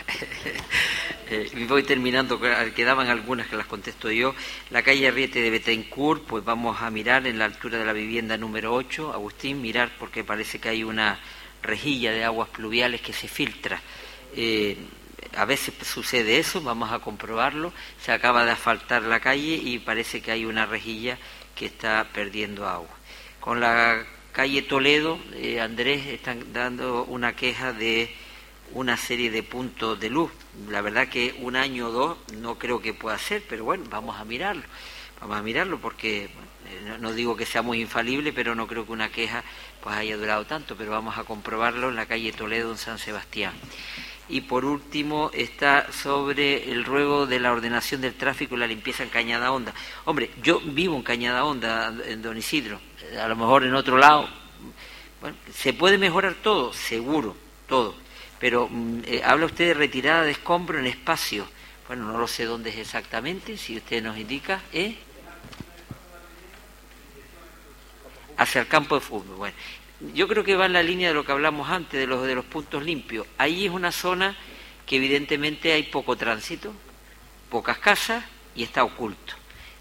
eh, 1.30 1.66
voy 1.68 1.84
terminando, 1.84 2.40
quedaban 2.74 3.10
algunas 3.10 3.48
que 3.48 3.58
las 3.58 3.68
contesto 3.68 4.10
yo. 4.10 4.34
La 4.70 4.82
calle 4.82 5.10
Arriete 5.10 5.42
de 5.42 5.50
Betancourt, 5.50 6.24
pues 6.24 6.46
vamos 6.46 6.82
a 6.82 6.90
mirar 6.90 7.28
en 7.28 7.38
la 7.38 7.46
altura 7.46 7.78
de 7.78 7.86
la 7.86 7.92
vivienda 7.92 8.38
número 8.38 8.74
8, 8.74 9.14
Agustín, 9.14 9.62
mirar 9.62 9.92
porque 10.00 10.24
parece 10.24 10.60
que 10.60 10.70
hay 10.70 10.84
una 10.86 11.20
rejilla 11.62 12.12
de 12.12 12.24
aguas 12.24 12.48
pluviales 12.48 13.02
que 13.02 13.12
se 13.12 13.28
filtra. 13.28 13.82
Eh, 14.34 14.78
a 15.36 15.44
veces 15.44 15.74
sucede 15.86 16.38
eso, 16.38 16.62
vamos 16.62 16.90
a 16.92 17.00
comprobarlo. 17.00 17.74
Se 18.00 18.14
acaba 18.14 18.46
de 18.46 18.52
asfaltar 18.52 19.04
la 19.04 19.20
calle 19.20 19.60
y 19.62 19.80
parece 19.80 20.22
que 20.22 20.32
hay 20.32 20.46
una 20.46 20.66
rejilla 20.66 21.18
que 21.56 21.66
está 21.66 22.08
perdiendo 22.14 22.66
agua. 22.66 22.96
Con 23.42 23.60
la 23.60 24.06
calle 24.32 24.62
Toledo, 24.62 25.20
eh, 25.34 25.60
Andrés, 25.60 26.06
están 26.08 26.54
dando 26.54 27.04
una 27.04 27.36
queja 27.36 27.74
de 27.74 28.16
una 28.74 28.98
serie 28.98 29.32
de 29.32 29.44
puntos 29.44 30.00
de 30.00 30.10
luz. 30.10 30.32
La 30.70 30.82
verdad 30.82 31.08
que 31.08 31.36
un 31.42 31.56
año 31.56 31.88
o 31.88 31.92
dos 31.92 32.18
no 32.38 32.58
creo 32.58 32.82
que 32.82 32.94
pueda 32.94 33.18
ser, 33.18 33.44
pero 33.48 33.64
bueno, 33.64 33.86
vamos 33.90 34.20
a 34.20 34.26
mirarlo. 34.26 34.64
Vamos 35.20 35.38
a 35.38 35.42
mirarlo 35.42 35.80
porque 35.80 36.30
no 37.00 37.14
digo 37.14 37.36
que 37.36 37.46
sea 37.46 37.62
muy 37.62 37.82
infalible, 37.82 38.34
pero 38.34 38.56
no 38.56 38.68
creo 38.68 38.86
que 38.86 38.92
una 38.92 39.10
queja 39.10 39.44
pues 39.82 39.96
haya 39.96 40.18
durado 40.18 40.46
tanto, 40.46 40.76
pero 40.76 40.92
vamos 40.92 41.18
a 41.18 41.24
comprobarlo 41.24 41.90
en 41.90 41.96
la 41.96 42.06
calle 42.06 42.32
Toledo 42.34 42.72
en 42.72 42.78
San 42.78 43.00
Sebastián. 43.00 43.54
Y 44.30 44.42
por 44.42 44.66
último 44.66 45.32
está 45.34 45.92
sobre 45.92 46.70
el 46.70 46.84
ruego 46.84 47.26
de 47.26 47.40
la 47.40 47.52
ordenación 47.52 48.02
del 48.02 48.16
tráfico 48.16 48.56
y 48.56 48.60
la 48.60 48.68
limpieza 48.68 49.04
en 49.04 49.10
Cañada 49.10 49.52
Honda. 49.52 49.74
Hombre, 50.04 50.30
yo 50.44 50.60
vivo 50.60 50.98
en 50.98 51.04
Cañada 51.04 51.46
Honda, 51.46 51.94
en 52.06 52.22
Don 52.22 52.38
Isidro, 52.38 52.80
a 53.20 53.28
lo 53.28 53.36
mejor 53.38 53.64
en 53.64 53.74
otro 53.74 53.98
lado. 53.98 54.28
Bueno, 55.22 55.38
se 55.54 55.74
puede 55.74 55.98
mejorar 55.98 56.36
todo, 56.36 56.74
seguro, 56.74 57.38
todo. 57.68 57.96
Pero 58.40 58.68
mm, 58.70 59.02
eh, 59.06 59.22
habla 59.24 59.46
usted 59.46 59.68
de 59.68 59.74
retirada 59.74 60.24
de 60.24 60.32
escombro 60.32 60.80
en 60.80 60.88
espacio. 60.88 61.48
Bueno, 61.88 62.12
no 62.12 62.18
lo 62.18 62.28
sé 62.28 62.46
dónde 62.46 62.70
es 62.70 62.78
exactamente, 62.78 63.58
si 63.58 63.78
usted 63.78 64.04
nos 64.04 64.18
indica, 64.18 64.62
¿eh? 64.74 64.96
Hacia 68.38 68.62
el 68.62 68.68
campo 68.68 68.96
de 68.96 69.02
fútbol. 69.02 69.38
Bueno, 69.38 69.56
yo 70.14 70.28
creo 70.28 70.44
que 70.44 70.56
va 70.56 70.66
en 70.66 70.74
la 70.74 70.84
línea 70.84 71.10
de 71.10 71.16
lo 71.16 71.26
que 71.26 71.32
hablamos 71.32 71.70
antes, 71.70 72.00
de 72.00 72.06
los, 72.06 72.28
de 72.28 72.36
los 72.36 72.46
puntos 72.46 72.84
limpios. 72.84 73.26
Ahí 73.38 73.66
es 73.66 73.72
una 73.72 73.92
zona 73.92 74.36
que 74.86 74.98
evidentemente 74.98 75.72
hay 75.72 75.84
poco 75.84 76.16
tránsito, 76.16 76.74
pocas 77.50 77.80
casas 77.80 78.24
y 78.56 78.64
está 78.64 78.84
oculto. 78.84 79.34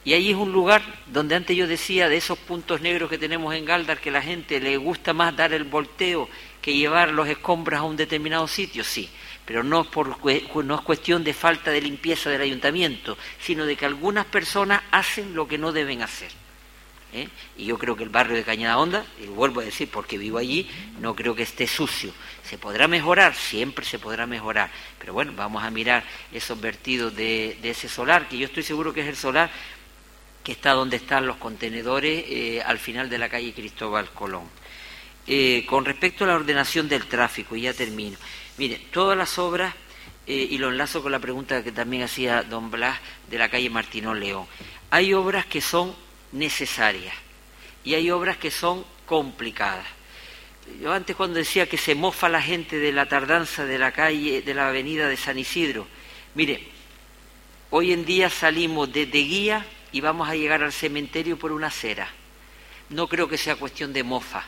Y 0.05 0.13
ahí 0.13 0.31
es 0.31 0.37
un 0.37 0.53
lugar 0.53 0.83
donde 1.07 1.35
antes 1.35 1.57
yo 1.57 1.67
decía 1.67 2.09
de 2.09 2.17
esos 2.17 2.39
puntos 2.39 2.81
negros 2.81 3.11
que 3.11 3.19
tenemos 3.19 3.53
en 3.55 3.65
Galdar 3.65 3.99
que 3.99 4.13
la 4.13 4.23
gente 4.23 4.61
le 4.61 4.77
gusta 4.77 5.13
más 5.13 5.37
dar 5.37 5.53
el 5.53 5.65
volteo 5.65 6.29
que 6.67 6.75
llevar 6.75 7.13
los 7.13 7.29
escombros 7.29 7.79
a 7.79 7.85
un 7.85 7.97
determinado 7.97 8.49
sitio, 8.49 8.83
sí, 8.83 9.09
pero 9.45 9.63
no, 9.63 9.85
por, 9.85 10.19
no 10.65 10.75
es 10.75 10.81
cuestión 10.81 11.23
de 11.23 11.33
falta 11.33 11.71
de 11.71 11.81
limpieza 11.81 12.29
del 12.29 12.43
ayuntamiento, 12.43 13.17
sino 13.39 13.65
de 13.65 13.77
que 13.77 13.87
algunas 13.87 14.27
personas 14.27 14.83
hacen 14.91 15.33
lo 15.37 15.47
que 15.47 15.59
no 15.59 15.71
deben 15.71 16.03
hacer. 16.03 16.33
¿eh? 17.13 17.29
Y 17.57 17.67
yo 17.67 17.79
creo 17.79 17.95
que 17.95 18.03
el 18.03 18.09
barrio 18.09 18.35
de 18.35 18.43
Cañada 18.43 18.79
Honda, 18.79 19.07
y 19.23 19.27
vuelvo 19.27 19.61
a 19.61 19.65
decir 19.65 19.89
porque 19.93 20.19
vivo 20.19 20.39
allí, 20.39 20.69
no 20.99 21.15
creo 21.15 21.37
que 21.37 21.45
esté 21.45 21.69
sucio. 21.69 22.13
¿Se 22.43 22.59
podrá 22.59 22.89
mejorar? 22.89 23.37
Siempre 23.37 23.85
se 23.85 24.01
podrá 24.01 24.27
mejorar. 24.27 24.69
Pero 24.99 25.13
bueno, 25.13 25.35
vamos 25.37 25.63
a 25.63 25.71
mirar 25.71 26.03
esos 26.33 26.61
vertidos 26.61 27.15
de, 27.15 27.61
ese 27.63 27.89
solar, 27.89 28.29
que 28.29 28.39
yo 28.39 28.47
estoy 28.47 28.65
seguro 28.65 28.93
que 28.93 29.03
es 29.03 29.07
el 29.07 29.17
solar 29.17 29.51
que 30.43 30.51
está 30.51 30.73
donde 30.73 30.97
están 30.97 31.29
los 31.29 31.37
contenedores 31.37 32.25
eh, 32.27 32.61
al 32.67 32.79
final 32.79 33.09
de 33.09 33.19
la 33.19 33.29
calle 33.29 33.55
Cristóbal 33.55 34.11
Colón. 34.11 34.49
Eh, 35.27 35.65
con 35.69 35.85
respecto 35.85 36.25
a 36.25 36.29
la 36.29 36.37
ordenación 36.37 36.89
del 36.89 37.07
tráfico, 37.07 37.57
y 37.57 37.63
ya 37.63 37.75
termino. 37.75 38.17
Mire, 38.59 38.81
todas 38.93 39.19
las 39.19 39.39
obras, 39.39 39.75
y 40.29 40.59
lo 40.59 40.71
enlazo 40.71 41.03
con 41.03 41.13
la 41.13 41.21
pregunta 41.21 41.63
que 41.63 41.71
también 41.71 42.03
hacía 42.03 42.43
don 42.43 42.71
Blas 42.71 42.99
de 43.31 43.39
la 43.39 43.49
calle 43.49 43.71
Martinón 43.71 44.19
León, 44.19 44.47
hay 44.91 45.15
obras 45.15 45.47
que 45.47 45.61
son 45.61 45.95
necesarias 46.33 47.15
y 47.85 47.95
hay 47.95 48.11
obras 48.11 48.37
que 48.37 48.51
son 48.51 48.85
complicadas. 49.07 49.87
Yo 50.81 50.93
antes 50.93 51.15
cuando 51.15 51.39
decía 51.39 51.69
que 51.69 51.79
se 51.79 51.95
mofa 51.95 52.29
la 52.29 52.43
gente 52.43 52.79
de 52.79 52.93
la 52.93 53.07
tardanza 53.07 53.65
de 53.65 53.79
la 53.79 53.93
calle, 53.93 54.43
de 54.43 54.55
la 54.55 54.69
avenida 54.69 55.09
de 55.09 55.17
San 55.17 55.39
Isidro, 55.39 55.87
mire, 56.35 56.67
hoy 57.71 57.93
en 57.93 58.05
día 58.05 58.29
salimos 58.29 58.93
desde 58.93 59.19
Guía 59.19 59.65
y 59.93 60.01
vamos 60.01 60.29
a 60.29 60.35
llegar 60.35 60.65
al 60.65 60.73
cementerio 60.73 61.39
por 61.39 61.53
una 61.53 61.69
acera. 61.69 62.11
No 62.91 63.07
creo 63.07 63.29
que 63.29 63.39
sea 63.39 63.55
cuestión 63.55 63.93
de 63.93 64.03
mofa. 64.03 64.45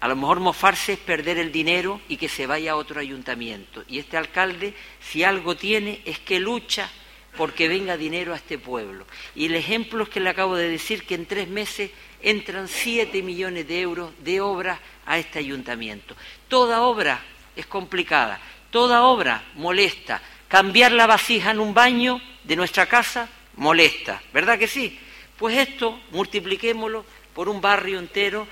A 0.00 0.08
lo 0.08 0.16
mejor 0.16 0.40
mofarse 0.40 0.94
es 0.94 0.98
perder 0.98 1.38
el 1.38 1.50
dinero 1.50 2.00
y 2.08 2.16
que 2.16 2.28
se 2.28 2.46
vaya 2.46 2.72
a 2.72 2.76
otro 2.76 3.00
ayuntamiento. 3.00 3.82
Y 3.88 3.98
este 3.98 4.16
alcalde, 4.16 4.74
si 5.00 5.24
algo 5.24 5.56
tiene, 5.56 6.02
es 6.04 6.18
que 6.18 6.38
lucha 6.38 6.90
porque 7.36 7.68
venga 7.68 7.96
dinero 7.96 8.32
a 8.32 8.36
este 8.36 8.58
pueblo. 8.58 9.06
Y 9.34 9.46
el 9.46 9.54
ejemplo 9.54 10.04
es 10.04 10.08
que 10.08 10.20
le 10.20 10.30
acabo 10.30 10.56
de 10.56 10.68
decir 10.68 11.04
que 11.04 11.14
en 11.14 11.26
tres 11.26 11.48
meses 11.48 11.90
entran 12.22 12.68
siete 12.68 13.22
millones 13.22 13.68
de 13.68 13.80
euros 13.80 14.10
de 14.20 14.40
obra 14.40 14.80
a 15.04 15.18
este 15.18 15.38
ayuntamiento. 15.38 16.16
Toda 16.48 16.82
obra 16.82 17.22
es 17.54 17.66
complicada, 17.66 18.40
toda 18.70 19.04
obra 19.04 19.44
molesta. 19.54 20.20
Cambiar 20.48 20.92
la 20.92 21.06
vasija 21.06 21.50
en 21.50 21.60
un 21.60 21.74
baño 21.74 22.20
de 22.44 22.56
nuestra 22.56 22.86
casa 22.86 23.28
molesta, 23.56 24.22
¿verdad 24.32 24.58
que 24.58 24.68
sí? 24.68 24.98
Pues 25.36 25.56
esto 25.56 26.00
multipliquémoslo 26.12 27.04
por 27.34 27.48
un 27.48 27.60
barrio 27.60 27.98
entero. 27.98 28.46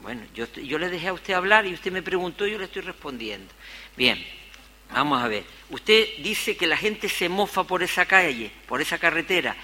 Bueno, 0.00 0.22
yo, 0.34 0.46
yo 0.52 0.78
le 0.78 0.88
dejé 0.88 1.08
a 1.08 1.12
usted 1.12 1.34
hablar 1.34 1.66
y 1.66 1.74
usted 1.74 1.90
me 1.90 2.02
preguntó 2.02 2.46
y 2.46 2.52
yo 2.52 2.58
le 2.58 2.64
estoy 2.64 2.82
respondiendo. 2.82 3.52
Bien, 3.96 4.24
Vamos 4.92 5.22
a 5.22 5.28
ver, 5.28 5.44
usted 5.70 6.08
dice 6.18 6.56
que 6.56 6.66
la 6.66 6.76
gente 6.76 7.08
se 7.08 7.28
mofa 7.28 7.64
por 7.64 7.82
esa 7.82 8.06
calle, 8.06 8.50
por 8.66 8.80
esa 8.80 8.98
carretera. 8.98 9.56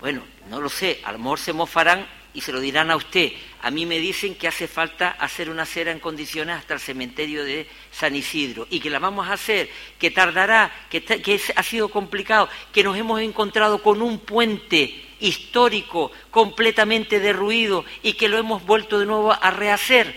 Bueno, 0.00 0.22
no 0.50 0.60
lo 0.60 0.68
sé, 0.68 1.00
a 1.04 1.12
lo 1.12 1.18
mejor 1.18 1.38
se 1.38 1.52
mofarán 1.52 2.06
y 2.34 2.42
se 2.42 2.52
lo 2.52 2.60
dirán 2.60 2.90
a 2.90 2.96
usted. 2.96 3.32
A 3.62 3.70
mí 3.70 3.86
me 3.86 3.98
dicen 3.98 4.34
que 4.34 4.46
hace 4.46 4.68
falta 4.68 5.10
hacer 5.12 5.48
una 5.48 5.62
acera 5.62 5.90
en 5.90 5.98
condiciones 5.98 6.56
hasta 6.56 6.74
el 6.74 6.80
cementerio 6.80 7.42
de 7.44 7.66
San 7.90 8.14
Isidro 8.14 8.66
y 8.70 8.78
que 8.78 8.90
la 8.90 8.98
vamos 8.98 9.26
a 9.26 9.32
hacer, 9.32 9.70
que 9.98 10.10
tardará, 10.10 10.70
que, 10.90 11.02
que 11.02 11.40
ha 11.56 11.62
sido 11.62 11.88
complicado, 11.88 12.50
que 12.72 12.84
nos 12.84 12.96
hemos 12.96 13.20
encontrado 13.22 13.82
con 13.82 14.02
un 14.02 14.18
puente 14.18 15.05
histórico 15.20 16.12
completamente 16.30 17.20
derruido 17.20 17.84
y 18.02 18.14
que 18.14 18.28
lo 18.28 18.38
hemos 18.38 18.64
vuelto 18.64 18.98
de 18.98 19.06
nuevo 19.06 19.32
a 19.32 19.50
rehacer, 19.50 20.14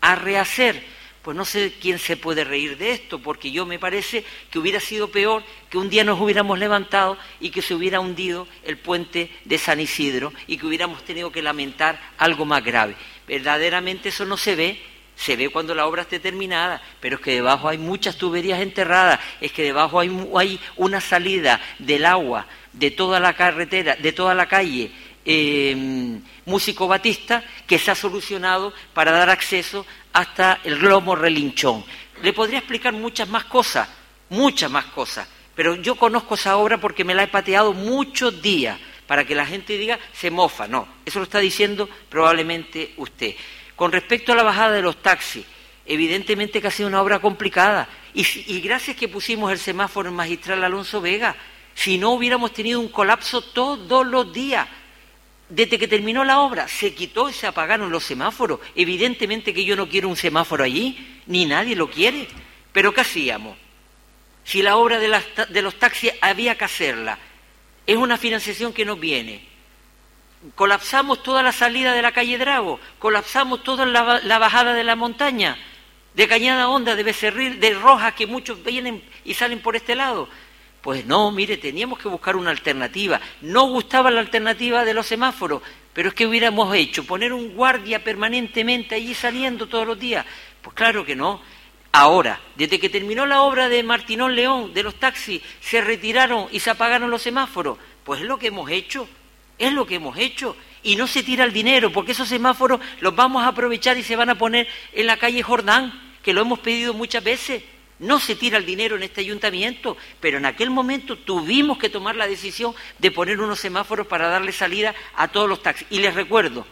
a 0.00 0.14
rehacer 0.14 0.82
pues 1.22 1.36
no 1.36 1.44
sé 1.44 1.74
quién 1.80 1.98
se 1.98 2.16
puede 2.16 2.44
reír 2.44 2.78
de 2.78 2.92
esto, 2.92 3.18
porque 3.18 3.50
yo 3.50 3.66
me 3.66 3.78
parece 3.78 4.24
que 4.50 4.58
hubiera 4.58 4.80
sido 4.80 5.08
peor 5.08 5.42
que 5.68 5.76
un 5.76 5.90
día 5.90 6.02
nos 6.02 6.18
hubiéramos 6.18 6.58
levantado 6.58 7.18
y 7.40 7.50
que 7.50 7.62
se 7.62 7.74
hubiera 7.74 8.00
hundido 8.00 8.48
el 8.64 8.78
puente 8.78 9.30
de 9.44 9.58
San 9.58 9.80
Isidro 9.80 10.32
y 10.46 10.56
que 10.56 10.66
hubiéramos 10.66 11.04
tenido 11.04 11.30
que 11.30 11.42
lamentar 11.42 12.00
algo 12.16 12.46
más 12.46 12.64
grave. 12.64 12.96
Verdaderamente 13.28 14.08
eso 14.08 14.24
no 14.24 14.38
se 14.38 14.54
ve, 14.56 14.80
se 15.14 15.36
ve 15.36 15.50
cuando 15.50 15.74
la 15.74 15.86
obra 15.86 16.02
esté 16.02 16.20
terminada, 16.20 16.80
pero 17.00 17.16
es 17.16 17.22
que 17.22 17.34
debajo 17.34 17.68
hay 17.68 17.76
muchas 17.76 18.16
tuberías 18.16 18.60
enterradas, 18.60 19.20
es 19.42 19.52
que 19.52 19.62
debajo 19.62 20.00
hay, 20.00 20.10
hay 20.34 20.58
una 20.76 21.02
salida 21.02 21.60
del 21.78 22.06
agua 22.06 22.46
de 22.72 22.90
toda 22.90 23.20
la 23.20 23.34
carretera, 23.34 23.96
de 23.96 24.12
toda 24.12 24.34
la 24.34 24.46
calle 24.46 24.90
eh, 25.24 26.20
Músico 26.46 26.88
Batista, 26.88 27.44
que 27.66 27.78
se 27.78 27.90
ha 27.90 27.94
solucionado 27.94 28.72
para 28.94 29.12
dar 29.12 29.30
acceso 29.30 29.86
hasta 30.12 30.60
el 30.64 30.78
globo 30.78 31.14
relinchón. 31.14 31.84
Le 32.22 32.32
podría 32.32 32.58
explicar 32.58 32.92
muchas 32.92 33.28
más 33.28 33.44
cosas, 33.44 33.88
muchas 34.28 34.70
más 34.70 34.86
cosas, 34.86 35.28
pero 35.54 35.76
yo 35.76 35.94
conozco 35.94 36.34
esa 36.34 36.56
obra 36.56 36.78
porque 36.78 37.04
me 37.04 37.14
la 37.14 37.24
he 37.24 37.28
pateado 37.28 37.72
muchos 37.72 38.40
días 38.42 38.78
para 39.06 39.24
que 39.24 39.34
la 39.34 39.46
gente 39.46 39.76
diga 39.76 39.98
se 40.12 40.30
mofa. 40.30 40.66
No, 40.68 40.88
eso 41.04 41.18
lo 41.18 41.24
está 41.24 41.38
diciendo 41.38 41.88
probablemente 42.08 42.94
usted. 42.96 43.34
Con 43.76 43.92
respecto 43.92 44.32
a 44.32 44.36
la 44.36 44.42
bajada 44.42 44.72
de 44.72 44.82
los 44.82 45.02
taxis, 45.02 45.44
evidentemente 45.86 46.60
que 46.60 46.68
ha 46.68 46.70
sido 46.70 46.88
una 46.88 47.02
obra 47.02 47.18
complicada. 47.18 47.88
Y, 48.14 48.26
y 48.46 48.60
gracias 48.60 48.96
que 48.96 49.08
pusimos 49.08 49.52
el 49.52 49.58
semáforo 49.58 50.08
en 50.08 50.16
magistral 50.16 50.62
Alonso 50.62 51.00
Vega, 51.00 51.36
si 51.80 51.96
no 51.96 52.10
hubiéramos 52.10 52.52
tenido 52.52 52.78
un 52.78 52.88
colapso 52.88 53.40
todos 53.40 54.06
los 54.06 54.30
días 54.34 54.68
desde 55.48 55.78
que 55.78 55.88
terminó 55.88 56.24
la 56.24 56.40
obra, 56.40 56.68
se 56.68 56.94
quitó 56.94 57.30
y 57.30 57.32
se 57.32 57.46
apagaron 57.46 57.90
los 57.90 58.04
semáforos. 58.04 58.60
Evidentemente 58.74 59.54
que 59.54 59.64
yo 59.64 59.74
no 59.76 59.88
quiero 59.88 60.10
un 60.10 60.16
semáforo 60.16 60.62
allí, 60.62 61.22
ni 61.26 61.46
nadie 61.46 61.74
lo 61.74 61.88
quiere. 61.88 62.28
Pero 62.70 62.92
¿qué 62.92 63.00
hacíamos? 63.00 63.56
Si 64.44 64.60
la 64.60 64.76
obra 64.76 64.98
de, 64.98 65.62
los 65.62 65.78
taxis 65.78 66.12
había 66.20 66.58
que 66.58 66.66
hacerla, 66.66 67.18
es 67.86 67.96
una 67.96 68.18
financiación 68.18 68.74
que 68.74 68.84
nos 68.84 69.00
viene. 69.00 69.42
Colapsamos 70.56 71.22
toda 71.22 71.42
la 71.42 71.52
salida 71.52 71.94
de 71.94 72.02
la 72.02 72.12
calle 72.12 72.36
Drago, 72.36 72.78
colapsamos 72.98 73.62
toda 73.62 73.86
la, 73.86 74.20
la 74.22 74.38
bajada 74.38 74.74
de 74.74 74.84
la 74.84 74.96
montaña, 74.96 75.56
de 76.12 76.28
Cañada 76.28 76.68
Honda, 76.68 76.94
de 76.94 77.04
Becerril, 77.04 77.58
de 77.58 77.72
Rojas, 77.72 78.12
que 78.12 78.26
muchos 78.26 78.62
vienen 78.62 79.02
y 79.24 79.32
salen 79.32 79.62
por 79.62 79.76
este 79.76 79.94
lado. 79.94 80.28
Pues 80.80 81.04
no, 81.04 81.30
mire, 81.30 81.58
teníamos 81.58 81.98
que 81.98 82.08
buscar 82.08 82.36
una 82.36 82.50
alternativa. 82.50 83.20
No 83.42 83.68
gustaba 83.68 84.10
la 84.10 84.20
alternativa 84.20 84.84
de 84.84 84.94
los 84.94 85.06
semáforos, 85.06 85.62
pero 85.92 86.08
es 86.08 86.14
que 86.14 86.26
hubiéramos 86.26 86.74
hecho 86.74 87.04
poner 87.04 87.32
un 87.32 87.54
guardia 87.54 88.02
permanentemente 88.02 88.94
allí 88.94 89.14
saliendo 89.14 89.66
todos 89.66 89.86
los 89.86 89.98
días. 89.98 90.24
Pues 90.62 90.74
claro 90.74 91.04
que 91.04 91.14
no. 91.14 91.40
Ahora, 91.92 92.40
desde 92.56 92.78
que 92.78 92.88
terminó 92.88 93.26
la 93.26 93.42
obra 93.42 93.68
de 93.68 93.82
Martinón 93.82 94.34
León, 94.34 94.72
de 94.72 94.82
los 94.82 94.94
taxis, 94.94 95.42
se 95.60 95.80
retiraron 95.80 96.46
y 96.50 96.60
se 96.60 96.70
apagaron 96.70 97.10
los 97.10 97.22
semáforos. 97.22 97.78
Pues 98.04 98.20
es 98.20 98.26
lo 98.26 98.38
que 98.38 98.46
hemos 98.46 98.70
hecho, 98.70 99.08
es 99.58 99.72
lo 99.72 99.86
que 99.86 99.96
hemos 99.96 100.16
hecho. 100.16 100.56
Y 100.82 100.96
no 100.96 101.06
se 101.06 101.22
tira 101.22 101.44
el 101.44 101.52
dinero, 101.52 101.92
porque 101.92 102.12
esos 102.12 102.28
semáforos 102.28 102.80
los 103.00 103.14
vamos 103.14 103.42
a 103.42 103.48
aprovechar 103.48 103.98
y 103.98 104.02
se 104.02 104.16
van 104.16 104.30
a 104.30 104.38
poner 104.38 104.66
en 104.92 105.06
la 105.06 105.18
calle 105.18 105.42
Jordán, 105.42 106.14
que 106.22 106.32
lo 106.32 106.40
hemos 106.40 106.60
pedido 106.60 106.94
muchas 106.94 107.22
veces. 107.22 107.62
No 108.00 108.18
se 108.18 108.34
tira 108.34 108.56
el 108.56 108.64
dinero 108.64 108.96
en 108.96 109.02
este 109.02 109.20
ayuntamiento, 109.20 109.96
pero 110.20 110.38
en 110.38 110.46
aquel 110.46 110.70
momento 110.70 111.18
tuvimos 111.18 111.76
que 111.76 111.90
tomar 111.90 112.16
la 112.16 112.26
decisión 112.26 112.74
de 112.98 113.10
poner 113.10 113.38
unos 113.40 113.60
semáforos 113.60 114.06
para 114.06 114.28
darle 114.28 114.52
salida 114.52 114.94
a 115.14 115.28
todos 115.28 115.48
los 115.48 115.62
taxis. 115.62 115.86
Y 115.90 115.98
les 115.98 116.14
recuerdo, 116.14 116.66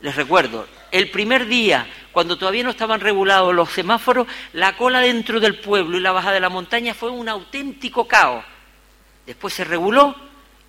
les 0.00 0.16
recuerdo, 0.16 0.66
el 0.90 1.10
primer 1.10 1.46
día, 1.46 1.86
cuando 2.12 2.38
todavía 2.38 2.64
no 2.64 2.70
estaban 2.70 3.00
regulados 3.00 3.54
los 3.54 3.70
semáforos, 3.72 4.26
la 4.54 4.74
cola 4.76 5.00
dentro 5.00 5.38
del 5.38 5.58
pueblo 5.60 5.98
y 5.98 6.00
la 6.00 6.12
bajada 6.12 6.34
de 6.34 6.40
la 6.40 6.48
montaña 6.48 6.94
fue 6.94 7.10
un 7.10 7.28
auténtico 7.28 8.08
caos. 8.08 8.44
Después 9.26 9.52
se 9.52 9.64
reguló 9.64 10.16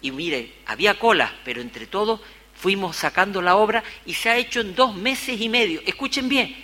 y 0.01 0.11
mire, 0.11 0.55
había 0.65 0.99
cola, 0.99 1.33
pero 1.45 1.61
entre 1.61 1.87
todos 1.87 2.19
fuimos 2.53 2.97
sacando 2.97 3.41
la 3.41 3.55
obra 3.55 3.81
y 4.05 4.13
se 4.13 4.29
ha 4.29 4.37
hecho 4.37 4.59
en 4.59 4.75
dos 4.75 4.93
meses 4.93 5.39
y 5.39 5.47
medio. 5.47 5.81
Escuchen 5.85 6.27
bien, 6.27 6.55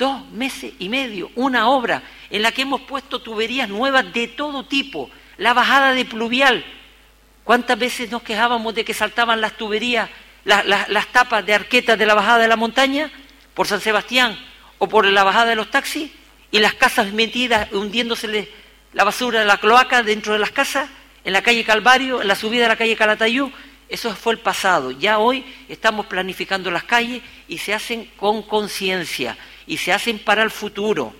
dos 0.00 0.26
meses 0.30 0.72
y 0.78 0.88
medio, 0.88 1.30
una 1.36 1.68
obra 1.68 2.02
en 2.30 2.40
la 2.40 2.52
que 2.52 2.62
hemos 2.62 2.80
puesto 2.80 3.20
tuberías 3.20 3.68
nuevas 3.68 4.10
de 4.14 4.28
todo 4.28 4.64
tipo, 4.64 5.10
la 5.36 5.52
bajada 5.52 5.92
de 5.92 6.06
pluvial. 6.06 6.64
¿Cuántas 7.44 7.78
veces 7.78 8.10
nos 8.10 8.22
quejábamos 8.22 8.74
de 8.74 8.84
que 8.84 8.94
saltaban 8.94 9.42
las 9.42 9.58
tuberías, 9.58 10.08
las 10.44 11.06
tapas 11.08 11.44
de 11.44 11.52
arquetas 11.52 11.98
de 11.98 12.06
la 12.06 12.14
bajada 12.14 12.38
de 12.38 12.48
la 12.48 12.56
montaña 12.56 13.10
por 13.52 13.66
San 13.66 13.82
Sebastián 13.82 14.38
o 14.78 14.88
por 14.88 15.04
la 15.04 15.22
bajada 15.22 15.50
de 15.50 15.56
los 15.56 15.70
taxis 15.70 16.10
y 16.50 16.58
las 16.60 16.74
casas 16.74 17.12
metidas 17.12 17.70
hundiéndose 17.72 18.48
la 18.94 19.04
basura 19.04 19.40
de 19.40 19.46
la 19.46 19.58
cloaca 19.58 20.02
dentro 20.02 20.32
de 20.32 20.38
las 20.38 20.50
casas, 20.50 20.88
en 21.24 21.34
la 21.34 21.42
calle 21.42 21.62
Calvario, 21.62 22.22
en 22.22 22.28
la 22.28 22.34
subida 22.34 22.62
de 22.62 22.68
la 22.68 22.76
calle 22.76 22.96
Calatayú? 22.96 23.52
Eso 23.90 24.14
fue 24.14 24.32
el 24.32 24.38
pasado. 24.38 24.92
Ya 24.92 25.18
hoy 25.18 25.44
estamos 25.68 26.06
planificando 26.06 26.70
las 26.70 26.84
calles 26.84 27.22
y 27.48 27.58
se 27.58 27.74
hacen 27.74 28.06
con 28.16 28.42
conciencia 28.42 29.36
y 29.66 29.76
se 29.76 29.92
hacen 29.92 30.18
para 30.18 30.42
el 30.42 30.50
futuro. 30.50 31.14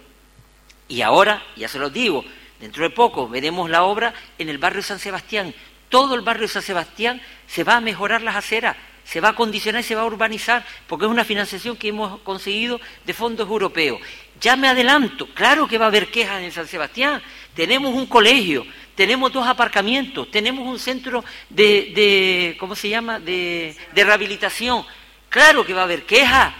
Y 0.89 1.03
ahora, 1.03 1.43
ya 1.57 1.69
se 1.69 1.79
los 1.79 1.93
digo, 1.93 2.25
dentro 2.59 2.83
de 2.83 2.91
poco 2.91 3.29
veremos 3.29 3.71
la 3.71 3.85
obra 3.85 4.13
en 4.39 4.49
el 4.49 4.59
barrio 4.59 4.83
San 4.83 4.99
Sebastián. 4.99 5.55
Todo 5.89 6.15
el 6.15 6.21
barrio 6.23 6.49
San 6.49 6.63
Sebastián 6.63 7.21
se 7.47 7.65
va 7.65 7.77
a 7.77 7.81
mejorar 7.81 8.23
las 8.23 8.37
aceras, 8.37 8.77
se 9.05 9.21
va 9.21 9.31
a 9.31 9.35
condicionar 9.35 9.81
y 9.81 9.85
se 9.85 9.95
va 9.95 10.03
a 10.03 10.07
urbanizar, 10.07 10.65
porque 10.87 11.05
es 11.05 11.11
una 11.11 11.25
financiación 11.25 11.77
que 11.77 11.89
hemos 11.89 12.21
conseguido 12.21 12.81
de 13.05 13.13
fondos 13.15 13.49
europeos. 13.49 14.01
Ya 14.41 14.57
me 14.57 14.69
adelanto, 14.69 15.27
claro 15.35 15.67
que 15.67 15.79
va 15.79 15.87
a 15.87 15.89
haber 15.89 16.11
quejas 16.11 16.43
en 16.43 16.53
San 16.53 16.67
Sebastián. 16.67 17.21
Tenemos 17.55 17.93
un 17.95 18.07
colegio, 18.07 18.65
tenemos 18.95 19.33
dos 19.33 19.47
aparcamientos, 19.47 20.31
tenemos 20.31 20.67
un 20.67 20.79
centro 20.79 21.25
de, 21.49 22.57
¿cómo 22.59 22.75
se 22.75 22.89
llama?, 22.89 23.19
de, 23.19 23.77
de 23.93 24.05
rehabilitación. 24.05 24.85
Claro 25.29 25.65
que 25.65 25.75
va 25.75 25.83
a 25.83 25.85
haber 25.85 26.05
quejas. 26.05 26.55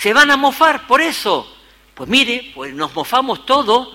¿Se 0.00 0.14
van 0.14 0.30
a 0.30 0.38
mofar 0.38 0.86
por 0.86 1.02
eso? 1.02 1.46
Pues 1.92 2.08
mire, 2.08 2.52
pues 2.54 2.72
nos 2.72 2.94
mofamos 2.94 3.44
todos, 3.44 3.90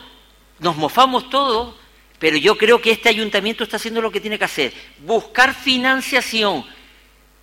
nos 0.59 0.77
mofamos 0.77 1.31
todos, 1.31 1.73
pero 2.19 2.37
yo 2.37 2.59
creo 2.59 2.79
que 2.79 2.91
este 2.91 3.09
ayuntamiento 3.09 3.63
está 3.63 3.77
haciendo 3.77 4.03
lo 4.03 4.11
que 4.11 4.21
tiene 4.21 4.37
que 4.37 4.45
hacer, 4.45 4.71
buscar 4.99 5.55
financiación. 5.55 6.63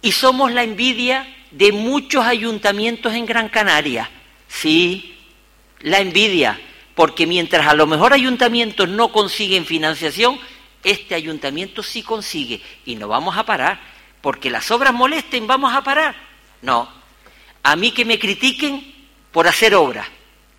Y 0.01 0.13
somos 0.13 0.53
la 0.53 0.63
envidia 0.63 1.27
de 1.51 1.73
muchos 1.73 2.25
ayuntamientos 2.25 3.13
en 3.15 3.27
Gran 3.27 3.49
Canaria. 3.49 4.09
Sí, 4.47 5.19
la 5.81 5.99
envidia 5.99 6.61
porque 6.95 7.27
mientras 7.27 7.67
a 7.67 7.75
lo 7.75 7.89
mejor 7.89 8.13
ayuntamientos 8.13 8.89
no 8.89 9.11
consiguen 9.11 9.67
financiación, 9.67 10.39
este 10.85 11.17
ayuntamiento 11.17 11.83
sí 11.83 12.05
consigue 12.05 12.61
y 12.85 12.95
no 12.95 13.09
vamos 13.09 13.37
a 13.37 13.45
parar, 13.45 13.81
porque 14.21 14.51
las 14.51 14.71
obras 14.71 14.93
molesten, 14.93 15.49
vamos 15.49 15.75
a 15.75 15.83
parar. 15.83 16.15
No, 16.61 17.02
a 17.63 17.77
mí 17.77 17.93
que 17.93 18.05
me 18.05 18.19
critiquen 18.19 18.93
por 19.31 19.47
hacer 19.47 19.75
obras, 19.75 20.07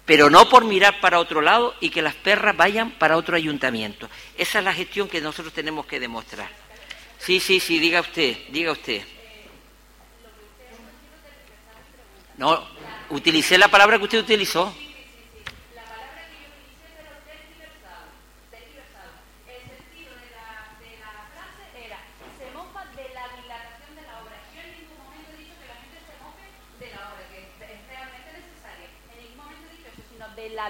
pero 0.06 0.30
no 0.30 0.50
por 0.50 0.66
mirar 0.66 1.00
para 1.00 1.20
otro 1.20 1.42
lado 1.42 1.76
y 1.80 1.90
que 1.90 2.02
las 2.02 2.16
perras 2.16 2.56
vayan 2.56 2.92
para 2.92 3.18
otro 3.18 3.36
ayuntamiento. 3.36 4.10
Esa 4.38 4.60
es 4.60 4.66
la 4.66 4.74
gestión 4.74 5.08
que 5.08 5.22
nosotros 5.22 5.54
tenemos 5.54 5.86
que 5.86 6.00
demostrar. 6.00 6.50
Sí, 7.20 7.40
sí, 7.40 7.60
sí, 7.60 7.80
diga 7.80 8.02
usted, 8.02 8.38
diga 8.50 8.72
usted. 8.72 9.02
No, 12.38 12.68
utilicé 13.10 13.58
la 13.58 13.70
palabra 13.70 13.98
que 13.98 14.04
usted 14.06 14.20
utilizó. 14.20 14.76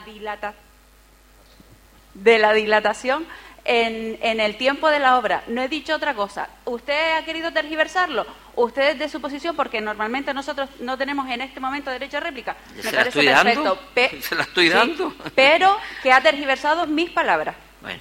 Dilata, 0.03 0.53
de 2.13 2.37
la 2.37 2.53
dilatación 2.53 3.25
en, 3.65 4.19
en, 4.21 4.39
el 4.39 4.57
tiempo 4.57 4.89
de 4.89 4.99
la 4.99 5.17
obra. 5.17 5.43
No 5.47 5.61
he 5.61 5.67
dicho 5.67 5.95
otra 5.95 6.13
cosa. 6.13 6.49
¿Usted 6.65 7.17
ha 7.17 7.25
querido 7.25 7.51
tergiversarlo? 7.51 8.25
Usted 8.55 8.91
es 8.91 8.99
de 8.99 9.09
su 9.09 9.19
posición, 9.19 9.55
porque 9.55 9.81
normalmente 9.81 10.33
nosotros 10.33 10.69
no 10.79 10.97
tenemos 10.97 11.29
en 11.29 11.41
este 11.41 11.59
momento 11.59 11.89
derecho 11.89 12.17
a 12.17 12.19
réplica. 12.19 12.55
Me 12.75 12.91
parece 12.91 13.23
perfecto. 13.23 13.79
¿Se 14.21 14.35
la 14.35 14.43
estoy 14.43 14.69
dando? 14.69 15.13
pero 15.33 15.75
que 16.03 16.11
ha 16.11 16.21
tergiversado 16.21 16.85
mis 16.85 17.09
palabras. 17.09 17.55
Bueno, 17.81 17.99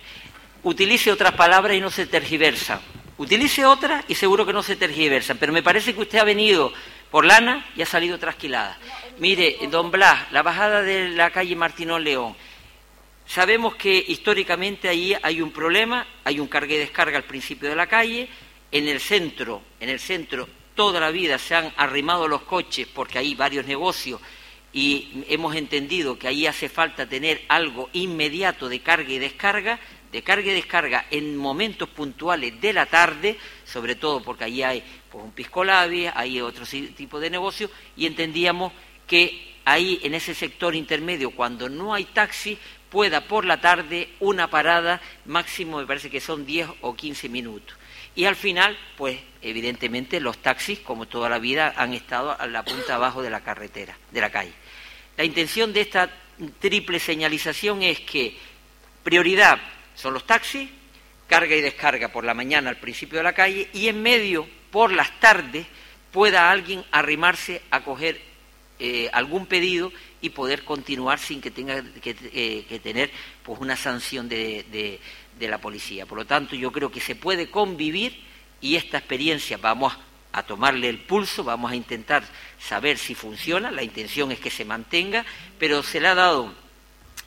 utilice 0.63 1.11
otras 1.11 1.33
palabras 1.33 1.77
y 1.77 1.81
no 1.81 1.91
se 1.91 2.07
tergiversa. 2.07 2.81
Utilice 3.17 3.65
otras 3.65 4.05
y 4.09 4.15
seguro 4.15 4.45
que 4.45 4.53
no 4.53 4.63
se 4.63 4.77
tergiversan. 4.77 5.39
Pero 5.39 5.53
me 5.53 5.63
parece 5.63 5.95
que 5.95 6.01
usted 6.01 6.19
ha 6.19 6.25
venido 6.25 6.73
por 7.11 7.25
lana 7.25 7.65
y 7.77 7.83
ha 7.83 7.87
salido 7.87 8.19
trasquilada. 8.19 8.77
Mire, 9.19 9.59
don 9.71 9.91
Blas, 9.91 10.33
la 10.33 10.43
bajada 10.43 10.83
de 10.83 11.11
la 11.11 11.31
calle 11.31 11.55
Martinón 11.55 12.03
León. 12.03 12.35
Sabemos 13.27 13.77
que 13.77 14.05
históricamente 14.09 14.89
ahí 14.89 15.15
hay 15.23 15.41
un 15.41 15.53
problema, 15.53 16.07
hay 16.25 16.41
un 16.41 16.49
cargue 16.49 16.77
y 16.77 16.79
descarga 16.79 17.19
al 17.19 17.25
principio 17.25 17.69
de 17.69 17.77
la 17.77 17.87
calle, 17.87 18.29
en 18.71 18.89
el 18.89 19.01
centro, 19.01 19.63
en 19.81 19.89
el 19.89 20.01
centro 20.01 20.49
toda 20.75 21.01
la 21.01 21.11
vida 21.11 21.39
se 21.39 21.55
han 21.55 21.73
arrimado 21.77 22.27
los 22.29 22.43
coches 22.43 22.89
porque 22.93 23.19
hay 23.19 23.35
varios 23.35 23.67
negocios 23.67 24.21
y 24.73 25.25
hemos 25.29 25.55
entendido 25.55 26.19
que 26.19 26.29
ahí 26.29 26.47
hace 26.47 26.69
falta 26.69 27.07
tener 27.07 27.43
algo 27.49 27.91
inmediato 27.93 28.69
de 28.69 28.81
carga 28.81 29.13
y 29.13 29.19
descarga, 29.19 29.79
de 30.11 30.23
carga 30.23 30.51
y 30.51 30.55
descarga 30.55 31.07
en 31.11 31.37
momentos 31.37 31.91
puntuales 31.91 32.59
de 32.59 32.73
la 32.73 32.87
tarde, 32.87 33.37
sobre 33.65 33.97
todo 33.97 34.23
porque 34.23 34.45
ahí 34.45 34.63
hay 34.63 34.83
pues, 35.11 35.23
un 35.23 35.33
pisco 35.33 35.63
hay 35.63 36.41
otro 36.41 36.65
tipo 36.67 37.21
de 37.21 37.29
negocio, 37.29 37.71
y 37.97 38.07
entendíamos 38.07 38.73
que 39.13 39.59
ahí 39.67 40.01
en 40.05 40.15
ese 40.15 40.35
sector 40.35 40.75
intermedio, 40.75 41.33
cuando 41.33 41.69
no 41.69 41.93
hay 41.93 42.05
taxi, 42.07 42.57
pueda 42.89 43.29
por 43.29 43.45
la 43.45 43.61
tarde 43.61 44.09
una 44.21 44.49
parada 44.49 45.03
máximo, 45.27 45.77
me 45.77 45.87
parece 45.87 46.09
que 46.09 46.19
son 46.19 46.47
10 46.47 46.69
o 46.81 46.97
15 46.97 47.29
minutos. 47.29 47.77
Y 48.15 48.25
al 48.25 48.37
final, 48.37 48.75
pues 48.97 49.21
evidentemente 49.43 50.19
los 50.19 50.39
taxis, 50.39 50.79
como 50.79 51.09
toda 51.09 51.29
la 51.29 51.39
vida, 51.39 51.75
han 51.77 51.93
estado 51.93 52.35
a 52.41 52.47
la 52.47 52.65
punta 52.65 52.95
abajo 52.95 53.21
de 53.21 53.29
la 53.29 53.43
carretera, 53.43 53.99
de 54.11 54.21
la 54.23 54.31
calle. 54.31 54.55
La 55.19 55.25
intención 55.25 55.75
de 55.75 55.83
esta 55.83 56.09
triple 56.59 56.99
señalización 56.99 57.83
es 57.83 58.01
que 58.01 58.35
prioridad 59.03 59.59
son 59.95 60.15
los 60.15 60.27
taxis, 60.27 60.71
carga 61.27 61.55
y 61.55 61.61
descarga 61.61 62.09
por 62.09 62.25
la 62.25 62.33
mañana 62.33 62.71
al 62.71 62.79
principio 62.79 63.19
de 63.19 63.25
la 63.25 63.35
calle 63.35 63.69
y 63.75 63.89
en 63.89 64.01
medio, 64.01 64.49
por 64.71 64.91
las 64.91 65.21
tardes, 65.21 65.67
pueda 66.11 66.51
alguien 66.51 66.83
arrimarse 66.93 67.61
a 67.71 67.85
coger 67.85 68.32
eh, 68.85 69.09
algún 69.13 69.47
pedido 69.47 69.93
y 70.21 70.31
poder 70.31 70.65
continuar 70.65 71.21
sin 71.21 71.41
que 71.41 71.53
tenga 71.53 71.85
que, 72.01 72.17
eh, 72.33 72.81
tener 72.83 73.13
pues 73.45 73.61
una 73.61 73.77
sanción 73.77 74.29
de, 74.29 74.99
de, 75.39 75.49
la 75.49 75.59
policía. 75.59 76.05
Por 76.05 76.19
lo 76.19 76.25
tanto, 76.25 76.57
yo 76.57 76.73
creo 76.73 76.91
que 76.91 76.99
se 76.99 77.15
puede 77.15 77.49
convivir 77.49 78.25
y 78.61 78.75
esta 78.75 78.99
experiencia 78.99 79.57
vamos 79.57 79.97
a 80.33 80.43
tomarle 80.43 80.89
el 80.89 80.99
pulso, 80.99 81.45
vamos 81.45 81.71
a 81.71 81.77
intentar 81.77 82.25
saber 82.59 82.99
si 82.99 83.15
funciona, 83.15 83.71
la 83.71 83.85
intención 83.85 84.33
es 84.33 84.41
que 84.41 84.51
se 84.51 84.65
mantenga, 84.65 85.25
pero 85.61 85.85
se 85.85 86.01
le 86.01 86.09
ha 86.09 86.17
dado 86.17 86.53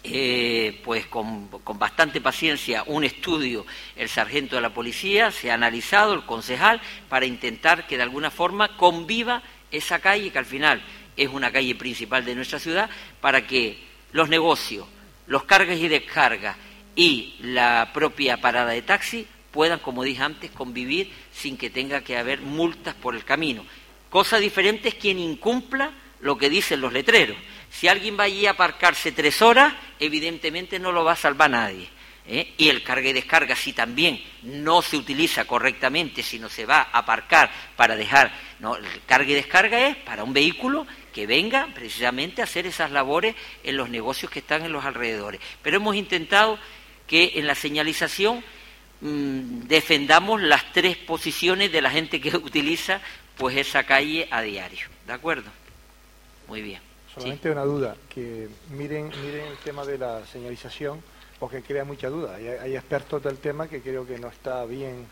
eh, 0.04 0.82
pues 0.84 1.08
con, 1.08 1.50
bastante 1.80 2.20
paciencia 2.20 2.84
un 2.86 3.06
estudio 3.06 3.66
el 3.96 4.10
sargento 4.10 4.58
de 4.58 4.62
la 4.62 4.74
policía, 4.74 5.32
se 5.32 5.52
ha 5.52 5.54
analizado 5.54 6.16
el 6.16 6.26
concejal 6.26 6.82
para 7.08 7.26
intentar 7.26 7.88
que 7.88 7.96
de 7.96 8.04
alguna 8.04 8.30
forma 8.30 8.76
conviva 8.76 9.42
esa 9.72 10.00
calle 10.00 10.32
que 10.32 10.40
al 10.40 10.46
final 10.46 10.82
es 11.18 11.30
una 11.30 11.52
calle 11.52 11.76
principal 11.76 12.26
de 12.26 12.36
nuestra 12.36 12.60
ciudad 12.60 12.90
para 13.22 13.46
que 13.46 13.78
los 14.12 14.30
negocios, 14.30 14.88
los 15.28 15.44
cargas 15.44 15.78
y 15.78 15.88
descargas 15.88 16.58
y 16.96 17.36
la 17.42 17.92
propia 17.94 18.38
parada 18.38 18.72
de 18.72 18.82
taxi 18.82 19.28
puedan, 19.52 19.80
como 19.80 20.04
dije 20.04 20.24
antes, 20.24 20.52
convivir 20.52 21.12
sin 21.32 21.58
que 21.58 21.70
tenga 21.70 22.02
que 22.02 22.18
haber 22.18 22.42
multas 22.42 22.96
por 22.96 23.16
el 23.16 23.24
camino. 23.24 23.66
Cosa 24.10 24.38
diferente 24.38 24.90
es 24.90 24.96
quien 24.96 25.20
incumpla 25.20 25.92
lo 26.22 26.38
que 26.38 26.50
dicen 26.50 26.82
los 26.82 26.94
letreros. 26.94 27.38
Si 27.70 27.88
alguien 27.88 28.18
va 28.18 28.24
allí 28.24 28.46
a 28.46 28.52
aparcarse 28.52 29.12
tres 29.12 29.42
horas, 29.42 29.74
evidentemente 30.00 30.80
no 30.80 30.92
lo 30.92 31.04
va 31.04 31.14
a 31.14 31.18
salvar 31.18 31.50
nadie. 31.50 31.88
¿eh? 32.28 32.54
Y 32.58 32.70
el 32.70 32.84
carga 32.84 33.10
y 33.10 33.14
descarga, 33.14 33.56
si 33.56 33.74
también 33.74 34.24
no 34.44 34.82
se 34.82 34.98
utiliza 34.98 35.46
correctamente, 35.46 36.24
sino 36.24 36.50
se 36.50 36.66
va 36.66 36.90
a 36.92 37.00
aparcar 37.00 37.52
para 37.76 37.96
dejar. 37.96 38.32
No, 38.60 38.76
el 38.76 38.86
carga 39.06 39.32
y 39.32 39.36
descarga 39.36 39.88
es 39.88 39.98
para 39.98 40.24
un 40.24 40.34
vehículo 40.34 40.88
que 41.16 41.26
venga 41.26 41.70
precisamente 41.74 42.42
a 42.42 42.44
hacer 42.44 42.68
esas 42.68 42.92
labores 42.92 43.38
en 43.64 43.78
los 43.78 43.90
negocios 43.90 44.30
que 44.30 44.40
están 44.40 44.66
en 44.66 44.74
los 44.74 44.84
alrededores. 44.84 45.40
Pero 45.62 45.78
hemos 45.78 45.96
intentado 45.96 46.60
que 47.08 47.32
en 47.36 47.48
la 47.48 47.56
señalización 47.56 48.44
mm, 49.00 49.62
defendamos 49.62 50.42
las 50.42 50.74
tres 50.74 50.98
posiciones 50.98 51.72
de 51.72 51.82
la 51.82 51.90
gente 51.90 52.20
que 52.20 52.36
utiliza 52.36 53.00
pues 53.38 53.56
esa 53.56 53.86
calle 53.86 54.28
a 54.30 54.42
diario. 54.42 54.88
¿De 55.08 55.14
acuerdo? 55.14 55.50
Muy 56.50 56.62
bien. 56.62 56.82
Solamente 57.14 57.50
una 57.50 57.64
duda, 57.64 57.96
que 58.10 58.50
miren, 58.72 59.10
miren 59.24 59.48
el 59.48 59.58
tema 59.64 59.86
de 59.86 59.98
la 59.98 60.26
señalización, 60.26 61.02
porque 61.40 61.62
crea 61.62 61.86
mucha 61.86 62.10
duda. 62.10 62.36
Hay, 62.36 62.76
expertos 62.76 63.24
del 63.24 63.38
tema 63.38 63.70
que 63.70 63.80
creo 63.80 64.06
que 64.06 64.20
no 64.20 64.28
está 64.28 64.66
bien, 64.66 65.08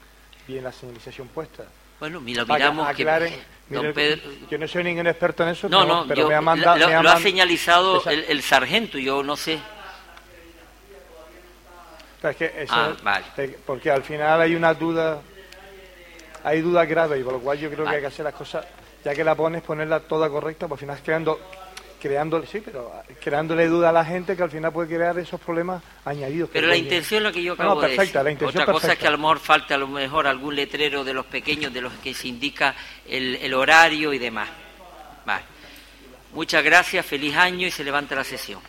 bien 0.49 0.65
la 0.65 0.73
señalización 0.73 1.29
puesta. 1.29 1.63
Bueno, 2.01 2.15
lo 2.15 2.21
miramos 2.45 2.93
que, 2.93 3.39
don 3.73 3.93
Pedro... 3.93 4.21
Yo 4.49 4.57
no 4.57 4.67
soy 4.67 4.83
ningún 4.83 5.07
experto 5.07 5.43
en 5.43 5.49
eso, 5.49 5.69
no, 5.69 5.85
no, 5.85 6.05
pero 6.07 6.27
me 6.27 6.35
ha 6.35 6.41
mandado... 6.41 6.77
Lo, 6.77 7.09
ha, 7.09 7.19
señalizado 7.19 8.03
el, 8.09 8.41
sargento, 8.41 8.97
yo 8.97 9.23
no 9.23 9.35
sé. 9.35 9.59
Es 12.23 12.35
que 12.37 12.53
eso, 12.57 12.73
ah, 12.73 12.93
vale. 13.03 13.25
Porque 13.65 13.91
al 13.91 14.03
final 14.03 14.39
hay 14.39 14.55
una 14.55 14.73
duda, 14.73 15.21
hay 16.43 16.61
dudas 16.61 16.87
graves, 16.87 17.19
y 17.19 17.23
por 17.23 17.33
lo 17.33 17.39
cual 17.39 17.57
yo 17.57 17.69
creo 17.69 17.85
que 17.85 17.95
hay 17.95 18.01
que 18.01 18.07
hacer 18.07 18.23
las 18.23 18.33
cosas, 18.33 18.65
ya 19.03 19.13
que 19.13 19.23
la 19.23 19.35
pones, 19.35 19.61
ponerla 19.61 19.99
toda 19.99 20.29
correcta, 20.29 20.67
pues 20.67 20.81
al 20.81 20.87
final 20.87 20.99
creando 21.03 21.39
creándole, 22.03 22.45
sí, 22.47 22.61
pero 22.63 22.91
creándole 23.23 23.65
duda 23.67 23.87
a 23.87 23.91
la 23.93 24.03
gente 24.03 24.35
que 24.35 24.43
al 24.43 24.51
final 24.51 24.73
puede 24.73 24.93
crear 24.93 25.17
esos 25.17 25.39
problemas 25.39 25.81
añadidos. 26.03 26.49
Pero 26.51 26.67
la 26.67 26.75
intención 26.75 27.19
es 27.19 27.23
lo 27.23 27.31
que 27.31 27.41
yo 27.41 27.53
acabo 27.53 27.79
de 27.79 27.95
decir. 27.95 28.13
La 28.13 28.29
intención 28.29 28.61
Otra 28.61 28.73
cosa 28.73 28.91
es 28.91 28.99
que 28.99 29.07
a 29.07 29.11
lo 29.11 29.17
mejor 29.17 29.39
falta 29.39 29.75
a 29.75 29.77
lo 29.77 29.87
mejor 29.87 30.27
algún 30.27 30.53
letrero 30.53 31.05
de 31.05 31.13
los 31.13 31.25
pequeños 31.25 31.73
de 31.73 31.79
los 31.79 31.93
que 31.93 32.13
se 32.13 32.27
indica 32.27 32.75
el, 33.07 33.35
el 33.37 33.53
horario 33.53 34.11
y 34.11 34.19
demás. 34.19 34.49
Vale. 35.25 35.45
Muchas 36.33 36.61
gracias, 36.61 37.05
feliz 37.05 37.37
año 37.37 37.67
y 37.67 37.71
se 37.71 37.85
levanta 37.85 38.15
la 38.15 38.25
sesión. 38.25 38.59